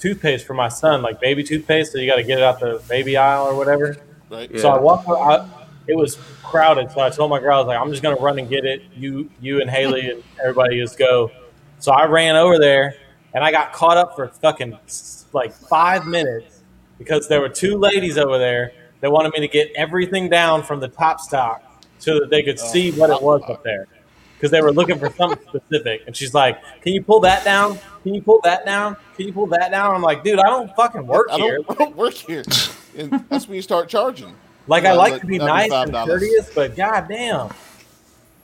toothpaste 0.00 0.46
for 0.46 0.54
my 0.54 0.68
son, 0.68 1.02
like 1.02 1.20
baby 1.20 1.44
toothpaste. 1.44 1.92
So 1.92 1.98
you 1.98 2.06
got 2.10 2.16
to 2.16 2.22
get 2.24 2.38
it 2.38 2.44
out 2.44 2.60
the 2.60 2.82
baby 2.88 3.16
aisle 3.16 3.46
or 3.46 3.54
whatever. 3.54 3.96
Right? 4.30 4.50
Yeah. 4.50 4.60
So 4.60 4.68
I 4.70 4.78
walked. 4.78 5.08
I, 5.08 5.48
it 5.86 5.96
was 5.96 6.18
crowded, 6.44 6.90
so 6.92 7.00
I 7.00 7.10
told 7.10 7.30
my 7.30 7.40
girl, 7.40 7.54
I 7.56 7.58
was 7.58 7.66
like, 7.66 7.78
"I'm 7.80 7.90
just 7.90 8.02
gonna 8.02 8.16
run 8.20 8.38
and 8.38 8.48
get 8.48 8.64
it. 8.64 8.82
You, 8.94 9.28
you 9.40 9.60
and 9.60 9.68
Haley 9.68 10.10
and 10.10 10.22
everybody 10.40 10.78
just 10.80 10.98
go." 10.98 11.30
So 11.80 11.90
I 11.92 12.04
ran 12.06 12.36
over 12.36 12.58
there, 12.58 12.94
and 13.34 13.42
I 13.42 13.50
got 13.50 13.72
caught 13.72 13.96
up 13.96 14.14
for 14.14 14.28
fucking 14.28 14.78
like 15.32 15.52
five 15.52 16.06
minutes 16.06 16.59
because 17.00 17.26
there 17.26 17.40
were 17.40 17.48
two 17.48 17.78
ladies 17.78 18.18
over 18.18 18.38
there 18.38 18.72
that 19.00 19.10
wanted 19.10 19.32
me 19.32 19.40
to 19.40 19.48
get 19.48 19.72
everything 19.74 20.28
down 20.28 20.62
from 20.62 20.78
the 20.78 20.88
top 20.88 21.18
stock 21.18 21.82
so 21.98 22.20
that 22.20 22.28
they 22.30 22.42
could 22.42 22.60
oh. 22.60 22.66
see 22.66 22.92
what 22.92 23.10
it 23.10 23.20
was 23.20 23.42
up 23.48 23.64
there 23.64 23.88
because 24.36 24.50
they 24.50 24.60
were 24.60 24.70
looking 24.70 24.98
for 24.98 25.10
something 25.10 25.42
specific. 25.48 26.02
And 26.06 26.14
she's 26.14 26.34
like, 26.34 26.62
"Can 26.82 26.92
you 26.92 27.02
pull 27.02 27.20
that 27.20 27.42
down? 27.42 27.78
Can 28.02 28.14
you 28.14 28.22
pull 28.22 28.40
that 28.44 28.64
down? 28.64 28.96
Can 29.16 29.26
you 29.26 29.32
pull 29.32 29.46
that 29.48 29.70
down?" 29.70 29.94
I'm 29.94 30.02
like, 30.02 30.22
"Dude, 30.22 30.38
I 30.38 30.44
don't 30.44 30.74
fucking 30.76 31.06
work 31.06 31.28
I 31.30 31.38
here." 31.38 31.56
don't, 31.56 31.70
I 31.80 31.84
don't 31.84 31.96
work 31.96 32.14
here, 32.14 32.44
and 32.96 33.24
that's 33.30 33.48
when 33.48 33.56
you 33.56 33.62
start 33.62 33.88
charging. 33.88 34.34
Like 34.66 34.84
I 34.84 34.92
like 34.92 35.20
to 35.22 35.26
be 35.26 35.38
nice 35.38 35.72
and 35.72 35.92
courteous, 35.92 36.54
but 36.54 36.76
goddamn, 36.76 37.48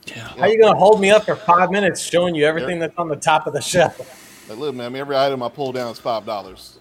Yeah. 0.06 0.28
how 0.28 0.46
you 0.46 0.60
gonna 0.60 0.78
hold 0.78 1.00
me 1.00 1.10
up 1.10 1.24
for 1.24 1.36
five 1.36 1.70
minutes 1.70 2.00
showing 2.00 2.34
you 2.34 2.46
everything 2.46 2.78
that's 2.78 2.96
on 2.96 3.08
the 3.08 3.16
top 3.16 3.46
of 3.46 3.52
the 3.52 3.60
shelf? 3.72 4.48
Like, 4.48 4.58
look, 4.58 4.74
man, 4.74 4.86
I 4.86 4.88
mean, 4.88 5.00
every 5.00 5.16
item 5.16 5.42
I 5.42 5.48
pull 5.50 5.72
down 5.72 5.92
is 5.92 5.98
five 5.98 6.24
dollars. 6.24 6.78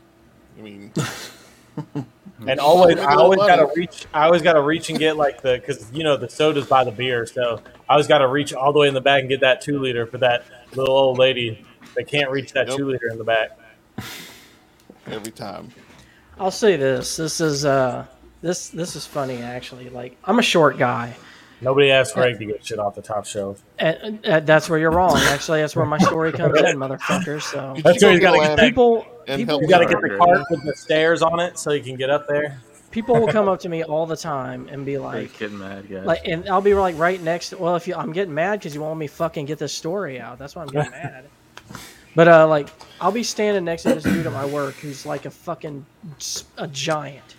I 0.58 0.62
mean, 0.62 0.92
And 2.48 2.60
always, 2.60 2.98
I 2.98 3.16
always 3.16 3.40
gotta 3.40 3.72
reach. 3.76 4.06
I 4.14 4.26
always 4.26 4.42
gotta 4.42 4.62
reach 4.62 4.90
and 4.90 5.00
get 5.00 5.16
like 5.16 5.42
the 5.42 5.58
because 5.58 5.90
you 5.92 6.04
know 6.04 6.18
the 6.18 6.30
sodas 6.30 6.68
by 6.68 6.84
the 6.84 6.92
beer, 6.92 7.26
so 7.26 7.62
I 7.90 7.94
always 7.94 8.08
gotta 8.08 8.28
reach 8.28 8.54
all 8.54 8.74
the 8.74 8.80
way 8.80 8.88
in 8.88 8.94
the 8.94 9.02
back 9.02 9.22
and 9.22 9.30
get 9.30 9.40
that 9.40 9.62
two 9.62 9.80
liter 9.80 10.06
for 10.06 10.18
that 10.20 10.46
little 10.76 10.96
old 10.96 11.18
lady 11.18 11.66
that 11.96 12.08
can't 12.08 12.30
reach 12.30 12.52
that 12.54 12.68
Yep. 12.68 12.78
two 12.78 12.88
liter 12.88 13.08
in 13.08 13.18
the 13.18 13.24
back. 13.24 13.58
every 15.08 15.32
time. 15.32 15.70
I'll 16.40 16.52
say 16.52 16.76
this. 16.76 17.16
This 17.16 17.40
is 17.40 17.66
uh 17.66 18.06
this 18.42 18.70
this 18.70 18.96
is 18.96 19.08
funny 19.08 19.42
actually. 19.42 19.90
Like 19.90 20.18
I'm 20.26 20.38
a 20.38 20.44
short 20.44 20.78
guy. 20.78 21.16
Nobody 21.62 21.90
asked 21.92 22.14
Greg 22.16 22.38
to 22.40 22.46
get 22.46 22.66
shit 22.66 22.80
off 22.80 22.96
the 22.96 23.02
top 23.02 23.26
shelf. 23.26 23.64
And, 23.80 24.20
and 24.26 24.46
that's 24.46 24.70
where 24.70 24.78
you're 24.78 24.92
wrong. 24.92 25.18
Actually, 25.18 25.62
that's 25.62 25.76
where 25.76 25.86
my 25.86 25.98
story 25.98 26.32
comes 26.32 26.58
in, 26.60 26.76
motherfucker. 26.78 27.42
So 27.42 27.76
That's 27.84 28.04
where 28.04 28.14
you 28.14 28.20
gotta 28.20 28.38
get 28.40 28.44
get 28.44 28.50
a 28.50 28.56
ladder 28.56 28.62
people 28.62 29.08
people 29.26 29.62
You 29.62 29.68
gotta 29.70 29.86
get 29.86 30.02
the 30.02 30.18
cart 30.18 30.42
with 30.50 30.64
the 30.64 30.74
stairs 30.76 31.22
on 31.22 31.40
it 31.40 31.58
so 31.58 31.72
you 31.72 31.82
can 31.82 31.96
get 31.96 32.10
up 32.10 32.28
there. 32.28 32.60
people 32.92 33.16
will 33.20 33.28
come 33.28 33.48
up 33.48 33.60
to 33.62 33.70
me 33.70 33.84
all 33.84 34.06
the 34.06 34.18
time 34.18 34.68
and 34.70 34.86
be 34.86 34.98
Like, 34.98 35.16
like, 35.24 35.40
getting 35.40 35.58
mad, 35.60 35.90
guys. 35.90 36.06
like, 36.06 36.22
and 36.28 36.48
I'll 36.50 36.62
be 36.62 36.74
like 36.74 36.98
right 36.98 37.22
next. 37.22 37.50
To, 37.50 37.58
well, 37.58 37.76
if 37.76 37.88
you, 37.88 37.96
I'm 37.96 38.12
getting 38.12 38.34
mad 38.34 38.60
because 38.60 38.76
you 38.76 38.82
won't 38.82 38.92
let 38.94 39.00
me 39.00 39.08
fucking 39.08 39.46
get 39.46 39.58
this 39.58 39.74
story 39.74 40.20
out. 40.20 40.38
That's 40.38 40.56
why 40.56 40.64
I'm 40.64 40.68
getting 40.70 40.92
mad. 41.04 41.26
But 42.16 42.28
uh, 42.30 42.48
like, 42.48 42.70
I'll 43.02 43.12
be 43.12 43.24
standing 43.24 43.66
next 43.66 43.84
to 43.84 43.96
this 43.96 44.04
dude 44.04 44.26
at 44.26 44.32
my 44.32 44.46
work 44.46 44.76
who's 44.76 45.06
like 45.06 45.26
a 45.26 45.30
fucking 45.32 45.86
a 46.58 46.68
giant, 46.68 47.35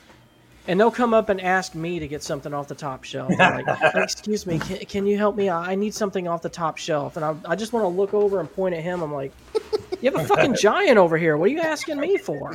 and 0.69 0.81
they'll 0.81 0.91
come 0.91 1.15
up 1.15 1.29
and 1.29 1.41
ask 1.41 1.75
me 1.75 1.99
to 1.99 2.09
get 2.09 2.23
something 2.23 2.53
off 2.53 2.69
the 2.69 2.75
top 2.75 3.05
shelf. 3.05 3.33
Like, 3.39 3.67
excuse 3.95 4.47
me, 4.47 4.59
can, 4.59 4.79
can 4.79 5.07
you 5.07 5.17
help 5.17 5.37
me? 5.37 5.49
I 5.49 5.73
I 5.73 5.75
need 5.75 5.95
something 5.95 6.29
off 6.29 6.43
the 6.43 6.49
top 6.49 6.79
shelf, 6.79 7.17
and 7.17 7.25
I, 7.25 7.35
I 7.45 7.57
just 7.57 7.73
want 7.73 7.85
to 7.85 7.89
look 7.89 8.15
over 8.15 8.41
and 8.41 8.53
point 8.53 8.75
at 8.75 8.83
him. 8.83 9.03
I'm 9.03 9.13
like, 9.13 9.33
you 10.01 10.11
have 10.11 10.21
a 10.21 10.27
fucking 10.27 10.55
giant 10.61 10.99
over 10.99 11.17
here. 11.17 11.37
What 11.37 11.47
are 11.47 11.53
you 11.53 11.61
asking 11.61 12.01
me 12.01 12.19
for? 12.19 12.53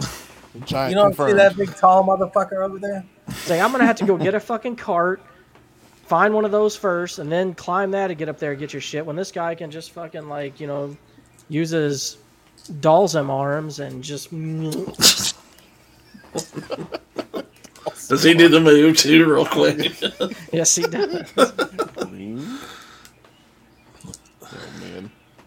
Giant 0.65 0.91
You 0.91 0.95
don't 0.95 1.15
see 1.15 1.33
that 1.33 1.55
big 1.55 1.73
tall 1.75 2.03
motherfucker 2.03 2.65
over 2.65 2.79
there? 2.79 3.05
Say 3.29 3.61
I'm 3.61 3.71
gonna 3.71 3.85
have 3.85 3.97
to 3.97 4.05
go 4.05 4.17
get 4.17 4.35
a 4.35 4.39
fucking 4.39 4.75
cart, 4.75 5.21
find 6.05 6.33
one 6.33 6.45
of 6.45 6.51
those 6.51 6.75
first, 6.75 7.19
and 7.19 7.31
then 7.31 7.53
climb 7.53 7.91
that 7.91 8.07
to 8.07 8.15
get 8.15 8.27
up 8.27 8.39
there 8.39 8.51
and 8.51 8.59
get 8.59 8.73
your 8.73 8.81
shit. 8.81 9.05
When 9.05 9.15
this 9.15 9.31
guy 9.31 9.55
can 9.55 9.71
just 9.71 9.91
fucking 9.91 10.27
like 10.27 10.59
you 10.59 10.67
know 10.67 10.97
use 11.47 11.69
his 11.69 12.17
Dhalsim 12.69 13.29
arms 13.29 13.79
and 13.79 14.03
just 14.03 14.31
Does 18.11 18.23
he 18.23 18.33
do 18.33 18.49
the 18.49 18.59
move 18.59 18.97
too, 18.97 19.25
real 19.25 19.45
quick? 19.45 19.97
yes 20.51 20.75
he 20.75 20.83
does. 20.83 21.31
Oh, 21.37 22.11
man. 22.11 22.59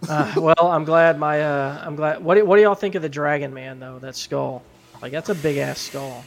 Uh, 0.09 0.33
well, 0.39 0.55
I'm 0.73 0.85
glad 0.85 1.19
my 1.19 1.43
uh, 1.43 1.83
I'm 1.85 1.95
glad. 1.95 2.25
What 2.25 2.37
do, 2.37 2.47
what 2.47 2.57
do 2.57 2.63
y'all 2.63 2.75
think 2.75 2.95
of 2.95 3.03
the 3.03 3.09
Dragon 3.11 3.53
Man 3.53 3.81
though? 3.81 3.99
That 3.99 4.17
skull, 4.17 4.63
like 5.03 5.13
that's 5.13 5.29
a 5.29 5.35
big 5.35 5.59
ass 5.59 5.79
skull. 5.79 6.25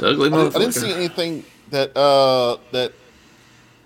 Ugly 0.00 0.28
I 0.28 0.30
didn't, 0.30 0.54
I 0.54 0.58
didn't 0.60 0.74
see 0.74 0.92
anything 0.92 1.44
that 1.70 1.96
uh 1.96 2.58
that 2.70 2.92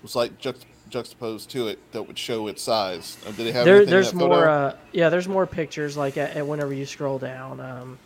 was 0.03 0.15
like 0.15 0.39
juxt- 0.39 0.65
juxtaposed 0.89 1.49
to 1.49 1.67
it 1.67 1.79
that 1.93 2.03
would 2.03 2.19
show 2.19 2.45
its 2.45 2.61
size. 2.61 3.17
Uh, 3.25 3.31
did 3.31 3.47
it 3.47 3.55
have 3.55 3.65
There, 3.65 3.87
there's 3.87 4.13
more. 4.13 4.47
Uh, 4.47 4.75
yeah, 4.91 5.09
there's 5.09 5.27
more 5.27 5.47
pictures. 5.47 5.97
Like 5.97 6.15
at, 6.17 6.37
at 6.37 6.45
whenever 6.45 6.73
you 6.73 6.85
scroll 6.85 7.17
down. 7.17 7.59
Um, 7.59 7.97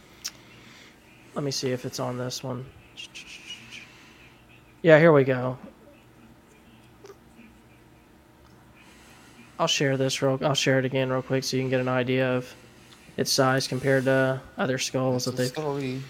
let 1.35 1.43
me 1.43 1.51
see 1.51 1.71
if 1.71 1.83
it's 1.83 1.99
on 1.99 2.17
this 2.17 2.41
one. 2.41 2.65
Yeah, 4.81 4.97
here 4.97 5.11
we 5.11 5.23
go. 5.23 5.57
I'll 9.59 9.67
share 9.67 9.95
this 9.95 10.21
real. 10.23 10.39
I'll 10.41 10.55
share 10.55 10.79
it 10.79 10.85
again 10.85 11.11
real 11.11 11.21
quick 11.21 11.43
so 11.43 11.55
you 11.55 11.61
can 11.61 11.69
get 11.69 11.79
an 11.79 11.87
idea 11.87 12.35
of 12.35 12.51
its 13.15 13.31
size 13.31 13.67
compared 13.67 14.05
to 14.05 14.41
other 14.57 14.79
skulls 14.79 15.25
that 15.25 15.35
they've. 15.37 15.47
story. 15.47 16.01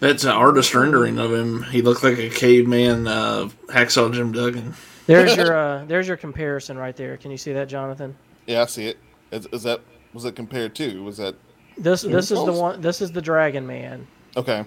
That's 0.00 0.24
an 0.24 0.30
artist 0.30 0.74
rendering 0.74 1.18
of 1.18 1.30
him. 1.30 1.62
He 1.64 1.82
looked 1.82 2.02
like 2.02 2.18
a 2.18 2.30
caveman 2.30 3.06
uh, 3.06 3.50
hacksaw 3.66 4.14
Jim 4.14 4.32
Duggan. 4.32 4.74
There's 5.06 5.36
your. 5.36 5.54
Uh, 5.60 5.84
there's 5.84 6.08
your 6.08 6.16
comparison 6.16 6.78
right 6.78 6.96
there. 6.96 7.16
Can 7.16 7.30
you 7.30 7.36
see 7.36 7.52
that, 7.52 7.68
Jonathan? 7.68 8.16
Yeah, 8.46 8.62
I 8.62 8.66
see 8.66 8.86
it. 8.86 8.98
Is, 9.30 9.46
is 9.52 9.62
that 9.64 9.80
was 10.14 10.24
it 10.24 10.34
compared 10.34 10.74
to? 10.76 11.02
Was 11.02 11.18
that 11.18 11.34
This 11.76 12.02
this 12.02 12.30
is 12.30 12.44
the 12.44 12.52
one. 12.52 12.80
This 12.80 13.02
is 13.02 13.12
the 13.12 13.20
Dragon 13.20 13.66
Man, 13.66 14.06
okay? 14.36 14.64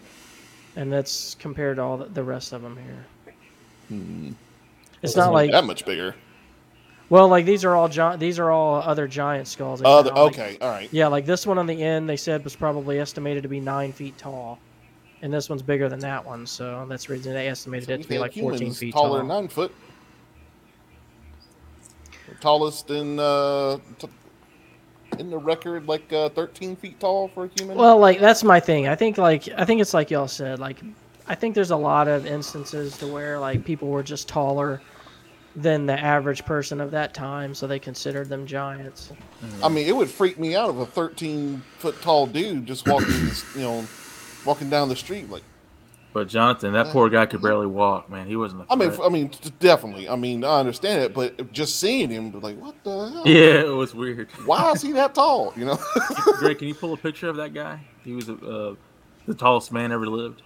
And 0.75 0.91
that's 0.91 1.35
compared 1.35 1.77
to 1.77 1.83
all 1.83 1.97
the, 1.97 2.05
the 2.05 2.23
rest 2.23 2.53
of 2.53 2.61
them 2.61 2.77
here. 2.77 3.05
Hmm. 3.89 4.31
It's 5.01 5.15
not 5.15 5.33
like 5.33 5.51
that 5.51 5.65
much 5.65 5.85
bigger. 5.85 6.15
Well, 7.09 7.27
like 7.27 7.45
these 7.45 7.65
are 7.65 7.75
all 7.75 7.89
gi- 7.89 8.15
these 8.17 8.39
are 8.39 8.49
all 8.49 8.75
other 8.81 9.07
giant 9.07 9.47
skulls. 9.47 9.81
they 9.81 9.85
Other, 9.85 10.09
found, 10.09 10.21
like- 10.21 10.33
okay, 10.33 10.57
all 10.61 10.69
right. 10.69 10.89
yeah, 10.91 11.07
like 11.07 11.25
this 11.25 11.45
one 11.45 11.57
on 11.57 11.67
the 11.67 11.83
end, 11.83 12.09
they 12.09 12.15
said 12.17 12.43
was 12.43 12.55
probably 12.55 12.99
estimated 12.99 13.43
to 13.43 13.49
be 13.49 13.59
nine 13.59 13.91
feet 13.91 14.17
tall, 14.17 14.57
and 15.21 15.31
this 15.31 15.49
one's 15.49 15.61
bigger 15.61 15.89
than 15.89 15.99
that 15.99 16.25
one. 16.25 16.47
So 16.47 16.85
that's 16.89 17.05
the 17.05 17.13
reason 17.13 17.33
they 17.33 17.49
estimated 17.49 17.89
it 17.89 18.01
to 18.03 18.07
be 18.07 18.17
like 18.17 18.33
fourteen 18.33 18.73
feet 18.73 18.93
taller 18.93 19.09
tall. 19.09 19.17
than 19.17 19.27
nine 19.27 19.47
foot. 19.49 19.73
The 22.29 22.35
tallest 22.35 22.89
in 22.89 23.19
uh, 23.19 23.77
t- 23.99 24.07
in 25.19 25.29
the 25.29 25.37
record, 25.37 25.87
like 25.87 26.11
uh, 26.13 26.29
thirteen 26.29 26.75
feet 26.75 26.99
tall 26.99 27.27
for 27.27 27.45
a 27.45 27.49
human. 27.57 27.77
Well, 27.77 27.97
like 27.97 28.19
that's 28.19 28.43
my 28.43 28.59
thing. 28.59 28.87
I 28.87 28.95
think 28.95 29.17
like 29.17 29.47
I 29.57 29.65
think 29.65 29.81
it's 29.81 29.93
like 29.93 30.11
y'all 30.11 30.27
said. 30.27 30.59
Like 30.59 30.79
I 31.27 31.35
think 31.35 31.55
there's 31.55 31.71
a 31.71 31.75
lot 31.77 32.07
of 32.07 32.25
instances 32.25 32.97
to 32.97 33.07
where 33.07 33.39
like 33.39 33.63
people 33.65 33.87
were 33.89 34.03
just 34.03 34.27
taller 34.27 34.81
than 35.55 35.85
the 35.85 35.93
average 35.99 36.43
person 36.45 36.81
of 36.81 36.89
that 36.91 37.13
time, 37.13 37.53
so 37.53 37.67
they 37.67 37.77
considered 37.79 38.27
them 38.27 38.47
giants. 38.47 39.11
I 39.63 39.69
mean, 39.69 39.87
it 39.87 39.95
would 39.95 40.09
freak 40.09 40.39
me 40.39 40.55
out 40.55 40.69
if 40.71 40.77
a 40.77 40.85
thirteen 40.85 41.61
foot 41.77 42.01
tall 42.01 42.25
dude 42.27 42.65
just 42.65 42.87
walking, 42.87 43.07
this- 43.25 43.45
you 43.55 43.61
know, 43.61 43.85
walking 44.45 44.69
down 44.69 44.89
the 44.89 44.95
street 44.95 45.29
like 45.29 45.43
But 46.13 46.27
Jonathan, 46.27 46.73
that 46.73 46.87
poor 46.87 47.09
guy 47.09 47.25
could 47.25 47.41
barely 47.41 47.65
walk, 47.65 48.07
man. 48.07 48.27
He 48.27 48.35
wasn't. 48.35 48.61
A 48.69 48.73
I 48.73 48.75
mean. 48.75 48.91
I 49.03 49.09
mean, 49.09 49.31
definitely. 49.59 50.07
I 50.07 50.15
mean, 50.15 50.43
I 50.43 50.59
understand 50.59 51.01
it, 51.01 51.13
but 51.13 51.51
just 51.51 51.79
seeing 51.79 52.11
him, 52.11 52.39
like, 52.39 52.55
what 52.59 52.75
the 52.83 53.09
hell? 53.09 53.23
yeah, 53.25 53.61
it 53.61 53.75
was 53.75 53.95
weird. 53.95 54.29
Why 54.45 54.71
is 54.73 54.83
he 54.83 54.91
that 54.91 55.15
tall? 55.15 55.53
You 55.55 55.65
know? 55.65 55.79
Greg, 56.37 56.59
can 56.59 56.67
you 56.67 56.75
pull 56.75 56.93
a 56.93 56.97
picture 56.97 57.29
of 57.29 57.37
that 57.37 57.55
guy? 57.55 57.79
He 58.03 58.13
was 58.13 58.29
uh, 58.29 58.75
the 59.25 59.33
tallest 59.33 59.71
man 59.71 59.91
ever 59.91 60.05
lived. 60.05 60.43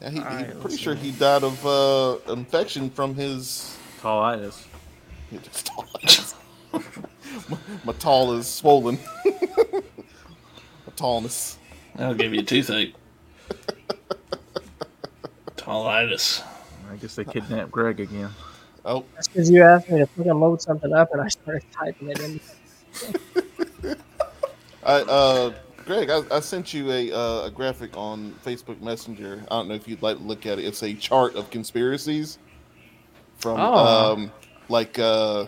Yeah, 0.00 0.10
he, 0.10 0.18
Alright, 0.20 0.38
he 0.38 0.44
let's 0.46 0.60
pretty 0.60 0.76
sure 0.78 0.94
he 0.94 1.12
died 1.12 1.44
of 1.44 1.66
uh, 1.66 2.32
infection 2.32 2.88
from 2.88 3.14
his. 3.14 3.76
Tallitis. 4.00 4.64
his 5.30 5.62
tall- 5.64 5.86
my, 7.50 7.58
my 7.84 7.92
tall 7.94 8.32
is 8.34 8.46
swollen. 8.46 8.98
my 9.24 9.82
tallness. 10.96 11.56
That'll 11.94 12.14
give 12.14 12.32
you 12.32 12.40
a 12.40 12.42
toothache. 12.42 12.94
Tallitis. 15.66 16.42
I 16.90 16.96
guess 16.96 17.16
they 17.16 17.24
kidnapped 17.24 17.72
Greg 17.72 17.98
again. 18.00 18.30
Oh, 18.84 19.04
That's 19.14 19.26
because 19.26 19.50
you 19.50 19.64
asked 19.64 19.90
me 19.90 19.98
to 19.98 20.06
fucking 20.06 20.32
load 20.32 20.62
something 20.62 20.92
up, 20.92 21.12
and 21.12 21.20
I 21.20 21.26
started 21.26 21.64
typing 21.72 22.08
it 22.10 22.20
in. 22.20 22.40
I, 24.84 24.92
uh, 25.02 25.52
Greg, 25.84 26.08
I, 26.08 26.22
I 26.30 26.38
sent 26.38 26.72
you 26.72 26.92
a, 26.92 27.10
uh, 27.12 27.46
a 27.46 27.50
graphic 27.50 27.96
on 27.96 28.32
Facebook 28.44 28.80
Messenger. 28.80 29.42
I 29.50 29.56
don't 29.56 29.66
know 29.68 29.74
if 29.74 29.88
you'd 29.88 30.02
like 30.02 30.18
to 30.18 30.22
look 30.22 30.46
at 30.46 30.60
it. 30.60 30.64
It's 30.64 30.84
a 30.84 30.94
chart 30.94 31.34
of 31.34 31.50
conspiracies 31.50 32.38
from 33.38 33.58
Oh. 33.58 34.12
um, 34.12 34.32
like 34.68 35.00
uh, 35.00 35.46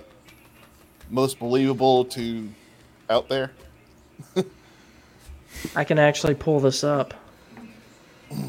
most 1.11 1.39
believable 1.39 2.05
to 2.07 2.49
out 3.09 3.29
there. 3.29 3.53
I 5.77 5.85
can 5.85 6.01
actually 6.01 6.35
pull 6.35 6.59
this 6.59 6.83
up. 6.83 7.15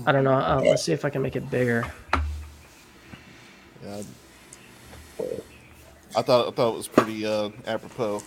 I 0.05 0.11
don't 0.11 0.23
know. 0.23 0.33
Uh, 0.33 0.61
let's 0.63 0.83
see 0.83 0.91
if 0.91 1.05
I 1.05 1.09
can 1.09 1.21
make 1.21 1.35
it 1.35 1.49
bigger. 1.49 1.85
Yeah. 3.83 4.01
I 6.15 6.21
thought 6.21 6.47
I 6.47 6.51
thought 6.51 6.73
it 6.73 6.77
was 6.77 6.87
pretty 6.87 7.25
uh, 7.25 7.49
apropos. 7.67 8.23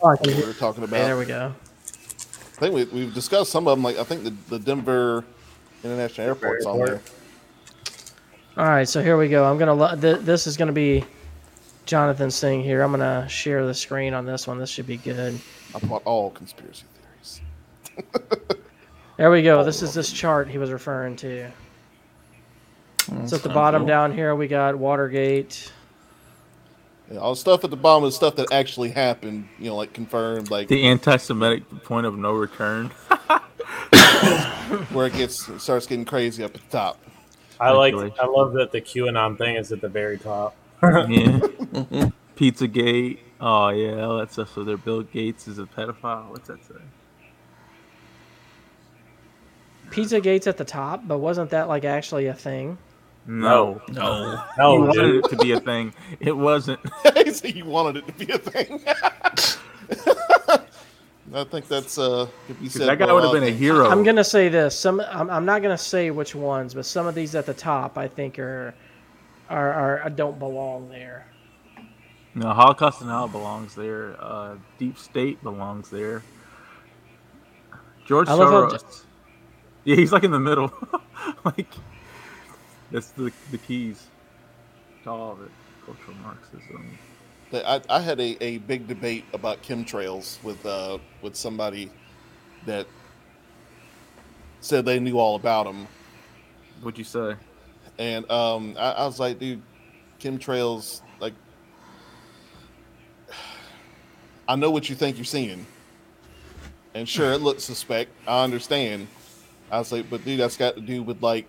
Oh, 0.00 0.08
I 0.08 0.10
what 0.12 0.26
we 0.26 0.44
were 0.44 0.52
talking 0.52 0.84
Okay, 0.84 0.92
there 0.92 1.18
we 1.18 1.24
go. 1.24 1.52
I 1.86 2.60
think 2.60 2.74
we, 2.74 2.84
we've 2.84 3.14
discussed 3.14 3.50
some 3.50 3.66
of 3.66 3.76
them. 3.76 3.82
Like 3.84 3.98
I 3.98 4.04
think 4.04 4.24
the, 4.24 4.30
the 4.48 4.58
Denver 4.58 5.24
International 5.84 6.28
Airport's 6.28 6.66
on 6.66 6.78
there. 6.78 7.00
All 8.56 8.66
right, 8.66 8.88
so 8.88 9.02
here 9.02 9.16
we 9.16 9.28
go. 9.28 9.44
I'm 9.44 9.58
gonna. 9.58 9.74
lo- 9.74 9.96
Th- 9.96 10.18
this 10.20 10.46
is 10.46 10.56
gonna 10.56 10.72
be 10.72 11.04
Jonathan's 11.86 12.40
thing 12.40 12.62
here. 12.62 12.82
I'm 12.82 12.90
gonna 12.90 13.28
share 13.28 13.66
the 13.66 13.74
screen 13.74 14.14
on 14.14 14.26
this 14.26 14.46
one. 14.46 14.58
This 14.58 14.70
should 14.70 14.86
be 14.86 14.96
good. 14.96 15.38
I 15.74 15.78
bought 15.80 16.02
all 16.04 16.30
conspiracy 16.30 16.84
theories. 17.94 18.20
There 19.18 19.32
we 19.32 19.42
go. 19.42 19.64
This 19.64 19.82
is 19.82 19.92
this 19.92 20.12
chart 20.12 20.48
he 20.48 20.58
was 20.58 20.70
referring 20.70 21.16
to. 21.16 21.50
Mm, 23.00 23.28
so 23.28 23.34
at 23.34 23.42
the 23.42 23.48
bottom 23.48 23.84
down 23.84 24.12
here, 24.12 24.36
we 24.36 24.46
got 24.46 24.76
Watergate. 24.76 25.72
Yeah, 27.10 27.18
all 27.18 27.32
the 27.32 27.40
stuff 27.40 27.64
at 27.64 27.70
the 27.70 27.76
bottom 27.76 28.06
is 28.06 28.14
stuff 28.14 28.36
that 28.36 28.52
actually 28.52 28.90
happened. 28.90 29.48
You 29.58 29.70
know, 29.70 29.76
like 29.76 29.92
confirmed, 29.92 30.52
like 30.52 30.68
The 30.68 30.84
anti-Semitic 30.84 31.82
point 31.82 32.06
of 32.06 32.16
no 32.16 32.32
return. 32.32 32.92
where 34.92 35.08
it 35.08 35.14
gets 35.14 35.48
it 35.48 35.60
starts 35.60 35.86
getting 35.86 36.04
crazy 36.04 36.44
up 36.44 36.54
at 36.54 36.60
the 36.60 36.70
top. 36.70 37.00
I 37.58 37.72
like. 37.72 37.94
I 37.94 38.26
love 38.26 38.52
that 38.52 38.70
the 38.70 38.80
QAnon 38.80 39.36
thing 39.36 39.56
is 39.56 39.72
at 39.72 39.80
the 39.80 39.88
very 39.88 40.18
top. 40.18 40.54
yeah. 40.80 41.40
Pizzagate. 42.36 43.18
Oh 43.40 43.70
yeah, 43.70 44.04
all 44.04 44.18
that 44.18 44.32
stuff. 44.32 44.54
So 44.54 44.62
their 44.62 44.76
Bill 44.76 45.02
Gates 45.02 45.48
is 45.48 45.58
a 45.58 45.64
pedophile. 45.64 46.30
What's 46.30 46.46
that 46.46 46.64
say? 46.64 46.76
Pizza 49.90 50.20
Gate's 50.20 50.46
at 50.46 50.56
the 50.56 50.64
top, 50.64 51.06
but 51.06 51.18
wasn't 51.18 51.50
that 51.50 51.68
like 51.68 51.84
actually 51.84 52.26
a 52.26 52.34
thing? 52.34 52.78
No. 53.26 53.80
No. 53.88 54.36
He 54.36 54.60
No, 54.62 54.74
wanted 54.76 54.94
dude. 54.94 55.24
it 55.24 55.28
to 55.30 55.36
be 55.36 55.52
a 55.52 55.60
thing. 55.60 55.92
It 56.20 56.36
wasn't. 56.36 56.80
so 57.32 57.46
you 57.48 57.64
wanted 57.66 57.96
it 57.98 58.06
to 58.18 58.26
be 58.26 58.32
a 58.32 58.38
thing. 58.38 58.80
I 61.34 61.44
think 61.44 61.68
that's 61.68 61.98
uh. 61.98 62.26
Could 62.46 62.58
be 62.58 62.66
'Cause 62.66 62.74
said 62.74 62.88
that 62.88 62.98
guy 62.98 63.12
would 63.12 63.22
have 63.22 63.32
been 63.32 63.42
a 63.44 63.50
hero. 63.50 63.90
I'm 63.90 64.02
gonna 64.02 64.24
say 64.24 64.48
this. 64.48 64.74
Some 64.78 65.00
I'm, 65.00 65.28
I'm 65.28 65.44
not 65.44 65.60
gonna 65.60 65.76
say 65.76 66.10
which 66.10 66.34
ones, 66.34 66.72
but 66.72 66.86
some 66.86 67.06
of 67.06 67.14
these 67.14 67.34
at 67.34 67.44
the 67.44 67.52
top 67.52 67.98
I 67.98 68.08
think 68.08 68.38
are 68.38 68.74
are, 69.50 69.72
are, 69.72 70.00
are 70.02 70.10
don't 70.10 70.38
belong 70.38 70.88
there. 70.88 71.26
No, 72.34 72.50
Holocaust 72.52 73.00
denial 73.00 73.28
belongs 73.28 73.74
there. 73.74 74.16
Uh, 74.18 74.54
Deep 74.78 74.96
State 74.98 75.42
belongs 75.42 75.90
there. 75.90 76.22
George 78.06 78.28
I 78.28 78.32
love 78.34 78.72
Soros. 78.72 79.02
Yeah, 79.88 79.96
he's 79.96 80.12
like 80.12 80.22
in 80.22 80.32
the 80.32 80.38
middle. 80.38 80.70
like 81.46 81.72
that's 82.90 83.08
the 83.12 83.32
the 83.50 83.56
keys 83.56 84.06
to 85.04 85.10
all 85.10 85.32
of 85.32 85.40
it. 85.40 85.50
Cultural 85.86 86.14
Marxism. 86.22 86.98
I, 87.54 87.80
I 87.88 88.00
had 88.00 88.20
a, 88.20 88.44
a 88.44 88.58
big 88.58 88.86
debate 88.86 89.24
about 89.32 89.62
chemtrails 89.62 90.42
with 90.42 90.66
uh, 90.66 90.98
with 91.22 91.36
somebody 91.36 91.90
that 92.66 92.86
said 94.60 94.84
they 94.84 95.00
knew 95.00 95.18
all 95.18 95.36
about 95.36 95.64
them, 95.64 95.88
What'd 96.82 96.98
you 96.98 97.04
say? 97.04 97.36
and 97.98 98.30
um, 98.30 98.76
I, 98.78 98.90
I 98.90 99.06
was 99.06 99.18
like, 99.18 99.38
dude, 99.38 99.62
chemtrails, 100.20 101.00
like, 101.18 101.32
I 104.48 104.54
know 104.54 104.70
what 104.70 104.90
you 104.90 104.94
think 104.94 105.16
you're 105.16 105.24
seeing, 105.24 105.64
and 106.92 107.08
sure, 107.08 107.32
it 107.32 107.38
looks 107.38 107.64
suspect. 107.64 108.10
I 108.26 108.44
understand. 108.44 109.08
I 109.70 109.78
was 109.78 109.92
like, 109.92 110.08
but 110.10 110.24
dude, 110.24 110.40
that's 110.40 110.56
got 110.56 110.74
to 110.76 110.80
do 110.80 111.02
with 111.02 111.22
like 111.22 111.46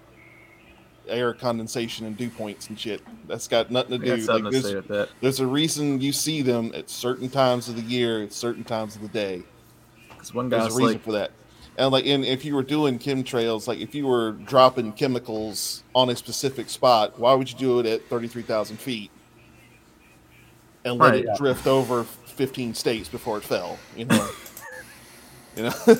air 1.07 1.33
condensation 1.33 2.05
and 2.05 2.15
dew 2.17 2.29
points 2.29 2.67
and 2.69 2.79
shit. 2.79 3.01
That's 3.27 3.47
got 3.47 3.71
nothing 3.71 3.99
to 3.99 4.05
do. 4.05 4.15
Like, 4.27 4.43
to 4.43 4.49
there's- 4.49 4.65
say 4.65 4.75
with 4.75 4.87
that. 4.89 5.09
there's 5.21 5.39
a 5.39 5.47
reason 5.47 5.99
you 6.01 6.11
see 6.11 6.41
them 6.41 6.71
at 6.75 6.89
certain 6.89 7.29
times 7.29 7.67
of 7.69 7.75
the 7.75 7.81
year, 7.81 8.21
at 8.23 8.33
certain 8.33 8.63
times 8.63 8.95
of 8.95 9.01
the 9.01 9.07
day. 9.07 9.43
Because 10.09 10.33
one 10.33 10.49
There's 10.49 10.65
a 10.73 10.77
reason 10.77 10.93
like, 10.93 11.03
for 11.03 11.11
that. 11.13 11.31
And 11.77 11.91
like, 11.91 12.05
and 12.05 12.25
if 12.25 12.43
you 12.43 12.53
were 12.55 12.63
doing 12.63 12.99
chemtrails, 12.99 13.65
like 13.67 13.79
if 13.79 13.95
you 13.95 14.05
were 14.05 14.33
dropping 14.33 14.91
chemicals 14.91 15.83
on 15.95 16.09
a 16.09 16.15
specific 16.15 16.69
spot, 16.69 17.17
why 17.17 17.33
would 17.33 17.49
you 17.49 17.57
do 17.57 17.79
it 17.79 17.85
at 17.85 18.05
thirty-three 18.09 18.41
thousand 18.43 18.77
feet 18.81 19.09
and 20.83 20.97
let 20.97 21.11
Right. 21.11 21.23
it 21.25 21.29
drift 21.37 21.67
over 21.67 22.03
fifteen 22.03 22.73
states 22.73 23.07
before 23.07 23.37
it 23.37 23.43
fell? 23.45 23.79
You 23.95 24.05
know, 24.05 24.29
you 25.55 25.63
know. 25.63 25.71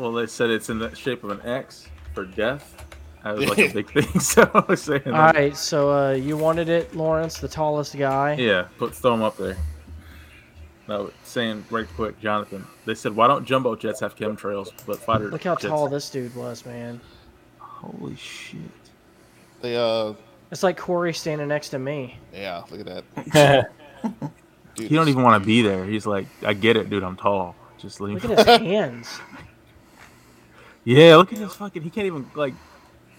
well, 0.00 0.12
they 0.12 0.26
said 0.26 0.50
it's 0.50 0.70
in 0.70 0.78
the 0.78 0.94
shape 0.94 1.22
of 1.24 1.30
an 1.30 1.40
X 1.48 1.86
for 2.14 2.24
death. 2.24 2.86
That 3.22 3.36
was 3.36 3.46
like 3.48 3.58
a 3.58 3.68
big 3.72 3.90
thing. 3.92 4.20
So 4.20 4.50
I 4.54 4.64
was 4.68 4.82
saying, 4.82 5.02
All 5.06 5.12
that. 5.12 5.34
right, 5.36 5.56
so 5.56 5.90
uh, 5.90 6.12
you 6.12 6.36
wanted 6.36 6.68
it, 6.68 6.94
Lawrence, 6.96 7.38
the 7.38 7.48
tallest 7.48 7.96
guy. 7.96 8.34
yeah, 8.34 8.68
put 8.78 8.94
throw 8.94 9.14
him 9.14 9.22
up 9.22 9.36
there. 9.36 9.56
No, 10.88 11.10
saying 11.22 11.64
right 11.70 11.86
quick, 11.94 12.18
Jonathan. 12.20 12.66
They 12.84 12.94
said, 12.96 13.14
why 13.14 13.28
don't 13.28 13.44
jumbo 13.44 13.76
jets 13.76 14.00
have 14.00 14.16
chemtrails, 14.16 14.70
but 14.86 14.96
fighter 14.98 15.30
Look 15.30 15.44
how 15.44 15.54
jets 15.54 15.66
tall 15.66 15.88
this 15.88 16.10
dude 16.10 16.34
was, 16.34 16.64
man. 16.66 17.00
Holy 17.58 18.16
shit! 18.16 18.58
they 19.60 19.76
uh, 19.76 20.14
It's 20.50 20.62
like 20.62 20.76
Corey 20.76 21.12
standing 21.14 21.46
next 21.48 21.68
to 21.70 21.78
me. 21.78 22.16
yeah, 22.34 22.62
look 22.70 22.80
at 22.86 23.04
that. 23.26 23.70
Dude, 24.76 24.88
He 24.88 24.94
don't 24.94 25.08
even 25.08 25.22
want 25.24 25.42
to 25.42 25.46
be 25.46 25.62
there. 25.62 25.84
He's 25.84 26.06
like, 26.06 26.26
I 26.44 26.54
get 26.54 26.76
it, 26.76 26.88
dude. 26.90 27.02
I'm 27.02 27.16
tall. 27.16 27.54
Just 27.78 28.00
leave. 28.00 28.22
Look 28.24 28.38
at 28.38 28.46
his 28.60 28.68
hands. 28.68 29.20
Yeah, 30.84 31.16
look 31.16 31.32
at 31.32 31.38
this 31.38 31.54
fucking. 31.54 31.82
He 31.82 31.90
can't 31.90 32.06
even 32.06 32.26
like 32.34 32.54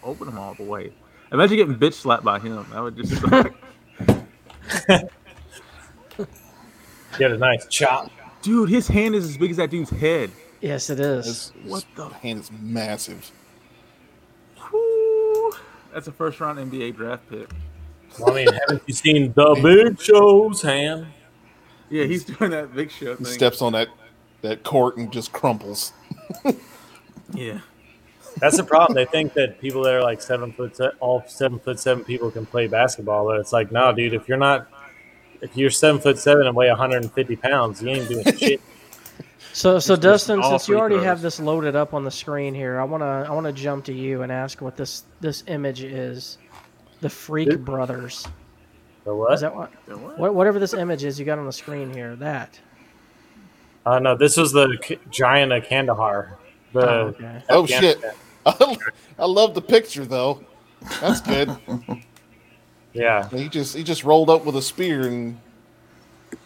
open 0.04 0.28
them 0.28 0.38
all 0.38 0.54
the 0.56 0.64
way. 0.64 0.92
Imagine 1.32 1.58
getting 1.58 1.76
bitch 1.76 1.94
slapped 1.94 2.24
by 2.24 2.40
him. 2.40 2.66
That 2.72 2.82
would 2.82 2.98
just. 2.98 3.22
suck. 3.22 3.54
Get 7.18 7.32
a 7.32 7.38
nice 7.38 7.66
chop. 7.68 8.10
dude, 8.42 8.70
his 8.70 8.88
hand 8.88 9.16
is 9.16 9.26
as 9.26 9.38
big 9.38 9.52
as 9.52 9.58
that 9.58 9.70
dude's 9.70 9.90
head. 9.90 10.32
Yes, 10.62 10.90
it 10.90 11.00
is. 11.00 11.26
His, 11.26 11.50
his 11.64 11.72
What 11.72 11.86
the- 11.96 12.08
hand 12.10 12.40
is 12.40 12.52
massive. 12.52 13.30
Whew. 14.70 15.54
That's 15.94 16.08
a 16.08 16.12
first 16.12 16.40
round 16.40 16.58
NBA 16.60 16.96
draft 16.96 17.30
pick. 17.30 17.50
I 18.26 18.32
mean, 18.32 18.48
haven't 18.52 18.84
you 18.88 18.94
seen 18.94 19.34
the 19.34 19.60
Big 19.62 20.02
Show's 20.02 20.62
hand? 20.62 21.08
Yeah, 21.90 22.06
he's 22.06 22.24
doing 22.24 22.52
that 22.52 22.74
big 22.74 22.90
show 22.92 23.16
He 23.18 23.26
steps 23.26 23.62
on 23.62 23.74
that 23.74 23.90
that 24.42 24.64
court 24.64 24.96
and 24.98 25.12
just 25.12 25.34
crumples. 25.34 25.92
Yeah. 27.34 27.60
That's 28.40 28.58
the 28.58 28.64
problem. 28.64 28.95
They 28.95 29.06
think 29.06 29.34
that 29.34 29.60
people 29.60 29.84
that 29.84 29.94
are 29.94 30.02
like 30.02 30.22
seven 30.22 30.53
foot, 30.53 30.76
se- 30.78 30.91
all 30.99 31.24
seven 31.28 31.60
foot 31.60 31.80
seven 31.80 32.03
people 32.03 32.32
can 32.32 32.45
play 32.45 32.68
basketball, 32.68 33.26
but 33.26 33.40
it's 33.40 33.52
like, 33.52 33.72
no, 33.72 33.91
dude. 33.91 34.14
If 34.14 34.28
you're 34.30 34.38
not, 34.38 34.68
if 35.41 35.58
you're 35.58 35.70
seven 35.70 35.99
foot 36.02 36.18
seven 36.18 36.48
and 36.48 36.56
weigh 36.56 36.70
150 36.70 37.36
pounds, 37.36 37.82
you 37.82 37.90
ain't 37.90 38.08
doing 38.08 38.26
shit. 38.38 38.62
So, 39.53 39.80
so 39.80 39.95
Just 39.95 40.28
Dustin, 40.28 40.44
since 40.44 40.70
you 40.70 40.80
already 40.80 40.95
throws. 40.95 41.06
have 41.06 41.22
this 41.22 41.38
loaded 41.38 41.76
up 41.76 41.94
on 41.94 42.06
the 42.06 42.12
screen 42.12 42.53
here, 42.53 42.80
I 42.80 42.86
wanna, 42.86 43.26
I 43.28 43.32
wanna 43.32 43.52
jump 43.52 43.84
to 43.86 43.94
you 43.94 44.22
and 44.22 44.32
ask 44.32 44.62
what 44.62 44.78
this, 44.78 45.03
this 45.20 45.44
image 45.48 45.84
is. 45.84 46.38
The 47.02 47.10
Freak 47.10 47.60
Brothers. 47.60 48.26
The 49.03 49.14
what? 49.14 49.34
Is 49.34 49.41
that 49.41 49.53
what, 49.53 49.70
what? 50.18 50.34
Whatever 50.36 50.58
this 50.58 50.74
image 50.74 51.03
is, 51.03 51.20
you 51.20 51.26
got 51.26 51.38
on 51.38 51.45
the 51.45 51.52
screen 51.52 51.91
here. 51.94 52.16
That. 52.16 52.58
Uh, 53.86 53.99
no, 53.99 54.16
this 54.16 54.38
was 54.38 54.53
the 54.53 54.78
K- 54.82 54.99
giant 55.10 55.52
of 55.52 55.66
Kandahar. 55.66 56.38
The 56.73 56.89
Oh, 56.89 56.99
okay. 57.07 57.43
Oh 57.49 57.65
shit! 57.65 57.99
I 58.45 59.26
love 59.26 59.53
the 59.53 59.61
picture 59.61 60.06
though. 60.06 60.43
That's 60.99 61.22
good. 61.22 61.56
Yeah, 62.93 63.30
he 63.30 63.48
just 63.48 63.73
he 63.76 63.84
just 63.84 64.03
rolled 64.03 64.30
up 64.30 64.43
with 64.43 64.57
a 64.57 64.61
spear 64.61 65.07
and 65.07 65.39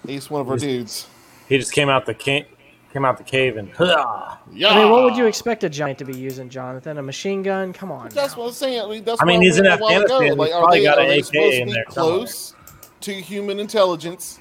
he's 0.06 0.30
one 0.30 0.42
of 0.42 0.50
our 0.50 0.58
dudes. 0.58 1.08
he 1.50 1.58
just 1.58 1.72
came 1.74 1.90
out 1.90 2.06
the 2.06 2.14
ca- 2.14 2.46
came 2.94 3.04
out 3.04 3.18
the 3.18 3.24
cave 3.24 3.58
and 3.58 3.72
Yeah. 3.80 4.70
I 4.70 4.76
mean, 4.76 4.92
what 4.92 5.06
would 5.06 5.18
you 5.18 5.26
expect 5.26 5.64
a 5.64 5.70
giant 5.70 5.98
to 6.00 6.06
be 6.06 6.16
using, 6.16 6.48
Jonathan? 6.50 7.00
A 7.00 7.02
machine 7.02 7.42
gun? 7.42 7.74
Come 7.74 7.92
on. 7.92 8.10
That's 8.10 8.36
now. 8.36 8.44
what 8.44 8.48
I'm 8.50 8.54
saying. 8.54 8.80
I 8.82 8.88
mean, 8.88 9.04
that's 9.04 9.20
I 9.24 9.26
mean, 9.26 9.42
he's 9.42 9.58
in 9.58 9.64
went 9.66 9.80
a 9.82 9.84
while 9.84 10.02
ago. 10.04 10.22
Afghanistan. 10.22 10.38
Like, 10.38 10.48
He's 10.50 10.56
are 10.56 10.60
probably 10.62 10.80
they, 10.82 10.86
got 10.86 11.00
an 11.00 11.08
they 11.08 11.18
AK 11.18 11.26
supposed 11.26 11.52
to 11.56 11.62
in 11.62 11.66
be 11.66 11.74
there 11.74 11.84
somewhere. 11.90 12.18
close 12.20 12.56
to 13.02 13.14
human 13.14 13.60
intelligence? 13.60 14.40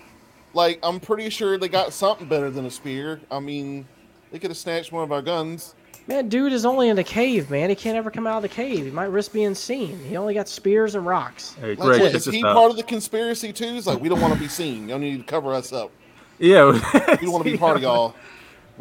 Like, 0.53 0.79
I'm 0.83 1.01
pretty 1.01 1.31
sure 1.31 1.57
they 1.57 1.69
got 1.69 1.95
something 1.95 2.29
better 2.29 2.51
than 2.51 2.67
a 2.67 2.71
spear. 2.71 3.19
I 3.31 3.41
mean, 3.41 3.87
they 4.35 4.41
could 4.41 4.51
have 4.51 4.57
snatched 4.59 4.91
one 4.91 5.05
of 5.05 5.13
our 5.13 5.23
guns. 5.23 5.77
Man, 6.09 6.29
dude 6.29 6.53
is 6.53 6.67
only 6.67 6.89
in 6.89 6.97
the 6.97 7.05
cave, 7.05 7.51
man. 7.51 7.71
He 7.71 7.77
can't 7.77 7.97
ever 7.97 8.11
come 8.11 8.27
out 8.27 8.39
of 8.39 8.43
the 8.43 8.49
cave. 8.49 8.85
He 8.85 8.91
might 8.91 9.05
risk 9.05 9.33
being 9.33 9.55
seen. 9.55 9.97
He 10.01 10.17
only 10.17 10.35
got 10.35 10.49
spears 10.49 10.97
and 10.97 11.07
rocks. 11.07 11.55
Hey, 11.61 11.77
Greg, 11.77 12.01
what, 12.01 12.07
check 12.11 12.15
is 12.17 12.25
he 12.25 12.45
out. 12.45 12.57
part 12.57 12.73
of 12.73 12.77
the 12.77 12.83
conspiracy 12.83 13.53
too? 13.53 13.77
It's 13.77 13.87
like 13.87 14.01
we 14.01 14.09
don't 14.09 14.21
want 14.21 14.35
to 14.35 14.41
be 14.41 14.49
seen. 14.49 14.89
Y'all 14.89 14.99
need 14.99 15.19
to 15.19 15.23
cover 15.23 15.55
us 15.55 15.73
up. 15.73 15.93
Yeah. 16.41 16.65
We 16.73 16.81
don't 17.19 17.31
want 17.31 17.45
to 17.45 17.51
be 17.53 17.57
part 17.67 17.77
of 17.77 17.83
y'all. 17.85 18.09
You 18.09 18.15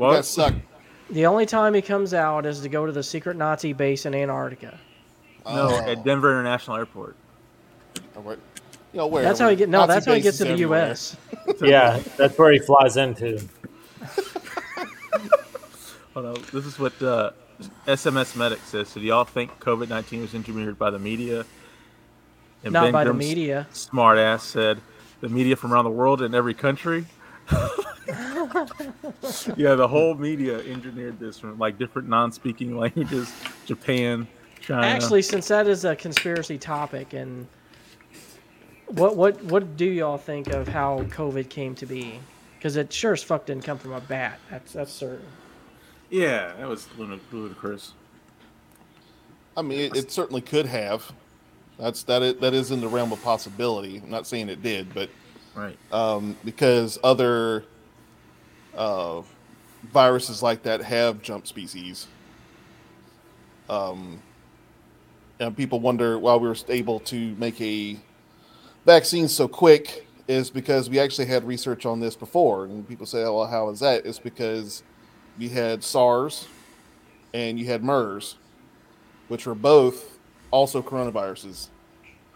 What? 0.02 0.14
guys 0.16 0.28
suck. 0.28 0.56
The 1.12 1.28
only 1.28 1.46
time 1.46 1.76
he 1.76 1.84
comes 1.84 2.16
out 2.16 2.48
is 2.48 2.62
to 2.62 2.68
go 2.70 2.88
to 2.88 2.92
the 2.92 3.04
secret 3.04 3.38
Nazi 3.38 3.74
base 3.74 4.08
in 4.08 4.16
Antarctica. 4.16 4.80
No, 5.46 5.70
Oh. 5.70 5.86
at 5.86 6.04
Denver 6.04 6.32
International 6.32 6.78
Airport. 6.78 7.16
All 8.16 8.24
right. 8.24 8.40
You 8.92 8.98
know, 8.98 9.06
where? 9.06 9.22
That's 9.22 9.40
how 9.40 9.50
he 9.50 9.56
get. 9.56 9.70
No, 9.70 9.82
Nazi 9.82 9.94
that's 9.94 10.06
how 10.08 10.14
he 10.16 10.22
gets 10.22 10.40
to 10.40 10.46
the 10.46 10.54
everywhere. 10.54 10.88
U.S. 10.88 11.16
yeah, 11.62 12.02
that's 12.18 12.36
where 12.40 12.52
he 12.52 12.58
flies 12.58 12.98
into. 12.98 13.48
Hold 16.14 16.26
on. 16.26 16.34
This 16.52 16.66
is 16.66 16.78
what 16.78 17.02
uh, 17.02 17.32
SMS 17.88 18.36
Medic 18.36 18.60
says. 18.60 18.90
So, 18.90 19.00
do 19.00 19.06
y'all 19.06 19.24
think 19.24 19.60
COVID 19.60 19.90
19 19.90 20.22
was 20.22 20.36
engineered 20.36 20.78
by 20.78 20.90
the 20.90 21.00
media? 21.00 21.46
And 22.64 22.74
Not 22.74 22.92
by 22.92 23.04
the 23.04 23.14
media. 23.14 23.68
Smart 23.72 24.18
ass 24.18 24.44
said 24.44 24.80
the 25.22 25.30
media 25.30 25.56
from 25.56 25.74
around 25.74 25.86
the 25.86 25.92
world 25.92 26.22
in 26.22 26.34
every 26.36 26.54
country. 26.54 27.06
yeah, 29.58 29.76
the 29.76 29.88
whole 29.88 30.16
media 30.16 30.60
engineered 30.60 31.20
this 31.20 31.40
from 31.40 31.58
like 31.58 31.78
different 31.78 32.08
non-speaking 32.08 32.78
languages, 32.80 33.34
Japan, 33.66 34.28
China. 34.62 34.86
Actually, 34.86 35.22
since 35.22 35.48
that 35.50 35.68
is 35.68 35.84
a 35.84 35.96
conspiracy 35.96 36.58
topic, 36.58 37.14
and 37.14 37.48
what 38.88 39.16
what 39.18 39.44
what 39.46 39.76
do 39.76 39.86
y'all 39.86 40.18
think 40.18 40.48
of 40.48 40.68
how 40.68 41.00
COVID 41.10 41.50
came 41.50 41.76
to 41.76 41.86
be? 41.86 42.20
Because 42.58 42.78
it 42.78 42.94
sure 42.94 43.14
as 43.14 43.24
fuck 43.24 43.46
didn't 43.46 43.64
come 43.64 43.78
from 43.78 43.94
a 43.94 44.02
bat. 44.02 44.40
That's 44.50 44.74
that's 44.74 44.94
certain. 44.94 45.26
Yeah, 46.14 46.54
that 46.60 46.68
was 46.68 46.88
ludi- 46.98 47.20
ludicrous. 47.32 47.94
I 49.58 49.64
mean, 49.64 49.80
it, 49.80 49.96
it 49.96 50.12
certainly 50.12 50.42
could 50.42 50.68
have. 50.68 51.12
That's 51.80 52.04
that. 52.04 52.22
Is, 52.22 52.36
that 52.40 52.54
is 52.54 52.70
in 52.72 52.82
the 52.82 52.88
realm 52.88 53.12
of 53.12 53.22
possibility. 53.24 53.98
I'm 54.04 54.10
not 54.12 54.28
saying 54.28 54.50
it 54.50 54.62
did, 54.62 54.94
but 54.94 55.10
Right. 55.56 55.78
um, 55.92 56.38
because 56.46 57.00
other 57.04 57.64
uh, 58.78 59.22
viruses 59.92 60.44
like 60.44 60.64
that 60.64 60.82
have 60.82 61.22
jump 61.24 61.48
species. 61.48 62.08
Um, 63.70 64.22
and 65.40 65.58
people 65.58 65.80
wonder 65.80 66.20
why 66.20 66.36
we 66.36 66.48
were 66.48 66.56
able 66.70 67.00
to 67.02 67.36
make 67.38 67.60
a 67.60 67.98
vaccine 68.86 69.28
so 69.28 69.48
quick 69.48 70.08
is 70.28 70.50
because 70.52 70.90
we 70.92 71.00
actually 71.00 71.26
had 71.26 71.44
research 71.44 71.86
on 71.88 72.00
this 72.00 72.16
before, 72.16 72.66
and 72.66 72.88
people 72.88 73.06
say, 73.08 73.24
"Oh, 73.24 73.38
"Well, 73.38 73.48
how 73.48 73.70
is 73.70 73.80
that?" 73.80 74.06
It's 74.06 74.20
because 74.20 74.84
we 75.38 75.50
had 75.50 75.84
SARS 75.84 76.48
and 77.34 77.60
you 77.60 77.66
had 77.66 77.84
MERS, 77.84 78.36
which 79.28 79.46
were 79.46 79.56
both 79.56 80.18
also 80.52 80.82
coronaviruses. 80.82 81.68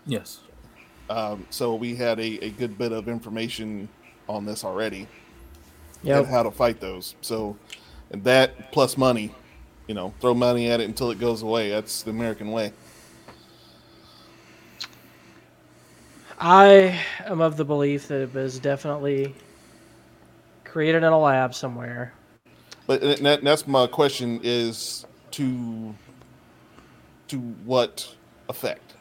Yes. 0.05 0.39
Um, 1.09 1.45
so 1.49 1.75
we 1.75 1.95
had 1.95 2.19
a, 2.19 2.43
a 2.45 2.49
good 2.49 2.77
bit 2.77 2.91
of 2.91 3.07
information 3.07 3.87
on 4.27 4.45
this 4.45 4.63
already 4.63 5.07
Yep. 6.03 6.17
and 6.17 6.27
how 6.27 6.43
to 6.43 6.51
fight 6.51 6.79
those. 6.79 7.15
So, 7.21 7.57
and 8.11 8.23
that 8.23 8.71
plus 8.71 8.97
money, 8.97 9.33
you 9.87 9.95
know, 9.95 10.13
throw 10.19 10.33
money 10.33 10.69
at 10.69 10.79
it 10.79 10.85
until 10.87 11.11
it 11.11 11.19
goes 11.19 11.41
away. 11.41 11.69
That's 11.69 12.03
the 12.03 12.11
American 12.11 12.51
way. 12.51 12.71
I 16.39 17.01
am 17.25 17.41
of 17.41 17.57
the 17.57 17.65
belief 17.65 18.07
that 18.09 18.21
it 18.21 18.33
was 18.33 18.59
definitely 18.59 19.33
created 20.63 20.97
in 21.03 21.11
a 21.11 21.19
lab 21.19 21.55
somewhere. 21.55 22.13
But 22.87 23.03
and 23.03 23.25
that, 23.25 23.43
that's 23.43 23.67
my 23.67 23.85
question: 23.85 24.39
is 24.43 25.05
to 25.31 25.93
to 27.27 27.37
what 27.37 28.15
effect? 28.49 28.93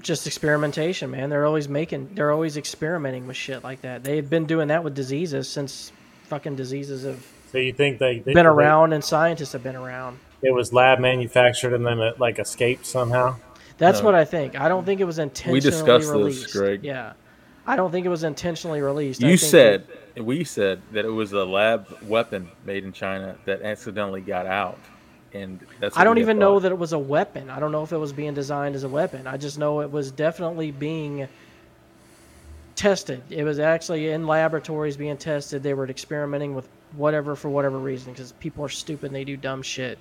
Just 0.00 0.28
experimentation, 0.28 1.10
man. 1.10 1.28
They're 1.28 1.44
always 1.44 1.68
making, 1.68 2.10
they're 2.14 2.30
always 2.30 2.56
experimenting 2.56 3.26
with 3.26 3.36
shit 3.36 3.64
like 3.64 3.80
that. 3.80 4.04
They've 4.04 4.28
been 4.28 4.46
doing 4.46 4.68
that 4.68 4.84
with 4.84 4.94
diseases 4.94 5.48
since 5.48 5.90
fucking 6.28 6.54
diseases 6.54 7.02
have 7.02 7.26
So 7.50 7.58
you 7.58 7.72
think 7.72 7.98
they, 7.98 8.20
they 8.20 8.32
been 8.32 8.46
around 8.46 8.92
and 8.92 9.02
scientists 9.02 9.52
have 9.52 9.64
been 9.64 9.74
around. 9.74 10.20
It 10.40 10.54
was 10.54 10.72
lab 10.72 11.00
manufactured 11.00 11.74
and 11.74 11.84
then 11.84 11.98
it 11.98 12.20
like 12.20 12.38
escaped 12.38 12.86
somehow. 12.86 13.36
That's 13.78 13.98
No. 13.98 14.06
what 14.06 14.14
I 14.14 14.24
think. 14.24 14.60
I 14.60 14.68
don't 14.68 14.84
think 14.84 15.00
it 15.00 15.04
was 15.04 15.18
intentionally 15.18 15.58
discussed 15.60 16.12
this. 16.12 16.52
Greg. 16.52 16.84
Yeah. 16.84 17.14
I 17.68 17.76
don't 17.76 17.90
think 17.90 18.06
it 18.06 18.08
was 18.08 18.24
intentionally 18.24 18.80
released. 18.80 19.22
I 19.22 19.28
You 19.28 19.36
said 19.36 19.86
that- 20.14 20.24
we 20.24 20.42
said 20.42 20.80
that 20.92 21.04
it 21.04 21.10
was 21.10 21.32
a 21.34 21.44
lab 21.44 21.86
weapon 22.02 22.48
made 22.64 22.82
in 22.82 22.92
China 22.94 23.36
that 23.44 23.60
accidentally 23.60 24.22
got 24.22 24.46
out, 24.46 24.78
and 25.34 25.60
that's. 25.78 25.96
I 25.96 26.02
don't 26.02 26.16
even 26.16 26.38
had 26.38 26.40
know 26.40 26.58
that 26.60 26.72
it 26.72 26.78
was 26.78 26.94
a 26.94 26.98
weapon. 26.98 27.50
I 27.50 27.60
don't 27.60 27.70
know 27.70 27.82
if 27.82 27.92
it 27.92 27.98
was 27.98 28.12
being 28.12 28.32
designed 28.32 28.74
as 28.74 28.84
a 28.84 28.88
weapon. 28.88 29.26
I 29.26 29.36
just 29.36 29.58
know 29.58 29.82
it 29.82 29.92
was 29.92 30.10
definitely 30.10 30.70
being 30.70 31.28
tested. 32.74 33.20
It 33.28 33.44
was 33.44 33.58
actually 33.58 34.08
in 34.08 34.26
laboratories 34.26 34.96
being 34.96 35.18
tested. 35.18 35.62
They 35.62 35.74
were 35.74 35.86
experimenting 35.88 36.54
with 36.54 36.66
whatever 36.96 37.36
for 37.36 37.50
whatever 37.50 37.78
reason 37.78 38.14
because 38.14 38.32
people 38.32 38.64
are 38.64 38.70
stupid 38.70 39.06
and 39.08 39.14
they 39.14 39.24
do 39.24 39.36
dumb 39.36 39.60
shit. 39.60 39.98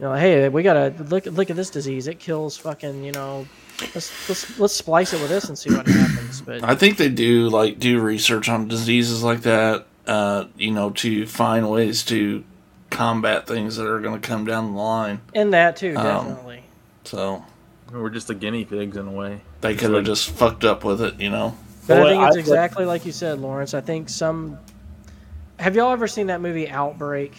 You 0.00 0.06
know, 0.06 0.14
hey, 0.14 0.48
we 0.48 0.64
gotta 0.64 0.92
look 1.04 1.26
look 1.26 1.50
at 1.50 1.56
this 1.56 1.70
disease. 1.70 2.08
It 2.08 2.18
kills 2.18 2.56
fucking. 2.56 3.04
You 3.04 3.12
know, 3.12 3.46
let's 3.94 4.28
let's 4.28 4.58
let's 4.58 4.74
splice 4.74 5.12
it 5.12 5.20
with 5.20 5.30
this 5.30 5.48
and 5.48 5.58
see 5.58 5.70
what 5.74 5.86
happens. 5.86 6.40
But 6.40 6.62
I 6.64 6.74
think 6.74 6.96
they 6.96 7.08
do 7.08 7.48
like 7.48 7.78
do 7.78 8.00
research 8.00 8.48
on 8.48 8.68
diseases 8.68 9.22
like 9.22 9.42
that, 9.42 9.86
uh, 10.06 10.44
you 10.56 10.70
know, 10.70 10.90
to 10.90 11.26
find 11.26 11.70
ways 11.70 12.02
to 12.06 12.44
combat 12.90 13.46
things 13.46 13.76
that 13.76 13.86
are 13.86 14.00
going 14.00 14.20
to 14.20 14.26
come 14.28 14.44
down 14.44 14.72
the 14.72 14.78
line. 14.80 15.20
and 15.34 15.52
that 15.54 15.76
too, 15.76 15.94
Um, 15.96 16.04
definitely. 16.26 16.62
So 17.04 17.44
We're 17.92 18.10
just 18.10 18.26
the 18.28 18.34
guinea 18.34 18.64
pigs 18.64 18.96
in 18.96 19.06
a 19.06 19.12
way. 19.12 19.40
they 19.60 19.74
could 19.76 19.92
have 19.94 20.04
just 20.04 20.30
fucked 20.30 20.64
up 20.64 20.84
with 20.84 21.00
it, 21.00 21.20
you 21.20 21.30
know. 21.30 21.56
But 21.86 22.02
I 22.06 22.10
think 22.10 22.22
it's 22.28 22.36
I- 22.36 22.40
exactly 22.40 22.84
like 22.84 23.04
you 23.06 23.12
said, 23.12 23.40
Lawrence. 23.40 23.74
I 23.74 23.80
think 23.80 24.08
some. 24.08 24.58
Have 25.58 25.76
y'all 25.76 25.92
ever 25.92 26.06
seen 26.08 26.28
that 26.28 26.40
movie 26.40 26.68
Outbreak? 26.68 27.32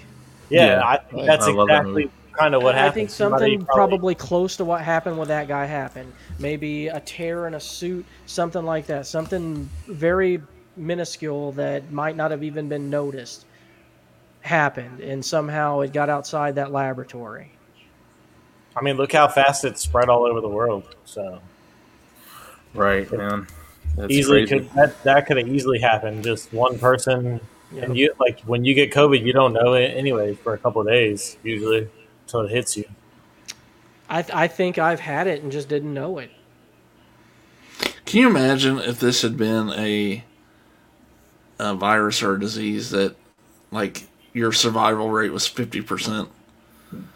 Yeah, 0.49 0.65
Yeah. 0.77 0.87
I 0.87 0.97
think 0.97 1.25
that's 1.25 1.45
I 1.47 1.51
love 1.51 1.67
that 1.69 1.79
exactly 1.81 2.03
movie. 2.05 2.13
Kind 2.37 2.55
of 2.55 2.63
what 2.63 2.75
I 2.75 2.79
happened. 2.79 2.91
I 2.91 2.95
think 2.95 3.09
something 3.09 3.65
probably 3.65 4.15
close 4.15 4.57
to 4.57 4.65
what 4.65 4.81
happened 4.81 5.17
with 5.19 5.27
that 5.29 5.47
guy 5.47 5.65
happened. 5.65 6.11
Maybe 6.39 6.87
a 6.87 6.99
tear 6.99 7.47
in 7.47 7.53
a 7.53 7.59
suit, 7.59 8.05
something 8.25 8.63
like 8.63 8.87
that. 8.87 9.05
Something 9.07 9.69
very 9.87 10.41
minuscule 10.77 11.51
that 11.53 11.91
might 11.91 12.15
not 12.15 12.31
have 12.31 12.43
even 12.43 12.69
been 12.69 12.89
noticed 12.89 13.45
happened, 14.41 15.01
and 15.01 15.23
somehow 15.23 15.81
it 15.81 15.93
got 15.93 16.09
outside 16.09 16.55
that 16.55 16.71
laboratory. 16.71 17.51
I 18.75 18.81
mean, 18.81 18.95
look 18.97 19.11
how 19.11 19.27
fast 19.27 19.65
it 19.65 19.77
spread 19.77 20.09
all 20.09 20.23
over 20.25 20.39
the 20.41 20.47
world. 20.49 20.95
So 21.05 21.41
Right, 22.73 23.11
man. 23.11 23.47
That's 23.97 24.11
easily 24.11 24.47
crazy. 24.47 24.65
could 24.65 24.73
that 24.75 25.03
that 25.03 25.25
could 25.27 25.37
have 25.37 25.47
easily 25.49 25.79
happened. 25.79 26.23
Just 26.23 26.53
one 26.53 26.79
person, 26.79 27.41
Yeah. 27.73 27.83
and 27.83 27.97
you 27.97 28.13
like 28.19 28.39
when 28.43 28.63
you 28.63 28.73
get 28.73 28.91
COVID, 28.91 29.21
you 29.25 29.33
don't 29.33 29.51
know 29.53 29.73
it 29.73 29.89
anyway 29.89 30.33
for 30.35 30.53
a 30.53 30.57
couple 30.57 30.79
of 30.81 30.87
days 30.87 31.37
usually 31.43 31.89
until 32.33 32.47
it 32.47 32.51
hits 32.51 32.77
you. 32.77 32.85
I, 34.09 34.25
I 34.33 34.47
think 34.47 34.77
I've 34.77 34.99
had 34.99 35.27
it 35.27 35.41
and 35.41 35.51
just 35.51 35.69
didn't 35.69 35.93
know 35.93 36.17
it. 36.17 36.31
Can 38.05 38.21
you 38.21 38.27
imagine 38.27 38.79
if 38.79 38.99
this 38.99 39.21
had 39.21 39.37
been 39.37 39.69
a, 39.69 40.23
a 41.59 41.75
virus 41.75 42.21
or 42.21 42.35
a 42.35 42.39
disease 42.39 42.89
that, 42.91 43.15
like, 43.71 44.07
your 44.33 44.51
survival 44.51 45.09
rate 45.09 45.31
was 45.31 45.47
50%? 45.47 46.27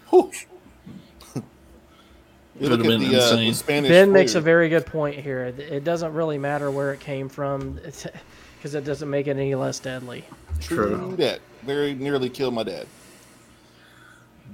Whew. 0.10 0.32
You 2.58 2.70
Would've 2.70 2.78
look 2.78 2.88
at 2.88 3.00
been 3.00 3.12
the, 3.12 3.18
uh, 3.18 3.22
insane. 3.22 3.50
the 3.50 3.54
Spanish 3.54 3.90
Ben 3.90 4.12
makes 4.14 4.36
a 4.36 4.40
very 4.40 4.70
good 4.70 4.86
point 4.86 5.18
here. 5.20 5.44
It 5.44 5.84
doesn't 5.84 6.14
really 6.14 6.38
matter 6.38 6.72
where 6.72 6.94
it 6.94 7.02
came 7.02 7.28
from 7.28 7.74
because 8.58 8.76
it 8.76 8.86
doesn't 8.86 9.10
make 9.10 9.28
it 9.28 9.32
any 9.32 9.56
less 9.56 9.80
deadly. 9.80 10.24
True 10.62 11.16
that. 11.18 11.42
Very 11.64 11.94
nearly 11.94 12.30
killed 12.30 12.54
my 12.54 12.64
dad. 12.64 12.88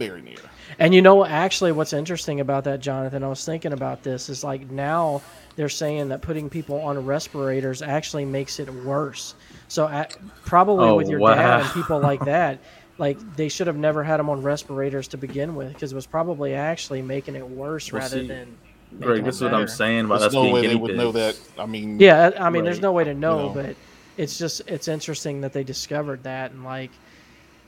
Very 0.08 0.22
near. 0.22 0.38
And 0.80 0.94
you 0.96 1.02
know, 1.02 1.26
actually, 1.26 1.72
what's 1.74 1.94
interesting 1.94 2.40
about 2.40 2.64
that, 2.66 2.80
Jonathan, 2.80 3.24
I 3.24 3.28
was 3.28 3.46
thinking 3.46 3.74
about 3.74 4.04
this, 4.04 4.30
is 4.30 4.44
like 4.44 4.70
now 4.72 5.22
they're 5.56 5.70
saying 5.70 6.10
that 6.10 6.22
putting 6.22 6.50
people 6.50 6.82
on 6.82 7.06
respirators 7.06 7.82
actually 7.82 8.26
makes 8.26 8.60
it 8.60 8.70
worse. 8.74 9.36
So, 9.68 9.88
at, 9.88 10.18
probably 10.46 10.90
Oh, 10.90 10.96
with 10.96 11.10
your 11.10 11.20
wow. 11.20 11.36
dad 11.36 11.62
and 11.62 11.70
people 11.74 12.00
like 12.00 12.26
that, 12.26 12.60
like 12.98 13.18
they 13.36 13.50
should 13.50 13.68
have 13.68 13.78
never 13.78 14.04
had 14.04 14.18
them 14.18 14.30
on 14.30 14.42
respirators 14.42 15.08
to 15.10 15.18
begin 15.18 15.56
with 15.56 15.74
because 15.74 15.92
it 15.92 15.96
was 15.96 16.08
probably 16.08 16.56
actually 16.56 17.02
making 17.02 17.36
it 17.36 17.48
worse 17.48 17.92
Well, 17.92 18.02
rather 18.02 18.22
see, 18.22 18.28
than. 18.28 18.58
Greg, 19.02 19.24
making 19.24 19.26
this 19.26 19.36
is 19.36 19.42
it 19.42 19.46
what 19.46 19.54
I'm 19.54 19.68
saying 19.68 20.06
about 20.06 20.22
There's 20.22 20.30
us 20.30 20.34
no 20.34 20.42
being 20.44 20.54
way 20.54 20.64
they 20.64 20.68
guinea 20.68 20.82
would 20.82 20.92
know 20.94 21.12
that. 21.14 21.40
I 21.58 21.66
mean, 21.66 22.00
Yeah, 22.00 22.32
I 22.40 22.50
mean, 22.50 22.64
there's 22.66 22.82
no 22.82 22.92
way 22.92 23.04
to 23.06 23.14
know, 23.14 23.50
know. 23.50 23.50
but 23.50 23.78
it's 24.18 24.38
just 24.38 24.62
it's 24.68 24.88
interesting 24.88 25.42
that 25.42 25.54
they 25.54 25.64
discovered 25.64 26.24
that, 26.24 26.52
and 26.52 26.64
like, 26.64 26.92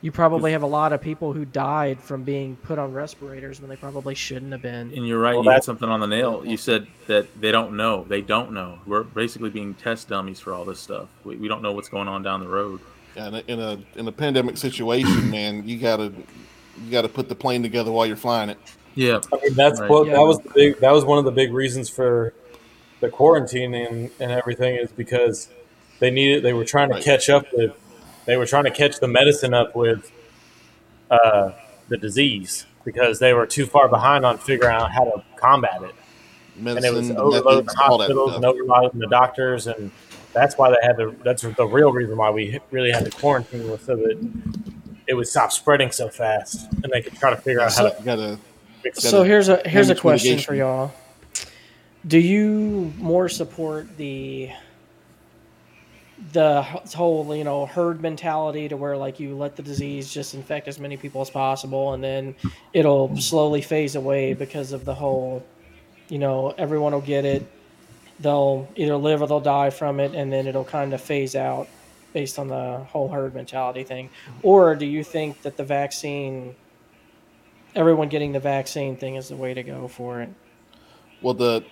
you 0.03 0.11
probably 0.11 0.51
have 0.51 0.61
a 0.63 0.67
lot 0.67 0.91
of 0.93 1.01
people 1.01 1.31
who 1.34 1.45
died 1.45 1.97
from 1.99 2.23
being 2.23 2.57
put 2.57 2.77
on 2.77 2.91
respirators 2.93 3.61
when 3.61 3.69
they 3.69 3.75
probably 3.77 4.13
shouldn't 4.13 4.51
have 4.51 4.61
been. 4.61 4.91
And 4.93 5.07
you're 5.07 5.17
right. 5.17 5.34
Well, 5.34 5.45
you 5.45 5.51
hit 5.51 5.63
something 5.63 5.88
on 5.88 6.01
the 6.01 6.07
nail. 6.07 6.45
You 6.45 6.57
said 6.57 6.88
that 7.07 7.25
they 7.39 7.51
don't 7.51 7.77
know. 7.77 8.03
They 8.03 8.19
don't 8.21 8.51
know. 8.51 8.80
We're 8.85 9.03
basically 9.03 9.49
being 9.49 9.73
test 9.75 10.09
dummies 10.09 10.41
for 10.41 10.53
all 10.53 10.65
this 10.65 10.80
stuff. 10.81 11.07
We, 11.23 11.38
we 11.38 11.47
don't 11.47 11.61
know 11.61 11.71
what's 11.71 11.88
going 11.88 12.09
on 12.09 12.21
down 12.21 12.41
the 12.41 12.49
road. 12.49 12.81
in 13.15 13.34
a, 13.35 13.43
in 13.47 13.59
a 13.61 13.80
in 13.95 14.07
a 14.07 14.11
pandemic 14.11 14.57
situation, 14.57 15.30
man, 15.31 15.65
you 15.67 15.77
gotta 15.77 16.11
you 16.84 16.91
gotta 16.91 17.07
put 17.09 17.30
the 17.30 17.35
plane 17.35 17.63
together 17.63 17.89
while 17.91 18.05
you're 18.05 18.17
flying 18.17 18.49
it. 18.49 18.57
Yeah. 18.95 19.21
I 19.31 19.38
mean, 19.41 19.53
that's 19.53 19.80
Right. 19.80 19.89
what 19.89 20.07
Yeah. 20.07 20.13
that 20.15 20.21
was 20.23 20.39
the 20.39 20.49
big. 20.49 20.80
That 20.80 20.91
was 20.91 21.05
one 21.05 21.17
of 21.17 21.23
the 21.25 21.31
big 21.31 21.53
reasons 21.53 21.89
for 21.89 22.34
the 22.99 23.09
quarantine 23.09 23.73
and, 23.73 24.09
and 24.19 24.31
everything 24.34 24.75
is 24.75 24.91
because 24.91 25.47
they 25.99 26.11
needed. 26.11 26.43
They 26.43 26.51
were 26.53 26.65
trying 26.65 26.89
to 26.89 26.95
Right. 26.95 27.03
catch 27.03 27.30
up 27.30 27.45
with. 27.53 27.71
They 28.25 28.37
were 28.37 28.45
trying 28.45 28.65
to 28.65 28.71
catch 28.71 28.99
the 28.99 29.07
medicine 29.07 29.53
up 29.53 29.75
with 29.75 30.11
uh, 31.11 31.51
the 31.89 31.97
disease 31.97 32.65
because 32.85 33.19
they 33.19 33.33
were 33.33 33.45
too 33.45 33.65
far 33.65 33.87
behind 33.87 34.25
on 34.25 34.37
figuring 34.37 34.73
out 34.73 34.91
how 34.91 35.03
to 35.03 35.23
combat 35.35 35.81
it. 35.83 35.95
And 36.57 36.67
it 36.67 36.81
Medicine, 36.81 36.95
was 36.95 37.11
overloading 37.11 37.65
the 37.65 37.73
hospitals 37.73 38.31
stuff. 38.31 38.35
and 38.35 38.45
overloading 38.45 38.99
the 38.99 39.07
doctors, 39.07 39.67
and 39.67 39.91
that's 40.33 40.57
why 40.57 40.69
they 40.69 40.77
had 40.83 40.97
to. 40.97 41.15
That's 41.23 41.41
the 41.41 41.65
real 41.65 41.91
reason 41.91 42.15
why 42.17 42.29
we 42.29 42.59
really 42.71 42.91
had 42.91 43.05
to 43.05 43.11
quarantine 43.11 43.69
was 43.69 43.81
so 43.81 43.95
that 43.95 44.29
it 45.07 45.15
would 45.15 45.27
stop 45.27 45.51
spreading 45.51 45.91
so 45.91 46.09
fast, 46.09 46.71
and 46.83 46.91
they 46.91 47.01
could 47.01 47.15
try 47.15 47.31
to 47.31 47.37
figure 47.37 47.61
out 47.61 47.73
how 47.73 47.89
to 47.89 47.95
You 47.97 48.05
gotta 48.05 48.39
fix 48.81 48.99
it. 48.99 49.09
So 49.09 49.23
here's 49.23 49.49
a 49.49 49.67
here's 49.67 49.89
a 49.89 49.95
damage 49.95 50.01
question 50.01 50.39
for 50.39 50.53
y'all. 50.53 50.93
Do 52.05 52.19
you 52.19 52.93
more 52.97 53.29
support 53.29 53.97
the 53.97 54.51
the 56.31 56.61
whole 56.61 57.35
you 57.35 57.43
know 57.43 57.65
herd 57.65 58.01
mentality 58.01 58.69
to 58.69 58.77
where 58.77 58.95
like 58.95 59.19
you 59.19 59.35
let 59.35 59.55
the 59.55 59.63
disease 59.63 60.11
just 60.11 60.33
infect 60.33 60.67
as 60.67 60.79
many 60.79 60.95
people 60.95 61.21
as 61.21 61.29
possible 61.29 61.93
and 61.93 62.03
then 62.03 62.35
it'll 62.71 63.15
slowly 63.17 63.61
phase 63.61 63.95
away 63.95 64.33
because 64.33 64.71
of 64.71 64.85
the 64.85 64.93
whole 64.93 65.45
you 66.09 66.19
know 66.19 66.53
everyone 66.57 66.93
will 66.93 67.01
get 67.01 67.25
it. 67.25 67.45
They'll 68.19 68.69
either 68.75 68.95
live 68.95 69.21
or 69.21 69.27
they'll 69.27 69.39
die 69.39 69.69
from 69.69 69.99
it 69.99 70.13
and 70.15 70.31
then 70.31 70.47
it'll 70.47 70.63
kind 70.63 70.93
of 70.93 71.01
phase 71.01 71.35
out 71.35 71.67
based 72.13 72.37
on 72.37 72.47
the 72.47 72.77
whole 72.89 73.09
herd 73.09 73.33
mentality 73.33 73.83
thing. 73.83 74.09
Or 74.43 74.75
do 74.75 74.85
you 74.85 75.03
think 75.03 75.41
that 75.41 75.57
the 75.57 75.63
vaccine 75.63 76.55
everyone 77.75 78.09
getting 78.09 78.31
the 78.31 78.39
vaccine 78.39 78.95
thing 78.95 79.15
is 79.15 79.29
the 79.29 79.35
way 79.35 79.53
to 79.53 79.63
go 79.63 79.87
for 79.87 80.21
it? 80.21 80.29
Well, 81.21 81.33
the 81.33 81.63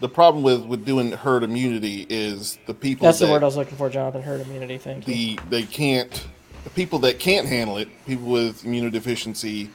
the 0.00 0.08
problem 0.08 0.42
with 0.44 0.64
with 0.64 0.84
doing 0.84 1.12
herd 1.12 1.42
immunity 1.42 2.06
is 2.08 2.58
the 2.66 2.74
people 2.74 3.06
that's 3.06 3.18
that 3.18 3.26
the 3.26 3.32
word 3.32 3.42
i 3.42 3.46
was 3.46 3.56
looking 3.56 3.76
for 3.76 3.90
jonathan 3.90 4.22
herd 4.22 4.40
immunity 4.40 4.78
thank 4.78 5.06
you 5.06 5.14
the 5.14 5.40
they 5.50 5.62
can't 5.62 6.26
the 6.64 6.70
people 6.70 6.98
that 7.00 7.18
can't 7.18 7.46
handle 7.46 7.78
it, 7.78 7.88
people 8.06 8.28
with 8.28 8.62
immunodeficiency, 8.62 9.70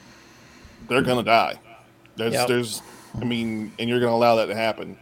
they're 0.88 1.02
gonna 1.02 1.24
die. 1.24 1.58
There's 2.16 2.34
Yep. 2.34 2.48
there's 2.48 2.82
I 3.20 3.24
mean, 3.24 3.72
and 3.78 3.88
you're 3.88 4.00
gonna 4.00 4.14
allow 4.14 4.36
that 4.36 4.46
to 4.46 4.54
happen. 4.54 4.96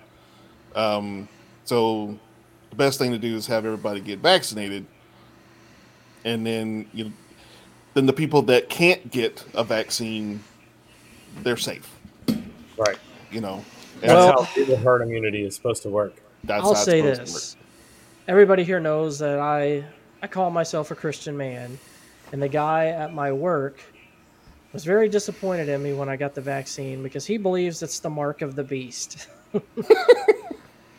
Um, 0.74 1.28
so 1.64 2.18
the 2.70 2.76
best 2.76 2.98
thing 2.98 3.10
to 3.10 3.18
do 3.18 3.36
is 3.36 3.46
have 3.46 3.66
everybody 3.66 4.00
get 4.00 4.20
vaccinated, 4.20 4.86
and 6.24 6.46
then 6.46 6.88
you 6.94 7.12
then 7.94 8.06
the 8.06 8.12
people 8.14 8.40
that 8.42 8.70
can't 8.70 9.10
get 9.10 9.44
a 9.54 9.62
vaccine, 9.62 10.42
they're 11.42 11.58
safe. 11.58 11.90
right. 12.78 12.98
You 13.30 13.42
know, 13.42 13.64
That's 14.02 14.12
Well- 14.14 14.42
how 14.44 14.64
the 14.64 14.76
herd 14.76 15.02
immunity 15.02 15.44
is 15.44 15.54
supposed 15.54 15.82
to 15.84 15.88
work. 15.88 16.14
that's 16.44 16.62
I'll 16.64 16.74
how 16.74 16.80
say 16.80 17.00
this. 17.00 17.56
Everybody 18.28 18.64
here 18.64 18.80
knows 18.80 19.18
that 19.20 19.38
I 19.38 19.84
I 20.22 20.26
call 20.26 20.50
myself 20.50 20.90
a 20.90 20.94
Christian 20.94 21.36
man, 21.36 21.78
and 22.32 22.40
the 22.42 22.48
guy 22.48 22.86
at 22.88 23.12
my 23.14 23.32
work 23.32 23.80
was 24.72 24.84
very 24.84 25.08
disappointed 25.08 25.68
in 25.68 25.82
me 25.82 25.92
when 25.92 26.08
I 26.08 26.16
got 26.16 26.34
the 26.34 26.40
vaccine 26.40 27.02
because 27.02 27.26
he 27.26 27.36
believes 27.36 27.82
it's 27.82 27.98
the 27.98 28.10
mark 28.10 28.42
of 28.42 28.54
the 28.56 28.64
beast. 28.64 29.28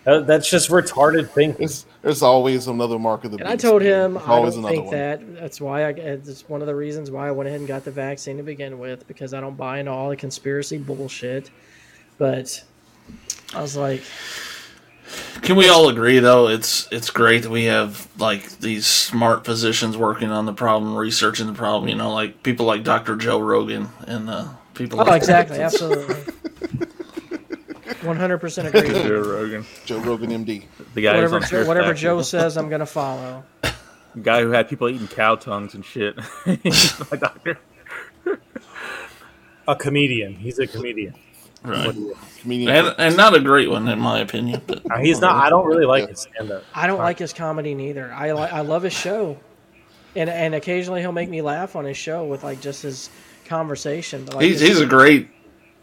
That- 0.06 0.28
That's 0.28 0.50
just 0.50 0.70
retarded 0.70 1.30
thinking. 1.30 1.60
There's, 1.60 1.86
there's 2.02 2.22
always 2.22 2.68
another 2.68 3.00
mark 3.00 3.24
of 3.24 3.32
the 3.32 3.38
beast. 3.38 3.50
And 3.50 3.54
I 3.54 3.56
told 3.56 3.82
him 3.82 4.18
I 4.18 4.22
always 4.32 4.56
don't 4.56 4.66
think 4.66 4.86
one. 4.88 4.96
that. 4.96 5.36
That's 5.36 5.62
why 5.62 5.86
I. 5.86 5.90
It's 5.92 6.48
one 6.50 6.60
of 6.60 6.68
the 6.68 6.76
reasons 6.76 7.10
why 7.10 7.30
I 7.30 7.32
went 7.32 7.48
ahead 7.48 7.60
and 7.62 7.68
got 7.70 7.86
the 7.86 7.92
vaccine 7.92 8.36
to 8.36 8.44
begin 8.44 8.80
with 8.80 9.08
because 9.08 9.34
I 9.34 9.40
don't 9.40 9.56
buy 9.56 9.80
into 9.80 9.92
all 9.94 10.10
the 10.10 10.18
conspiracy 10.18 10.78
bullshit. 10.78 11.52
But 12.18 12.62
I 13.54 13.62
was 13.62 13.78
like, 13.78 14.04
Can 15.42 15.56
we 15.56 15.70
all 15.70 15.90
agree 15.90 16.20
though? 16.20 16.48
It's 16.48 16.88
it's 16.92 17.10
great 17.10 17.44
that 17.44 17.50
we 17.50 17.66
have 17.66 18.08
like 18.18 18.60
these 18.60 18.86
smart 18.86 19.46
physicians 19.46 19.96
working 19.98 20.32
on 20.32 20.46
the 20.46 20.54
problem, 20.54 20.96
researching 20.96 21.48
the 21.48 21.54
problem. 21.54 21.90
You 21.90 21.96
know, 21.96 22.14
like 22.14 22.44
people 22.44 22.66
like 22.66 22.84
Dr. 22.84 23.16
Joe 23.16 23.40
Rogan 23.40 23.90
and 24.08 24.30
uh, 24.30 24.48
people. 24.74 25.00
oh, 25.02 25.04
like 25.04 25.18
exactly, 25.18 25.60
absolutely, 25.60 26.16
one 28.02 28.18
hundred 28.18 28.40
percent 28.40 28.70
agree. 28.74 28.90
Joe 28.90 29.22
Rogan, 29.22 29.66
Joe 29.86 30.00
Rogan, 30.00 30.30
MD. 30.32 30.66
the 30.94 31.02
guy 31.02 31.20
who's 31.22 31.32
Whatever, 31.32 31.36
on 31.36 31.50
Joe, 31.50 31.68
whatever 31.68 31.94
Joe 31.94 32.22
says, 32.22 32.58
I'm 32.58 32.70
gonna 32.70 32.86
follow. 32.86 33.44
The 33.62 34.22
guy 34.22 34.42
who 34.42 34.52
had 34.52 34.70
people 34.70 34.90
eating 34.90 35.08
cow 35.08 35.36
tongues 35.36 35.74
and 35.74 35.84
shit. 35.84 36.16
He's 36.62 37.00
my 37.12 37.18
doctor. 37.18 37.60
A 39.68 39.76
comedian. 39.76 40.36
He's 40.36 40.60
a 40.60 40.68
comedian. 40.68 41.16
Right. 41.64 41.96
Comedian. 42.42 42.70
And, 42.70 42.96
and 42.98 43.18
not 43.18 43.34
a 43.36 43.40
great 43.40 43.70
one 43.70 43.88
in 43.88 44.00
my 44.00 44.20
opinion. 44.20 44.62
But 44.68 44.86
Now, 44.86 44.98
he's 44.98 45.22
not. 45.22 45.36
I 45.36 45.50
don't 45.50 45.66
really 45.66 45.86
like 45.86 46.10
his 46.10 46.20
stand 46.22 46.52
up. 46.52 46.64
I 46.76 46.88
don't 46.88 46.98
like 47.00 47.18
his 47.20 47.32
comedy 47.34 47.74
neither. 47.74 48.12
I 48.14 48.34
li- 48.34 48.42
I 48.42 48.62
love 48.62 48.84
his 48.84 48.92
show, 48.94 49.38
and 50.16 50.30
and 50.30 50.54
occasionally 50.56 51.00
he'll 51.02 51.12
make 51.14 51.30
me 51.30 51.42
laugh 51.42 51.76
on 51.78 51.86
his 51.86 51.96
show 51.98 52.26
with 52.26 52.44
like 52.44 52.60
just 52.60 52.82
his 52.84 53.10
conversation. 53.46 54.26
But 54.26 54.36
like 54.36 54.46
he's 54.46 54.60
he's 54.60 54.82
a 54.82 54.86
great 54.86 55.30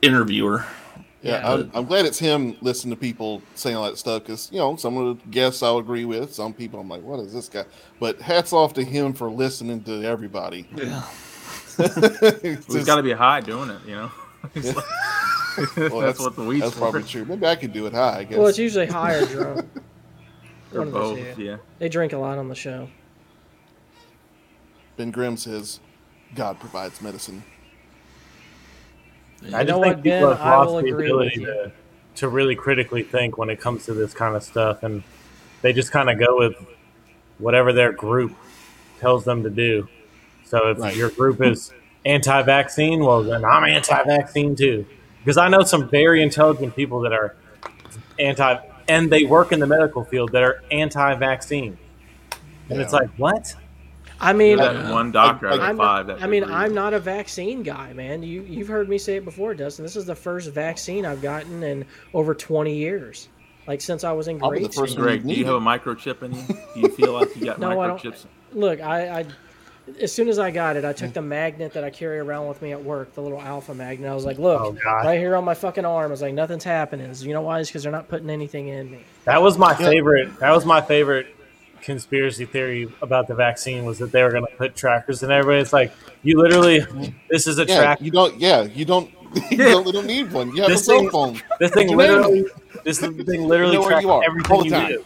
interviewer. 0.02 0.66
Yeah, 1.22 1.32
Yeah. 1.40 1.52
I'm, 1.52 1.70
I'm 1.74 1.84
glad 1.86 2.06
it's 2.06 2.18
him 2.18 2.56
listening 2.62 2.94
to 2.94 3.00
people 3.00 3.42
saying 3.54 3.76
all 3.76 3.84
that 3.84 3.96
stuff 3.98 4.22
because 4.22 4.50
you 4.52 4.58
know 4.58 4.76
some 4.76 4.96
of 4.98 5.18
the 5.18 5.26
guests 5.30 5.62
I'll 5.62 5.78
agree 5.78 6.04
with. 6.04 6.34
Some 6.34 6.52
people 6.54 6.80
I'm 6.80 6.88
like, 6.88 7.02
what 7.02 7.20
is 7.20 7.32
this 7.32 7.48
guy? 7.48 7.64
But 7.98 8.20
hats 8.20 8.52
off 8.52 8.74
to 8.74 8.84
him 8.84 9.12
for 9.14 9.30
listening 9.30 9.82
to 9.84 10.02
everybody. 10.04 10.66
Yeah. 10.76 11.02
It's 11.78 12.42
He's 12.42 12.66
just- 12.66 12.86
got 12.86 12.96
to 12.96 13.02
be 13.02 13.12
high 13.12 13.40
doing 13.40 13.70
it, 13.70 13.80
you 13.86 13.94
know. 13.94 14.10
He's 14.54 14.74
like- 14.76 14.84
well, 15.76 16.00
that's, 16.00 16.18
what 16.20 16.36
the 16.36 16.42
weed's 16.44 16.62
That's 16.62 16.74
for. 16.74 16.80
probably 16.80 17.02
true. 17.04 17.24
Maybe 17.24 17.46
I 17.46 17.56
could 17.56 17.72
do 17.72 17.86
it 17.86 17.92
high. 17.92 18.18
I 18.18 18.24
guess. 18.24 18.38
well, 18.38 18.46
it's 18.48 18.58
usually 18.58 18.86
high 18.86 19.14
or 19.14 19.26
drunk. 19.26 19.66
Or 20.72 20.80
One 20.80 20.90
both, 20.90 21.36
two. 21.36 21.42
yeah. 21.42 21.56
They 21.78 21.88
drink 21.88 22.12
a 22.12 22.18
lot 22.18 22.38
on 22.38 22.48
the 22.48 22.54
show. 22.54 22.88
ben 24.96 25.10
Grimm 25.10 25.36
says, 25.36 25.80
"God 26.34 26.60
provides 26.60 27.00
medicine." 27.02 27.42
I 29.42 29.46
You 29.46 29.50
know 29.52 29.64
just 29.64 29.78
what, 29.78 30.02
people 30.02 30.28
Ben? 30.30 30.38
I 30.38 30.64
will 30.64 30.82
the 30.82 30.88
agree 30.90 31.06
ability 31.06 31.40
with 31.40 31.48
to, 31.48 31.72
to 32.16 32.28
really 32.28 32.54
critically 32.54 33.02
think 33.02 33.38
when 33.38 33.48
it 33.50 33.58
comes 33.60 33.86
to 33.86 33.94
this 33.94 34.12
kind 34.14 34.36
of 34.36 34.42
stuff, 34.42 34.82
and 34.82 35.02
they 35.62 35.72
just 35.72 35.90
kind 35.92 36.10
of 36.10 36.18
go 36.18 36.38
with 36.38 36.54
whatever 37.38 37.72
their 37.72 37.92
group 37.92 38.32
tells 39.00 39.24
them 39.24 39.42
to 39.42 39.50
do. 39.50 39.88
So 40.44 40.68
if 40.70 40.78
Right. 40.78 40.94
your 40.94 41.10
group 41.10 41.40
is 41.42 41.72
anti-vaccine, 42.04 43.00
well, 43.04 43.22
then 43.22 43.44
I'm 43.44 43.64
anti-vaccine 43.64 44.56
too, 44.56 44.84
because 45.20 45.36
I 45.36 45.48
know 45.48 45.62
some 45.62 45.88
very 45.88 46.22
intelligent 46.22 46.74
people 46.76 47.00
that 47.00 47.12
are 47.12 47.36
anti, 48.18 48.56
and 48.88 49.10
they 49.10 49.24
work 49.24 49.52
in 49.52 49.60
the 49.60 49.66
medical 49.66 50.04
field 50.04 50.32
that 50.32 50.42
are 50.42 50.62
anti-vaccine, 50.70 51.78
and 52.68 52.80
it's 52.80 52.92
like 52.92 53.08
what? 53.16 53.54
I 54.22 54.34
mean, 54.34 54.58
That 54.58 54.92
one 54.92 55.12
doctor 55.12 55.48
out 55.48 55.60
I'm 55.60 55.70
of 55.72 55.76
five. 55.78 56.06
not, 56.06 56.18
That 56.18 56.22
I 56.24 56.26
mean, 56.28 56.42
agreed. 56.42 56.54
I'm 56.54 56.74
not 56.74 56.92
a 56.92 56.98
vaccine 57.00 57.62
guy, 57.62 57.94
man. 57.94 58.22
You 58.22 58.42
you've 58.42 58.68
heard 58.68 58.86
me 58.88 58.98
say 58.98 59.16
it 59.16 59.24
before, 59.24 59.54
Dustin. 59.54 59.82
This 59.82 59.96
is 59.96 60.04
the 60.04 60.14
first 60.14 60.50
vaccine 60.50 61.06
I've 61.06 61.22
gotten 61.22 61.62
in 61.62 61.86
over 62.12 62.34
20 62.34 62.74
years, 62.76 63.28
like 63.66 63.80
since 63.80 64.04
I 64.04 64.12
was 64.12 64.28
in 64.28 64.42
I'll 64.42 64.50
be 64.50 64.58
grade 64.58 64.70
the 64.70 64.74
first 64.74 64.92
school. 64.92 65.04
Greg, 65.04 65.26
do 65.26 65.32
you 65.32 65.46
have 65.46 65.54
a 65.54 65.60
microchip 65.60 66.22
in 66.22 66.34
you? 66.34 66.42
Do 66.74 66.80
you 66.80 66.88
feel 66.88 67.12
like 67.14 67.34
you 67.34 67.46
got 67.46 67.58
No, 67.60 67.80
I 67.80 67.86
don't. 67.86 67.98
microchips? 68.02 68.26
Look, 68.52 68.80
I, 68.82 69.20
I 69.20 69.26
as 70.00 70.12
soon 70.12 70.28
as 70.28 70.38
I 70.38 70.50
got 70.50 70.76
it, 70.76 70.84
I 70.84 70.92
took 70.92 71.12
the 71.12 71.22
magnet 71.22 71.72
that 71.74 71.84
I 71.84 71.90
carry 71.90 72.18
around 72.18 72.48
with 72.48 72.60
me 72.62 72.72
at 72.72 72.82
work, 72.84 73.14
the 73.14 73.22
little 73.22 73.40
alpha 73.40 73.74
magnet. 73.74 74.10
I 74.10 74.14
was 74.14 74.24
like, 74.24 74.38
look, 74.38 74.60
Oh, 74.60 74.76
right 75.04 75.18
here 75.18 75.34
on 75.36 75.44
my 75.44 75.54
fucking 75.54 75.84
arm. 75.84 76.06
I 76.06 76.10
was 76.10 76.22
like, 76.22 76.34
nothing's 76.34 76.64
happening. 76.64 77.12
You 77.20 77.32
know 77.32 77.42
why? 77.42 77.60
It's 77.60 77.68
because 77.70 77.82
they're 77.82 77.92
not 77.92 78.08
putting 78.08 78.30
anything 78.30 78.68
in 78.68 78.90
me. 78.90 79.00
That 79.24 79.42
was 79.42 79.58
my 79.58 79.74
favorite. 79.74 80.38
That 80.40 80.50
was 80.50 80.64
my 80.66 80.80
favorite 80.80 81.34
conspiracy 81.82 82.44
theory 82.44 82.92
about 83.00 83.26
the 83.26 83.34
vaccine 83.34 83.84
was 83.86 83.98
that 83.98 84.12
they 84.12 84.22
were 84.22 84.30
going 84.30 84.44
to 84.46 84.52
put 84.56 84.76
trackers 84.76 85.22
in 85.22 85.30
everybody's 85.30 85.72
like 85.72 85.90
you 86.22 86.38
literally 86.38 86.80
this 87.30 87.46
is 87.46 87.58
a 87.58 87.64
Yeah, 87.64 87.78
track 87.78 88.00
you 88.02 88.10
don't. 88.10 88.38
Yeah, 88.38 88.62
you 88.64 88.84
don't. 88.84 89.10
You 89.50 89.56
don't, 89.58 89.86
you 89.86 89.92
don't 89.92 90.06
need 90.06 90.32
one. 90.32 90.54
You 90.56 90.62
have 90.62 90.70
This 90.72 90.80
a 90.80 90.84
cell 90.86 90.98
thing- 90.98 91.10
phone. 91.10 91.40
this 91.60 91.70
thing 91.70 91.96
literally 91.96 92.44
this 92.84 92.98
thing 92.98 93.16
literally 93.44 93.76
know 93.76 93.86
tracks 93.86 94.02
you 94.02 94.10
are 94.10 94.14
all 94.14 94.22
everything 94.26 94.58
the 94.58 94.64
you 94.64 94.70
time. 94.72 94.88
do 94.88 95.04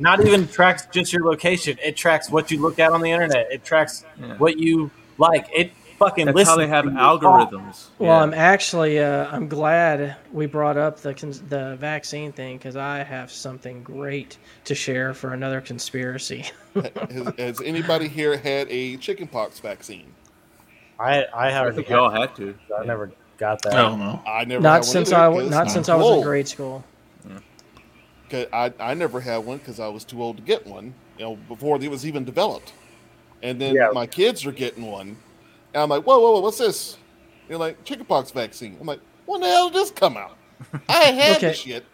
not 0.00 0.20
even 0.24 0.46
tracks 0.48 0.86
just 0.92 1.12
your 1.12 1.24
location 1.24 1.76
it 1.82 1.96
tracks 1.96 2.30
what 2.30 2.50
you 2.50 2.60
look 2.60 2.78
at 2.78 2.92
on 2.92 3.00
the 3.00 3.10
internet 3.10 3.46
it 3.50 3.64
tracks 3.64 4.04
Yeah. 4.20 4.34
what 4.36 4.58
you 4.58 4.90
Like 5.18 5.48
it 5.54 5.72
fucking 5.98 6.26
That's 6.26 6.34
listens 6.34 6.48
how 6.54 6.56
they 6.56 6.66
have 6.66 6.84
to 6.86 6.90
you. 6.90 6.96
algorithms. 6.96 7.86
Well, 8.00 8.10
Yeah. 8.16 8.22
I'm 8.22 8.34
actually 8.34 8.98
uh, 8.98 9.28
I'm 9.30 9.46
glad 9.48 10.16
we 10.32 10.46
brought 10.46 10.76
up 10.76 10.98
the 10.98 11.14
cons- 11.14 11.40
the 11.40 11.76
vaccine 11.76 12.32
thing 12.32 12.56
because 12.58 12.74
I 12.76 13.04
have 13.04 13.30
something 13.30 13.84
great 13.84 14.36
to 14.64 14.74
share 14.74 15.14
for 15.14 15.32
another 15.32 15.60
conspiracy. 15.60 16.46
has, 16.74 17.32
has 17.38 17.60
anybody 17.62 18.08
here 18.08 18.36
had 18.36 18.66
a 18.70 18.96
chickenpox 18.96 19.60
vaccine? 19.60 20.12
I 20.98 21.24
I 21.32 21.66
I 21.66 21.70
think 21.70 21.88
we 21.88 21.94
all 21.94 22.10
had 22.10 22.34
to. 22.36 22.56
I 22.76 22.84
never 22.84 23.12
got 23.38 23.62
that. 23.62 23.74
I 23.74 23.82
don't 23.82 24.00
know. 24.00 24.20
I 24.26 24.44
never 24.44 24.62
not 24.62 24.80
one 24.80 24.82
since 24.82 25.12
either 25.12 25.36
I 25.36 25.40
'cause 25.42 25.50
not 25.50 25.62
I'm 25.62 25.68
since 25.68 25.86
too 25.86 25.92
I 25.92 25.96
was 25.96 26.16
in 26.18 26.22
grade 26.24 26.48
school. 26.48 26.82
'Cause 28.30 28.46
I, 28.52 28.72
I 28.80 28.94
never 28.94 29.20
had 29.20 29.38
one 29.38 29.58
because 29.58 29.78
I 29.80 29.88
was 29.88 30.04
too 30.04 30.22
old 30.22 30.38
to 30.38 30.42
get 30.42 30.66
one, 30.66 30.94
you 31.18 31.24
know, 31.24 31.36
before 31.36 31.76
it 31.82 31.90
was 31.90 32.06
even 32.06 32.24
developed. 32.24 32.72
And 33.42 33.60
then 33.60 33.74
Yeah. 33.74 33.88
my 33.92 34.06
kids 34.06 34.46
are 34.46 34.52
getting 34.52 34.86
one. 34.86 35.16
And 35.74 35.82
I'm 35.82 35.88
like, 35.88 36.04
whoa, 36.04 36.18
whoa, 36.18 36.32
whoa, 36.32 36.40
what's 36.40 36.58
this? 36.58 36.96
You're 37.48 37.58
like, 37.58 37.84
chickenpox 37.84 38.30
vaccine. 38.30 38.76
I'm 38.80 38.86
like, 38.86 39.00
when 39.26 39.40
the 39.42 39.48
hell 39.48 39.68
did 39.68 39.80
this 39.82 39.90
come 39.90 40.16
out? 40.16 40.36
I 40.88 40.94
had 40.94 41.36
Okay. 41.36 41.48
this 41.48 41.58
shit. 41.58 41.84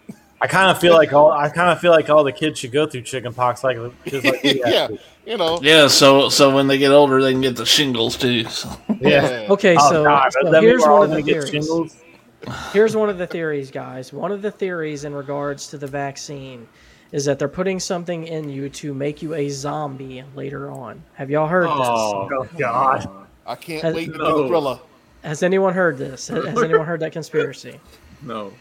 I 0.42 0.46
kind 0.46 0.70
of 0.70 0.78
feel 0.80 0.94
like 0.94 1.12
all 1.12 1.30
I 1.32 1.50
kind 1.50 1.68
of 1.70 1.80
feel 1.80 1.90
like 1.90 2.08
all 2.08 2.24
the 2.24 2.32
kids 2.32 2.58
should 2.60 2.72
go 2.72 2.86
through 2.86 3.02
chickenpox 3.02 3.62
like 3.62 3.76
like 3.76 4.42
we 4.42 4.58
yeah, 4.64 4.88
you 5.26 5.36
know. 5.36 5.58
Yeah, 5.62 5.86
so 5.86 6.30
so 6.30 6.54
when 6.54 6.66
they 6.66 6.78
get 6.78 6.92
older, 6.92 7.20
they 7.20 7.32
can 7.32 7.42
get 7.42 7.56
the 7.56 7.66
shingles 7.66 8.16
too. 8.16 8.44
So. 8.44 8.70
yeah. 9.00 9.46
Oh, 9.48 9.52
okay, 9.54 9.76
Oh, 9.78 9.90
so, 9.90 10.04
God, 10.04 10.32
so 10.32 10.50
does 10.50 10.62
here's 10.62 10.80
one 10.80 11.02
of 11.02 11.10
the 11.10 11.16
gonna 11.16 11.22
get 11.22 11.44
theories. 11.50 11.94
Shingles? 12.42 12.72
Here's 12.72 12.96
one 12.96 13.08
of 13.10 13.18
the 13.18 13.26
theories, 13.26 13.70
guys. 13.70 14.12
One 14.12 14.32
of 14.32 14.42
the 14.42 14.50
theories 14.50 15.04
in 15.04 15.14
regards 15.14 15.68
to 15.68 15.78
the 15.78 15.86
vaccine 15.86 16.66
is 17.12 17.24
that 17.24 17.38
they're 17.38 17.48
putting 17.48 17.80
something 17.80 18.26
in 18.26 18.48
you 18.48 18.68
to 18.68 18.94
make 18.94 19.20
you 19.22 19.34
a 19.34 19.48
zombie 19.48 20.22
later 20.36 20.70
on. 20.70 21.02
Have 21.14 21.30
y'all 21.30 21.48
heard 21.48 21.66
Oh, 21.68 22.28
Oh 22.32 22.48
God! 22.56 23.08
I 23.46 23.54
can't 23.56 23.82
Has- 23.82 23.94
wait 23.94 24.06
to 24.06 24.12
be 24.12 24.18
No. 24.18 24.44
a 24.44 24.48
thriller. 24.48 24.78
Has 25.24 25.42
anyone 25.42 25.74
heard 25.74 25.98
this? 25.98 26.28
Has 26.28 26.44
has 26.46 26.62
anyone 26.62 26.86
heard 26.86 27.00
that 27.00 27.12
conspiracy? 27.12 27.78
no. 28.22 28.52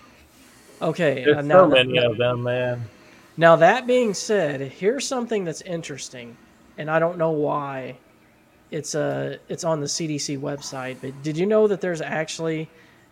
Okay, 0.81 1.23
There's 1.25 1.37
uh, 1.37 1.41
now, 1.41 1.59
so 1.59 1.67
many 1.67 1.97
of 1.97 2.17
them, 2.17 2.43
man. 2.43 2.85
now 3.35 3.57
that 3.57 3.85
being 3.85 4.13
said, 4.13 4.61
here's 4.61 5.05
something 5.05 5.43
that's 5.43 5.59
interesting, 5.61 6.37
and 6.77 6.89
I 6.89 6.99
don't 6.99 7.17
know 7.17 7.31
why. 7.31 7.97
It's 8.71 8.95
uh, 8.95 9.37
it's 9.49 9.63
on 9.65 9.79
the 9.81 9.87
CDC 9.87 10.39
website, 10.39 10.97
but 11.01 11.21
did 11.21 11.37
you 11.37 11.45
know 11.45 11.67
that 11.67 11.81
there's 11.81 11.99
actually 12.01 12.69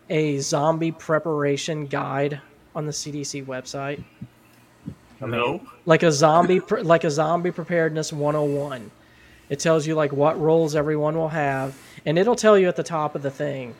a 0.09 0.39
zombie 0.39 0.91
preparation 0.91 1.85
guide 1.87 2.41
on 2.75 2.85
the 2.85 2.91
CDC 2.91 3.45
website? 3.45 4.03
No. 5.19 5.61
like 5.87 6.03
a 6.03 6.11
zombie 6.11 6.59
pr- 6.59 6.81
like 6.81 7.03
a 7.03 7.09
zombie 7.09 7.49
preparedness 7.49 8.13
101 8.13 8.91
it 9.49 9.59
tells 9.59 9.87
you 9.87 9.95
like 9.95 10.11
what 10.13 10.39
roles 10.39 10.75
everyone 10.75 11.15
will 11.17 11.29
have 11.29 11.75
and 12.05 12.19
it'll 12.19 12.35
tell 12.35 12.55
you 12.55 12.67
at 12.67 12.75
the 12.75 12.83
top 12.83 13.15
of 13.15 13.23
the 13.23 13.31
thing 13.31 13.73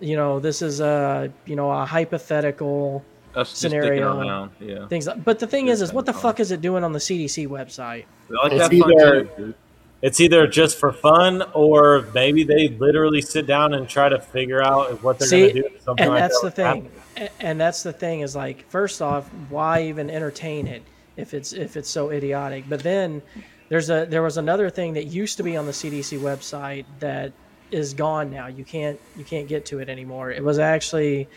you 0.00 0.16
know 0.16 0.38
this 0.38 0.60
is 0.60 0.80
a 0.80 1.32
you 1.46 1.56
know 1.56 1.70
a 1.70 1.86
hypothetical 1.86 3.02
That's 3.34 3.56
Scenario. 3.56 3.86
sticking 3.86 4.02
around. 4.04 4.50
Yeah. 4.60 4.86
things 4.88 5.06
like, 5.06 5.24
but 5.24 5.38
the 5.38 5.46
thing 5.46 5.68
is 5.68 5.80
is 5.80 5.94
what 5.94 6.04
the 6.04 6.12
Fun. 6.12 6.20
fuck 6.22 6.40
is 6.40 6.50
it 6.52 6.60
doing 6.60 6.84
on 6.84 6.92
the 6.92 6.98
cdc 6.98 7.48
website 7.48 8.04
like 8.28 8.52
It's 8.52 8.68
that 8.68 8.72
either- 8.74 9.24
too, 9.24 9.30
dude. 9.38 9.54
It's 10.02 10.20
either 10.20 10.48
just 10.48 10.78
for 10.78 10.92
fun 10.92 11.42
or 11.54 12.06
maybe 12.12 12.42
they 12.42 12.68
literally 12.68 13.22
sit 13.22 13.46
down 13.46 13.72
and 13.72 13.88
try 13.88 14.08
to 14.08 14.20
figure 14.20 14.62
out 14.62 15.02
what 15.02 15.18
they're 15.18 15.30
going 15.30 15.54
to 15.54 15.62
do. 15.62 15.68
Something 15.78 16.04
and 16.04 16.14
like 16.14 16.22
that's 16.22 16.40
that 16.40 16.56
the 16.56 16.62
thing. 16.62 16.90
A- 17.16 17.42
and 17.42 17.60
that's 17.60 17.84
the 17.84 17.92
thing 17.92 18.20
is 18.20 18.34
like 18.34 18.68
first 18.68 19.00
off 19.00 19.28
why 19.48 19.84
even 19.84 20.10
entertain 20.10 20.66
it 20.66 20.82
if 21.16 21.34
it's 21.34 21.52
if 21.52 21.76
it's 21.76 21.88
so 21.88 22.10
idiotic? 22.10 22.64
But 22.68 22.82
then 22.82 23.22
there's 23.68 23.90
a 23.90 24.04
there 24.08 24.22
was 24.22 24.38
another 24.38 24.70
thing 24.70 24.94
that 24.94 25.06
used 25.06 25.36
to 25.36 25.44
be 25.44 25.56
on 25.56 25.66
the 25.66 25.72
cdc 25.72 26.18
website 26.18 26.84
that 26.98 27.32
is 27.70 27.94
gone 27.94 28.30
now. 28.30 28.48
You 28.48 28.64
can't 28.64 28.98
you 29.16 29.24
can't 29.24 29.46
get 29.46 29.66
to 29.66 29.78
it 29.78 29.88
anymore. 29.88 30.32
It 30.32 30.42
was 30.42 30.58
actually 30.58 31.28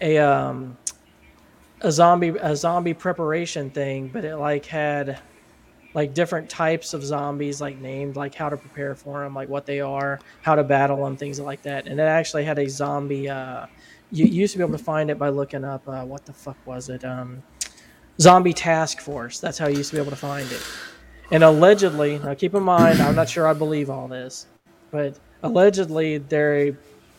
a 0.00 0.18
um 0.18 0.76
a 1.80 1.92
zombie 1.92 2.34
a 2.40 2.54
zombie 2.56 2.94
preparation 2.94 3.70
thing 3.70 4.08
but 4.08 4.24
it 4.24 4.36
like 4.36 4.66
had 4.66 5.18
like 5.94 6.14
different 6.14 6.48
types 6.48 6.94
of 6.94 7.02
zombies 7.02 7.60
like 7.60 7.78
named 7.78 8.16
like 8.16 8.34
how 8.34 8.48
to 8.48 8.56
prepare 8.56 8.94
for 8.94 9.22
them 9.22 9.34
like 9.34 9.48
what 9.48 9.66
they 9.66 9.80
are 9.80 10.20
how 10.42 10.54
to 10.54 10.62
battle 10.62 11.04
them 11.04 11.16
things 11.16 11.40
like 11.40 11.62
that. 11.62 11.86
And 11.86 11.98
it 11.98 12.04
actually 12.04 12.44
had 12.44 12.58
a 12.58 12.68
zombie 12.68 13.28
uh 13.28 13.66
you 14.10 14.26
you 14.26 14.42
used 14.42 14.52
to 14.52 14.58
be 14.58 14.64
able 14.64 14.76
to 14.76 14.84
find 14.84 15.10
it 15.10 15.18
by 15.18 15.28
looking 15.28 15.64
up 15.64 15.86
uh, 15.88 16.04
what 16.04 16.24
the 16.26 16.32
fuck 16.32 16.56
was 16.66 16.88
it 16.88 17.04
um 17.04 17.42
zombie 18.20 18.52
task 18.52 19.00
force. 19.00 19.40
That's 19.40 19.58
how 19.58 19.68
you 19.68 19.78
used 19.78 19.90
to 19.90 19.96
be 19.96 20.00
able 20.00 20.10
to 20.10 20.16
find 20.16 20.50
it. 20.50 20.62
And 21.30 21.44
allegedly 21.44 22.18
now 22.18 22.34
keep 22.34 22.54
in 22.54 22.62
mind 22.62 23.00
i'm 23.00 23.14
not 23.14 23.28
sure 23.28 23.46
i 23.46 23.52
believe 23.52 23.88
all 23.88 24.08
this 24.08 24.46
but 24.90 25.18
allegedly 25.42 26.18
they 26.18 26.74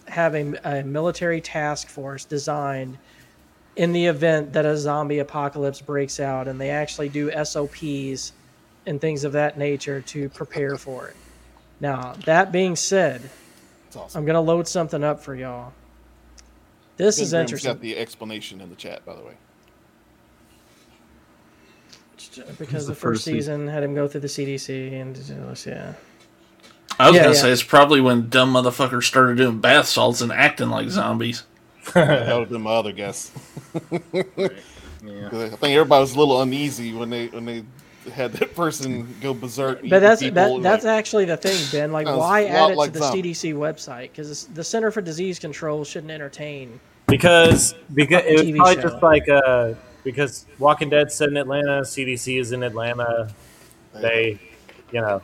have 0.07 0.35
a, 0.35 0.53
a 0.65 0.83
military 0.83 1.39
task 1.39 1.87
force 1.87 2.25
designed 2.25 2.97
in 3.77 3.93
the 3.93 4.05
event 4.05 4.51
that 4.53 4.65
a 4.65 4.75
zombie 4.75 5.19
apocalypse 5.19 5.79
breaks 5.79 6.19
out 6.19 6.47
and 6.47 6.59
they 6.59 6.69
actually 6.69 7.07
do 7.07 7.31
sops 7.45 8.33
and 8.85 8.99
things 9.01 9.23
of 9.23 9.31
that 9.33 9.57
nature 9.57 10.01
to 10.01 10.29
prepare 10.29 10.77
for 10.77 11.07
it 11.09 11.15
now 11.79 12.13
that 12.25 12.51
being 12.51 12.75
said 12.75 13.21
awesome. 13.95 14.19
i'm 14.19 14.25
going 14.25 14.33
to 14.35 14.39
load 14.41 14.67
something 14.67 15.03
up 15.03 15.19
for 15.21 15.35
y'all 15.35 15.71
this 16.97 17.17
Ben 17.17 17.23
is 17.23 17.31
Grimm's 17.31 17.41
interesting 17.51 17.71
got 17.73 17.81
the 17.81 17.97
explanation 17.97 18.61
in 18.61 18.69
the 18.69 18.75
chat, 18.75 19.03
by 19.05 19.15
the 19.15 19.21
way. 19.23 19.33
because 22.59 22.85
the 22.85 22.91
the 22.93 22.95
first 22.95 22.99
first 22.99 23.23
season. 23.23 23.61
season 23.61 23.67
had 23.67 23.83
him 23.83 23.95
go 23.95 24.07
through 24.07 24.21
the 24.21 24.27
CDC 24.27 24.93
and 25.01 25.17
yeah. 25.65 25.93
I 26.99 27.07
was 27.07 27.15
Yeah, 27.15 27.23
gonna 27.23 27.33
yeah. 27.35 27.41
say 27.41 27.51
it's 27.51 27.63
probably 27.63 27.99
when 28.01 28.29
dumb 28.29 28.53
motherfuckers 28.53 29.03
started 29.03 29.37
doing 29.37 29.59
bath 29.59 29.87
salts 29.87 30.21
and 30.21 30.31
acting 30.31 30.69
like 30.69 30.89
zombies. 30.89 31.43
that 31.93 32.27
would 32.27 32.39
have 32.41 32.49
been 32.49 32.61
my 32.61 32.71
other 32.73 32.91
guess. 32.91 33.31
Yeah. 35.03 35.29
'Cause 35.29 35.41
I 35.53 35.55
think 35.55 35.75
everybody 35.75 36.01
was 36.01 36.13
a 36.15 36.19
little 36.19 36.39
uneasy 36.43 36.93
when 36.93 37.09
they 37.09 37.25
when 37.27 37.43
they 37.45 37.63
had 38.13 38.33
that 38.33 38.55
person 38.55 39.15
go 39.21 39.33
berserk. 39.33 39.81
But 39.87 39.99
that's 39.99 40.21
that, 40.21 40.33
that's 40.61 40.83
like, 40.85 40.85
actually 40.85 41.25
the 41.25 41.37
thing, 41.37 41.59
Ben. 41.71 41.91
Like, 41.91 42.07
why 42.07 42.45
add 42.45 42.71
it 42.71 42.77
like 42.77 42.93
to 42.93 42.99
the 42.99 43.05
zombie. 43.05 43.33
CDC 43.33 43.53
website? 43.53 44.11
Because 44.11 44.47
the 44.47 44.63
Center 44.63 44.91
for 44.91 45.01
Disease 45.01 45.39
Control 45.39 45.83
shouldn't 45.83 46.11
entertain. 46.11 46.79
because 47.07 47.75
because 47.93 48.23
it 48.25 48.33
was 48.33 48.41
TV 48.43 48.55
probably 48.57 48.75
show. 48.75 48.81
just 48.81 49.03
like 49.03 49.29
uh 49.29 49.73
because 50.03 50.45
Walking 50.57 50.89
Dead's 50.89 51.13
set 51.13 51.29
in 51.29 51.37
Atlanta, 51.37 51.81
CDC 51.81 52.39
is 52.39 52.51
in 52.53 52.63
Atlanta. 52.63 53.29
They, 53.93 54.39
you 54.91 55.01
know, 55.01 55.21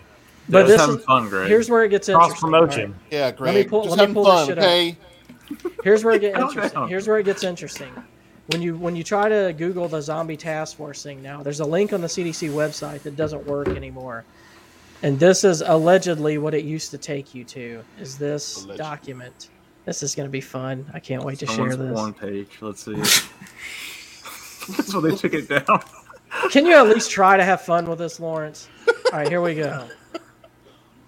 But 0.50 0.68
this 0.68 0.80
having 0.80 1.00
is 1.00 1.06
fun, 1.06 1.30
Greg. 1.30 1.48
here's 1.48 1.70
where 1.70 1.84
it 1.84 1.90
gets 1.90 2.08
cross 2.10 2.26
interesting. 2.26 2.50
promotion. 2.52 2.96
yeah, 3.10 3.32
me 3.56 3.64
pull- 3.64 3.86
just 3.86 3.98
let 3.98 4.10
me 4.10 4.14
having 4.14 4.14
pull 4.14 4.26
this 4.26 4.34
fun, 4.34 4.48
shit 4.48 4.58
up. 4.60 4.64
Here's 5.84 6.04
where 6.04 6.14
it 6.16 6.20
gets 6.20 6.38
interesting. 6.38 6.88
Here's 6.90 7.08
where 7.08 7.20
it 7.20 7.24
gets 7.24 7.44
interesting. 7.46 7.92
When 8.48 8.62
you 8.62 8.78
when 8.78 8.96
you 8.96 9.04
try 9.04 9.28
to 9.28 9.54
Google 9.58 9.88
the 9.88 10.02
zombie 10.02 10.38
task 10.38 10.78
force 10.78 11.04
thing 11.04 11.22
now, 11.22 11.44
there's 11.44 11.60
a 11.60 11.66
link 11.66 11.92
on 11.92 12.02
the 12.02 12.08
CDC 12.08 12.50
website 12.50 13.02
that 13.04 13.16
doesn't 13.16 13.46
work 13.46 13.68
anymore. 13.68 14.24
And 15.04 15.20
this 15.20 15.44
is 15.44 15.62
allegedly 15.62 16.38
what 16.38 16.54
it 16.54 16.64
used 16.64 16.92
to 16.92 16.98
take 16.98 17.36
you 17.36 17.44
to. 17.46 17.84
Is 18.00 18.18
this 18.18 18.66
document? 18.78 19.50
This 19.86 20.02
is 20.02 20.16
going 20.16 20.28
to 20.28 20.32
be 20.32 20.42
fun. 20.42 20.86
I 20.94 21.00
can't 21.00 21.24
wait 21.24 21.40
to 21.40 21.48
Someone's 21.48 21.76
share 21.76 21.86
this. 21.86 21.94
porn 21.96 22.14
page. 22.14 22.50
Let's 22.62 22.84
see. 22.84 22.94
That's 24.76 24.94
why 24.94 25.02
they 25.02 25.16
took 25.16 25.34
it 25.34 25.48
down. 25.48 25.82
Can 26.52 26.66
you 26.66 26.74
at 26.76 26.88
least 26.88 27.12
try 27.12 27.38
to 27.38 27.44
have 27.44 27.62
fun 27.62 27.88
with 27.88 28.00
this, 28.00 28.20
Lawrence? 28.20 28.68
All 28.88 29.20
right, 29.20 29.28
here 29.28 29.42
we 29.42 29.56
go. 29.56 29.88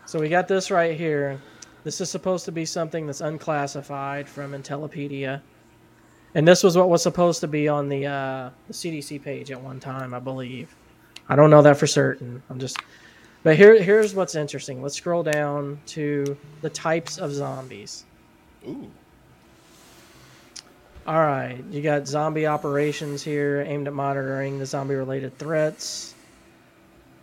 So 0.06 0.20
we 0.20 0.30
got 0.30 0.48
this 0.48 0.72
right 0.72 0.98
here. 0.98 1.42
This 1.84 2.00
is 2.00 2.10
supposed 2.10 2.46
to 2.46 2.52
be 2.52 2.66
something 2.66 3.06
that's 3.06 3.22
unclassified 3.22 4.30
from 4.30 4.54
Intellipedia. 4.54 5.42
And 6.36 6.48
this 6.48 6.64
was 6.64 6.78
what 6.78 6.90
was 6.90 7.02
supposed 7.02 7.42
to 7.42 7.48
be 7.48 7.68
on 7.68 7.90
the, 7.90 8.06
uh, 8.06 8.50
the 8.68 8.74
CDC 8.74 9.24
page 9.24 9.52
at 9.52 9.62
one 9.62 9.80
time, 9.80 10.14
I 10.14 10.20
believe. 10.20 10.76
I 11.28 11.36
don't 11.36 11.50
know 11.50 11.62
that 11.62 11.78
for 11.78 11.88
certain. 11.88 12.42
I'm 12.50 12.60
just. 12.60 12.78
But 13.44 13.56
here, 13.56 13.82
here's 13.82 14.14
what's 14.14 14.36
interesting. 14.36 14.82
Let's 14.82 14.96
scroll 14.96 15.24
down 15.24 15.80
to 15.88 16.38
the 16.62 16.70
types 16.70 17.18
of 17.18 17.32
zombies. 17.32 18.04
Ooh, 18.68 18.92
All 21.08 21.20
right, 21.20 21.64
you 21.72 21.82
got 21.82 22.08
zombie 22.08 22.46
operations 22.46 23.24
here 23.24 23.64
aimed 23.66 23.88
at 23.88 23.94
monitoring 23.94 24.60
the 24.60 24.66
zombie 24.66 24.96
related 24.96 25.38
threats, 25.38 26.14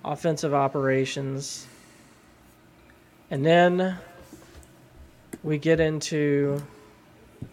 offensive 0.04 0.54
operations, 0.54 1.66
and 3.30 3.44
then 3.44 3.98
we 5.42 5.58
get 5.58 5.78
into 5.80 6.62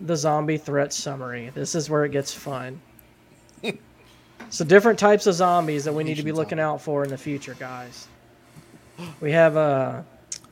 the 0.02 0.16
zombie 0.16 0.58
threat 0.58 0.94
summary. 0.94 1.52
This 1.54 1.76
is 1.76 1.90
where 1.90 2.06
it 2.06 2.12
gets 2.12 2.34
fun. 2.34 2.82
so, 4.50 4.66
different 4.66 5.00
types 5.00 5.28
of 5.28 5.36
zombies 5.36 5.86
that 5.86 5.94
we 5.94 6.04
need 6.04 6.18
to 6.18 6.24
be 6.24 6.32
looking 6.32 6.60
out 6.60 6.82
for 6.82 7.04
in 7.04 7.10
the 7.10 7.18
future, 7.18 7.56
guys. 7.60 8.08
We 9.22 9.32
have 9.32 9.58
uh, 9.58 10.02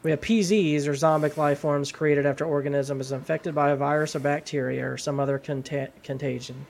we 0.03 0.11
have 0.11 0.21
PZs, 0.21 0.87
or 0.87 0.93
zombic 0.93 1.37
life 1.37 1.59
forms 1.59 1.91
created 1.91 2.25
after 2.25 2.45
organism 2.45 2.99
is 2.99 3.11
infected 3.11 3.53
by 3.53 3.71
a 3.71 3.75
virus 3.75 4.15
or 4.15 4.19
bacteria 4.19 4.89
or 4.89 4.97
some 4.97 5.19
other 5.19 5.37
conta- 5.37 5.91
contagion. 6.03 6.65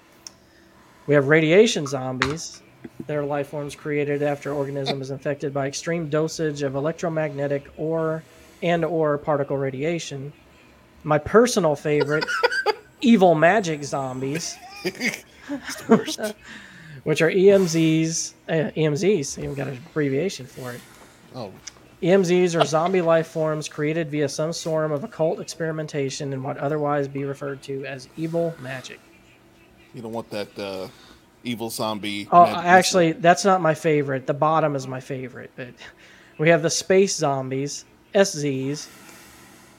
We 1.08 1.16
have 1.16 1.28
radiation 1.28 1.88
zombies. 1.88 2.62
They're 3.08 3.24
life 3.24 3.48
forms 3.48 3.76
created 3.76 4.22
after 4.24 4.52
organism 4.54 5.02
is 5.02 5.12
infected 5.12 5.54
by 5.54 5.68
extreme 5.68 6.10
dosage 6.10 6.62
of 6.62 6.76
electromagnetic 6.76 7.68
or 7.78 8.24
and 8.62 8.84
or 8.84 9.18
particle 9.18 9.58
radiation. 9.58 10.34
My 11.04 11.18
personal 11.18 11.76
favorite, 11.76 12.26
evil 13.02 13.36
magic 13.36 13.84
zombies, 13.84 14.56
which 17.04 17.22
are 17.22 17.32
EMZs. 17.32 18.34
Uh, 18.48 18.72
EMZs, 18.76 19.38
even 19.40 19.54
got 19.54 19.68
an 19.68 19.80
abbreviation 19.90 20.46
for 20.46 20.72
it. 20.72 20.82
Oh, 21.36 21.52
EMZs 22.02 22.60
are 22.60 22.66
zombie 22.66 23.02
life 23.02 23.28
forms 23.28 23.68
created 23.70 24.10
via 24.10 24.28
some 24.28 24.54
form 24.54 24.92
of 24.92 25.04
occult 25.04 25.40
experimentation 25.40 26.34
and 26.34 26.44
what 26.44 26.58
otherwise 26.58 27.08
be 27.08 27.26
referred 27.26 27.62
to 27.64 27.86
as 27.86 28.10
evil 28.18 28.56
magic. 28.60 29.00
you 29.94 30.02
don't 30.02 30.12
want 30.12 30.30
that 30.32 30.58
uh, 30.58 30.88
evil 31.44 31.70
zombie. 31.70 32.28
Oh, 32.32 32.46
actually, 32.46 33.12
that's 33.12 33.46
not 33.46 33.62
my 33.62 33.76
favorite. 33.76 34.26
The 34.26 34.34
bottom 34.34 34.76
is 34.76 34.88
my 34.88 35.00
favorite. 35.00 35.52
But 35.56 35.70
we 36.40 36.50
have 36.50 36.64
the 36.64 36.70
space 36.72 37.16
zombies, 37.16 37.86
SZs, 38.16 38.88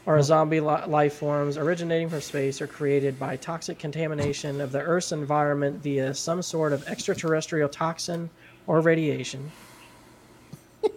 are 0.07 0.21
zombie 0.23 0.61
li- 0.61 0.85
life 0.87 1.15
forms 1.15 1.57
originating 1.57 2.09
from 2.09 2.21
space 2.21 2.61
or 2.61 2.67
created 2.67 3.19
by 3.19 3.37
toxic 3.37 3.79
contamination 3.79 4.61
of 4.61 4.73
the 4.73 4.81
Earth's 4.81 5.13
environment 5.13 5.83
via 5.83 6.13
some 6.15 6.43
sort 6.43 6.73
of 6.73 6.87
extraterrestrial 6.89 7.69
toxin 7.69 8.29
or 8.67 8.81
radiation. 8.81 9.53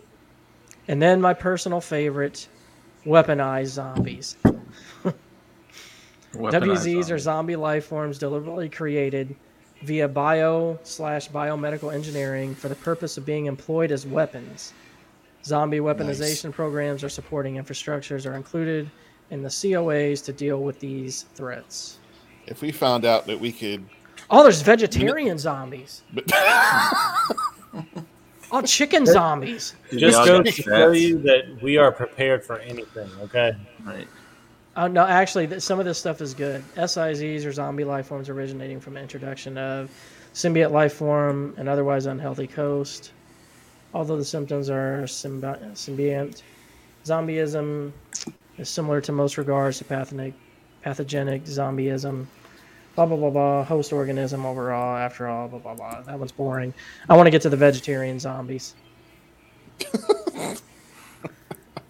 and 0.88 1.02
then 1.02 1.22
my 1.22 1.34
personal 1.34 1.82
favorite, 1.82 2.48
weaponized 3.06 3.68
zombies. 3.68 4.38
Weaponized 6.34 6.95
WZs 6.95 7.11
are 7.11 7.19
zombie 7.19 7.56
life 7.56 7.86
forms 7.86 8.18
deliberately 8.18 8.68
created 8.68 9.36
via 9.84 10.07
bio 10.07 10.77
slash 10.84 11.30
biomedical 11.30 11.94
engineering 11.94 12.56
for 12.56 12.68
the 12.68 12.76
purpose 12.76 13.18
of 13.18 13.26
being 13.26 13.45
employed 13.45 13.91
as 13.91 14.06
weapons. 14.06 14.73
Zombie 15.46 15.80
weaponization 15.80 16.52
programs 16.52 17.04
or 17.04 17.10
supporting 17.10 17.56
infrastructures 17.56 18.30
are 18.30 18.36
included 18.36 18.90
in 19.30 19.42
the 19.44 19.50
COAs 19.50 20.24
to 20.26 20.34
deal 20.34 20.62
with 20.64 20.80
these 20.80 21.24
threats. 21.36 22.00
If 22.48 22.62
we 22.62 22.72
found 22.72 23.06
out 23.06 23.26
that 23.28 23.40
we 23.40 23.52
could, 23.52 23.86
Oh, 24.30 24.42
there's 24.44 24.62
vegetarian 24.62 25.38
zombies. 25.38 26.02
but 26.14 26.24
Oh, 28.52 28.62
chicken 28.62 29.06
zombies. 29.06 29.76
Just 29.92 30.18
y'all 30.18 30.26
goes 30.44 30.56
to 30.56 30.62
show 30.64 30.92
you 30.92 31.18
that 31.24 31.62
we 31.62 31.78
are 31.78 31.92
prepared 31.92 32.44
for 32.44 32.58
anything. 32.60 33.10
Okay. 33.24 33.56
Right. 33.84 34.08
Oh 34.78 34.88
no, 34.88 35.06
actually, 35.06 35.48
th- 35.48 35.62
some 35.62 35.80
of 35.80 35.86
this 35.86 35.98
stuff 35.98 36.22
is 36.22 36.34
good. 36.34 36.64
SIZs 36.76 37.46
or 37.46 37.52
zombie 37.52 37.84
life 37.84 38.08
forms 38.08 38.30
originating 38.30 38.80
from 38.80 38.98
introduction 38.98 39.58
of 39.58 39.90
symbiote 40.34 40.72
life 40.72 40.94
form 40.94 41.54
and 41.58 41.68
otherwise 41.68 42.06
unhealthy 42.06 42.48
coast. 42.48 43.12
Although 43.96 44.18
the 44.18 44.26
symptoms 44.26 44.70
are 44.70 45.04
symbi- 45.04 45.72
symbiont, 45.72 46.42
zombieism 47.06 47.94
is 48.58 48.68
similar 48.68 49.00
to 49.00 49.14
most 49.14 49.38
regards 49.38 49.78
to 49.78 49.86
pathogenic, 49.86 50.34
pathogenic 50.84 51.46
zombieism. 51.46 52.26
Blah 52.96 53.06
blah 53.06 53.16
blah 53.16 53.30
blah. 53.30 53.64
Host 53.64 53.94
organism 53.94 54.46
overall. 54.46 54.98
After 54.98 55.28
all, 55.28 55.48
blah 55.48 55.60
blah 55.60 55.76
blah. 55.76 56.02
That 56.02 56.20
one's 56.20 56.34
boring. 56.34 56.74
I 57.08 57.16
want 57.16 57.28
to 57.28 57.32
get 57.32 57.42
to 57.44 57.50
the 57.50 57.56
vegetarian 57.56 58.20
zombies. 58.20 58.76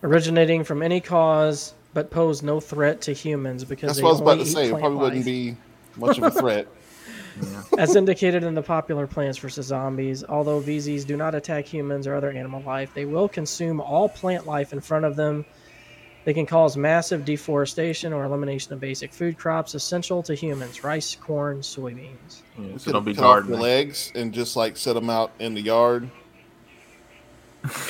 Originating 0.04 0.64
from 0.64 0.84
any 0.84 1.02
cause 1.02 1.74
but 1.96 2.12
pose 2.12 2.44
no 2.44 2.60
threat 2.60 3.02
to 3.02 3.14
humans 3.14 3.64
because 3.64 3.88
that's 3.88 3.98
they 3.98 4.04
what 4.04 4.10
I 4.10 4.12
was 4.12 4.22
about 4.22 4.36
to 4.36 4.42
eat 4.42 4.54
say. 4.54 4.66
It 4.68 4.70
plant 4.70 4.82
probably 4.82 5.00
wouldn't 5.00 5.26
be 5.26 5.58
much 5.98 6.20
of 6.20 6.24
a 6.26 6.32
threat. 6.32 6.68
As 7.78 7.96
indicated 7.96 8.44
in 8.44 8.54
the 8.56 8.62
popular 8.62 9.08
Plants 9.08 9.38
vs. 9.38 9.66
Zombies, 9.66 10.24
although 10.24 10.62
VZs 10.62 11.06
do 11.06 11.18
not 11.18 11.36
attack 11.36 11.66
humans 11.66 12.08
or 12.08 12.16
other 12.16 12.32
animal 12.32 12.62
life, 12.64 12.94
they 12.94 13.06
will 13.06 13.28
consume 13.28 13.82
all 13.82 14.08
plant 14.10 14.46
life 14.46 14.74
in 14.74 14.80
front 14.80 15.06
of 15.06 15.16
them. 15.16 15.46
They 16.24 16.34
can 16.34 16.46
cause 16.48 16.76
massive 16.76 17.24
deforestation 17.24 18.12
or 18.12 18.24
elimination 18.24 18.74
of 18.74 18.80
basic 18.80 19.14
food 19.14 19.38
crops 19.38 19.76
essential 19.76 20.24
to 20.24 20.34
humans 20.34 20.84
rice, 20.84 21.16
corn, 21.16 21.60
soybeans. 21.60 22.42
Yeah, 22.58 22.74
We 22.74 22.80
so 22.80 22.86
could 22.86 22.94
don't 22.94 23.04
be 23.06 23.14
cut 23.14 23.24
off 23.26 23.46
the 23.46 23.56
gardening. 23.56 23.60
legs 23.60 24.12
and 24.16 24.34
just 24.34 24.56
like 24.56 24.76
set 24.76 24.94
them 24.94 25.10
out 25.10 25.32
in 25.40 25.54
the 25.54 25.62
yard. 25.62 26.10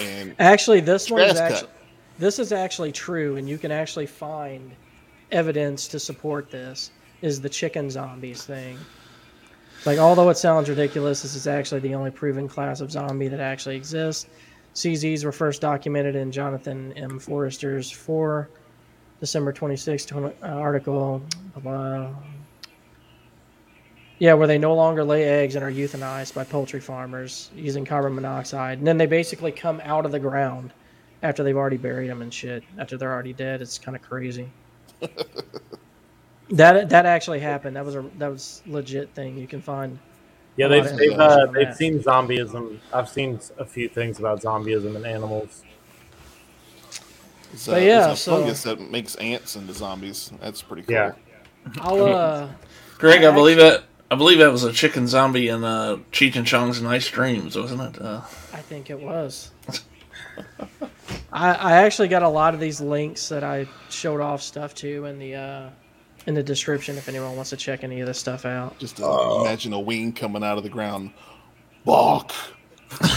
And 0.01 0.35
Actually, 0.39 0.81
this 0.81 1.09
one 1.09 1.21
is 1.21 1.37
actually 1.37 1.69
this 2.17 2.39
is 2.39 2.51
actually 2.51 2.91
true, 2.91 3.35
and 3.35 3.47
you 3.47 3.57
can 3.57 3.71
actually 3.71 4.05
find 4.05 4.71
evidence 5.31 5.87
to 5.89 5.99
support 5.99 6.49
this. 6.49 6.91
Is 7.21 7.41
the 7.41 7.49
chicken 7.49 7.89
zombies 7.89 8.43
thing? 8.43 8.77
Like, 9.85 9.99
although 9.99 10.29
it 10.29 10.37
sounds 10.37 10.67
ridiculous, 10.67 11.21
this 11.21 11.35
is 11.35 11.45
actually 11.45 11.81
the 11.81 11.93
only 11.93 12.09
proven 12.09 12.47
class 12.47 12.81
of 12.81 12.91
zombie 12.91 13.27
that 13.27 13.39
actually 13.39 13.75
exists. 13.75 14.27
CZs 14.73 15.23
were 15.23 15.31
first 15.31 15.61
documented 15.61 16.15
in 16.15 16.31
Jonathan 16.31 16.91
M. 16.93 17.19
Forrester's 17.19 17.91
4 17.91 18.49
December 19.19 19.53
26 19.53 20.11
uh, 20.11 20.31
article. 20.43 21.21
Uh, 21.65 22.07
yeah, 24.17 24.33
where 24.33 24.47
they 24.47 24.57
no 24.57 24.73
longer 24.73 25.03
lay 25.03 25.23
eggs 25.23 25.55
and 25.55 25.63
are 25.63 25.71
euthanized 25.71 26.33
by 26.33 26.43
poultry 26.43 26.79
farmers 26.79 27.51
using 27.55 27.85
carbon 27.85 28.15
monoxide. 28.15 28.79
And 28.79 28.87
then 28.87 28.97
they 28.97 29.05
basically 29.05 29.51
come 29.51 29.81
out 29.83 30.05
of 30.05 30.11
the 30.11 30.19
ground 30.19 30.73
after 31.21 31.43
they've 31.43 31.55
already 31.55 31.77
buried 31.77 32.09
them 32.09 32.21
and 32.21 32.33
shit. 32.33 32.63
After 32.79 32.97
they're 32.97 33.13
already 33.13 33.33
dead, 33.33 33.61
it's 33.61 33.77
kind 33.77 33.95
of 33.95 34.01
crazy. 34.01 34.49
that 36.51 36.89
that 36.89 37.05
actually 37.05 37.39
happened. 37.39 37.75
That 37.75 37.85
was 37.85 37.95
a 37.95 38.05
that 38.17 38.27
was 38.31 38.61
legit 38.65 39.09
thing. 39.15 39.37
You 39.37 39.47
can 39.47 39.61
find. 39.61 39.99
Yeah, 40.57 40.67
they've 40.69 40.97
they've, 40.97 41.11
uh, 41.19 41.47
they've 41.47 41.67
that. 41.67 41.77
seen 41.77 41.99
zombieism. 41.99 42.79
I've 42.93 43.09
seen 43.09 43.39
a 43.57 43.65
few 43.65 43.89
things 43.89 44.19
about 44.19 44.41
zombieism 44.41 44.95
in 44.95 45.05
animals. 45.05 45.63
it's, 47.51 47.65
But 47.65 47.73
uh, 47.73 47.77
yeah, 47.77 48.07
there's 48.07 48.13
a 48.13 48.21
so- 48.21 48.37
fungus 48.37 48.63
that 48.63 48.79
makes 48.79 49.15
ants 49.15 49.55
into 49.55 49.73
zombies. 49.73 50.31
That's 50.41 50.61
pretty 50.61 50.83
cool. 50.83 50.93
Yeah. 50.95 51.11
I'll 51.79 52.05
uh. 52.05 52.49
Greg, 52.97 53.23
I 53.23 53.31
believe 53.33 53.57
that. 53.57 53.83
I 54.11 54.15
believe 54.15 54.37
that 54.37 54.51
was 54.51 54.63
a 54.63 54.71
chicken 54.71 55.07
zombie 55.07 55.49
in 55.49 55.63
uh, 55.63 55.97
Cheech 56.11 56.35
and 56.35 56.45
Chong's 56.45 56.79
Nice 56.79 57.09
Dreams, 57.09 57.57
wasn't 57.57 57.81
it? 57.81 58.01
Uh, 58.01 58.21
I 58.53 58.57
think 58.59 58.89
it 58.91 58.99
was. 58.99 59.51
I, 61.33 61.53
I 61.53 61.73
actually 61.83 62.07
got 62.07 62.21
a 62.23 62.29
lot 62.29 62.53
of 62.53 62.59
these 62.59 62.79
links 62.79 63.27
that 63.29 63.43
I 63.43 63.67
showed 63.89 64.21
off 64.21 64.41
stuff 64.41 64.75
to 64.75 65.05
in 65.05 65.17
the 65.19 65.35
uh, 65.35 65.69
in 66.25 66.33
the 66.33 66.43
description 66.43 66.97
if 66.97 67.07
anyone 67.07 67.35
wants 67.35 67.51
to 67.51 67.57
check 67.57 67.83
any 67.83 68.01
of 68.01 68.07
this 68.07 68.19
stuff 68.19 68.45
out. 68.45 68.77
Just 68.79 69.01
uh, 69.01 69.41
imagine 69.41 69.73
a 69.73 69.79
wing 69.79 70.13
coming 70.13 70.43
out 70.43 70.57
of 70.57 70.63
the 70.63 70.69
ground. 70.69 71.11
Balk. 71.83 72.31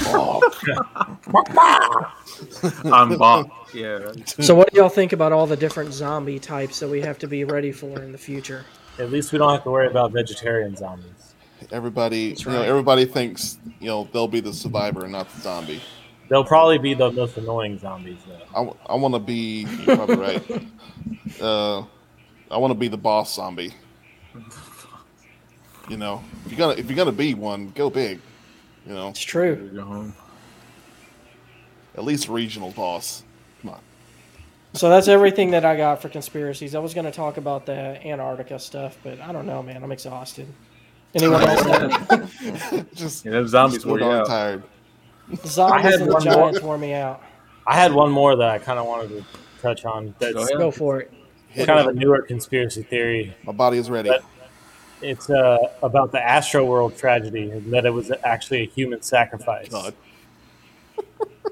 Balk. 0.05 0.55
I'm 2.85 3.17
bought. 3.17 3.51
Yeah. 3.75 4.13
So, 4.27 4.55
what 4.55 4.73
do 4.73 4.79
y'all 4.79 4.89
think 4.89 5.13
about 5.13 5.33
all 5.33 5.47
the 5.47 5.57
different 5.57 5.93
zombie 5.93 6.39
types 6.39 6.81
that 6.81 6.89
we 6.89 7.01
have 7.01 7.19
to 7.21 7.29
be 7.29 7.45
ready 7.45 7.73
for 7.73 8.03
in 8.03 8.13
the 8.13 8.19
future? 8.19 8.65
At 8.99 9.11
least 9.11 9.33
we 9.33 9.39
don't 9.39 9.53
have 9.53 9.65
to 9.65 9.71
worry 9.71 9.87
about 9.87 10.13
vegetarian 10.13 10.77
zombies. 10.77 11.35
Everybody, 11.71 12.31
That's 12.31 12.45
you 12.45 12.53
know, 12.53 12.63
everybody 12.63 13.05
thinks 13.05 13.59
you 13.81 13.89
know 13.89 14.09
they'll 14.13 14.29
be 14.29 14.41
the 14.41 14.53
survivor 14.53 15.05
and 15.05 15.13
not 15.13 15.29
the 15.31 15.41
zombie. 15.41 15.81
They'll 16.29 16.45
probably 16.45 16.79
be 16.79 16.95
the 16.95 17.11
most 17.11 17.39
annoying 17.39 17.79
zombies, 17.79 18.19
though. 18.27 18.77
I, 18.87 18.95
want 18.95 19.15
to 19.15 19.19
be. 19.19 19.67
You're 19.87 19.97
probably 19.97 20.17
right. 20.17 20.67
Uh, 21.41 21.85
I 22.51 22.57
want 22.57 22.73
to 22.73 22.79
be 22.79 22.89
the 22.89 22.97
boss 22.97 23.35
zombie. 23.35 23.75
You 25.89 25.97
know, 25.97 26.23
if 26.45 26.53
you're 26.53 26.59
gonna 26.59 26.75
if 26.79 26.89
you're 26.89 26.97
gonna 26.97 27.13
be 27.13 27.35
one, 27.35 27.73
go 27.75 27.89
big. 27.91 28.21
You 28.87 28.95
know, 28.95 29.09
It's 29.09 29.21
true. 29.21 29.71
Go 29.75 29.83
home. 29.85 30.15
at 31.97 32.05
least 32.05 32.29
regional 32.29 32.71
boss. 32.71 33.23
Come 33.63 33.71
on. 33.73 33.81
So 34.75 34.89
that's 34.89 35.09
everything 35.09 35.51
that 35.53 35.65
I 35.65 35.77
got 35.77 36.01
for 36.03 36.09
conspiracies. 36.09 36.75
I 36.75 36.79
was 36.79 36.95
going 36.95 37.05
to 37.07 37.11
talk 37.13 37.37
about 37.39 37.67
the 37.67 37.73
Antarctica 38.07 38.59
stuff, 38.59 38.97
but 39.03 39.19
I 39.21 39.33
don't 39.33 39.47
know, 39.47 39.63
man. 39.63 39.83
I'm 39.83 39.93
exhausted. 39.93 40.47
Anyone 41.15 41.43
else? 41.43 41.63
have- 41.63 42.87
Just 42.95 43.25
Yeah, 43.25 43.33
them 43.33 43.49
zombies 43.49 43.83
so 43.83 43.89
wore 43.89 43.99
you 43.99 44.05
out. 44.11 44.27
tired. 44.27 44.63
The 45.31 45.49
zombies 45.49 45.95
and 45.97 46.09
the 46.09 46.13
one 46.15 46.25
more. 46.25 46.35
giants 46.35 46.61
wore 46.63 46.79
me 46.79 46.93
out. 46.95 47.23
I 47.67 47.75
had 47.77 47.93
one 47.93 48.11
more 48.11 48.37
that 48.37 48.49
I 48.49 48.59
kind 48.59 48.79
of 48.79 48.87
wanted 48.87 49.09
to 49.11 49.25
touch 49.61 49.85
on. 49.85 50.15
That's 50.19 50.35
Go. 50.35 50.47
Go 50.59 50.71
for 50.71 51.01
it. 51.01 51.13
Hit 51.59 51.67
kind 51.67 51.81
of 51.81 51.95
a 51.95 51.99
newer 51.99 52.23
conspiracy 52.23 52.83
theory. 52.83 53.37
My 53.45 53.53
body 53.53 53.79
is 53.79 53.91
ready. 53.91 54.11
It's 55.01 55.31
uh, 55.31 55.59
about 55.83 56.13
the 56.13 56.21
Astro 56.21 56.65
World 56.65 56.97
tragedy, 56.97 57.51
and 57.51 57.73
that 57.73 57.87
it 57.87 57.91
was 57.91 58.11
actually 58.25 58.63
a 58.63 58.67
human 58.67 59.03
sacrifice. 59.03 59.69
God. 59.69 59.95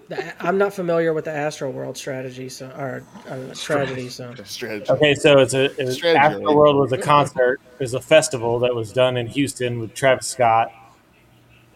I'm 0.41 0.59
not 0.59 0.73
familiar 0.73 1.13
with 1.13 1.25
the 1.25 1.33
Astro 1.33 1.71
World 1.71 1.97
strategy, 1.97 2.49
so 2.49 2.67
or 2.69 3.03
uh, 3.29 3.55
tragedy. 3.55 4.09
So 4.09 4.35
Strategy. 4.45 4.91
Okay, 4.91 5.15
so 5.15 5.39
it's 5.39 5.55
a 5.55 5.65
it 5.81 5.87
was, 5.87 6.03
Astro? 6.03 6.55
World 6.55 6.77
was 6.77 6.93
a 6.93 6.99
concert. 6.99 7.61
It 7.75 7.81
was 7.81 7.95
a 7.95 8.01
festival 8.01 8.61
that 8.61 8.75
was 8.75 8.93
done 8.93 9.17
in 9.17 9.27
Houston 9.27 9.81
with 9.81 9.95
Travis 9.95 10.29
Scott 10.29 10.73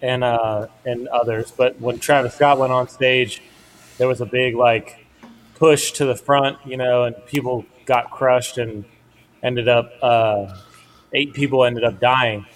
and 0.03 0.23
uh, 0.23 0.69
and 0.85 1.09
others. 1.09 1.51
But 1.51 1.81
when 1.81 1.99
Travis 1.99 2.35
Scott 2.35 2.59
went 2.59 2.73
on 2.73 2.89
stage, 2.89 3.43
there 3.99 4.09
was 4.09 4.21
a 4.21 4.27
big 4.27 4.55
like 4.55 5.05
push 5.57 5.93
to 5.93 6.05
the 6.05 6.17
front, 6.17 6.59
you 6.65 6.77
know, 6.77 7.05
and 7.05 7.15
people 7.27 7.65
got 7.91 8.09
crushed 8.13 8.57
and 8.57 8.85
ended 9.43 9.69
up 9.69 9.93
uh, 10.01 10.47
eight 11.13 11.35
people 11.35 11.65
ended 11.65 11.83
up 11.83 11.99
dying. 11.99 12.47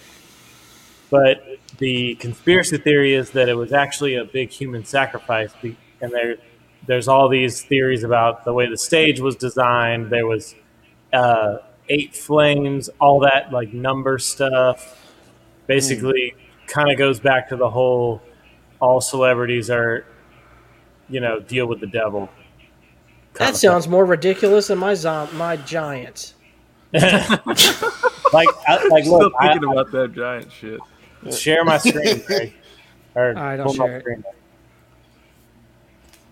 But 1.11 1.45
the 1.79 2.15
conspiracy 2.15 2.79
theory 2.79 3.15
is 3.15 3.31
that 3.31 3.49
it 3.49 3.55
was 3.55 3.73
actually 3.73 4.15
a 4.15 4.25
big 4.25 4.51
human 4.51 4.85
sacrifice, 4.85 5.53
and 6.01 6.13
they're 6.13 6.37
there's 6.87 7.09
all 7.09 7.29
these 7.29 7.63
theories 7.63 8.05
about 8.05 8.45
the 8.45 8.53
way 8.53 8.69
the 8.69 8.77
stage 8.77 9.19
was 9.19 9.35
designed. 9.35 10.11
There 10.11 10.27
was 10.27 10.55
uh, 11.13 11.57
eight 11.89 12.15
flames, 12.15 12.89
all 13.01 13.21
that 13.21 13.51
like 13.51 13.73
number 13.73 14.19
stuff. 14.19 15.01
Basically, 15.67 16.35
kind 16.69 16.93
of 16.93 16.97
goes 16.99 17.19
back 17.19 17.49
to 17.49 17.57
the 17.57 17.71
whole 17.71 18.23
all 18.81 19.01
celebrities 19.01 19.69
are, 19.69 20.05
you 21.09 21.21
know, 21.21 21.41
deal 21.41 21.67
with 21.67 21.81
the 21.81 21.87
devil. 21.87 22.29
Kind 23.35 23.55
That 23.55 23.59
sounds 23.59 23.87
more 23.89 24.05
ridiculous 24.05 24.69
than 24.69 24.79
my 24.79 24.95
zom- 24.95 25.37
my 25.37 25.57
giants. 25.57 26.35
like 26.95 27.05
I, 28.69 28.87
like 28.91 29.05
Still 29.05 29.19
look. 29.19 29.33
I, 29.41 29.53
thinking 29.53 29.71
about 29.73 29.91
that 29.93 30.13
giant 30.15 30.51
shit. 30.53 30.81
share 31.33 31.65
my 31.65 31.79
screen, 31.79 32.23
Greg. 32.27 32.55
Or 33.17 33.29
All 33.29 33.33
right, 33.35 33.61
I'll 33.61 33.73
share 33.73 33.97
it. 33.99 34.01
screen. 34.03 34.25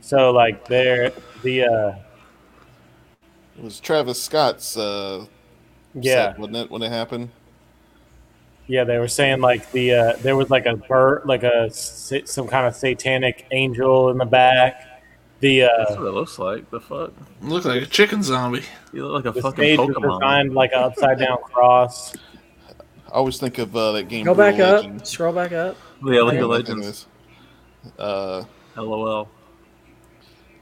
So 0.01 0.31
like 0.31 0.67
there, 0.69 1.13
the 1.43 1.65
uh, 1.65 1.95
It 3.59 3.65
was 3.65 3.81
Travis 3.81 4.23
Scott's 4.23 4.77
uh, 4.77 5.27
yeah, 5.95 6.31
set, 6.31 6.39
wasn't 6.39 6.57
it, 6.57 6.71
when 6.71 6.83
it 6.83 6.91
happened? 6.91 7.31
Yeah, 8.69 8.85
they 8.85 8.99
were 8.99 9.09
saying 9.09 9.41
like 9.41 9.71
the 9.73 9.93
uh, 9.95 10.13
there 10.19 10.37
was 10.37 10.49
like 10.51 10.67
a 10.67 10.77
bird, 10.77 11.23
like 11.25 11.43
a 11.43 11.71
some 11.71 12.47
kind 12.47 12.67
of 12.67 12.75
satanic 12.77 13.47
angel 13.51 14.11
in 14.11 14.19
the 14.19 14.25
back. 14.25 14.92
The 15.43 15.59
That's 15.61 15.91
uh, 15.91 15.97
what 15.97 16.07
it 16.07 16.13
looks 16.13 16.39
like. 16.39 16.71
The 16.71 16.81
fuck? 16.81 17.13
Look 17.41 17.65
like 17.65 17.83
a 17.83 17.87
chicken 17.87 18.23
zombie. 18.23 18.63
You 18.93 19.07
look 19.09 19.25
like 19.25 19.33
a 19.33 19.35
the 19.35 19.43
fucking 19.43 19.65
stage 19.65 19.79
was 19.79 19.89
Pokemon. 19.89 20.21
designed 20.21 20.55
like 20.55 20.71
an 20.73 20.85
upside 20.85 21.19
down 21.19 21.39
cross. 21.43 22.15
I 23.09 23.15
always 23.17 23.39
think 23.39 23.59
of 23.59 23.75
uh, 23.77 23.93
that 23.93 24.05
game. 24.09 24.25
Go 24.25 24.35
back 24.35 24.55
Brutal 24.55 24.75
up. 24.75 24.83
Legend. 24.85 25.07
Scroll 25.07 25.33
back 25.33 25.53
up. 25.53 25.77
Yeah, 26.05 26.23
League 26.23 26.41
of 26.41 26.49
Legends. 26.49 26.87
this. 26.87 27.07
Uh, 27.99 28.45
LOL. 28.77 29.29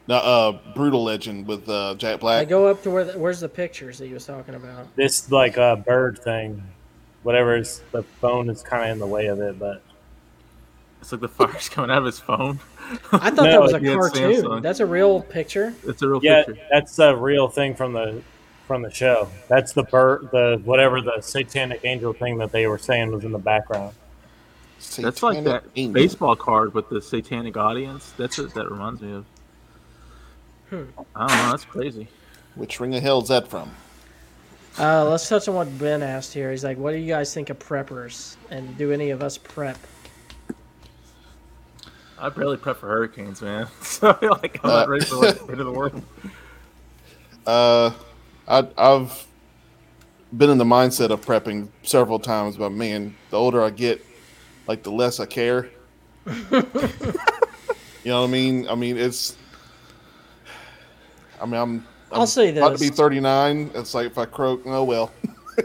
no, 0.08 0.14
uh, 0.16 0.58
Brutal 0.74 1.04
Legend 1.04 1.46
with 1.46 1.68
uh, 1.68 1.94
Jack 1.96 2.14
I 2.14 2.16
Black. 2.16 2.48
go 2.48 2.66
up 2.66 2.82
to 2.84 2.90
where 2.90 3.04
the, 3.04 3.18
where's 3.18 3.40
the 3.40 3.48
pictures 3.50 3.98
that 3.98 4.08
you 4.08 4.14
was 4.14 4.24
talking 4.24 4.54
about? 4.54 4.96
This 4.96 5.30
like 5.30 5.58
uh, 5.58 5.76
bird 5.76 6.18
thing, 6.18 6.62
whatever 7.22 7.54
is 7.56 7.82
the 7.92 8.02
phone 8.02 8.48
is 8.48 8.62
kind 8.62 8.84
of 8.84 8.90
in 8.92 8.98
the 8.98 9.06
way 9.06 9.26
of 9.26 9.40
it, 9.40 9.58
but 9.58 9.82
It's 11.02 11.12
like 11.12 11.20
the 11.20 11.28
fire's 11.28 11.68
coming 11.70 11.90
out 11.90 11.98
of 11.98 12.06
his 12.06 12.18
phone. 12.18 12.58
I 13.12 13.30
thought 13.30 13.34
No, 13.36 13.44
that 13.44 13.60
was 13.60 13.72
a 13.72 13.80
cartoon. 13.80 14.42
Samsung. 14.42 14.62
That's 14.62 14.80
a 14.80 14.86
real 14.86 15.20
picture. 15.22 15.74
It's 15.86 16.02
a 16.02 16.08
real 16.08 16.20
yeah, 16.22 16.44
picture. 16.44 16.62
that's 16.70 16.98
a 16.98 17.14
real 17.14 17.48
thing 17.48 17.74
from 17.74 17.92
the 17.92 18.22
from 18.66 18.82
the 18.82 18.90
show. 18.90 19.28
That's 19.48 19.72
the 19.72 19.82
bird, 19.82 20.28
the 20.30 20.60
whatever 20.64 21.00
the 21.00 21.20
satanic 21.20 21.84
angel 21.84 22.12
thing 22.12 22.38
that 22.38 22.52
they 22.52 22.66
were 22.66 22.78
saying 22.78 23.10
was 23.10 23.24
in 23.24 23.32
the 23.32 23.38
background. 23.38 23.94
That's 24.96 25.22
like 25.22 25.44
that 25.44 25.64
Angel. 25.76 25.92
baseball 25.92 26.36
card 26.36 26.72
with 26.72 26.88
the 26.88 27.02
satanic 27.02 27.56
audience. 27.56 28.12
That's 28.16 28.38
what 28.38 28.54
that 28.54 28.70
reminds 28.70 29.02
me 29.02 29.12
of. 29.12 29.24
Hmm. 30.70 30.84
I 31.14 31.26
don't 31.26 31.36
know. 31.36 31.50
That's 31.50 31.64
crazy. 31.64 32.08
Which 32.54 32.80
ring 32.80 32.94
of 32.94 33.02
hell 33.02 33.20
is 33.20 33.28
that 33.28 33.48
from? 33.48 33.70
Uh, 34.78 35.04
let's 35.08 35.28
touch 35.28 35.48
on 35.48 35.54
what 35.54 35.78
Ben 35.78 36.02
asked 36.02 36.32
here. 36.32 36.50
He's 36.50 36.64
like, 36.64 36.78
"What 36.78 36.92
do 36.92 36.96
you 36.98 37.08
guys 37.08 37.34
think 37.34 37.50
of 37.50 37.58
preppers? 37.58 38.36
And 38.50 38.76
do 38.78 38.92
any 38.92 39.10
of 39.10 39.22
us 39.22 39.36
prep?" 39.36 39.76
I 42.20 42.28
barely 42.28 42.56
prep 42.56 42.76
for 42.76 42.88
hurricanes, 42.88 43.40
man. 43.40 43.66
So 43.82 44.10
I 44.10 44.12
feel 44.14 44.30
like 44.30 44.60
I'm 44.62 44.70
not 44.70 44.86
Uh, 44.86 44.90
ready 44.90 45.04
for 45.04 45.16
like, 45.16 45.34
the 45.36 45.52
end 45.52 45.60
of 45.60 45.66
the 45.66 45.72
world. 45.72 46.02
Uh, 47.46 47.90
I, 48.46 48.68
I've 48.76 49.26
been 50.36 50.50
in 50.50 50.58
the 50.58 50.64
mindset 50.64 51.08
of 51.08 51.24
prepping 51.24 51.68
several 51.82 52.18
times, 52.18 52.58
but 52.58 52.70
man, 52.70 53.16
the 53.30 53.38
older 53.38 53.62
I 53.62 53.70
get, 53.70 54.04
like 54.68 54.82
the 54.82 54.92
less 54.92 55.18
I 55.20 55.26
care. 55.26 55.70
you 56.26 56.32
know 58.04 58.20
what 58.20 58.26
I 58.26 58.26
mean? 58.26 58.68
I 58.68 58.74
mean, 58.74 58.98
it's. 58.98 59.36
I 61.40 61.46
mean, 61.46 61.54
I'm. 61.54 61.86
I'll 62.12 62.26
say 62.26 62.50
About 62.56 62.76
to 62.76 62.78
be 62.78 62.90
39. 62.90 63.70
It's 63.74 63.94
like 63.94 64.06
if 64.06 64.18
I 64.18 64.26
croak, 64.26 64.62
oh 64.66 64.84
well. 64.84 65.12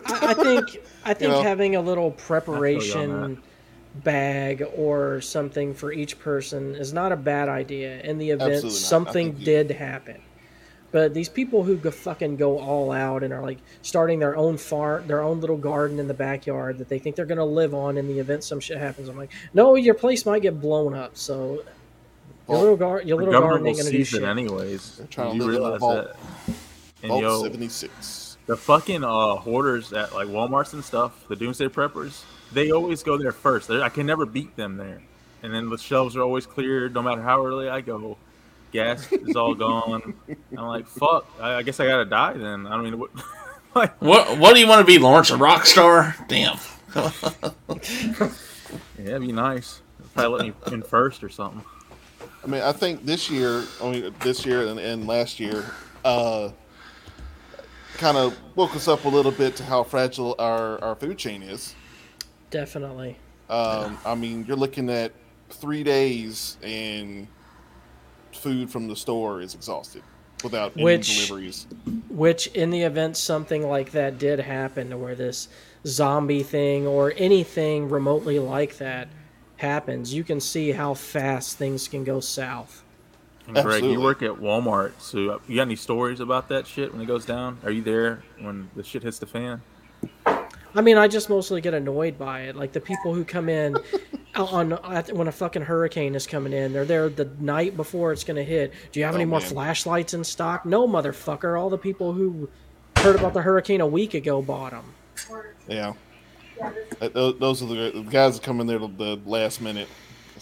I, 0.05 0.27
I 0.27 0.33
think 0.33 0.77
I 1.03 1.13
think 1.13 1.33
know? 1.33 1.41
having 1.43 1.75
a 1.75 1.81
little 1.81 2.05
on 2.05 2.13
preparation 2.13 3.41
bag 4.03 4.63
or 4.75 5.21
something 5.21 5.73
for 5.73 5.91
each 5.91 6.19
person 6.19 6.75
is 6.75 6.93
not 6.93 7.11
a 7.11 7.15
bad 7.15 7.47
idea 7.49 7.99
in 8.01 8.17
the 8.17 8.29
event 8.31 8.53
Absolutely 8.53 8.69
not. 8.71 8.85
I 8.85 8.89
something 8.89 9.27
think 9.33 9.39
you- 9.39 9.45
did 9.45 9.71
happen. 9.71 10.21
But 10.91 11.13
these 11.13 11.27
people 11.27 11.63
who 11.63 11.75
go 11.75 11.91
fucking 11.91 12.37
go 12.37 12.57
all 12.57 12.89
out 12.91 13.21
and 13.23 13.33
are 13.33 13.41
like 13.41 13.57
starting 13.81 14.19
their 14.19 14.37
own 14.37 14.55
farm, 14.55 15.05
their 15.07 15.21
own 15.21 15.41
little 15.41 15.57
garden 15.57 15.99
in 15.99 16.07
the 16.07 16.13
backyard 16.13 16.77
that 16.77 16.87
they 16.87 16.99
think 16.99 17.17
they're 17.17 17.25
gonna 17.25 17.43
live 17.43 17.73
on 17.73 17.97
in 17.97 18.07
the 18.07 18.17
event 18.19 18.45
some 18.45 18.61
shit 18.61 18.77
happens. 18.77 19.09
I'm 19.09 19.17
like, 19.17 19.31
no, 19.53 19.75
your 19.75 19.93
place 19.95 20.25
might 20.25 20.41
get 20.41 20.61
blown 20.61 20.93
up. 20.93 21.17
So 21.17 21.63
your 22.47 22.57
little 22.59 22.77
gar- 22.77 23.01
your 23.01 23.17
little 23.17 23.33
garden 23.41 23.63
will 23.63 23.67
ain't 23.69 23.77
gonna 23.79 23.89
do 23.91 23.97
seize 23.97 24.07
shit. 24.09 24.23
it 24.23 24.25
anyways. 24.25 24.97
They're 24.97 25.07
trying 25.07 25.31
to 25.31 25.35
you 25.35 25.41
live 25.43 25.49
realize 25.51 25.79
vault. 25.81 26.07
that? 26.07 26.55
And 27.03 27.09
Vault 27.09 27.21
yo, 27.23 27.43
76. 27.43 28.37
the 28.45 28.55
fucking 28.55 29.03
uh, 29.03 29.35
hoarders 29.35 29.91
at 29.91 30.13
like 30.13 30.27
WalMarts 30.27 30.71
and 30.73 30.83
stuff, 30.83 31.27
the 31.27 31.35
Doomsday 31.35 31.67
Preppers, 31.67 32.23
they 32.55 32.71
always 32.71 33.03
go 33.03 33.17
there 33.17 33.33
first. 33.33 33.67
They're, 33.67 33.83
I 33.83 33.89
can 33.89 34.07
never 34.07 34.25
beat 34.25 34.55
them 34.55 34.77
there. 34.77 35.01
And 35.43 35.53
then 35.53 35.69
the 35.69 35.77
shelves 35.77 36.15
are 36.15 36.21
always 36.21 36.47
cleared, 36.47 36.95
no 36.95 37.03
matter 37.03 37.21
how 37.21 37.45
early 37.45 37.69
I 37.69 37.81
go. 37.81 38.17
Gas 38.71 39.11
is 39.11 39.35
all 39.35 39.53
gone. 39.53 40.15
I'm 40.57 40.65
like, 40.65 40.87
fuck. 40.87 41.27
I, 41.39 41.55
I 41.55 41.63
guess 41.63 41.79
I 41.79 41.85
gotta 41.85 42.05
die 42.05 42.33
then. 42.33 42.65
I 42.65 42.71
don't 42.71 42.83
mean, 42.83 42.97
what? 42.97 43.11
like, 43.75 44.01
What 44.01 44.39
What 44.39 44.55
do 44.55 44.59
you 44.59 44.67
want 44.67 44.79
to 44.79 44.85
be, 44.85 44.97
Lawrence? 44.97 45.29
A 45.29 45.37
rock 45.37 45.65
star? 45.65 46.15
Damn. 46.27 46.57
yeah, 46.95 48.31
it'd 48.97 49.21
be 49.21 49.31
nice. 49.31 49.81
Probably 50.13 50.53
let 50.53 50.67
me 50.67 50.73
in 50.73 50.81
first 50.81 51.23
or 51.23 51.29
something. 51.29 51.63
I 52.43 52.47
mean, 52.47 52.61
I 52.61 52.71
think 52.71 53.05
this 53.05 53.29
year, 53.29 53.63
I 53.81 53.91
mean, 53.91 54.15
this 54.21 54.45
year 54.45 54.65
and, 54.67 54.79
and 54.79 55.07
last 55.07 55.39
year, 55.39 55.65
uh, 56.03 56.49
kind 57.97 58.17
of 58.17 58.37
woke 58.55 58.75
us 58.75 58.87
up 58.87 59.05
a 59.05 59.09
little 59.09 59.31
bit 59.31 59.55
to 59.57 59.63
how 59.63 59.83
fragile 59.83 60.35
our, 60.39 60.81
our 60.83 60.95
food 60.95 61.17
chain 61.17 61.43
is. 61.43 61.75
Definitely. 62.55 63.17
Um, 63.49 63.97
I 64.05 64.15
mean, 64.15 64.45
you're 64.47 64.55
looking 64.55 64.89
at 64.89 65.11
three 65.49 65.83
days 65.83 66.55
and 66.63 67.27
food 68.31 68.69
from 68.69 68.87
the 68.87 68.95
store 68.95 69.41
is 69.41 69.53
exhausted 69.53 70.03
without 70.41 70.71
any 70.75 70.85
Which- 70.85 71.27
deliveries. 71.27 71.67
Which, 72.09 72.47
in 72.47 72.69
the 72.69 72.83
event 72.83 73.17
something 73.17 73.67
like 73.67 73.91
that 73.91 74.17
did 74.17 74.39
happen, 74.39 74.91
to 74.91 74.97
where 74.97 75.15
this 75.15 75.49
zombie 75.85 76.43
thing 76.43 76.87
or 76.87 77.13
anything 77.17 77.89
remotely 77.89 78.39
like 78.39 78.77
that 78.77 79.09
happens, 79.57 80.13
you 80.13 80.23
can 80.23 80.39
see 80.39 80.71
how 80.71 80.93
fast 80.93 81.57
things 81.57 81.89
can 81.89 82.05
go 82.05 82.21
south. 82.21 82.83
And 83.47 83.55
Greg, 83.55 83.65
Absolutely. 83.65 83.91
you 83.91 83.99
work 83.99 84.23
at 84.23 84.31
Walmart, 84.31 84.93
so 84.99 85.41
you 85.45 85.57
got 85.57 85.63
any 85.63 85.75
stories 85.75 86.21
about 86.21 86.47
that 86.47 86.67
shit 86.67 86.93
when 86.93 87.01
it 87.01 87.05
goes 87.05 87.25
down? 87.25 87.57
Are 87.65 87.71
you 87.71 87.81
there 87.81 88.23
when 88.39 88.69
the 88.77 88.83
shit 88.83 89.03
hits 89.03 89.19
the 89.19 89.25
fan? 89.27 89.61
I 90.75 90.81
mean, 90.81 90.97
I 90.97 91.07
just 91.07 91.29
mostly 91.29 91.61
get 91.61 91.73
annoyed 91.73 92.17
by 92.19 92.41
it. 92.41 92.55
Like 92.55 92.73
the 92.73 92.81
people 92.81 93.13
who 93.13 93.23
come 93.23 93.47
in 93.49 93.77
on 94.35 94.71
when 94.71 95.27
a 95.27 95.31
fucking 95.31 95.61
hurricane 95.61 96.15
is 96.15 96.27
coming 96.27 96.51
in, 96.53 96.73
they're 96.73 96.85
there 96.85 97.09
the 97.09 97.29
night 97.39 97.77
before 97.77 98.11
it's 98.11 98.23
going 98.25 98.35
to 98.35 98.43
hit. 98.43 98.73
Do 98.91 98.99
you 98.99 99.05
have 99.05 99.15
oh, 99.15 99.17
any 99.17 99.23
Oh, 99.25 99.27
more 99.29 99.39
man. 99.39 99.49
flashlights 99.49 100.13
in 100.13 100.23
stock? 100.23 100.65
No, 100.65 100.87
motherfucker. 100.87 101.59
All 101.59 101.69
the 101.69 101.77
people 101.77 102.11
who 102.13 102.49
heard 102.97 103.15
about 103.15 103.33
the 103.33 103.41
hurricane 103.41 103.81
a 103.81 103.87
week 103.87 104.13
ago 104.13 104.41
bought 104.41 104.71
them. 104.71 104.93
Yeah. 105.67 105.93
Those 106.99 107.61
are 107.61 107.65
the, 107.67 107.91
the 107.95 108.05
guys 108.09 108.35
that 108.37 108.43
come 108.43 108.59
in 108.61 108.67
there 108.67 108.79
the 108.79 109.19
last 109.25 109.61
minute. 109.61 109.87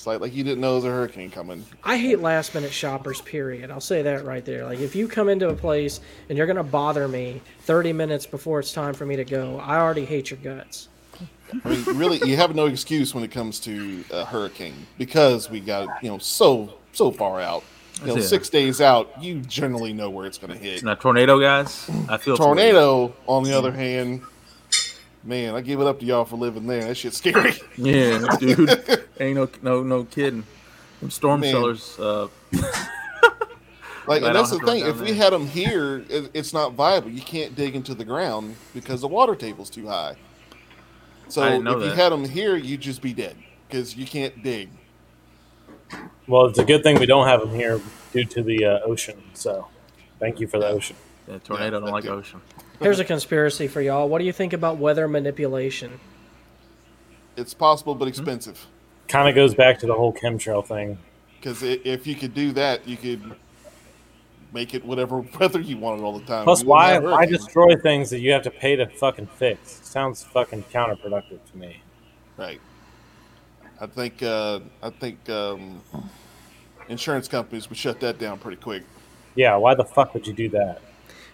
It's 0.03 0.07
like 0.07 0.19
like 0.19 0.33
you 0.35 0.43
didn't 0.43 0.59
know 0.59 0.81
there 0.81 0.91
was 0.91 0.93
a 0.93 0.97
hurricane 0.97 1.31
coming. 1.31 1.65
I 1.81 1.95
hate 1.95 2.19
last 2.19 2.53
minute 2.53 2.73
shoppers, 2.73 3.21
period. 3.21 3.71
I'll 3.71 3.79
say 3.79 4.01
that 4.01 4.25
right 4.25 4.43
there. 4.43 4.65
Like, 4.65 4.79
if 4.79 4.97
you 4.97 5.07
come 5.07 5.29
into 5.29 5.47
a 5.47 5.55
place 5.55 6.01
and 6.27 6.37
you're 6.37 6.45
going 6.45 6.57
to 6.57 6.63
bother 6.63 7.07
me 7.07 7.41
30 7.61 7.93
minutes 7.93 8.25
before 8.25 8.59
it's 8.59 8.73
time 8.73 8.93
for 8.95 9.05
me 9.05 9.15
to 9.15 9.23
go, 9.23 9.59
I 9.59 9.77
already 9.77 10.03
hate 10.03 10.29
your 10.29 10.39
guts. 10.39 10.89
I 11.63 11.69
mean, 11.69 11.85
really, 11.97 12.19
you 12.29 12.35
have 12.35 12.53
no 12.53 12.65
excuse 12.65 13.15
when 13.15 13.23
it 13.23 13.31
comes 13.31 13.61
to 13.61 14.03
a 14.11 14.25
hurricane 14.25 14.75
because 14.97 15.49
we 15.49 15.61
got 15.61 16.03
you 16.03 16.09
know 16.09 16.17
so 16.17 16.73
so 16.91 17.09
far 17.09 17.39
out. 17.39 17.63
You 18.01 18.15
know, 18.15 18.19
six 18.19 18.49
days 18.49 18.81
out, 18.81 19.23
you 19.23 19.39
generally 19.39 19.93
know 19.93 20.09
where 20.09 20.25
it's 20.25 20.37
going 20.37 20.51
to 20.51 20.59
hit. 20.59 20.83
Now, 20.83 20.95
tornado 20.95 21.39
guys, 21.39 21.89
I 22.09 22.17
feel 22.17 22.35
for. 22.35 22.43
Tornado, 22.43 23.15
on 23.25 23.43
the 23.45 23.57
other 23.57 23.71
hand, 23.71 24.21
man, 25.23 25.55
I 25.55 25.61
give 25.61 25.79
it 25.79 25.87
up 25.87 25.99
to 25.99 26.05
y'all 26.05 26.25
for 26.25 26.35
living 26.35 26.67
there. 26.67 26.83
That 26.85 26.95
shit's 26.95 27.17
scary. 27.17 27.53
Yeah, 27.77 28.23
dude, 28.39 28.69
ain't 29.19 29.35
no 29.35 29.49
no 29.61 29.83
no 29.83 30.03
kidding. 30.05 30.43
Them 31.01 31.09
storm 31.09 31.41
Man. 31.41 31.51
cellars, 31.51 31.99
uh, 31.99 32.27
Like, 34.05 34.21
and 34.21 34.35
that's 34.35 34.51
the 34.51 34.59
thing. 34.59 34.81
down 34.81 34.89
If 34.89 34.99
we 35.01 35.13
had 35.13 35.31
them 35.31 35.47
here, 35.47 36.03
it, 36.09 36.29
it's 36.33 36.53
not 36.53 36.73
viable. 36.73 37.09
You 37.09 37.21
can't 37.21 37.55
dig 37.55 37.75
into 37.75 37.93
the 37.93 38.03
ground 38.03 38.55
because 38.73 39.01
the 39.01 39.07
water 39.07 39.35
table's 39.35 39.69
too 39.69 39.87
high. 39.87 40.15
So 41.29 41.41
I 41.41 41.47
if 41.47 41.51
didn't 41.53 41.63
know 41.63 41.79
you 41.79 41.89
that. 41.89 41.95
had 41.95 42.11
them 42.11 42.25
here, 42.25 42.55
you'd 42.57 42.81
just 42.81 43.01
be 43.01 43.13
dead 43.13 43.35
because 43.67 43.95
you 43.95 44.05
can't 44.05 44.43
dig. 44.43 44.69
Well, 46.27 46.45
it's 46.47 46.59
a 46.59 46.65
good 46.65 46.83
thing 46.83 46.99
we 46.99 47.05
don't 47.05 47.27
have 47.27 47.39
them 47.41 47.53
here 47.55 47.79
due 48.11 48.25
to 48.25 48.43
the 48.43 48.65
uh, 48.65 48.79
ocean. 48.85 49.21
So, 49.33 49.67
thank 50.19 50.39
you 50.39 50.47
for 50.47 50.59
the 50.59 50.67
ocean. 50.67 50.95
yeah, 51.27 51.37
tornado 51.39 51.79
don't 51.79 51.91
like 51.91 52.03
too. 52.03 52.09
ocean. 52.11 52.41
Here's 52.81 52.99
a 52.99 53.05
conspiracy 53.05 53.67
for 53.67 53.81
y'all. 53.81 54.09
What 54.09 54.19
do 54.19 54.25
you 54.25 54.33
think 54.33 54.53
about 54.53 54.77
weather 54.77 55.07
manipulation? 55.07 55.99
It's 57.37 57.53
possible, 57.53 57.95
but 57.95 58.07
expensive. 58.07 58.67
Kind 59.07 59.29
of 59.29 59.35
goes 59.35 59.53
back 59.55 59.79
to 59.79 59.85
the 59.85 59.93
whole 59.93 60.13
chemtrail 60.13 60.65
thing. 60.65 60.97
Because 61.39 61.63
if 61.63 62.07
you 62.07 62.15
could 62.15 62.33
do 62.33 62.51
that, 62.53 62.87
you 62.87 62.97
could 62.97 63.35
make 64.53 64.73
it 64.73 64.85
whatever 64.85 65.19
weather 65.39 65.59
you 65.59 65.77
want 65.77 65.99
it 65.99 66.03
all 66.03 66.17
the 66.17 66.25
time. 66.25 66.43
Plus, 66.43 66.61
You 66.61 66.67
why 66.67 66.91
have 66.91 67.03
why 67.03 67.25
destroy 67.25 67.75
things 67.75 68.09
that 68.11 68.19
you 68.19 68.31
have 68.31 68.43
to 68.43 68.51
pay 68.51 68.75
to 68.75 68.87
fucking 68.87 69.27
fix? 69.27 69.79
Sounds 69.83 70.23
fucking 70.23 70.63
counterproductive 70.71 71.39
to 71.51 71.57
me. 71.57 71.81
Right. 72.37 72.61
I 73.79 73.87
think 73.87 74.23
uh, 74.23 74.61
I 74.81 74.89
think 74.89 75.29
um, 75.29 75.81
insurance 76.87 77.27
companies 77.27 77.69
would 77.69 77.77
shut 77.77 77.99
that 78.01 78.19
down 78.19 78.39
pretty 78.39 78.61
quick. 78.61 78.83
Yeah, 79.35 79.55
why 79.55 79.73
the 79.75 79.83
fuck 79.83 80.13
would 80.13 80.27
you 80.27 80.33
do 80.33 80.49
that? 80.49 80.81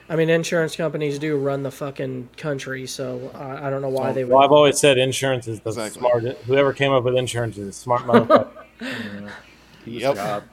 I 0.10 0.16
mean, 0.16 0.30
insurance 0.30 0.76
companies 0.76 1.20
do 1.20 1.38
run 1.38 1.62
the 1.62 1.70
fucking 1.72 2.30
country, 2.36 2.88
so 2.88 3.30
I, 3.36 3.68
I 3.68 3.70
don't 3.70 3.82
know 3.84 3.90
why 3.90 4.12
they 4.12 4.24
would. 4.24 4.34
Well, 4.34 4.44
I've 4.44 4.52
always 4.52 4.80
said 4.80 4.98
insurance 4.98 5.48
is 5.48 5.60
the 5.60 5.70
Exactly. 5.70 6.00
smart. 6.00 6.24
Whoever 6.46 6.74
came 6.74 6.92
up 6.92 7.04
with 7.04 7.16
insurance 7.16 7.58
is 7.58 7.68
a 7.68 7.74
smart 7.74 8.02
motherfucker. 8.04 8.50
Yep. 9.86 10.44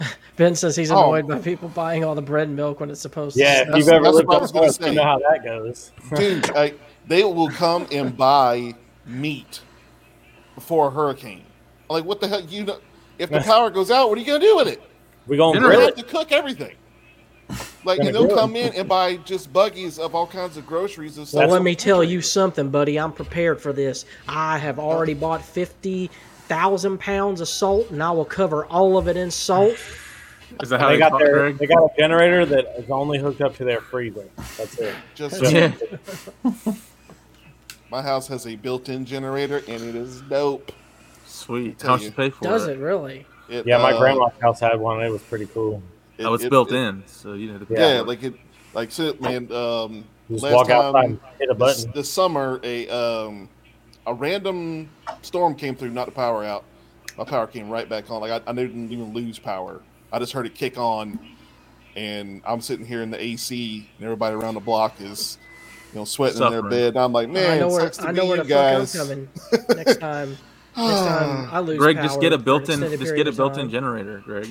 Ben 0.36 0.54
says 0.56 0.74
he's 0.74 0.90
Oh. 0.90 0.98
annoyed 1.14 1.28
by 1.28 1.38
people 1.38 1.68
buying 1.68 2.04
all 2.04 2.14
the 2.14 2.22
bread 2.22 2.48
and 2.48 2.56
milk 2.56 2.80
when 2.80 2.90
it's 2.90 3.00
supposed 3.00 3.36
yeah, 3.36 3.54
to. 3.54 3.60
if 3.60 3.66
smell. 3.66 3.78
you've 3.78 3.88
ever 3.88 4.04
that's 4.04 4.14
lived 4.16 4.28
what 4.28 4.36
up 4.36 4.42
was 4.62 4.80
you 4.80 4.92
know 4.94 5.02
how 5.04 5.18
that 5.18 5.44
goes. 5.44 5.92
Dude, 6.16 6.50
I, 6.56 6.74
they 7.06 7.22
will 7.22 7.50
come 7.50 7.86
and 7.92 8.16
buy 8.16 8.74
meat 9.06 9.60
before 10.56 10.88
a 10.88 10.90
hurricane. 10.90 11.44
Like, 11.88 12.04
what 12.04 12.20
the 12.20 12.26
hell? 12.28 12.40
You 12.40 12.64
know, 12.64 12.78
if 13.18 13.30
the 13.30 13.40
power 13.40 13.70
goes 13.70 13.90
out, 13.90 14.08
what 14.08 14.18
are 14.18 14.20
you 14.20 14.26
gonna 14.26 14.40
do 14.40 14.56
with 14.56 14.68
it? 14.68 14.82
We're 15.26 15.36
gonna 15.36 15.60
grill 15.60 15.80
have 15.80 15.90
it. 15.90 15.96
to 15.98 16.02
cook 16.02 16.32
everything. 16.32 16.74
Like, 17.84 17.98
Gonna 17.98 18.08
and 18.08 18.14
they'll 18.16 18.34
come 18.36 18.56
in 18.56 18.72
and 18.74 18.88
buy 18.88 19.16
just 19.18 19.52
buggies 19.52 19.98
of 19.98 20.14
all 20.14 20.26
kinds 20.26 20.56
of 20.56 20.66
groceries 20.66 21.18
and 21.18 21.28
stuff. 21.28 21.40
Well, 21.40 21.48
let 21.50 21.62
me 21.62 21.74
tell 21.74 22.02
you 22.02 22.22
something, 22.22 22.70
buddy. 22.70 22.98
I'm 22.98 23.12
prepared 23.12 23.60
for 23.60 23.72
this. 23.74 24.06
I 24.26 24.56
have 24.58 24.78
already 24.78 25.12
bought 25.14 25.44
fifty 25.44 26.10
thousand 26.48 26.98
pounds 26.98 27.40
of 27.42 27.48
salt, 27.48 27.90
and 27.90 28.02
I 28.02 28.10
will 28.10 28.24
cover 28.24 28.64
all 28.66 28.96
of 28.96 29.06
it 29.08 29.16
in 29.18 29.30
salt. 29.30 29.76
Is 30.62 30.68
that 30.70 30.80
how 30.80 30.88
They 30.88 30.94
they 30.94 30.98
got 31.00 31.08
talk, 31.10 31.20
their 31.20 31.32
Greg? 31.32 31.58
they 31.58 31.66
got 31.66 31.82
a 31.84 31.88
generator 31.98 32.46
that 32.46 32.78
is 32.78 32.90
only 32.90 33.18
hooked 33.18 33.40
up 33.40 33.56
to 33.56 33.64
their 33.64 33.80
freezer. 33.80 34.28
That's 34.56 34.78
it. 34.78 34.94
Just 35.14 35.42
Yeah. 35.42 35.72
my 37.90 38.02
house 38.02 38.26
has 38.28 38.46
a 38.46 38.56
built-in 38.56 39.04
generator, 39.04 39.58
and 39.68 39.82
it 39.82 39.94
is 39.94 40.20
dope. 40.22 40.72
Sweet. 41.26 41.78
Tell 41.78 41.88
How 41.90 41.94
much 41.96 42.02
you. 42.02 42.08
you 42.08 42.12
pay 42.12 42.30
for 42.30 42.44
Does 42.44 42.66
it? 42.68 42.78
it 42.78 42.80
really? 42.80 43.26
It, 43.48 43.66
Yeah, 43.66 43.78
my 43.78 43.92
uh, 43.92 43.98
grandma's 43.98 44.32
house 44.40 44.60
had 44.60 44.78
one. 44.80 45.02
It 45.02 45.10
was 45.10 45.22
pretty 45.22 45.46
cool. 45.46 45.82
It- 46.18 46.24
Oh, 46.26 46.34
it's 46.34 46.44
it- 46.44 46.50
built 46.50 46.72
it- 46.72 46.76
in, 46.76 47.02
so 47.06 47.34
you 47.34 47.52
know. 47.52 47.58
The 47.58 47.66
Yeah, 47.74 47.94
Yeah. 47.94 48.00
like 48.02 48.22
it, 48.22 48.34
like 48.74 48.90
so, 48.92 49.14
man. 49.20 49.50
Um, 49.52 50.04
just 50.30 50.42
last 50.42 50.52
walk 50.54 50.70
outside 50.70 50.92
time 51.02 51.04
and 51.10 51.20
hit 51.38 51.50
a 51.50 51.54
this, 51.54 51.84
button. 51.84 51.92
this 51.94 52.10
summer, 52.10 52.60
a 52.62 52.88
um, 52.88 53.48
a 54.06 54.14
random 54.14 54.88
storm 55.22 55.54
came 55.54 55.74
through, 55.76 55.90
not 55.90 56.06
the 56.06 56.12
power 56.12 56.44
out. 56.44 56.64
My 57.18 57.24
power 57.24 57.46
came 57.46 57.68
right 57.70 57.88
back 57.88 58.10
on. 58.10 58.20
Like 58.20 58.30
I, 58.46 58.50
I 58.50 58.52
didn't 58.54 58.90
even 58.92 59.12
lose 59.14 59.38
power. 59.38 59.80
I 60.12 60.18
just 60.18 60.32
heard 60.32 60.46
it 60.46 60.54
kick 60.54 60.78
on, 60.78 61.18
and 61.96 62.42
I'm 62.46 62.60
sitting 62.60 62.86
here 62.86 63.02
in 63.02 63.10
the 63.10 63.22
AC, 63.22 63.88
and 63.98 64.04
everybody 64.04 64.34
around 64.36 64.54
the 64.54 64.60
block 64.60 65.00
is, 65.00 65.38
you 65.92 65.98
know, 66.00 66.04
sweating 66.04 66.42
in 66.42 66.50
their 66.50 66.62
bed. 66.62 66.88
And 66.94 66.98
I'm 66.98 67.12
like, 67.12 67.28
man, 67.28 67.50
I 67.52 67.58
know 67.58 67.68
it 67.68 67.72
where 67.72 67.80
sucks 67.82 67.96
to 67.98 68.08
I 68.08 68.12
know 68.12 68.26
where 68.26 68.36
you 68.38 68.42
the 68.44 68.48
guys. 68.48 68.92
fuck 68.96 69.02
I'm 69.02 69.08
coming 69.08 69.28
next 69.76 69.96
time. 70.00 70.30
Next 70.76 70.90
time 71.06 71.48
I 71.52 71.60
lose 71.60 71.78
Greg, 71.78 71.96
power 71.96 72.04
just 72.06 72.20
get 72.20 72.32
a 72.32 72.38
built-in. 72.38 72.80
Just 72.80 73.14
get 73.14 73.28
a 73.28 73.32
built-in 73.32 73.70
generator, 73.70 74.22
Greg. 74.24 74.48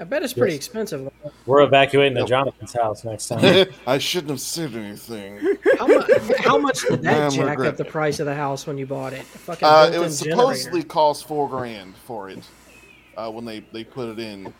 I 0.00 0.04
bet 0.04 0.22
it's 0.22 0.32
pretty 0.32 0.54
Yes. 0.54 0.58
expensive. 0.66 1.10
We're 1.44 1.60
evacuating 1.62 2.16
to 2.16 2.24
Jonathan's 2.24 2.72
house 2.72 3.04
next 3.04 3.28
time. 3.28 3.66
I 3.86 3.98
shouldn't 3.98 4.30
have 4.30 4.40
said 4.40 4.74
anything. 4.74 5.38
How 5.78 5.86
much? 5.86 6.10
How 6.38 6.58
much 6.58 6.80
did 6.82 7.02
that 7.02 7.18
Man, 7.18 7.30
jack 7.30 7.48
regret 7.50 7.68
up 7.68 7.76
the 7.76 7.84
price 7.84 8.18
of 8.18 8.26
the 8.26 8.34
house 8.34 8.66
when 8.66 8.78
you 8.78 8.86
bought 8.86 9.12
it? 9.12 9.22
Fucking 9.24 9.66
Uh, 9.68 9.84
it 9.88 9.90
built-in 9.92 10.00
was 10.00 10.20
generator. 10.20 10.40
supposedly 10.40 10.82
cost 10.84 11.28
four 11.28 11.48
grand 11.50 11.94
for 12.06 12.30
it 12.30 12.38
uh, 13.18 13.30
when 13.30 13.44
they, 13.44 13.60
they 13.72 13.84
put 13.84 14.08
it 14.08 14.18
in 14.18 14.52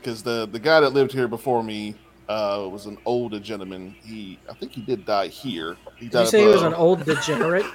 because 0.00 0.22
the 0.22 0.46
the 0.52 0.58
guy 0.60 0.78
that 0.80 0.90
lived 0.90 1.10
here 1.12 1.26
before 1.28 1.64
me 1.64 1.96
uh, 2.28 2.68
was 2.70 2.86
an 2.86 2.96
older 3.04 3.40
gentleman. 3.40 3.96
He 4.04 4.38
I 4.48 4.54
think 4.54 4.70
he 4.70 4.82
did 4.82 5.04
die 5.04 5.26
here. 5.26 5.76
He 5.96 6.04
Did 6.06 6.12
died 6.12 6.20
you 6.20 6.26
say 6.28 6.40
he 6.42 6.46
was 6.46 6.62
an 6.62 6.74
old 6.74 7.04
degenerate? 7.04 7.66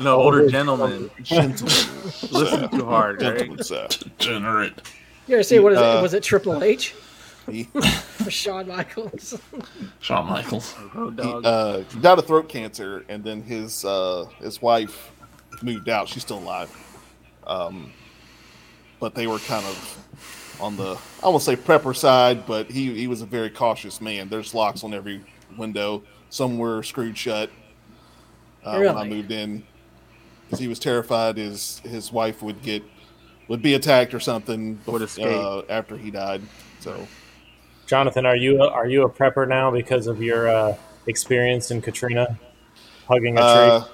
No, 0.00 0.14
older 0.20 0.48
gentleman. 0.48 1.10
gentleman. 1.24 1.74
Listen 2.30 2.68
too 2.70 2.84
hard, 2.84 3.18
Greg. 3.18 3.38
gentleman, 3.38 3.64
sir. 3.64 3.88
Degenerate. 4.18 4.80
You 5.28 5.34
ever 5.34 5.42
see 5.42 5.58
what 5.58 5.72
is 5.72 5.78
Uh, 5.78 5.96
it? 5.98 6.02
Was 6.02 6.14
it 6.14 6.22
Triple 6.22 6.62
H 6.64 6.94
He, 7.50 7.68
or 7.74 8.30
Shawn 8.30 8.68
Michaels? 8.68 9.38
Shawn 10.00 10.26
Michaels. 10.28 10.74
Road 10.94 11.18
he, 11.22 11.30
uh, 11.44 11.78
he 11.92 12.00
died 12.00 12.18
of 12.18 12.26
throat 12.26 12.48
cancer, 12.48 13.04
and 13.08 13.22
then 13.24 13.42
his 13.42 13.84
uh, 13.84 14.26
his 14.38 14.60
wife 14.60 15.12
moved 15.62 15.88
out. 15.88 16.08
She's 16.08 16.22
still 16.22 16.38
alive, 16.38 16.70
um, 17.46 17.90
but 19.00 19.14
they 19.14 19.26
were 19.26 19.38
kind 19.38 19.64
of 19.64 20.56
on 20.60 20.76
the 20.76 20.98
I 21.22 21.28
won't 21.28 21.42
say 21.42 21.56
prepper 21.56 21.96
side, 21.96 22.46
but 22.46 22.70
he 22.70 22.94
he 22.94 23.06
was 23.06 23.22
a 23.22 23.26
very 23.26 23.48
cautious 23.50 24.00
man. 24.00 24.28
There's 24.28 24.54
locks 24.54 24.84
on 24.84 24.92
every 24.92 25.24
window. 25.56 26.02
Some 26.30 26.58
were 26.58 26.82
screwed 26.82 27.16
shut. 27.16 27.50
Uh, 28.62 28.76
When 28.78 28.96
I 28.96 29.04
moved 29.04 29.30
in, 29.30 29.62
because 30.44 30.58
he 30.58 30.68
was 30.68 30.78
terrified 30.78 31.38
his 31.38 31.78
his 31.78 32.12
wife 32.12 32.42
would 32.42 32.60
get 32.60 32.82
would 33.48 33.62
be 33.62 33.74
attacked 33.74 34.14
or 34.14 34.20
something. 34.20 34.78
Would 34.86 35.02
bef- 35.02 35.04
escape. 35.04 35.26
uh, 35.26 35.62
after 35.68 35.96
he 35.96 36.10
died. 36.10 36.42
So 36.80 37.06
Jonathan, 37.86 38.26
are 38.26 38.36
you 38.36 38.62
are 38.62 38.86
you 38.86 39.02
a 39.04 39.10
prepper 39.10 39.48
now 39.48 39.70
because 39.70 40.06
of 40.06 40.22
your 40.22 40.48
uh, 40.48 40.76
experience 41.06 41.70
in 41.70 41.80
Katrina, 41.82 42.38
hugging 43.08 43.36
a 43.36 43.40
tree? 43.40 43.44
Uh, 43.44 43.84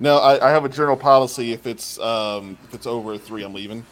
no, 0.00 0.18
I, 0.18 0.48
I 0.48 0.50
have 0.50 0.64
a 0.64 0.68
journal 0.68 0.96
policy. 0.96 1.52
If 1.52 1.66
it's 1.66 1.98
um, 1.98 2.58
if 2.64 2.74
it's 2.74 2.86
over 2.86 3.14
a 3.14 3.18
three, 3.18 3.42
I'm 3.44 3.54
leaving. 3.54 3.84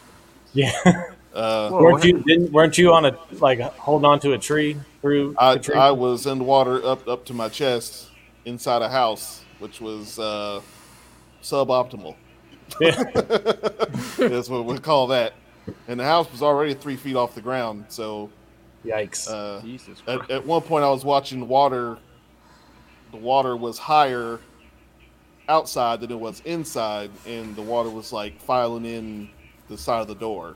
yeah, 0.53 0.71
Uh, 1.33 1.69
Whoa, 1.69 1.83
weren't 1.83 2.03
you 2.03 2.23
didn't 2.23 2.51
weren't 2.51 2.79
you 2.79 2.93
on 2.93 3.05
a 3.05 3.15
like 3.33 3.59
holding 3.59 4.05
on 4.05 4.19
to 4.21 4.33
a 4.33 4.39
tree 4.39 4.75
through 5.01 5.35
I, 5.37 5.55
Katrina? 5.55 5.81
I 5.81 5.91
was 5.91 6.25
in 6.25 6.39
the 6.39 6.43
water 6.43 6.83
up 6.83 7.07
up 7.07 7.25
to 7.25 7.33
my 7.33 7.47
chest 7.47 8.07
inside 8.45 8.81
a 8.81 8.89
house, 8.89 9.43
which 9.59 9.79
was 9.79 10.17
uh, 10.17 10.61
suboptimal. 11.43 12.15
Yeah. 12.79 13.03
That's 14.17 14.49
what 14.49 14.65
we 14.65 14.77
call 14.79 15.07
that. 15.07 15.33
And 15.87 15.99
the 15.99 16.03
house 16.03 16.31
was 16.31 16.41
already 16.41 16.73
three 16.73 16.95
feet 16.95 17.15
off 17.15 17.35
the 17.35 17.41
ground. 17.41 17.85
So 17.89 18.29
Yikes! 18.85 19.29
uh, 19.29 19.61
Jesus 19.61 20.01
at, 20.07 20.29
at 20.31 20.45
one 20.45 20.61
point, 20.61 20.83
I 20.83 20.89
was 20.89 21.03
watching 21.05 21.39
the 21.39 21.45
water. 21.45 21.97
The 23.11 23.17
water 23.17 23.55
was 23.55 23.77
higher 23.77 24.39
outside 25.49 26.01
than 26.01 26.11
it 26.11 26.19
was 26.19 26.41
inside, 26.45 27.09
and 27.25 27.55
the 27.55 27.61
water 27.61 27.89
was 27.89 28.11
like 28.13 28.39
filing 28.41 28.85
in 28.85 29.29
the 29.69 29.77
side 29.77 30.01
of 30.01 30.07
the 30.07 30.15
door. 30.15 30.55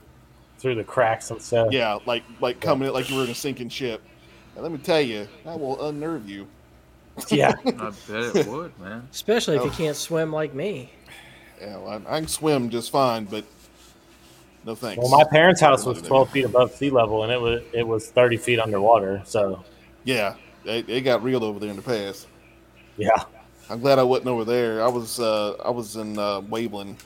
through 0.58 0.74
the 0.76 0.84
cracks 0.84 1.30
and 1.30 1.40
stuff. 1.40 1.68
Yeah, 1.72 1.98
like 2.06 2.22
like 2.40 2.60
coming 2.60 2.88
in 2.88 2.94
like 2.94 3.10
you 3.10 3.16
were 3.16 3.24
in 3.24 3.30
a 3.30 3.34
sinking 3.34 3.68
ship. 3.70 4.02
And 4.54 4.62
let 4.62 4.70
me 4.70 4.78
tell 4.78 5.00
you, 5.00 5.26
that 5.44 5.58
will 5.58 5.82
unnerve 5.88 6.28
you. 6.28 6.46
yeah. 7.28 7.52
I 7.66 7.70
bet 8.08 8.36
it 8.36 8.46
would, 8.46 8.78
man. 8.78 9.08
Especially 9.10 9.56
if 9.56 9.64
you 9.64 9.70
Oh. 9.70 9.74
can't 9.74 9.96
swim 9.96 10.30
like 10.32 10.52
me. 10.54 10.90
Yeah, 11.62 11.76
well, 11.76 12.02
I, 12.08 12.16
I 12.16 12.18
can 12.18 12.28
swim 12.28 12.70
just 12.70 12.90
fine, 12.90 13.24
but 13.24 13.44
no 14.64 14.74
thanks. 14.74 14.98
Well, 15.00 15.10
my 15.10 15.24
parents' 15.30 15.60
house 15.60 15.84
was 15.86 16.02
12 16.02 16.30
feet 16.30 16.44
above 16.44 16.74
sea 16.74 16.90
level, 16.90 17.22
and 17.22 17.32
it 17.32 17.40
was 17.40 17.62
it 17.72 17.86
was 17.86 18.10
30 18.10 18.36
feet 18.36 18.58
underwater. 18.58 19.22
So 19.24 19.64
Yeah, 20.04 20.34
it, 20.64 20.88
it 20.88 21.02
got 21.02 21.22
real 21.22 21.44
over 21.44 21.60
there 21.60 21.70
in 21.70 21.76
the 21.76 21.82
past. 21.82 22.26
yeah, 22.96 23.24
I'm 23.70 23.80
glad 23.80 24.00
I 24.00 24.02
wasn't 24.02 24.28
over 24.28 24.44
there. 24.44 24.82
I 24.82 24.88
was 24.88 25.20
uh, 25.20 25.52
I 25.64 25.70
was 25.70 25.94
in 25.96 26.18
uh, 26.18 26.40
Waveland, 26.40 26.96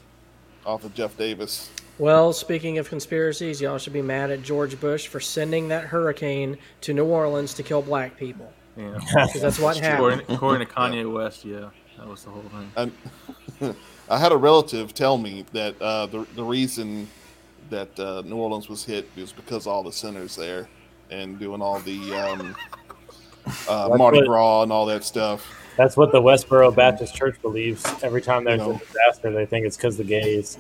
off 0.65 0.85
of 0.85 0.95
Jeff 0.95 1.17
Davis. 1.19 1.71
Well, 1.99 2.33
speaking 2.33 2.79
of 2.79 2.89
conspiracies, 2.89 3.61
y'all 3.61 3.79
should 3.79 3.95
be 3.95 4.03
mad 4.03 4.31
at 4.31 4.43
George 4.43 4.79
Bush 4.81 5.07
for 5.07 5.21
sending 5.21 5.69
that 5.69 5.85
hurricane 5.85 6.59
to 6.83 6.93
New 6.93 7.07
Orleans 7.07 7.55
to 7.55 7.63
kill 7.63 7.83
black 7.83 8.17
people. 8.19 8.53
Yeah. 8.77 8.99
Because 9.15 9.41
that's 9.41 9.59
what 9.59 9.77
happened. 9.79 10.21
according, 10.21 10.37
according 10.37 10.67
to 10.67 10.73
Kanye 10.75 11.11
West, 11.11 11.45
yeah, 11.45 11.71
that 11.97 12.07
was 12.07 12.25
the 12.25 12.31
whole 12.31 12.43
thing. 12.43 12.93
And 13.61 13.77
I 14.09 14.19
had 14.19 14.33
a 14.33 14.37
relative 14.37 14.95
tell 14.95 15.19
me 15.19 15.45
that 15.53 15.81
uh, 15.83 16.07
the 16.07 16.27
the 16.35 16.45
reason 16.45 17.09
that 17.71 17.99
uh, 17.99 18.23
New 18.25 18.37
Orleans 18.37 18.69
was 18.69 18.85
hit 18.85 19.09
was 19.17 19.33
because 19.33 19.67
all 19.67 19.83
the 19.83 19.91
sinners 19.93 20.37
there 20.37 20.69
and 21.11 21.39
doing 21.39 21.61
all 21.61 21.81
the 21.81 22.15
um, 22.15 22.57
uh, 23.69 23.89
Mardi 23.97 24.19
what- 24.19 24.27
Gras 24.27 24.63
and 24.63 24.73
all 24.73 24.87
that 24.87 25.03
stuff. 25.05 25.47
that's 25.77 25.97
what 25.97 26.13
the 26.13 26.21
Westboro 26.21 26.75
Baptist 26.75 27.15
Church 27.15 27.41
believes. 27.43 27.85
Every 28.03 28.23
time 28.23 28.45
there's 28.45 28.61
You 28.61 28.69
know. 28.69 28.75
a 28.75 28.79
disaster, 28.79 29.33
they 29.33 29.47
think 29.47 29.67
it's 29.67 29.77
because 29.77 29.97
the 29.97 30.05
gays. 30.05 30.59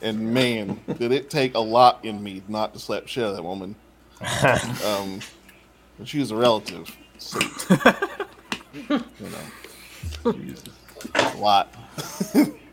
And 0.00 0.32
man, 0.32 0.80
did 0.98 1.10
it 1.10 1.28
take 1.30 1.54
a 1.54 1.58
lot 1.60 1.98
in 2.04 2.22
me 2.22 2.42
not 2.46 2.72
to 2.74 2.78
slap 2.78 3.08
shit 3.08 3.24
out 3.24 3.30
of 3.30 3.36
that 3.36 3.42
woman. 3.42 3.74
Um, 4.84 5.20
she 6.04 6.20
was 6.20 6.30
a 6.30 6.36
relative, 6.36 6.96
so 7.18 7.40
you 8.88 9.00
know, 10.24 10.32
a 11.14 11.36
lot. 11.36 11.74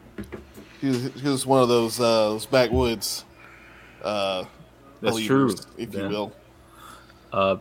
she, 0.85 0.89
was, 0.89 1.11
she 1.21 1.27
was 1.27 1.45
one 1.45 1.61
of 1.61 1.69
those 1.69 1.99
uh, 1.99 2.29
those 2.29 2.45
backwoods. 2.45 3.25
Uh, 4.03 4.45
That's 5.01 5.13
believers, 5.13 5.65
true, 5.65 5.65
if 5.77 5.93
yeah. 5.93 6.01
you 6.03 6.09
will. 6.09 6.33
Uh, 7.31 7.57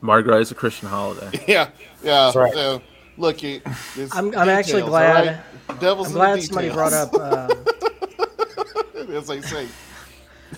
Mardi 0.00 0.22
Gras 0.24 0.38
is 0.38 0.50
a 0.50 0.54
Christian 0.54 0.88
holiday. 0.88 1.44
Yeah, 1.48 1.70
yeah. 2.02 2.30
That's 2.32 2.36
right. 2.36 2.54
yeah. 2.54 2.78
Look, 3.16 3.42
it, 3.42 3.62
it's 3.96 4.14
I'm, 4.14 4.36
I'm 4.36 4.48
actually 4.48 4.82
details, 4.82 4.90
glad. 4.90 5.28
all 5.28 5.34
right? 5.68 5.80
Devil's 5.80 6.06
I'm 6.08 6.12
in 6.12 6.12
the 6.12 6.18
glad 6.18 6.42
somebody 6.42 6.70
brought 6.70 6.92
up. 6.92 7.14
Uh, 7.14 7.54
as 9.12 9.26
they 9.26 9.40
say. 9.40 9.66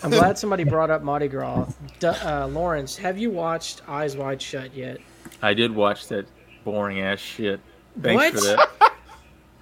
I'm 0.03 0.11
glad 0.11 0.39
somebody 0.39 0.65
brought 0.65 0.91
up 0.91 1.03
Mardi 1.03 1.29
Gras. 1.29 1.73
D- 1.99 2.07
uh, 2.09 2.47
Lawrence, 2.49 2.97
have 2.97 3.19
you 3.19 3.31
watched 3.31 3.83
Eyes 3.89 4.17
Wide 4.17 4.43
Shut 4.43 4.75
yet? 4.75 4.99
I 5.43 5.55
did 5.55 5.75
watch 5.75 6.09
that 6.09 6.27
boring 6.65 7.01
ass 7.01 7.19
shit. 7.19 7.61
Thanks 8.01 8.23
What? 8.23 8.35
for 8.35 8.41
that. 8.41 8.93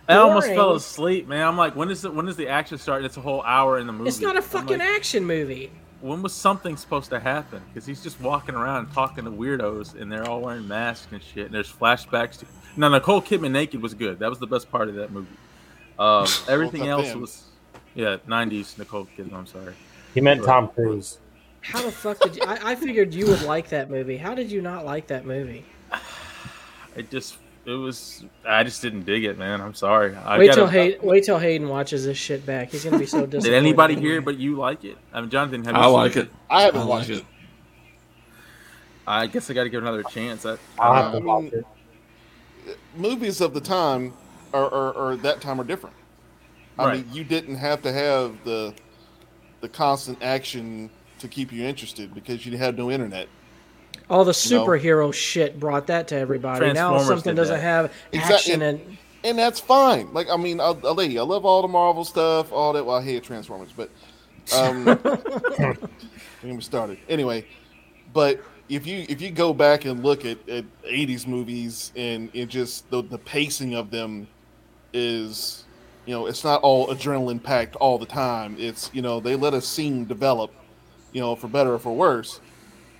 I 0.09 0.17
almost 0.17 0.49
fell 0.49 0.75
asleep, 0.75 1.29
man. 1.29 1.47
I'm 1.47 1.57
like, 1.57 1.77
when 1.77 1.91
is 1.91 2.03
the 2.03 2.11
when 2.11 2.29
is 2.29 2.37
the 2.37 2.49
action 2.49 2.79
start? 2.79 3.05
It's 3.05 3.17
a 3.17 3.21
whole 3.21 3.43
hour 3.43 3.79
in 3.79 3.87
the 3.87 3.93
movie. 3.93 4.09
It's 4.09 4.21
not 4.21 4.37
a 4.37 4.39
I'm 4.39 4.45
fucking 4.45 4.79
like, 4.79 4.89
action 4.89 5.25
movie. 5.25 5.71
When 6.01 6.23
was 6.23 6.33
something 6.33 6.77
supposed 6.77 7.11
to 7.11 7.21
happen? 7.21 7.61
Because 7.69 7.85
he's 7.85 8.03
just 8.03 8.21
walking 8.21 8.55
around 8.55 8.87
and 8.87 8.93
talking 8.93 9.25
to 9.25 9.31
weirdos, 9.31 10.01
and 10.01 10.11
they're 10.11 10.29
all 10.29 10.41
wearing 10.41 10.67
masks 10.67 11.09
and 11.11 11.23
shit. 11.23 11.47
And 11.47 11.55
there's 11.55 11.71
flashbacks. 11.71 12.39
To... 12.39 12.47
Now 12.77 12.89
Nicole 12.89 13.21
Kidman 13.21 13.51
naked 13.51 13.83
was 13.83 13.95
good. 13.95 14.19
That 14.21 14.31
was 14.31 14.39
the 14.39 14.47
best 14.47 14.71
part 14.71 14.89
of 14.89 14.95
that 14.95 15.11
movie. 15.11 15.29
Um, 15.99 16.27
everything 16.49 16.87
else 16.87 17.09
then. 17.09 17.21
was, 17.21 17.45
yeah, 17.95 18.17
'90s 18.27 18.79
Nicole 18.79 19.07
Kidman. 19.17 19.35
I'm 19.35 19.47
sorry. 19.47 19.75
He 20.15 20.21
meant 20.21 20.43
Tom 20.45 20.69
Cruise. 20.69 21.19
How 21.61 21.83
the 21.83 21.93
fuck 21.93 22.19
did 22.21 22.37
you? 22.37 22.43
I, 22.47 22.71
I 22.71 22.75
figured 22.77 23.13
you 23.13 23.27
would 23.27 23.43
like 23.43 23.69
that 23.71 23.91
movie. 23.91 24.17
How 24.17 24.35
did 24.35 24.51
you 24.51 24.63
not 24.63 24.85
like 24.85 25.09
that 25.09 25.27
movie? 25.27 25.65
It 26.97 27.13
just, 27.13 27.37
it 27.69 27.75
was. 27.77 28.25
I 28.47 28.65
just 28.65 28.81
didn't 28.83 29.03
dig 29.05 29.25
it, 29.25 29.39
man. 29.39 29.61
I'm 29.61 29.75
sorry. 29.75 30.15
I 30.17 30.39
Wait 30.39 30.47
gotta- 30.47 30.61
till 30.61 30.67
Hay- 30.69 30.99
wait 31.03 31.25
till 31.25 31.39
Hayden 31.39 31.69
watches 31.69 32.05
this 32.05 32.17
shit 32.17 32.45
back. 32.47 32.71
He's 32.71 32.85
gonna 32.85 32.99
be 32.99 33.07
so 33.07 33.27
disappointed. 33.27 33.43
Did 33.51 33.55
anybody 33.55 33.95
in 33.95 34.01
hear 34.01 34.21
but 34.23 34.39
you 34.39 34.57
like 34.57 34.85
it? 34.85 34.97
I 35.13 35.21
mean, 35.21 35.31
Jonathan, 35.31 35.65
have 35.65 35.75
you 35.77 35.81
I 35.81 35.85
seen 35.85 35.93
like 35.93 36.17
it. 36.17 36.31
I 36.49 36.57
I 36.57 36.63
haven't 36.63 36.81
like 36.81 36.89
watched 36.89 37.11
it. 37.11 37.19
it. 37.19 37.25
I 39.07 39.27
guess 39.27 39.51
I 39.51 39.55
got 39.55 39.65
to 39.65 39.71
give 39.71 39.83
it 39.83 39.87
another 39.87 40.03
chance. 40.03 40.43
That, 40.43 40.59
I'll 40.79 40.95
have 40.95 41.13
to 41.13 41.21
watch 41.21 41.53
it. 41.53 41.65
Movies 42.95 43.41
of 43.41 43.55
the 43.55 43.61
time 43.61 44.13
or, 44.53 44.65
or, 44.69 44.93
or 44.93 45.17
that 45.17 45.41
time 45.41 45.61
are 45.61 45.65
different. 45.65 45.97
I 46.79 46.85
Right. 46.87 46.97
mean, 47.07 47.15
you 47.15 47.25
didn't 47.25 47.57
have 47.57 47.83
to 47.83 47.93
have 47.93 48.37
the 48.45 48.75
the 49.61 49.69
constant 49.69 50.23
action 50.23 50.89
to 51.19 51.27
keep 51.27 51.51
you 51.53 51.65
interested 51.65 52.15
because 52.15 52.47
you 52.47 52.57
had 52.57 52.77
no 52.79 52.91
internet. 52.93 53.29
All 54.11 54.25
the 54.25 54.39
You 54.45 54.57
know? 54.57 54.67
superhero 54.67 55.13
shit 55.13 55.61
brought 55.61 55.87
that 55.89 56.09
to 56.09 56.17
everybody. 56.17 56.73
Now 56.73 56.91
Transformers 56.93 57.07
something 57.07 57.35
doesn't 57.35 57.57
that. 57.57 57.63
have 57.63 57.93
Exactly. 58.13 58.35
action 58.37 58.63
and 58.63 58.97
and 59.25 59.39
that's 59.39 59.61
fine. 59.61 60.13
Like 60.15 60.29
I 60.31 60.37
mean, 60.37 60.61
I'll, 60.61 60.79
I'll 60.85 60.95
let 60.95 61.11
you. 61.11 61.21
I 61.21 61.25
love 61.25 61.45
all 61.45 61.63
the 61.63 61.69
Marvel 61.69 62.05
stuff, 62.05 62.53
all 62.53 62.73
that. 62.73 62.85
Well, 62.87 62.97
I 62.97 63.03
hate 63.03 63.23
Transformers, 63.25 63.71
but 63.77 63.91
um, 64.57 64.85
don't 65.03 65.59
get 65.59 65.81
me 66.45 66.61
started. 66.61 66.99
Anyway, 67.09 67.45
but 68.13 68.41
if 68.69 68.87
you 68.87 69.05
if 69.09 69.21
you 69.21 69.31
go 69.31 69.53
back 69.53 69.85
and 69.85 70.03
look 70.03 70.25
at, 70.25 70.39
at 70.49 70.65
'80s 70.85 71.27
movies 71.27 71.93
and 71.97 72.31
it 72.33 72.47
just 72.47 72.89
the 72.91 73.03
the 73.03 73.19
pacing 73.19 73.75
of 73.75 73.91
them 73.91 74.29
is, 74.93 75.65
you 76.07 76.15
know, 76.15 76.27
it's 76.27 76.45
not 76.45 76.63
all 76.63 76.87
adrenaline 76.89 77.43
packed 77.43 77.77
all 77.77 77.99
the 77.99 78.07
time. 78.07 78.57
It's 78.59 78.91
you 78.95 79.03
know 79.03 79.21
they 79.21 79.35
let 79.37 79.53
a 79.53 79.61
scene 79.61 80.05
develop, 80.07 80.53
you 81.13 81.21
know, 81.21 81.35
for 81.37 81.49
better 81.49 81.75
or 81.75 81.79
for 81.79 81.95
worse. 81.95 82.41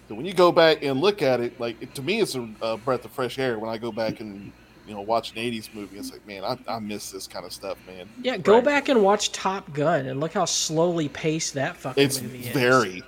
So 0.09 0.15
when 0.15 0.25
you 0.25 0.33
go 0.33 0.51
back 0.51 0.83
and 0.83 1.01
look 1.01 1.21
at 1.23 1.41
it, 1.41 1.59
like 1.61 1.81
it, 1.83 1.95
to 1.97 2.03
me, 2.03 2.21
it's 2.21 2.35
a, 2.35 2.49
a 2.63 2.77
breath 2.79 3.05
of 3.05 3.11
fresh 3.13 3.39
air 3.39 3.59
when 3.59 3.69
I 3.71 3.77
go 3.79 3.93
back 3.93 4.21
and 4.21 4.51
you 4.87 4.95
know 4.95 5.03
watch 5.03 5.33
an 5.33 5.37
'80s 5.37 5.69
movie. 5.75 5.99
It's 5.99 6.11
like, 6.13 6.27
man, 6.27 6.45
I, 6.45 6.57
I 6.67 6.79
miss 6.79 7.11
this 7.11 7.27
kind 7.27 7.45
of 7.45 7.53
stuff, 7.53 7.77
man. 7.87 8.09
yeah, 8.23 8.39
go 8.39 8.55
Right. 8.55 8.65
back 8.65 8.89
and 8.89 9.03
watch 9.03 9.33
Top 9.33 9.71
Gun 9.75 10.07
and 10.07 10.19
look 10.21 10.33
how 10.33 10.47
slowly 10.47 11.09
paced 11.11 11.55
that 11.55 11.77
fucking 11.77 12.03
It's 12.03 12.23
movie 12.23 12.39
is. 12.41 12.49
very 12.49 13.03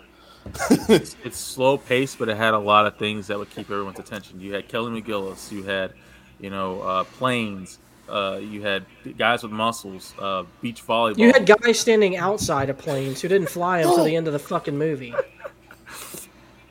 it's 0.89 1.37
slow 1.39 1.77
paced, 1.79 2.19
but 2.19 2.29
it 2.29 2.37
had 2.37 2.55
a 2.55 2.59
lot 2.59 2.87
of 2.87 2.97
things 2.97 3.27
that 3.29 3.39
would 3.39 3.51
keep 3.51 3.71
everyone's 3.71 3.99
attention. 3.99 4.41
You 4.41 4.55
had 4.55 4.69
Kelly 4.69 5.01
McGillis, 5.01 5.53
you 5.53 5.63
had, 5.65 5.93
you 6.41 6.49
know, 6.51 6.81
uh, 6.81 7.05
planes, 7.05 7.79
uh, 8.09 8.41
you 8.43 8.63
had 8.63 8.85
guys 9.19 9.43
with 9.43 9.53
muscles, 9.53 10.15
uh, 10.19 10.45
beach 10.63 10.85
volleyball. 10.87 11.19
You 11.19 11.33
had 11.33 11.47
guys 11.47 11.79
standing 11.79 12.17
outside 12.17 12.71
of 12.71 12.79
planes 12.79 13.21
who 13.21 13.29
didn't 13.29 13.49
fly 13.51 13.81
until 13.81 14.03
the 14.05 14.17
end 14.17 14.27
of 14.27 14.33
the 14.33 14.39
fucking 14.39 14.77
movie. 14.79 15.15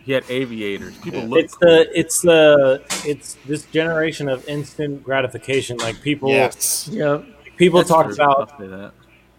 You 0.10 0.16
had 0.16 0.24
aviators. 0.30 0.98
People 0.98 1.22
Yeah. 1.22 1.28
looked 1.28 1.44
It's 1.44 1.58
the 1.58 2.00
it's 2.00 2.22
the 2.22 2.82
it's 3.06 3.38
this 3.46 3.64
generation 3.66 4.28
of 4.28 4.48
instant 4.50 5.04
gratification. 5.04 5.78
Like 5.78 6.02
people 6.02 6.30
yes. 6.30 6.90
Yep. 6.92 7.26
people 7.58 7.80
That's 7.80 7.90
talk 7.90 8.06
true. 8.08 8.16
about 8.16 8.52
I'll 8.54 8.60
say 8.60 8.68
that. 8.68 8.92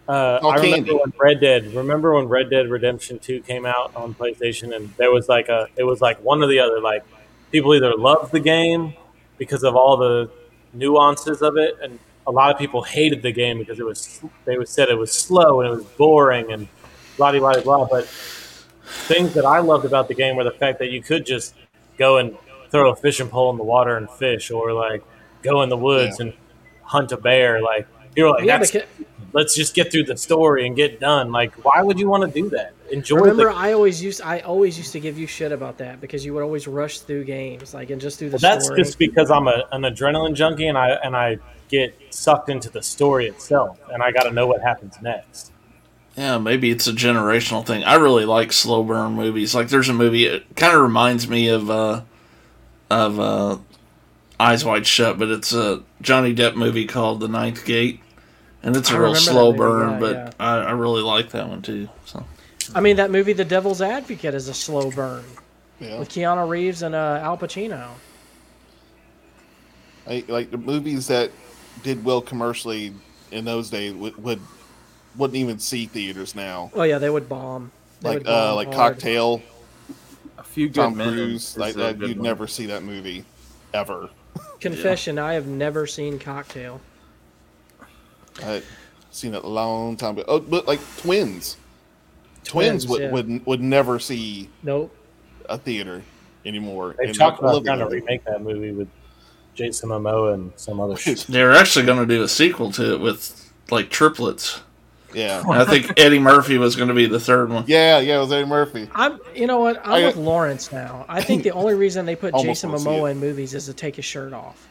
Uh, 0.07 0.39
I 0.43 0.55
remember 0.55 0.75
candy. 0.75 0.93
when 0.93 1.13
Red 1.19 1.39
Dead. 1.41 1.73
Remember 1.73 2.13
when 2.15 2.27
Red 2.27 2.49
Dead 2.49 2.69
Redemption 2.69 3.19
Two 3.19 3.41
came 3.41 3.65
out 3.65 3.95
on 3.95 4.13
PlayStation, 4.13 4.75
and 4.75 4.89
there 4.97 5.11
was 5.11 5.29
like 5.29 5.47
a, 5.47 5.67
it 5.77 5.83
was 5.83 6.01
like 6.01 6.21
one 6.23 6.43
or 6.43 6.47
the 6.47 6.59
other. 6.59 6.81
Like 6.81 7.03
people 7.51 7.73
either 7.75 7.93
loved 7.95 8.31
the 8.31 8.39
game 8.39 8.93
because 9.37 9.63
of 9.63 9.75
all 9.75 9.95
the 9.97 10.29
nuances 10.73 11.41
of 11.41 11.55
it, 11.57 11.77
and 11.81 11.99
a 12.27 12.31
lot 12.31 12.51
of 12.51 12.57
people 12.57 12.81
hated 12.81 13.21
the 13.21 13.31
game 13.31 13.57
because 13.59 13.79
it 13.79 13.85
was 13.85 14.21
they 14.45 14.57
was 14.57 14.69
said 14.69 14.89
it 14.89 14.97
was 14.97 15.11
slow 15.13 15.61
and 15.61 15.69
it 15.69 15.75
was 15.75 15.83
boring 15.97 16.51
and 16.51 16.67
blah 17.17 17.31
blah 17.31 17.53
blah 17.61 17.61
blah. 17.61 17.87
But 17.89 18.07
things 18.91 19.33
that 19.33 19.45
I 19.45 19.59
loved 19.59 19.85
about 19.85 20.07
the 20.07 20.13
game 20.13 20.35
were 20.35 20.43
the 20.43 20.51
fact 20.51 20.79
that 20.79 20.89
you 20.89 21.01
could 21.01 21.25
just 21.25 21.55
go 21.97 22.17
and 22.17 22.37
throw 22.69 22.91
a 22.91 22.95
fishing 22.95 23.27
pole 23.27 23.49
in 23.51 23.57
the 23.57 23.63
water 23.63 23.97
and 23.97 24.09
fish, 24.09 24.51
or 24.51 24.73
like 24.73 25.03
go 25.41 25.61
in 25.61 25.69
the 25.69 25.77
woods 25.77 26.17
Yeah. 26.19 26.27
and 26.27 26.33
hunt 26.83 27.11
a 27.11 27.17
bear. 27.17 27.61
Like 27.61 27.87
you're 28.15 28.29
like 28.29 28.45
Yeah, 28.45 28.57
let's 29.33 29.55
just 29.55 29.73
get 29.73 29.91
through 29.91 30.05
the 30.05 30.17
story 30.17 30.67
and 30.67 30.75
get 30.75 30.99
done. 30.99 31.31
Like, 31.31 31.53
why 31.65 31.81
would 31.81 31.99
you 31.99 32.07
want 32.07 32.31
to 32.31 32.41
do 32.41 32.49
that? 32.49 32.73
Enjoy 32.91 33.17
remember, 33.17 33.45
the. 33.45 33.55
I 33.55 33.71
always 33.73 34.03
used 34.03 34.21
I 34.21 34.39
always 34.39 34.77
used 34.77 34.91
to 34.93 34.99
give 34.99 35.17
you 35.17 35.27
shit 35.27 35.51
about 35.51 35.77
that 35.77 36.01
because 36.01 36.25
you 36.25 36.33
would 36.33 36.43
always 36.43 36.67
rush 36.67 36.99
through 36.99 37.23
games 37.23 37.73
like 37.73 37.89
and 37.89 38.01
just 38.01 38.19
do 38.19 38.29
the 38.29 38.37
Well, 38.41 38.57
that's 38.57 38.69
just 38.71 38.99
because 38.99 39.31
I'm 39.31 39.47
a, 39.47 39.63
an 39.71 39.83
adrenaline 39.83 40.33
junkie 40.35 40.67
and 40.67 40.77
I 40.77 40.91
and 41.03 41.15
I 41.15 41.37
get 41.69 41.95
sucked 42.09 42.49
into 42.49 42.69
the 42.69 42.83
story 42.83 43.27
itself, 43.27 43.79
and 43.93 44.03
I 44.03 44.11
got 44.11 44.23
to 44.23 44.31
know 44.31 44.45
what 44.45 44.61
happens 44.61 45.01
next. 45.01 45.50
Yeah, 46.17 46.37
maybe 46.37 46.69
it's 46.71 46.87
a 46.87 46.91
generational 46.91 47.65
thing. 47.65 47.83
I 47.83 47.95
really 47.95 48.25
like 48.25 48.51
slow 48.51 48.83
burn 48.83 49.13
movies. 49.13 49.55
Like 49.55 49.69
there's 49.69 49.89
a 49.89 49.93
movie 49.93 50.25
it 50.25 50.55
kind 50.55 50.75
of 50.75 50.81
reminds 50.81 51.27
me 51.27 51.47
of 51.47 51.69
uh 51.69 52.01
of 52.89 53.19
uh 53.19 53.57
Eyes 54.39 54.65
Wide 54.65 54.85
Shut, 54.87 55.17
but 55.17 55.29
it's 55.29 55.53
a 55.53 55.83
Johnny 56.01 56.33
Depp 56.35 56.55
movie 56.55 56.85
called 56.85 57.19
The 57.19 57.27
Ninth 57.27 57.63
Gate. 57.65 58.01
And 58.63 58.75
it's 58.75 58.91
a 58.91 58.95
I 58.95 58.97
real 58.97 59.15
slow 59.15 59.53
burn, 59.53 59.91
yeah, 59.93 59.99
but 59.99 60.15
yeah. 60.15 60.31
I, 60.39 60.55
I 60.57 60.71
really 60.71 61.01
like 61.01 61.29
that 61.31 61.47
one 61.47 61.61
too. 61.61 61.89
So 62.05 62.23
I 62.75 62.79
mean, 62.79 62.97
that 62.97 63.09
movie, 63.09 63.33
The 63.33 63.45
Devil's 63.45 63.81
Advocate, 63.81 64.33
is 64.35 64.47
a 64.47 64.53
slow 64.53 64.91
burn 64.91 65.23
Yeah. 65.79 65.97
with 65.99 66.09
Keanu 66.09 66.47
Reeves 66.47 66.83
and 66.83 66.93
uh, 66.93 67.19
Al 67.21 67.37
Pacino. 67.37 67.87
I, 70.07 70.23
like 70.27 70.51
the 70.51 70.57
movies 70.57 71.07
that 71.07 71.31
did 71.83 72.03
well 72.03 72.21
commercially 72.21 72.93
in 73.31 73.45
those 73.45 73.69
days 73.69 73.93
would, 73.93 74.21
would 74.23 74.41
wouldn't 75.15 75.37
even 75.37 75.59
see 75.59 75.85
theaters 75.85 76.35
now. 76.35 76.71
Oh 76.73 76.83
yeah, 76.83 76.97
they 76.97 77.09
would 77.09 77.27
bomb. 77.29 77.71
They 78.01 78.09
Like 78.09 78.17
would 78.19 78.27
uh, 78.27 78.55
like 78.55 78.73
hard. 78.73 78.93
Cocktail, 78.95 79.41
A 80.37 80.43
few 80.43 80.67
good 80.67 80.75
Tom 80.75 80.97
men. 80.97 81.09
Cruise, 81.13 81.57
like 81.57 81.75
that. 81.75 81.99
good 81.99 82.09
You'd 82.09 82.17
one. 82.17 82.23
never 82.25 82.47
see 82.47 82.65
that 82.67 82.83
movie 82.83 83.25
ever. 83.73 84.09
Confession: 84.59 85.19
I 85.19 85.33
have 85.33 85.47
never 85.47 85.85
seen 85.87 86.17
Cocktail. 86.19 86.81
I've 88.43 88.65
seen 89.11 89.33
it 89.35 89.43
a 89.43 89.47
long 89.47 89.97
time 89.97 90.13
ago. 90.17 90.23
Oh, 90.27 90.39
but 90.39 90.67
like 90.67 90.79
Twins, 90.97 91.57
Twins, 92.43 92.85
Twins, 92.85 92.87
would, 92.87 93.01
yeah. 93.01 93.11
would 93.11 93.45
would 93.45 93.61
never 93.61 93.99
see 93.99 94.49
Nope. 94.63 94.95
a 95.49 95.57
theater 95.57 96.01
anymore. 96.45 96.95
They 96.97 97.11
talked 97.11 97.39
about 97.39 97.55
love 97.55 97.65
trying 97.65 97.79
to 97.79 97.87
remake 97.87 98.23
that 98.25 98.41
movie 98.41 98.71
with 98.71 98.87
Jason 99.53 99.89
Momoa 99.89 100.33
and 100.35 100.51
some 100.55 100.79
other 100.79 100.95
they're 101.29 101.51
actually 101.51 101.85
going 101.85 101.99
to 101.99 102.05
do 102.05 102.23
a 102.23 102.27
sequel 102.27 102.71
to 102.73 102.93
it 102.93 102.99
with 103.01 103.51
like 103.69 103.89
triplets. 103.89 104.61
Yeah, 105.13 105.43
I 105.49 105.65
think 105.65 105.93
Eddie 105.99 106.19
Murphy 106.19 106.57
was 106.57 106.75
going 106.75 106.87
to 106.89 106.93
be 106.93 107.05
the 107.05 107.19
third 107.19 107.49
one. 107.49 107.65
yeah, 107.67 107.99
yeah. 107.99 108.17
It 108.17 108.19
was 108.21 108.31
Eddie 108.31 108.45
Murphy. 108.47 108.89
I'm. 108.95 109.19
You 109.35 109.47
know 109.47 109.59
what? 109.59 109.79
I'm 109.85 109.91
I- 109.91 110.05
with 110.07 110.15
Lawrence 110.15 110.71
now. 110.71 111.05
I 111.09 111.21
think 111.21 111.43
the 111.43 111.51
only 111.51 111.73
reason 111.75 112.05
they 112.05 112.15
put 112.15 112.33
Jason 112.41 112.71
wanna 112.71 112.83
Momoa 112.83 113.11
in 113.11 113.19
movies 113.19 113.53
is 113.53 113.65
to 113.65 113.73
take 113.73 113.95
his 113.97 114.05
shirt 114.05 114.33
off. 114.33 114.67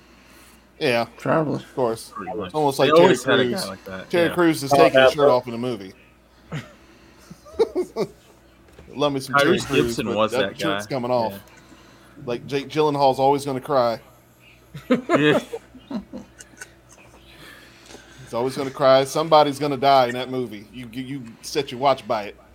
Yeah, 0.79 1.07
Probably. 1.19 1.57
of 1.57 1.75
course. 1.75 2.11
Pretty 2.15 2.33
much. 2.35 2.47
It's 2.47 2.55
almost 2.55 2.79
They 2.79 2.85
like 2.85 2.95
Terry 2.95 3.03
always 3.05 3.23
had 3.25 3.41
a 3.41 3.45
Crews. 3.45 3.67
like 3.69 3.85
that. 3.85 4.09
Terry 4.11 4.29
yeah. 4.29 4.35
Crews 4.35 4.63
is 4.63 4.73
Oh, 4.73 4.77
taking 4.77 4.99
his 5.01 5.11
that- 5.11 5.15
shirt 5.17 5.29
off 5.29 5.47
in 5.47 5.53
a 5.55 5.59
movie. 5.59 5.93
Love 8.95 9.13
me 9.13 9.21
some 9.21 9.35
Terry 9.37 9.59
Tyrese 9.59 9.67
Crews, 9.67 9.83
Gibson 9.87 10.07
but 10.07 10.17
was 10.17 10.33
that 10.33 10.39
that 10.41 10.53
guy. 10.59 10.59
shirt's 10.59 10.87
coming 10.87 11.11
off. 11.11 11.35
Like 12.25 12.47
Jake 12.47 12.69
Gyllenhaal's 12.69 13.19
always 13.19 13.45
going 13.45 13.61
to 13.61 13.65
cry. 13.65 14.01
Yeah. 18.31 18.35
He's 18.35 18.35
always 18.35 18.57
going 18.57 18.69
to 18.69 18.75
cry. 18.75 19.05
Somebody's 19.05 19.59
going 19.59 19.73
to 19.73 19.77
die 19.79 20.07
in 20.07 20.15
that 20.15 20.31
movie. 20.31 20.67
You 20.73 20.89
you, 20.93 21.03
you 21.03 21.23
set 21.43 21.71
your 21.73 21.81
watch 21.81 22.07
by 22.07 22.25
it. 22.25 22.37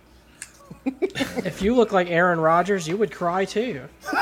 If 1.44 1.62
you 1.62 1.74
look 1.74 1.92
like 1.92 2.10
Aaron 2.10 2.40
Rodgers, 2.40 2.86
you 2.88 2.96
would 2.96 3.12
cry 3.12 3.44
too. 3.44 3.82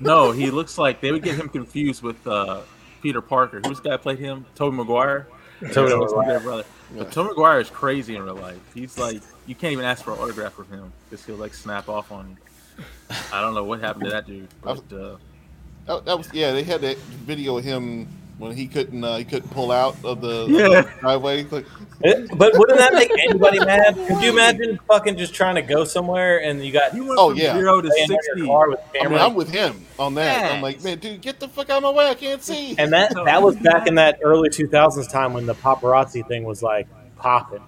No, 0.00 0.32
he 0.32 0.50
looks 0.50 0.76
like 0.76 1.00
they 1.00 1.12
would 1.12 1.22
get 1.22 1.36
him 1.36 1.48
confused 1.48 2.02
with 2.02 2.26
uh, 2.26 2.60
Peter 3.00 3.22
Parker. 3.22 3.60
Who's 3.64 3.78
the 3.78 3.84
guy 3.84 3.90
that 3.90 4.02
played 4.02 4.18
him? 4.18 4.44
Tobey 4.54 4.76
Maguire. 4.76 5.26
Tobey 5.72 5.92
Yeah, 5.92 5.98
Maguire. 5.98 6.26
their 6.26 6.40
brother. 6.40 6.64
But 6.94 7.10
Tobey 7.12 7.28
Maguire 7.30 7.60
is 7.60 7.70
crazy 7.70 8.16
in 8.16 8.22
real 8.22 8.34
life. 8.34 8.58
He's 8.74 8.98
like 8.98 9.22
you 9.46 9.54
can't 9.54 9.72
even 9.72 9.84
ask 9.84 10.04
for 10.04 10.12
an 10.12 10.18
autograph 10.18 10.52
from 10.52 10.66
him 10.68 10.92
because 11.08 11.24
he'll 11.24 11.36
like 11.36 11.54
snap 11.54 11.88
off 11.88 12.12
on 12.12 12.36
you. 12.36 12.84
I 13.32 13.40
don't 13.40 13.54
know 13.54 13.64
what 13.64 13.80
happened 13.80 14.04
to 14.06 14.10
that 14.10 14.26
dude, 14.26 14.48
but 14.62 14.78
uh, 14.92 15.16
That, 15.86 16.04
that 16.04 16.18
was 16.18 16.28
yeah. 16.34 16.52
They 16.52 16.64
had 16.64 16.80
that 16.82 16.98
video 16.98 17.56
of 17.56 17.64
him 17.64 18.06
when 18.38 18.56
he 18.56 18.66
couldn't 18.66 19.02
uh, 19.04 19.16
he 19.16 19.24
couldn't 19.24 19.50
pull 19.50 19.70
out 19.70 19.96
of 20.04 20.20
the, 20.20 20.46
Yeah. 20.50 20.68
the 20.82 20.90
driveway. 21.00 21.44
Like, 21.44 21.66
but 22.00 22.52
wouldn't 22.58 22.78
that 22.78 22.92
make 22.92 23.10
anybody 23.20 23.60
mad? 23.64 23.94
Could 23.94 24.20
you 24.22 24.30
imagine 24.32 24.78
fucking 24.88 25.16
just 25.16 25.32
trying 25.34 25.54
to 25.54 25.62
go 25.62 25.84
somewhere 25.84 26.42
and 26.42 26.64
you 26.64 26.72
got 26.72 26.92
He 26.92 27.00
went 27.00 27.14
Oh, 27.18 27.30
yeah. 27.32 27.54
zero 27.56 27.80
to 27.80 27.90
staying 27.90 28.04
in 28.06 28.10
your 28.10 28.22
sixty. 28.22 28.46
car 28.46 28.68
with 28.70 28.80
I 29.00 29.08
mean, 29.08 29.18
I'm 29.18 29.34
with 29.34 29.50
him 29.50 29.84
on 29.98 30.14
that. 30.14 30.52
I'm 30.52 30.60
like, 30.62 30.82
man, 30.82 30.98
dude, 30.98 31.20
get 31.20 31.38
the 31.40 31.48
fuck 31.48 31.70
out 31.70 31.78
of 31.78 31.82
my 31.84 31.90
way! 31.90 32.08
I 32.10 32.14
can't 32.14 32.42
see. 32.42 32.74
and 32.78 32.92
that 32.92 33.14
that 33.24 33.42
was 33.42 33.56
back 33.56 33.86
in 33.86 33.94
that 33.96 34.18
early 34.22 34.48
2000s 34.50 35.08
time 35.10 35.32
when 35.32 35.46
the 35.46 35.54
paparazzi 35.54 36.26
thing 36.26 36.42
was 36.44 36.62
like 36.62 36.88
popping, 37.16 37.62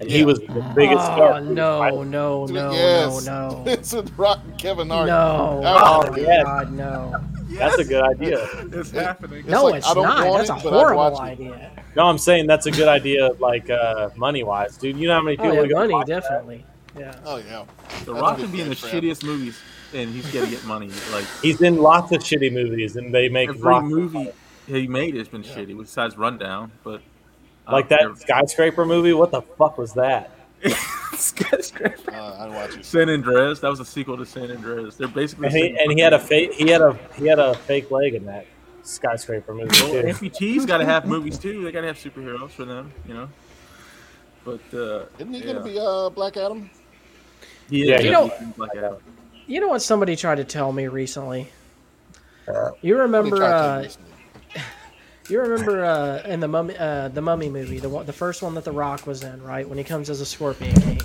and 0.00 0.10
he 0.10 0.24
was 0.24 0.40
the 0.40 0.72
biggest 0.74 0.98
Oh 1.08 1.14
star. 1.16 1.40
no, 1.40 2.02
no, 2.02 2.46
no, 2.46 2.72
yes, 2.72 3.24
no, 3.24 3.62
no, 3.64 3.70
it's 3.70 3.92
a 3.94 4.02
Rock 4.16 4.40
and 4.44 4.58
Kevin 4.58 4.88
Hart. 4.90 5.06
no! 5.06 5.60
Oh, 5.64 6.02
Oh 6.06 6.10
my 6.10 6.18
yes. 6.18 6.42
god, 6.44 6.72
no! 6.72 7.20
That's 7.48 7.78
a 7.78 7.84
good 7.84 8.02
idea. 8.02 8.46
It's 8.72 8.90
happening. 8.90 9.40
It's 9.40 9.48
No, 9.48 9.64
like, 9.64 9.76
it's 9.76 9.86
I 9.88 9.94
don't 9.94 10.04
not. 10.04 10.26
want 10.28 10.46
That's 10.46 10.50
a 10.50 10.66
it, 10.66 10.70
but 10.70 10.72
I'd 10.74 10.78
horrible 10.78 11.02
watch 11.02 11.18
it. 11.28 11.32
idea. 11.32 11.70
No, 11.96 12.06
I'm 12.06 12.18
saying 12.18 12.46
that's 12.46 12.66
a 12.66 12.70
good 12.70 12.88
idea, 12.88 13.28
like 13.38 13.70
uh, 13.70 14.10
money 14.16 14.42
wise, 14.42 14.76
dude. 14.76 14.96
You 14.96 15.08
know 15.08 15.14
how 15.14 15.22
many 15.22 15.36
Oh 15.38 15.42
people 15.42 15.54
yeah, 15.56 15.60
would 15.62 15.70
money 15.72 15.92
watch 15.94 16.06
that? 16.08 16.22
definitely. 16.22 16.64
Yeah. 16.98 17.14
Oh 17.24 17.36
yeah, 17.36 17.64
The 18.04 18.12
That's 18.12 18.22
Rock 18.22 18.38
a 18.38 18.42
can 18.42 18.52
be 18.52 18.60
in 18.60 18.68
the 18.68 18.74
good 18.74 18.82
catch, 18.82 18.92
shittiest 19.02 19.24
movies, 19.24 19.60
and 19.92 20.10
he's 20.10 20.30
gonna 20.32 20.48
get 20.50 20.64
money. 20.64 20.90
Like 21.12 21.24
He's 21.42 21.60
in 21.60 21.76
lots 21.76 22.12
of 22.12 22.20
shitty 22.20 22.52
movies, 22.52 22.96
and 22.96 23.12
they 23.14 23.28
make 23.28 23.48
every 23.48 23.60
lots 23.62 23.86
movie 23.86 24.30
he 24.66 24.86
made 24.86 25.14
has 25.16 25.28
been 25.28 25.42
shitty, 25.42 25.76
besides 25.76 26.16
Rundown. 26.16 26.72
But 26.82 27.02
like 27.70 27.88
don't 27.88 28.14
that 28.14 28.20
skyscraper 28.22 28.84
movie. 28.86 29.12
What 29.12 29.30
the 29.30 29.42
fuck 29.42 29.76
was 29.78 29.92
that? 29.94 30.30
care. 31.14 31.60
Skyscraper. 31.62 32.12
uh, 32.14 32.36
I'd 32.46 32.52
watch 32.54 32.76
it. 32.76 32.84
San 32.84 33.08
Andreas. 33.10 33.60
That 33.60 33.68
was 33.70 33.80
a 33.80 33.84
sequel 33.84 34.16
to 34.16 34.26
San 34.26 34.50
Andreas. 34.50 34.96
They're 34.96 35.08
basically. 35.08 35.46
And 35.48 35.56
he, 35.56 35.76
and 35.78 35.92
he 35.92 36.00
had 36.00 36.12
a 36.12 36.18
fake 36.18 36.52
he 36.54 36.68
had 36.68 36.80
a 36.80 36.98
he 37.16 37.26
had 37.26 37.38
a 37.38 37.54
fake 37.54 37.90
leg 37.90 38.14
in 38.14 38.24
that 38.26 38.46
skyscraper 38.82 39.54
movie 39.54 39.68
Well, 39.82 40.02
too. 40.02 40.08
amputees 40.08 40.66
got 40.66 40.78
to 40.78 40.84
have 40.84 41.06
movies 41.06 41.38
too. 41.38 41.64
They 41.64 41.72
got 41.72 41.80
to 41.82 41.86
have 41.86 41.96
superheroes 41.98 42.50
for 42.50 42.64
them, 42.64 42.92
you 43.08 43.14
know. 43.14 43.28
But 44.44 44.60
uh, 44.74 45.06
Isn't 45.18 45.32
he 45.32 45.40
yeah. 45.40 45.46
gonna 45.54 45.64
be 45.64 45.78
uh, 45.80 46.10
Black 46.10 46.36
Adam? 46.36 46.68
He 47.70 47.88
Yeah, 47.88 48.00
you 48.00 48.10
know- 48.10 48.28
He's 48.28 48.58
like 48.58 48.74
a- 48.76 48.98
You 49.46 49.60
know 49.60 49.68
what 49.68 49.80
somebody 49.80 50.16
tried 50.16 50.34
to 50.36 50.44
tell 50.44 50.70
me 50.70 50.86
recently? 50.88 51.48
Uh, 52.46 52.72
You 52.82 52.98
remember? 52.98 53.36
did 53.36 53.42
he 53.42 53.48
try 53.48 53.48
to 53.50 53.56
Uh, 53.56 53.76
do 53.78 53.82
recently? 53.84 54.03
You 55.28 55.40
remember 55.40 55.84
uh, 55.84 56.22
in 56.26 56.40
the 56.40 56.48
mummy, 56.48 56.76
uh, 56.78 57.08
the 57.08 57.22
mummy 57.22 57.48
movie, 57.48 57.78
the 57.78 57.88
one, 57.88 58.06
the 58.06 58.12
first 58.12 58.42
one 58.42 58.54
that 58.54 58.64
The 58.64 58.72
Rock 58.72 59.06
was 59.06 59.22
in, 59.24 59.42
right? 59.42 59.68
When 59.68 59.78
he 59.78 59.84
comes 59.84 60.10
as 60.10 60.20
a 60.20 60.26
Scorpion 60.26 60.74
King. 60.76 61.00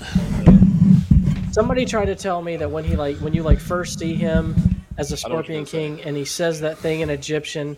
Somebody 1.52 1.86
tried 1.86 2.06
to 2.06 2.16
tell 2.16 2.42
me 2.42 2.58
that 2.58 2.70
when 2.70 2.84
he 2.84 2.96
like 2.96 3.18
when 3.18 3.34
you 3.34 3.44
like 3.44 3.60
first 3.60 4.00
see 4.00 4.16
him 4.16 4.56
as 4.98 5.12
a 5.12 5.18
Scorpion 5.18 5.60
you're. 5.62 5.66
King 5.66 6.02
and 6.02 6.16
he 6.16 6.26
says 6.26 6.60
that 6.62 6.78
thing 6.78 7.00
in 7.02 7.10
Egyptian, 7.10 7.76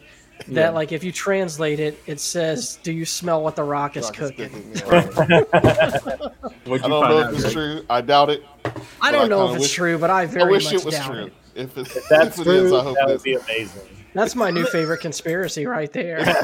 that 0.50 0.56
Yeah. 0.56 0.70
like 0.72 0.92
if 0.92 1.04
you 1.04 1.12
translate 1.12 1.80
it, 1.80 1.98
it 2.06 2.20
says, 2.20 2.78
"Do 2.84 2.92
you 2.92 3.06
smell 3.06 3.42
what 3.42 3.56
The 3.56 3.64
Rock 3.64 3.96
is 3.96 4.06
Rock 4.06 4.14
is 4.20 4.30
cooking?" 4.32 4.50
cooking, 4.50 4.74
yeah. 4.76 5.02
What'd 6.66 6.86
I 6.86 6.88
don't 6.88 7.02
find 7.02 7.10
know 7.10 7.20
if 7.20 7.34
it's 7.34 7.42
Greg? 7.44 7.54
true. 7.54 7.86
I 7.90 8.02
doubt 8.02 8.30
it. 8.30 8.44
I 9.02 9.12
don't 9.12 9.26
I 9.26 9.28
know 9.28 9.38
kinda 9.48 9.52
if 9.52 9.56
it's 9.58 9.62
wish- 9.64 9.74
true, 9.74 9.98
but 9.98 10.10
I 10.10 10.26
very 10.26 10.44
I 10.44 10.52
wish 10.52 10.66
much 10.66 10.74
it 10.74 10.86
was 10.86 10.96
doubt 10.96 11.12
true. 11.12 11.24
it. 11.26 11.34
If, 11.56 11.78
it's, 11.78 11.96
If 11.96 12.10
that's 12.10 12.40
if 12.40 12.48
it 12.48 12.54
is, 12.54 12.70
true, 12.72 12.78
I 12.80 12.84
hope 12.84 12.96
that 12.98 13.10
it 13.10 13.14
would 13.14 13.24
be 13.24 13.34
amazing. 13.36 13.82
That's 14.14 14.36
my 14.36 14.52
new 14.52 14.66
favorite 14.66 15.00
conspiracy 15.00 15.66
right 15.66 15.92
there. 15.92 16.24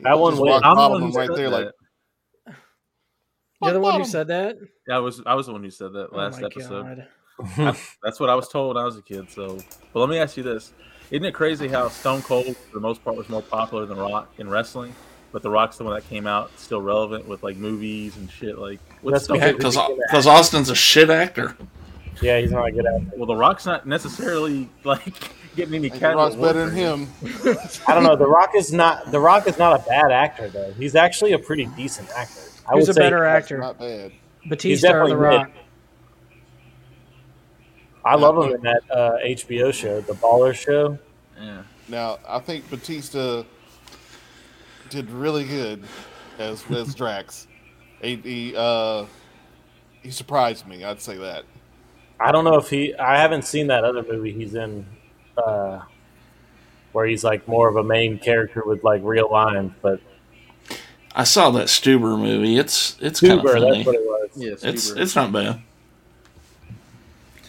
That 0.00 0.18
one 0.18 0.32
Just 0.32 0.42
wins. 0.42 0.60
I'm 0.64 0.76
the 0.76 0.88
one 0.90 1.12
right 1.12 1.26
said 1.28 1.36
there, 1.36 1.48
like. 1.48 1.68
You're 3.62 3.72
the 3.72 3.80
one 3.80 4.00
who 4.00 4.04
said 4.06 4.28
that. 4.28 4.56
Yeah, 4.86 4.96
I 4.96 4.98
was 4.98 5.22
I 5.24 5.34
was 5.34 5.46
the 5.46 5.52
one 5.52 5.62
who 5.62 5.70
said 5.70 5.92
that 5.94 6.08
Oh 6.12 6.16
last 6.16 6.40
my 6.40 6.46
episode. 6.48 7.06
god. 7.56 7.78
That's 8.02 8.20
what 8.20 8.28
I 8.28 8.34
was 8.34 8.48
told 8.48 8.74
when 8.74 8.82
I 8.82 8.86
was 8.86 8.96
a 8.98 9.02
kid. 9.02 9.30
So, 9.30 9.58
but 9.92 10.00
let 10.00 10.08
me 10.10 10.18
ask 10.18 10.36
you 10.36 10.42
this: 10.42 10.72
Isn't 11.10 11.24
it 11.24 11.32
crazy 11.32 11.68
how 11.68 11.88
Stone 11.88 12.22
Cold, 12.22 12.54
for 12.56 12.74
the 12.74 12.80
most 12.80 13.02
part, 13.02 13.16
was 13.16 13.28
more 13.28 13.42
popular 13.42 13.86
than 13.86 13.96
Rock 13.96 14.32
in 14.38 14.48
wrestling? 14.50 14.94
But 15.32 15.42
The 15.42 15.50
Rock's 15.50 15.78
the 15.78 15.84
one 15.84 15.94
that 15.94 16.06
came 16.08 16.26
out 16.26 16.50
still 16.58 16.80
relevant 16.82 17.26
with 17.26 17.42
like 17.42 17.56
movies 17.56 18.16
and 18.16 18.30
shit. 18.30 18.58
Like, 18.58 18.78
what's 19.00 19.26
That's 19.26 19.40
Stone? 19.64 19.96
Because 20.10 20.26
Austin's 20.26 20.68
a 20.70 20.74
shit 20.76 21.08
actor. 21.10 21.56
Yeah, 22.22 22.40
he's 22.40 22.50
not 22.52 22.66
a 22.68 22.72
good 22.72 22.86
actor. 22.86 23.10
Well, 23.16 23.26
The 23.26 23.36
Rock's 23.36 23.66
not 23.66 23.86
necessarily 23.86 24.68
like 24.84 25.30
getting 25.56 25.74
any 25.74 25.88
Hey, 25.88 25.98
kind 25.98 26.16
Rock's 26.16 26.36
better 26.36 26.66
than 26.66 26.74
him. 26.74 27.08
I 27.86 27.94
don't 27.94 28.04
know. 28.04 28.16
The 28.16 28.26
Rock 28.26 28.50
is 28.56 28.72
not 28.72 29.10
The 29.10 29.20
Rock 29.20 29.46
is 29.46 29.58
not 29.58 29.80
a 29.80 29.88
bad 29.88 30.10
actor 30.12 30.48
though. 30.48 30.72
He's 30.74 30.94
actually 30.94 31.32
a 31.32 31.38
pretty 31.38 31.66
decent 31.76 32.08
actor. 32.16 32.40
I 32.66 32.72
Who's 32.74 32.82
would 32.88 32.90
a 32.90 32.94
say 32.94 33.00
better 33.00 33.24
actor, 33.24 33.58
Not 33.58 33.78
bad. 33.78 34.12
Batista 34.48 34.88
or 34.88 34.90
definitely 34.92 35.10
The 35.12 35.16
Rock? 35.18 35.50
I 38.04 38.16
love 38.16 38.36
him 38.44 38.54
in 38.54 38.60
that 38.62 38.82
uh, 38.90 39.12
HBO 39.24 39.72
show, 39.72 40.00
The 40.02 40.12
Baller 40.14 40.54
Show. 40.54 40.98
Yeah. 41.40 41.62
Now, 41.88 42.18
I 42.28 42.38
think 42.38 42.68
Batista 42.68 43.44
did 44.90 45.10
really 45.10 45.44
good 45.44 45.84
as 46.38 46.64
as 46.70 46.94
Drax. 46.96 47.46
He, 48.02 48.16
he 48.16 48.54
uh 48.56 49.06
he 50.02 50.10
surprised 50.10 50.66
me. 50.66 50.84
I'd 50.84 51.00
say 51.00 51.16
that. 51.16 51.44
I 52.20 52.32
don't 52.32 52.44
know 52.44 52.56
if 52.56 52.70
he. 52.70 52.94
I 52.94 53.18
haven't 53.18 53.42
seen 53.44 53.66
that 53.68 53.84
other 53.84 54.02
movie 54.02 54.32
he's 54.32 54.54
in, 54.54 54.86
uh, 55.36 55.80
where 56.92 57.06
he's 57.06 57.24
like 57.24 57.46
more 57.48 57.68
of 57.68 57.76
a 57.76 57.82
main 57.84 58.18
character 58.18 58.62
with 58.64 58.84
like 58.84 59.00
real 59.04 59.30
lines. 59.30 59.72
But 59.82 60.00
I 61.14 61.24
saw 61.24 61.50
that 61.50 61.66
Stuber 61.66 62.18
movie. 62.18 62.56
It's 62.58 62.96
it's 63.00 63.20
kind 63.20 63.40
of 63.40 63.42
funny. 63.44 63.60
that's 63.76 63.86
what 63.86 63.94
it 63.96 64.02
was. 64.02 64.30
Yes. 64.36 64.64
It's 64.64 64.90
it's 64.90 65.16
not 65.16 65.32
bad. 65.32 65.60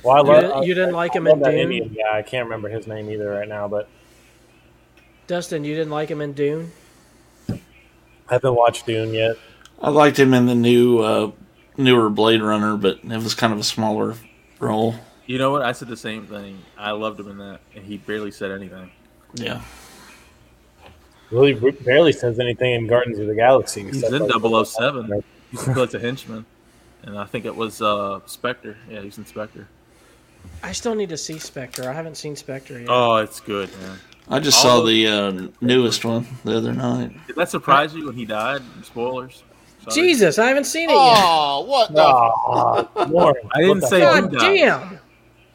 Well, 0.03 0.15
I 0.15 0.19
You 0.19 0.23
love. 0.27 0.41
didn't- 0.41 0.63
you 0.63 0.73
didn't 0.75 0.93
like 0.95 1.11
I 1.15 1.17
him 1.17 1.23
love 1.25 1.33
in 1.37 1.39
that 1.41 1.51
Dune? 1.51 1.59
Indian 1.71 1.95
guy. 1.95 2.17
I 2.17 2.21
can't 2.21 2.45
remember 2.45 2.69
his 2.69 2.85
name 2.87 3.09
either 3.09 3.29
right 3.29 3.47
now, 3.47 3.67
but 3.67 3.87
Dustin, 5.27 5.63
you 5.63 5.73
didn't 5.75 5.91
like 5.91 6.09
him 6.09 6.21
in 6.21 6.33
Dune? 6.33 6.71
I 7.49 7.59
haven't 8.33 8.55
watched 8.55 8.85
Dune 8.85 9.13
yet. 9.13 9.37
I 9.81 9.89
liked 9.89 10.17
him 10.19 10.33
in 10.33 10.45
the 10.45 10.53
new 10.55 10.99
uh, 10.99 11.31
newer 11.77 12.09
Blade 12.09 12.41
Runner, 12.41 12.77
but 12.77 12.99
it 13.03 13.17
was 13.23 13.33
kind 13.35 13.51
of 13.53 13.59
a 13.59 13.63
smaller 13.63 14.15
role. 14.60 14.95
You 15.26 15.38
know 15.38 15.52
what? 15.52 15.61
I 15.64 15.72
said 15.72 15.88
the 15.88 15.98
same 15.98 16.27
thing. 16.27 16.60
I 16.77 16.91
loved 16.91 17.19
him 17.19 17.30
in 17.30 17.38
that, 17.40 17.60
and 17.76 17.84
he 17.84 17.98
barely 17.98 18.32
said 18.32 18.52
anything. 18.52 18.91
Yeah. 19.34 19.61
Really, 21.32 21.53
barely 21.72 22.11
says 22.11 22.40
anything 22.40 22.73
in 22.73 22.88
Gardens 22.88 23.18
of 23.19 23.27
the 23.27 23.36
Galaxy. 23.36 23.84
He's 23.84 24.03
in 24.03 24.27
like- 24.27 24.68
007. 24.68 25.23
He 25.52 25.57
plays 25.57 25.94
a 25.94 25.99
henchman, 25.99 26.45
and 27.03 27.18
I 27.18 27.26
think 27.26 27.45
it 27.45 27.56
was 27.56 27.82
uh, 27.82 28.19
Spectre. 28.26 28.77
Yeah, 28.90 29.02
he's 29.02 29.18
in 29.18 29.26
Spectre. 29.26 29.68
I 30.61 30.72
still 30.73 30.94
need 30.95 31.10
to 31.10 31.18
see 31.18 31.40
Spectre. 31.40 31.90
I 31.90 31.94
haven't 31.94 32.15
seen 32.15 32.36
Spectre 32.36 32.80
yet. 32.80 32.88
Oh, 32.90 33.18
it's 33.18 33.40
good, 33.40 33.69
man. 33.82 33.98
I 34.27 34.40
just 34.40 34.64
All 34.65 34.80
saw 34.82 34.86
the 34.86 35.07
uh, 35.07 35.48
newest 35.61 36.03
one 36.06 36.27
the 36.44 36.57
other 36.57 36.73
night. 36.73 37.15
Did 37.27 37.36
that 37.36 37.49
surprise 37.49 37.94
you 37.95 38.07
when 38.07 38.15
he 38.15 38.26
died? 38.26 38.61
Spoilers. 38.84 39.44
Sorry. 39.91 40.07
Jesus, 40.07 40.40
I 40.40 40.48
haven't 40.48 40.66
seen 40.66 40.90
it 40.90 40.94
yet. 40.94 41.18
Oh, 41.18 41.66
what 41.68 41.94
the? 41.94 42.02
Aw, 42.02 43.34
I 43.56 43.62
didn't 43.62 43.82
say 43.84 44.02
fuck? 44.02 44.16
who 44.16 44.30
God 44.30 44.32
died. 44.40 44.56
damn! 44.57 44.99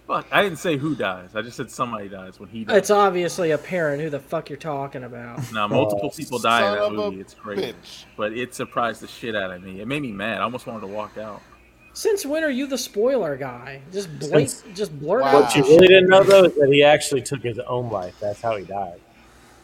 Fuck, 0.06 0.26
I 0.32 0.42
didn't 0.42 0.58
say 0.58 0.76
who 0.76 0.94
dies. 0.96 1.36
I 1.36 1.42
just 1.42 1.56
said 1.56 1.70
somebody 1.70 2.08
dies 2.08 2.40
when 2.40 2.48
he 2.48 2.64
dies. 2.64 2.76
It's 2.76 2.90
obviously 2.90 3.52
apparent 3.52 4.02
who 4.02 4.10
the 4.10 4.18
fuck 4.18 4.50
you're 4.50 4.58
talking 4.58 5.04
about. 5.04 5.40
No, 5.52 5.68
multiple 5.68 6.10
Oh, 6.12 6.16
people 6.16 6.38
die 6.40 6.68
in 6.72 6.78
that 6.80 6.92
movie. 6.92 7.20
It's 7.20 7.34
crazy, 7.34 7.72
Bitch. 7.72 8.04
but 8.16 8.32
it 8.32 8.54
surprised 8.54 9.02
the 9.02 9.06
shit 9.06 9.36
out 9.36 9.52
of 9.52 9.62
me. 9.62 9.80
It 9.80 9.86
made 9.86 10.02
me 10.02 10.10
mad. 10.12 10.38
I 10.40 10.44
almost 10.44 10.66
wanted 10.66 10.80
to 10.80 10.86
walk 10.88 11.16
out. 11.16 11.40
Since 11.92 12.24
when 12.26 12.42
are 12.44 12.50
you 12.50 12.66
the 12.66 12.78
spoiler 12.78 13.36
guy? 13.36 13.82
Just 13.92 14.16
blink, 14.18 14.48
Since- 14.50 14.76
just 14.76 14.98
blurt 14.98 15.22
Wow. 15.22 15.28
out. 15.28 15.42
What 15.42 15.56
you 15.56 15.62
really 15.64 15.86
didn't 15.88 16.08
know 16.08 16.22
though 16.24 16.44
is 16.44 16.54
that 16.54 16.68
he 16.72 16.82
actually 16.84 17.22
took 17.22 17.42
his 17.42 17.58
own 17.60 17.90
life. 17.90 18.14
That's 18.20 18.40
how 18.40 18.56
he 18.56 18.64
died. 18.64 19.00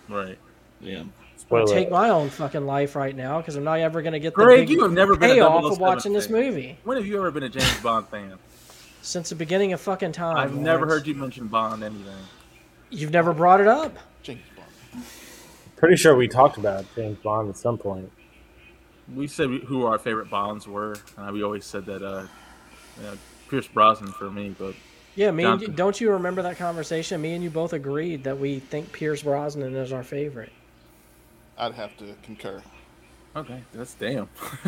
Right, 0.09 0.39
Yeah. 0.81 1.03
Spoiler. 1.47 1.67
Take 1.73 1.91
my 1.91 2.09
own 2.11 2.29
fucking 2.29 2.67
life 2.67 2.97
right 2.97 3.15
now 3.15 3.39
because 3.39 3.55
I'm 3.57 3.63
not 3.65 3.79
ever 3.79 4.03
gonna 4.03 4.19
get 4.19 4.35
the 4.35 4.43
Greg, 4.45 4.61
big 4.67 4.71
you 4.71 4.83
have 4.83 4.93
never 4.93 5.17
been 5.17 5.31
a 5.31 5.35
payoff 5.35 5.63
007 5.63 5.73
of 5.73 5.79
watching 5.81 6.13
this 6.13 6.27
fan. 6.27 6.37
movie 6.37 6.79
When 6.85 6.97
have 6.97 7.07
you 7.07 7.17
ever 7.19 7.31
been 7.31 7.45
a 7.45 7.49
James 7.49 7.81
Bond 7.83 8.09
fan? 8.09 8.35
since 9.03 9.29
the 9.29 9.37
beginning 9.37 9.73
of 9.73 9.81
fucking 9.81 10.11
time. 10.11 10.37
I've 10.37 10.57
never 10.57 10.79
Lawrence. 10.81 10.93
heard 10.95 11.07
you 11.07 11.15
mention 11.15 11.47
Bond 11.47 11.85
anything. 11.85 12.13
You've 12.91 13.13
never 13.13 13.33
brought 13.33 13.61
it 13.61 13.69
up. 13.69 13.97
James 14.25 14.41
Bond. 14.57 15.05
Pretty 15.77 15.95
sure 15.97 16.17
we 16.17 16.27
talked 16.27 16.57
about 16.57 16.85
James 16.97 17.19
Bond 17.19 17.49
at 17.49 17.57
some 17.57 17.79
point. 17.79 18.11
We 19.15 19.29
said 19.29 19.49
who 19.49 19.85
our 19.87 19.99
favorite 19.99 20.29
Bonds 20.29 20.67
were. 20.67 20.97
and 21.17 21.33
we 21.33 21.45
always 21.45 21.65
said 21.65 21.87
that 21.87 22.03
uh, 22.03 22.27
you 22.97 23.03
know, 23.05 23.13
Pierce 23.49 23.69
Brosnan 23.69 24.11
for 24.11 24.29
me, 24.33 24.53
but 24.59 24.75
Yeah, 25.15 25.31
me. 25.31 25.45
And 25.45 25.63
you, 25.63 25.69
don't 25.69 26.01
you 26.01 26.11
remember 26.11 26.43
that 26.43 26.57
conversation? 26.59 27.21
Me 27.21 27.35
and 27.35 27.45
you 27.45 27.51
both 27.51 27.73
agreed 27.73 28.25
that 28.25 28.41
we 28.41 28.59
think 28.59 28.91
Pierce 28.91 29.23
Brosnan 29.23 29.77
is 29.77 29.93
our 29.93 30.03
favorite. 30.03 30.51
I'd 31.59 31.75
have 31.75 31.97
to 31.99 32.15
concur. 32.23 32.63
okay, 33.35 33.63
that's 33.73 33.95
damn. 33.95 34.29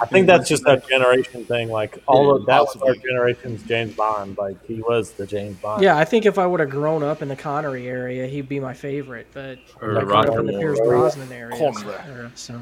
I 0.00 0.06
think 0.06 0.26
that's 0.26 0.48
just 0.48 0.64
a 0.66 0.82
generation 0.88 1.44
thing. 1.44 1.68
Like 1.70 1.98
all 2.06 2.26
Yeah, 2.26 2.40
of 2.40 2.46
that 2.46 2.60
was 2.62 2.76
our 2.82 2.94
generation's 2.94 3.62
James 3.64 3.94
Bond. 3.94 4.36
Like 4.38 4.64
he 4.66 4.80
was 4.82 5.12
the 5.12 5.26
James 5.26 5.56
Bond. 5.58 5.82
Yeah, 5.82 5.96
I 5.96 6.04
think 6.04 6.26
if 6.26 6.38
I 6.38 6.46
would 6.46 6.60
have 6.60 6.70
grown 6.70 7.02
up 7.02 7.22
in 7.22 7.28
the 7.28 7.36
Connery 7.36 7.88
area, 7.88 8.26
he'd 8.26 8.48
be 8.48 8.60
my 8.60 8.74
favorite. 8.74 9.26
But 9.32 9.58
Or 9.80 9.96
I 9.98 10.00
grew 10.04 10.12
Roger 10.12 10.32
up 10.32 10.38
in 10.38 10.46
the 10.46 10.52
Pierce 10.58 10.80
Brosnan 10.80 11.32
area. 11.32 11.56
Connery. 11.56 12.30
So, 12.34 12.60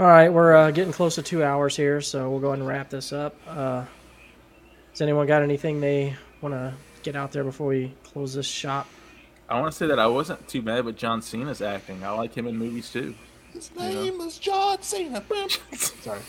all 0.00 0.06
right, 0.06 0.28
we're 0.32 0.54
uh, 0.56 0.70
getting 0.70 0.92
close 0.92 1.16
to 1.16 1.22
two 1.22 1.42
hours 1.42 1.76
here, 1.76 2.00
so 2.00 2.30
we'll 2.30 2.40
go 2.40 2.48
ahead 2.48 2.60
and 2.60 2.68
wrap 2.68 2.90
this 2.90 3.12
up. 3.12 3.34
Uh, 3.48 3.84
has 4.92 5.00
anyone 5.00 5.26
got 5.26 5.42
anything 5.42 5.80
they 5.80 6.16
want 6.40 6.54
to 6.54 6.72
get 7.02 7.16
out 7.16 7.32
there 7.32 7.44
before 7.44 7.66
we 7.68 7.94
close 8.04 8.34
this 8.34 8.46
shop? 8.46 8.86
I 9.48 9.58
want 9.60 9.72
to 9.72 9.76
say 9.76 9.86
that 9.86 9.98
I 9.98 10.06
wasn't 10.06 10.46
too 10.46 10.60
mad 10.62 10.84
with 10.84 10.96
John 10.96 11.22
Cena's 11.22 11.62
acting. 11.62 12.04
I 12.04 12.10
like 12.10 12.34
him 12.36 12.46
in 12.46 12.56
movies 12.56 12.90
too. 12.90 13.14
His 13.52 13.74
name 13.74 14.20
is 14.20 14.38
John 14.38 14.82
Cena. 14.82 15.22
Sorry. 15.74 16.20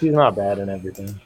He's 0.00 0.12
not 0.12 0.36
bad 0.36 0.58
in 0.58 0.68
everything. 0.68 1.20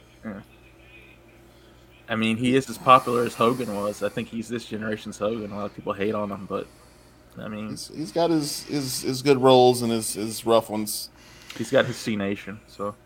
I 2.09 2.17
mean, 2.17 2.39
he 2.39 2.57
is 2.57 2.69
as 2.69 2.79
popular 2.79 3.25
as 3.25 3.35
Hogan 3.35 3.75
was. 3.75 4.03
I 4.03 4.09
think 4.09 4.29
he's 4.29 4.49
this 4.49 4.65
generation's 4.65 5.19
Hogan. 5.19 5.53
A 5.53 5.57
lot 5.57 5.67
of 5.67 5.75
people 5.77 5.93
hate 5.93 6.15
on 6.15 6.31
him, 6.31 6.47
but 6.49 6.67
I 7.39 7.47
mean, 7.49 7.71
He's, 7.71 7.89
he's 7.95 8.13
got 8.13 8.31
his, 8.31 8.65
his, 8.65 9.03
his 9.03 9.23
good 9.23 9.39
roles 9.39 9.83
and 9.83 9.93
his, 9.93 10.15
his 10.15 10.45
rough 10.45 10.71
ones. 10.71 11.11
he's 11.57 11.71
got 11.71 11.85
his 11.85 11.97
Cenation. 11.97 12.59
So 12.67 12.97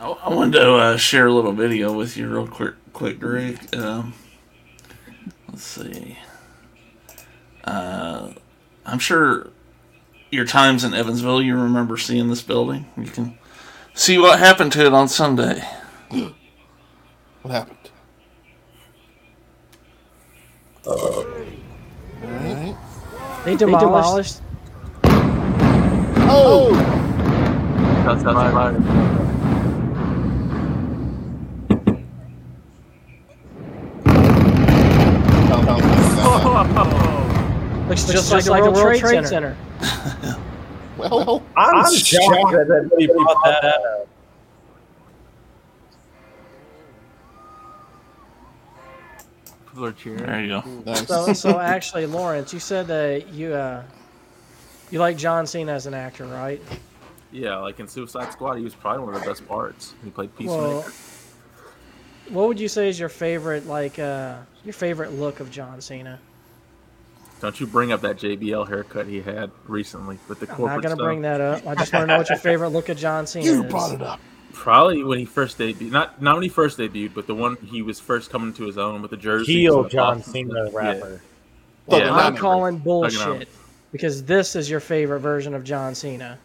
I, 0.00 0.08
I 0.08 0.34
wanted 0.34 0.58
to 0.58 0.74
uh, 0.74 0.96
share 0.96 1.26
a 1.26 1.32
little 1.32 1.52
video 1.52 1.92
with 1.92 2.16
you 2.16 2.28
real 2.28 2.48
quick, 2.48 2.74
quick, 2.92 3.20
Greg. 3.20 3.58
Um, 3.76 4.14
let's 5.54 5.62
see. 5.62 6.18
Uh, 7.62 8.32
I'm 8.84 8.98
sure 8.98 9.50
your 10.32 10.44
times 10.44 10.82
in 10.82 10.94
Evansville, 10.94 11.40
you 11.40 11.56
remember 11.56 11.96
seeing 11.96 12.28
this 12.28 12.42
building. 12.42 12.86
You 12.96 13.04
can 13.04 13.38
see 13.94 14.18
what 14.18 14.40
happened 14.40 14.72
to 14.72 14.84
it 14.84 14.92
on 14.92 15.06
Sunday. 15.06 15.64
What 17.42 17.52
happened? 17.52 17.78
Alright. 20.84 21.56
They 23.44 23.54
demolished. 23.56 24.40
Oh! 26.26 26.72
that's, 28.04 28.24
that's 28.24 29.13
my, 36.72 37.86
Looks 37.88 38.06
just, 38.06 38.32
like, 38.32 38.64
the 38.64 38.70
World 38.70 38.98
Trade, 38.98 39.26
Center. 39.26 39.56
Well, 40.96 41.42
I'm, 41.56 41.84
I'm 41.84 41.92
shocked 41.92 42.52
that 42.52 42.66
nobody 42.68 43.08
brought 43.08 43.36
that 43.44 43.64
up. 43.64 44.08
people 49.74 49.86
are 49.86 49.92
cheering. 49.92 50.24
There 50.24 50.40
you 50.40 50.48
go. 50.48 50.82
nice. 50.86 51.06
So, 51.08 51.32
so 51.32 51.60
actually, 51.60 52.06
Lawrence, 52.06 52.52
you 52.52 52.60
said 52.60 52.86
that 52.86 53.28
you 53.28 53.54
uh, 53.54 53.82
you 54.90 54.98
like 54.98 55.16
John 55.16 55.46
Cena 55.46 55.72
as 55.72 55.86
an 55.86 55.94
actor, 55.94 56.26
right? 56.26 56.62
Yeah, 57.32 57.56
like 57.56 57.80
in 57.80 57.88
Suicide 57.88 58.32
Squad, 58.32 58.56
he 58.56 58.64
was 58.64 58.74
probably 58.74 59.04
one 59.04 59.14
of 59.14 59.20
the 59.20 59.28
best 59.28 59.46
parts. 59.48 59.94
He 60.04 60.10
played 60.10 60.34
Peacemaker. 60.36 60.62
Well, 60.62 60.86
what 62.28 62.48
would 62.48 62.60
you 62.60 62.68
say 62.68 62.88
is 62.88 62.98
your 62.98 63.08
favorite, 63.08 63.66
like, 63.66 63.98
uh, 63.98 64.36
your 64.64 64.72
favorite 64.72 65.12
look 65.12 65.40
of 65.40 65.50
John 65.50 65.80
Cena? 65.80 66.20
Don't 67.44 67.60
you 67.60 67.66
bring 67.66 67.92
up 67.92 68.00
that 68.00 68.16
JBL 68.16 68.66
haircut 68.68 69.06
he 69.06 69.20
had 69.20 69.50
recently 69.66 70.16
with 70.28 70.40
the 70.40 70.48
I'm 70.48 70.56
corporate 70.56 70.76
not 70.76 70.82
gonna 70.82 70.94
stuff. 70.94 71.04
bring 71.04 71.20
that 71.20 71.42
up. 71.42 71.66
I 71.66 71.74
just 71.74 71.92
want 71.92 72.04
to 72.04 72.06
know 72.06 72.16
what 72.16 72.30
your 72.30 72.38
favorite 72.38 72.70
look 72.70 72.88
of 72.88 72.96
John 72.96 73.26
Cena 73.26 73.44
You 73.44 73.64
is. 73.64 73.70
brought 73.70 73.92
it 73.92 74.00
up. 74.00 74.18
Probably 74.54 75.04
when 75.04 75.18
he 75.18 75.26
first 75.26 75.58
debuted, 75.58 75.90
not 75.90 76.22
not 76.22 76.36
when 76.36 76.42
he 76.42 76.48
first 76.48 76.78
debuted, 76.78 77.12
but 77.12 77.26
the 77.26 77.34
one 77.34 77.56
he 77.56 77.82
was 77.82 78.00
first 78.00 78.30
coming 78.30 78.54
to 78.54 78.64
his 78.64 78.78
own 78.78 79.02
with 79.02 79.10
the 79.10 79.18
jersey. 79.18 79.52
Heel 79.60 79.84
John 79.90 80.22
Cena 80.22 80.70
rapper. 80.72 81.20
Thug 81.86 82.00
Yeah. 82.00 82.14
I'm 82.14 82.34
calling 82.34 82.78
bullshit 82.78 83.46
because 83.92 84.22
this 84.24 84.56
is 84.56 84.70
your 84.70 84.80
favorite 84.80 85.20
version 85.20 85.52
of 85.52 85.64
John 85.64 85.94
Cena. 85.94 86.38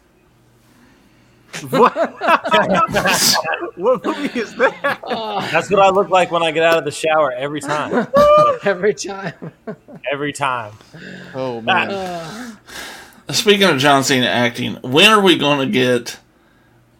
What? 1.70 1.94
what 3.76 4.04
movie 4.04 4.40
is 4.40 4.54
that? 4.56 5.00
That's 5.52 5.70
what 5.70 5.80
I 5.80 5.90
look 5.90 6.08
like 6.08 6.30
when 6.30 6.42
I 6.42 6.50
get 6.52 6.62
out 6.62 6.78
of 6.78 6.84
the 6.84 6.90
shower 6.90 7.32
every 7.32 7.60
time. 7.60 8.06
Every 8.64 8.94
time. 8.94 9.52
every 10.12 10.32
time. 10.32 10.72
Oh, 11.34 11.60
man. 11.60 11.90
Uh, 11.90 13.32
Speaking 13.32 13.68
of 13.68 13.78
John 13.78 14.04
Cena 14.04 14.26
acting, 14.26 14.74
when 14.82 15.10
are 15.10 15.20
we 15.20 15.38
going 15.38 15.66
to 15.66 15.72
get 15.72 16.18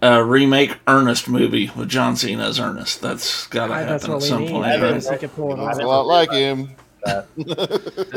a 0.01 0.23
remake 0.25 0.79
Ernest 0.87 1.29
movie 1.29 1.71
with 1.77 1.89
John 1.89 2.17
Cena 2.17 2.45
as 2.49 2.59
Ernest? 2.61 3.01
That's 3.03 3.47
got 3.49 3.67
to 3.69 3.75
happen 3.75 4.13
at 4.13 4.23
some 4.23 4.43
need. 4.43 4.51
point. 4.53 4.65
I 4.67 4.81
right? 4.81 4.95
Yes, 4.95 5.11
he 5.11 5.17
could 5.17 5.35
pull 5.35 5.53
it 5.53 5.59
Looks 5.59 5.79
off. 5.79 5.83
a 5.85 5.87
lot 5.87 6.07
like 6.07 6.31
him. 6.33 6.71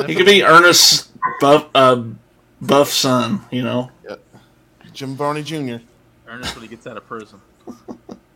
He 0.07 0.15
could 0.15 0.25
be 0.25 0.43
Ernest's 0.43 1.09
buff, 1.41 1.67
uh, 1.75 2.03
buff 2.61 2.89
son, 2.89 3.41
you 3.51 3.63
know. 3.63 3.91
Jim 4.93 5.15
Varney 5.15 5.41
Jr. 5.43 5.77
Ernest 6.33 6.55
when 6.55 6.63
he 6.63 6.67
gets 6.67 6.87
out 6.87 6.97
of 6.97 7.05
prison. 7.07 7.39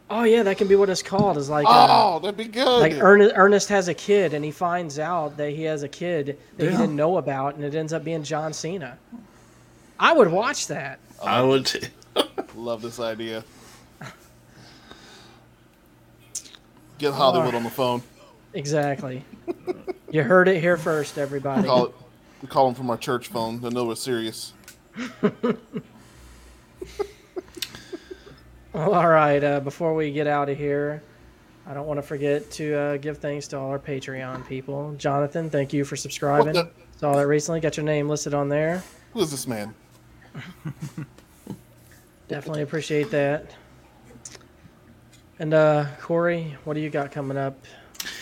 Oh 0.09 0.23
yeah, 0.23 0.41
that 0.43 0.57
can 0.57 0.69
be 0.69 0.75
what 0.77 0.89
it's 0.89 1.03
called. 1.03 1.35
Is 1.37 1.49
like 1.49 1.65
uh, 1.67 1.87
Oh, 1.89 2.19
that'd 2.19 2.37
be 2.37 2.45
good. 2.45 2.79
like 2.79 2.93
Ernest, 2.93 3.33
Ernest 3.35 3.67
has 3.67 3.89
a 3.89 3.93
kid 3.93 4.33
and 4.33 4.45
he 4.45 4.51
finds 4.51 4.99
out 4.99 5.35
that 5.35 5.49
he 5.51 5.63
has 5.63 5.83
a 5.83 5.89
kid 5.89 6.37
that 6.55 6.63
he 6.71 6.77
didn't 6.77 6.95
know 6.95 7.17
about, 7.17 7.55
and 7.55 7.63
it 7.65 7.75
ends 7.75 7.91
up 7.91 8.05
being 8.05 8.23
John 8.23 8.53
Cena. 8.53 8.97
I 9.99 10.13
would 10.13 10.29
watch 10.31 10.67
that. 10.67 10.99
I 11.21 11.41
would 11.41 11.65
too. 11.65 11.81
Love 12.55 12.81
this 12.81 13.01
idea. 13.01 13.43
Get 16.99 17.13
Hollywood 17.13 17.53
on 17.53 17.63
the 17.65 17.69
phone. 17.69 18.01
Exactly. 18.53 19.25
you 20.09 20.23
heard 20.23 20.47
it 20.47 20.61
here 20.61 20.77
first, 20.77 21.17
everybody. 21.17 21.67
Call 21.67 21.87
it. 21.87 21.93
We 22.41 22.47
call 22.47 22.67
them 22.67 22.75
from 22.75 22.89
our 22.89 22.97
church 22.97 23.27
phone. 23.27 23.59
They 23.59 23.67
know 23.71 23.83
we're 23.83 23.95
serious. 23.95 24.53
Well, 28.77 28.93
all 28.93 29.07
right. 29.07 29.43
Uh, 29.43 29.59
before 29.59 29.95
we 29.95 30.11
get 30.11 30.27
out 30.27 30.49
of 30.49 30.57
here, 30.57 31.01
I 31.65 31.73
don't 31.73 31.87
want 31.87 31.97
to 31.97 32.03
forget 32.03 32.51
to 32.51 32.75
uh, 32.75 32.97
give 32.97 33.17
thanks 33.17 33.47
to 33.47 33.57
all 33.57 33.71
our 33.71 33.79
Patreon 33.79 34.47
people. 34.47 34.93
Jonathan, 34.99 35.49
thank 35.49 35.73
you 35.73 35.83
for 35.83 35.95
subscribing. 35.95 36.53
What 36.53 36.71
Saw 36.97 37.15
that 37.15 37.25
recently. 37.25 37.59
Got 37.59 37.75
your 37.75 37.87
name 37.87 38.07
listed 38.07 38.35
on 38.35 38.49
there. 38.49 38.83
Who 39.13 39.21
is 39.21 39.31
this 39.31 39.47
man? 39.47 39.73
Definitely 42.27 42.61
appreciate 42.61 43.09
that. 43.09 43.49
And 45.39 45.55
uh, 45.55 45.87
Corey, 45.99 46.55
what 46.63 46.75
do 46.75 46.79
you 46.79 46.91
got 46.91 47.11
coming 47.11 47.35
up 47.35 47.57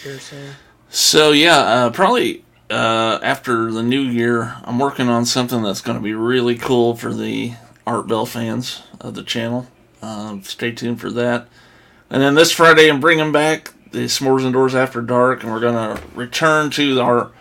here 0.04 0.20
soon? 0.20 0.54
So 0.90 1.34
yeah, 1.34 1.58
uh, 1.58 1.90
probably 1.90 2.46
uh, 2.70 3.20
after 3.22 3.74
the 3.74 3.84
new 3.84 4.00
year, 4.00 4.56
I'm 4.64 4.80
working 4.80 5.10
on 5.10 5.26
something 5.26 5.62
that's 5.64 5.82
going 5.82 5.98
to 5.98 6.04
be 6.04 6.14
really 6.14 6.56
cool 6.56 6.96
for 6.96 7.14
the 7.14 7.56
Art 7.86 8.08
Bell 8.08 8.26
fans 8.26 8.84
of 9.02 9.16
the 9.16 9.24
channel. 9.24 9.68
Um, 10.06 10.44
stay 10.44 10.72
tuned 10.72 11.02
for 11.02 11.10
that. 11.12 11.48
And 12.10 12.22
then 12.22 12.36
this 12.36 12.52
Friday, 12.52 12.90
I'm 12.90 13.00
bringing 13.00 13.32
back 13.32 13.74
the 13.92 14.06
S'mores 14.06 14.46
Indoors 14.46 14.76
After 14.76 15.02
Dark, 15.02 15.42
and 15.42 15.52
we're 15.52 15.60
going 15.60 15.74
to 15.98 16.02
return 16.14 16.70
to 16.72 17.02
our 17.02 17.32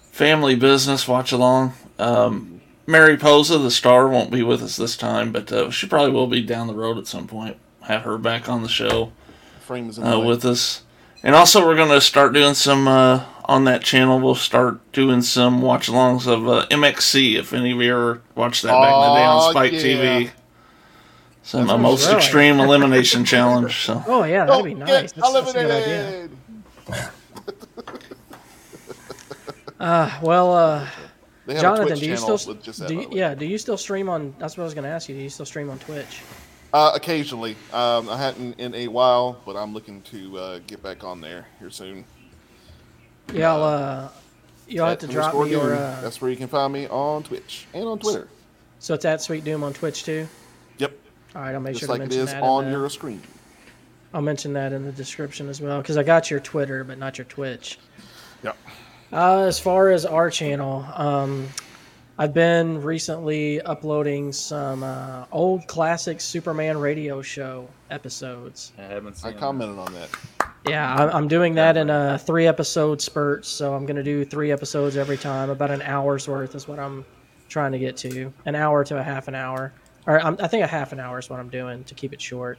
family 0.00 0.54
business 0.54 1.06
watch 1.06 1.30
along. 1.32 1.74
Um, 1.98 2.62
Mary 2.86 3.16
Posa, 3.18 3.58
the 3.58 3.70
star, 3.70 4.08
won't 4.08 4.30
be 4.30 4.42
with 4.42 4.62
us 4.62 4.76
this 4.76 4.96
time, 4.96 5.30
but 5.30 5.52
uh, 5.52 5.70
she 5.70 5.86
probably 5.86 6.12
will 6.12 6.26
be 6.26 6.42
down 6.42 6.68
the 6.68 6.74
road 6.74 6.96
at 6.96 7.06
some 7.06 7.26
point. 7.26 7.58
Have 7.82 8.02
her 8.02 8.16
back 8.16 8.48
on 8.48 8.62
the 8.62 8.68
show 8.68 9.12
Frame 9.60 9.90
is 9.90 9.98
in 9.98 10.04
the 10.04 10.16
uh, 10.16 10.20
with 10.20 10.44
us. 10.44 10.82
And 11.22 11.34
also, 11.34 11.66
we're 11.66 11.76
going 11.76 11.90
to 11.90 12.00
start 12.00 12.32
doing 12.32 12.54
some 12.54 12.88
uh, 12.88 13.24
on 13.44 13.64
that 13.64 13.82
channel. 13.82 14.20
We'll 14.20 14.36
start 14.36 14.80
doing 14.92 15.22
some 15.22 15.60
watch 15.60 15.88
alongs 15.88 16.26
of 16.26 16.48
uh, 16.48 16.66
MXC. 16.70 17.34
If 17.36 17.52
any 17.52 17.72
of 17.72 17.80
you 17.80 17.92
ever 17.92 18.22
watched 18.34 18.62
that 18.62 18.70
back 18.70 18.94
in 18.94 19.00
the 19.00 19.14
day 19.16 19.24
on 19.24 19.50
Spike 19.50 19.72
yeah. 19.72 19.80
TV, 19.80 20.30
some 21.46 21.62
uh, 21.62 21.66
sounds 21.68 21.82
most 21.82 22.06
really- 22.06 22.16
extreme 22.18 22.60
elimination 22.60 23.24
challenge. 23.24 23.84
So 23.84 24.02
Oh 24.08 24.24
yeah, 24.24 24.44
that'd 24.44 24.64
be 24.64 24.74
nice. 24.74 25.12
get 25.12 25.14
That's, 25.14 25.32
that's 25.32 25.50
a 25.50 25.52
good 25.54 25.70
idea. 25.70 26.28
eliminated. 26.28 26.30
Uh, 29.78 30.10
well, 30.22 30.54
uh, 30.54 30.88
They 31.44 31.52
have 31.54 31.60
a 31.60 31.66
Jonathan, 31.66 31.98
do 31.98 32.06
you 32.06 32.16
still 32.16 32.38
just 32.54 32.86
do 32.86 32.94
you, 32.94 33.08
yeah? 33.12 33.34
Do 33.34 33.44
you 33.44 33.58
still 33.58 33.76
stream 33.76 34.08
on? 34.08 34.34
That's 34.38 34.56
what 34.56 34.62
I 34.62 34.64
was 34.64 34.72
going 34.72 34.84
to 34.84 34.90
ask 34.90 35.06
you. 35.08 35.14
Do 35.14 35.20
you 35.20 35.28
still 35.28 35.44
stream 35.44 35.68
on 35.68 35.78
Twitch? 35.78 36.22
Uh, 36.72 36.92
occasionally. 36.94 37.56
Um, 37.74 38.08
I 38.08 38.16
hadn't 38.16 38.58
in 38.58 38.74
a 38.74 38.88
while, 38.88 39.38
but 39.44 39.54
I'm 39.54 39.74
looking 39.74 40.00
to 40.02 40.38
uh, 40.38 40.58
get 40.66 40.82
back 40.82 41.04
on 41.04 41.20
there 41.20 41.46
here 41.58 41.68
soon. 41.68 42.06
Yeah, 43.34 43.52
I'll, 43.52 43.62
uh, 43.62 44.08
you'll 44.66 44.86
have 44.86 44.98
to 45.00 45.06
drop 45.06 45.34
me 45.34 45.50
your. 45.50 45.74
Uh, 45.74 46.00
That's 46.00 46.22
where 46.22 46.30
you 46.30 46.38
can 46.38 46.48
find 46.48 46.72
me 46.72 46.86
on 46.88 47.22
Twitch 47.22 47.66
and 47.74 47.84
on 47.86 47.98
Twitter. 47.98 48.28
so 48.78 48.94
it's 48.94 49.04
at 49.04 49.20
Sweet 49.20 49.44
Doom 49.44 49.62
on 49.62 49.74
Twitch 49.74 50.04
too. 50.04 50.26
Yep, 50.78 50.92
All 51.36 51.42
right, 51.42 51.54
I'll 51.54 51.60
make 51.60 51.74
just 51.74 51.80
sure 51.80 51.88
to 51.88 51.92
like 51.92 52.00
it 52.00 52.04
mention 52.04 52.20
is 52.20 52.32
that. 52.32 52.42
on 52.42 52.64
the, 52.64 52.70
your 52.70 52.88
screen. 52.88 53.20
I'll 54.14 54.22
mention 54.22 54.54
that 54.54 54.72
in 54.72 54.86
the 54.86 54.92
description 54.92 55.50
as 55.50 55.60
well 55.60 55.82
because 55.82 55.98
I 55.98 56.02
got 56.02 56.30
your 56.30 56.40
Twitter, 56.40 56.82
but 56.82 56.96
not 56.96 57.18
your 57.18 57.26
Twitch. 57.26 57.78
Yep. 58.42 58.56
Uh, 59.12 59.40
as 59.40 59.58
far 59.58 59.90
as 59.90 60.06
our 60.06 60.30
channel, 60.30 60.86
um, 60.94 61.46
I've 62.16 62.32
been 62.32 62.80
recently 62.80 63.60
uploading 63.60 64.32
some 64.32 64.82
uh, 64.82 65.26
old 65.30 65.66
classic 65.66 66.22
Superman 66.22 66.78
radio 66.78 67.20
show 67.20 67.68
episodes. 67.90 68.72
I 68.78 68.84
haven't 68.84 69.18
seen 69.18 69.28
I 69.28 69.32
seen. 69.32 69.38
commented 69.38 69.78
on 69.78 69.92
that. 69.92 70.08
Yeah, 70.66 70.94
I'm, 70.94 71.10
I'm 71.10 71.28
doing 71.28 71.54
that 71.56 71.76
in 71.76 71.90
a 71.90 72.18
three 72.18 72.46
episode 72.46 73.02
spurts. 73.02 73.48
So 73.48 73.74
I'm 73.74 73.84
going 73.84 73.96
to 73.96 74.02
do 74.02 74.24
three 74.24 74.52
episodes 74.52 74.96
every 74.96 75.18
time. 75.18 75.50
About 75.50 75.70
an 75.70 75.82
hour's 75.82 76.26
worth 76.26 76.54
is 76.54 76.66
what 76.66 76.78
I'm 76.78 77.04
trying 77.50 77.72
to 77.72 77.78
get 77.78 77.98
to. 77.98 78.32
An 78.46 78.54
hour 78.54 78.84
to 78.84 78.98
a 78.98 79.02
half 79.02 79.28
an 79.28 79.34
hour. 79.34 79.74
Or 80.06 80.20
I'm, 80.20 80.36
I 80.40 80.46
think 80.46 80.64
a 80.64 80.66
half 80.68 80.92
an 80.92 81.00
hour 81.00 81.18
is 81.18 81.28
what 81.28 81.40
I'm 81.40 81.48
doing 81.48 81.84
to 81.84 81.94
keep 81.94 82.12
it 82.12 82.20
short. 82.20 82.58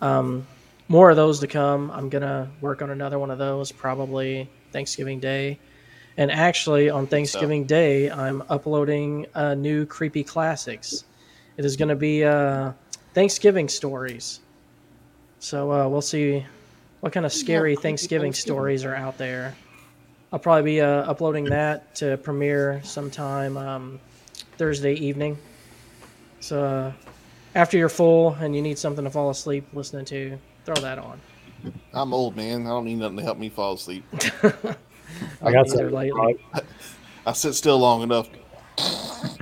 Um, 0.00 0.46
more 0.88 1.10
of 1.10 1.16
those 1.16 1.40
to 1.40 1.46
come. 1.46 1.90
I'm 1.90 2.08
going 2.08 2.22
to 2.22 2.48
work 2.60 2.82
on 2.82 2.90
another 2.90 3.18
one 3.18 3.30
of 3.30 3.38
those 3.38 3.70
probably 3.70 4.50
Thanksgiving 4.72 5.20
Day. 5.20 5.58
And 6.16 6.30
actually, 6.30 6.90
on 6.90 7.06
Thanksgiving 7.06 7.64
Day, 7.64 8.10
I'm 8.10 8.42
uploading 8.50 9.26
a 9.34 9.54
new 9.54 9.86
creepy 9.86 10.22
classics. 10.22 11.04
It 11.56 11.64
is 11.64 11.76
going 11.76 11.88
to 11.88 11.96
be 11.96 12.24
uh, 12.24 12.72
Thanksgiving 13.14 13.68
stories. 13.68 14.40
So 15.38 15.72
uh, 15.72 15.88
we'll 15.88 16.02
see 16.02 16.44
what 17.00 17.12
kind 17.12 17.24
of 17.24 17.32
scary 17.32 17.74
Thanksgiving, 17.76 18.32
stories 18.32 18.84
are 18.84 18.94
out 18.94 19.18
there. 19.18 19.54
I'll 20.32 20.38
probably 20.38 20.62
be 20.62 20.80
uh, 20.80 21.10
uploading 21.10 21.44
that 21.46 21.94
to 21.96 22.16
premiere 22.18 22.80
sometime 22.84 23.56
um, 23.56 24.00
Thursday 24.56 24.94
evening. 24.94 25.38
So 26.42 26.64
uh, 26.64 26.92
after 27.54 27.78
you're 27.78 27.88
full 27.88 28.34
and 28.34 28.54
you 28.54 28.60
need 28.60 28.78
something 28.78 29.04
to 29.04 29.10
fall 29.10 29.30
asleep 29.30 29.66
listening 29.72 30.04
to, 30.06 30.38
throw 30.64 30.74
that 30.76 30.98
on. 30.98 31.20
I'm 31.94 32.12
old, 32.12 32.36
man. 32.36 32.66
I 32.66 32.70
don't 32.70 32.84
need 32.84 32.96
nothing 32.96 33.18
to 33.18 33.22
help 33.22 33.38
me 33.38 33.48
fall 33.48 33.74
asleep. 33.74 34.04
I 35.42 35.52
got 35.52 35.68
some. 35.68 35.92
lately. 35.92 36.44
I 37.26 37.32
sit 37.32 37.54
still 37.54 37.78
long 37.78 38.02
enough. 38.02 38.28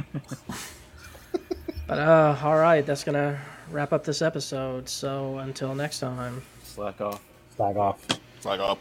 But 1.91 1.99
uh, 1.99 2.37
all 2.45 2.57
right, 2.57 2.87
that's 2.87 3.03
gonna 3.03 3.37
wrap 3.73 3.93
up 3.93 4.05
this 4.05 4.23
episode. 4.23 4.89
So 4.89 5.39
until 5.39 5.75
next 5.75 5.99
time. 5.99 6.41
Slack 6.63 7.01
off. 7.01 7.21
Back 7.59 7.75
off. 7.75 7.99
It's 8.37 8.47
like, 8.47 8.61
oh, 8.61 8.79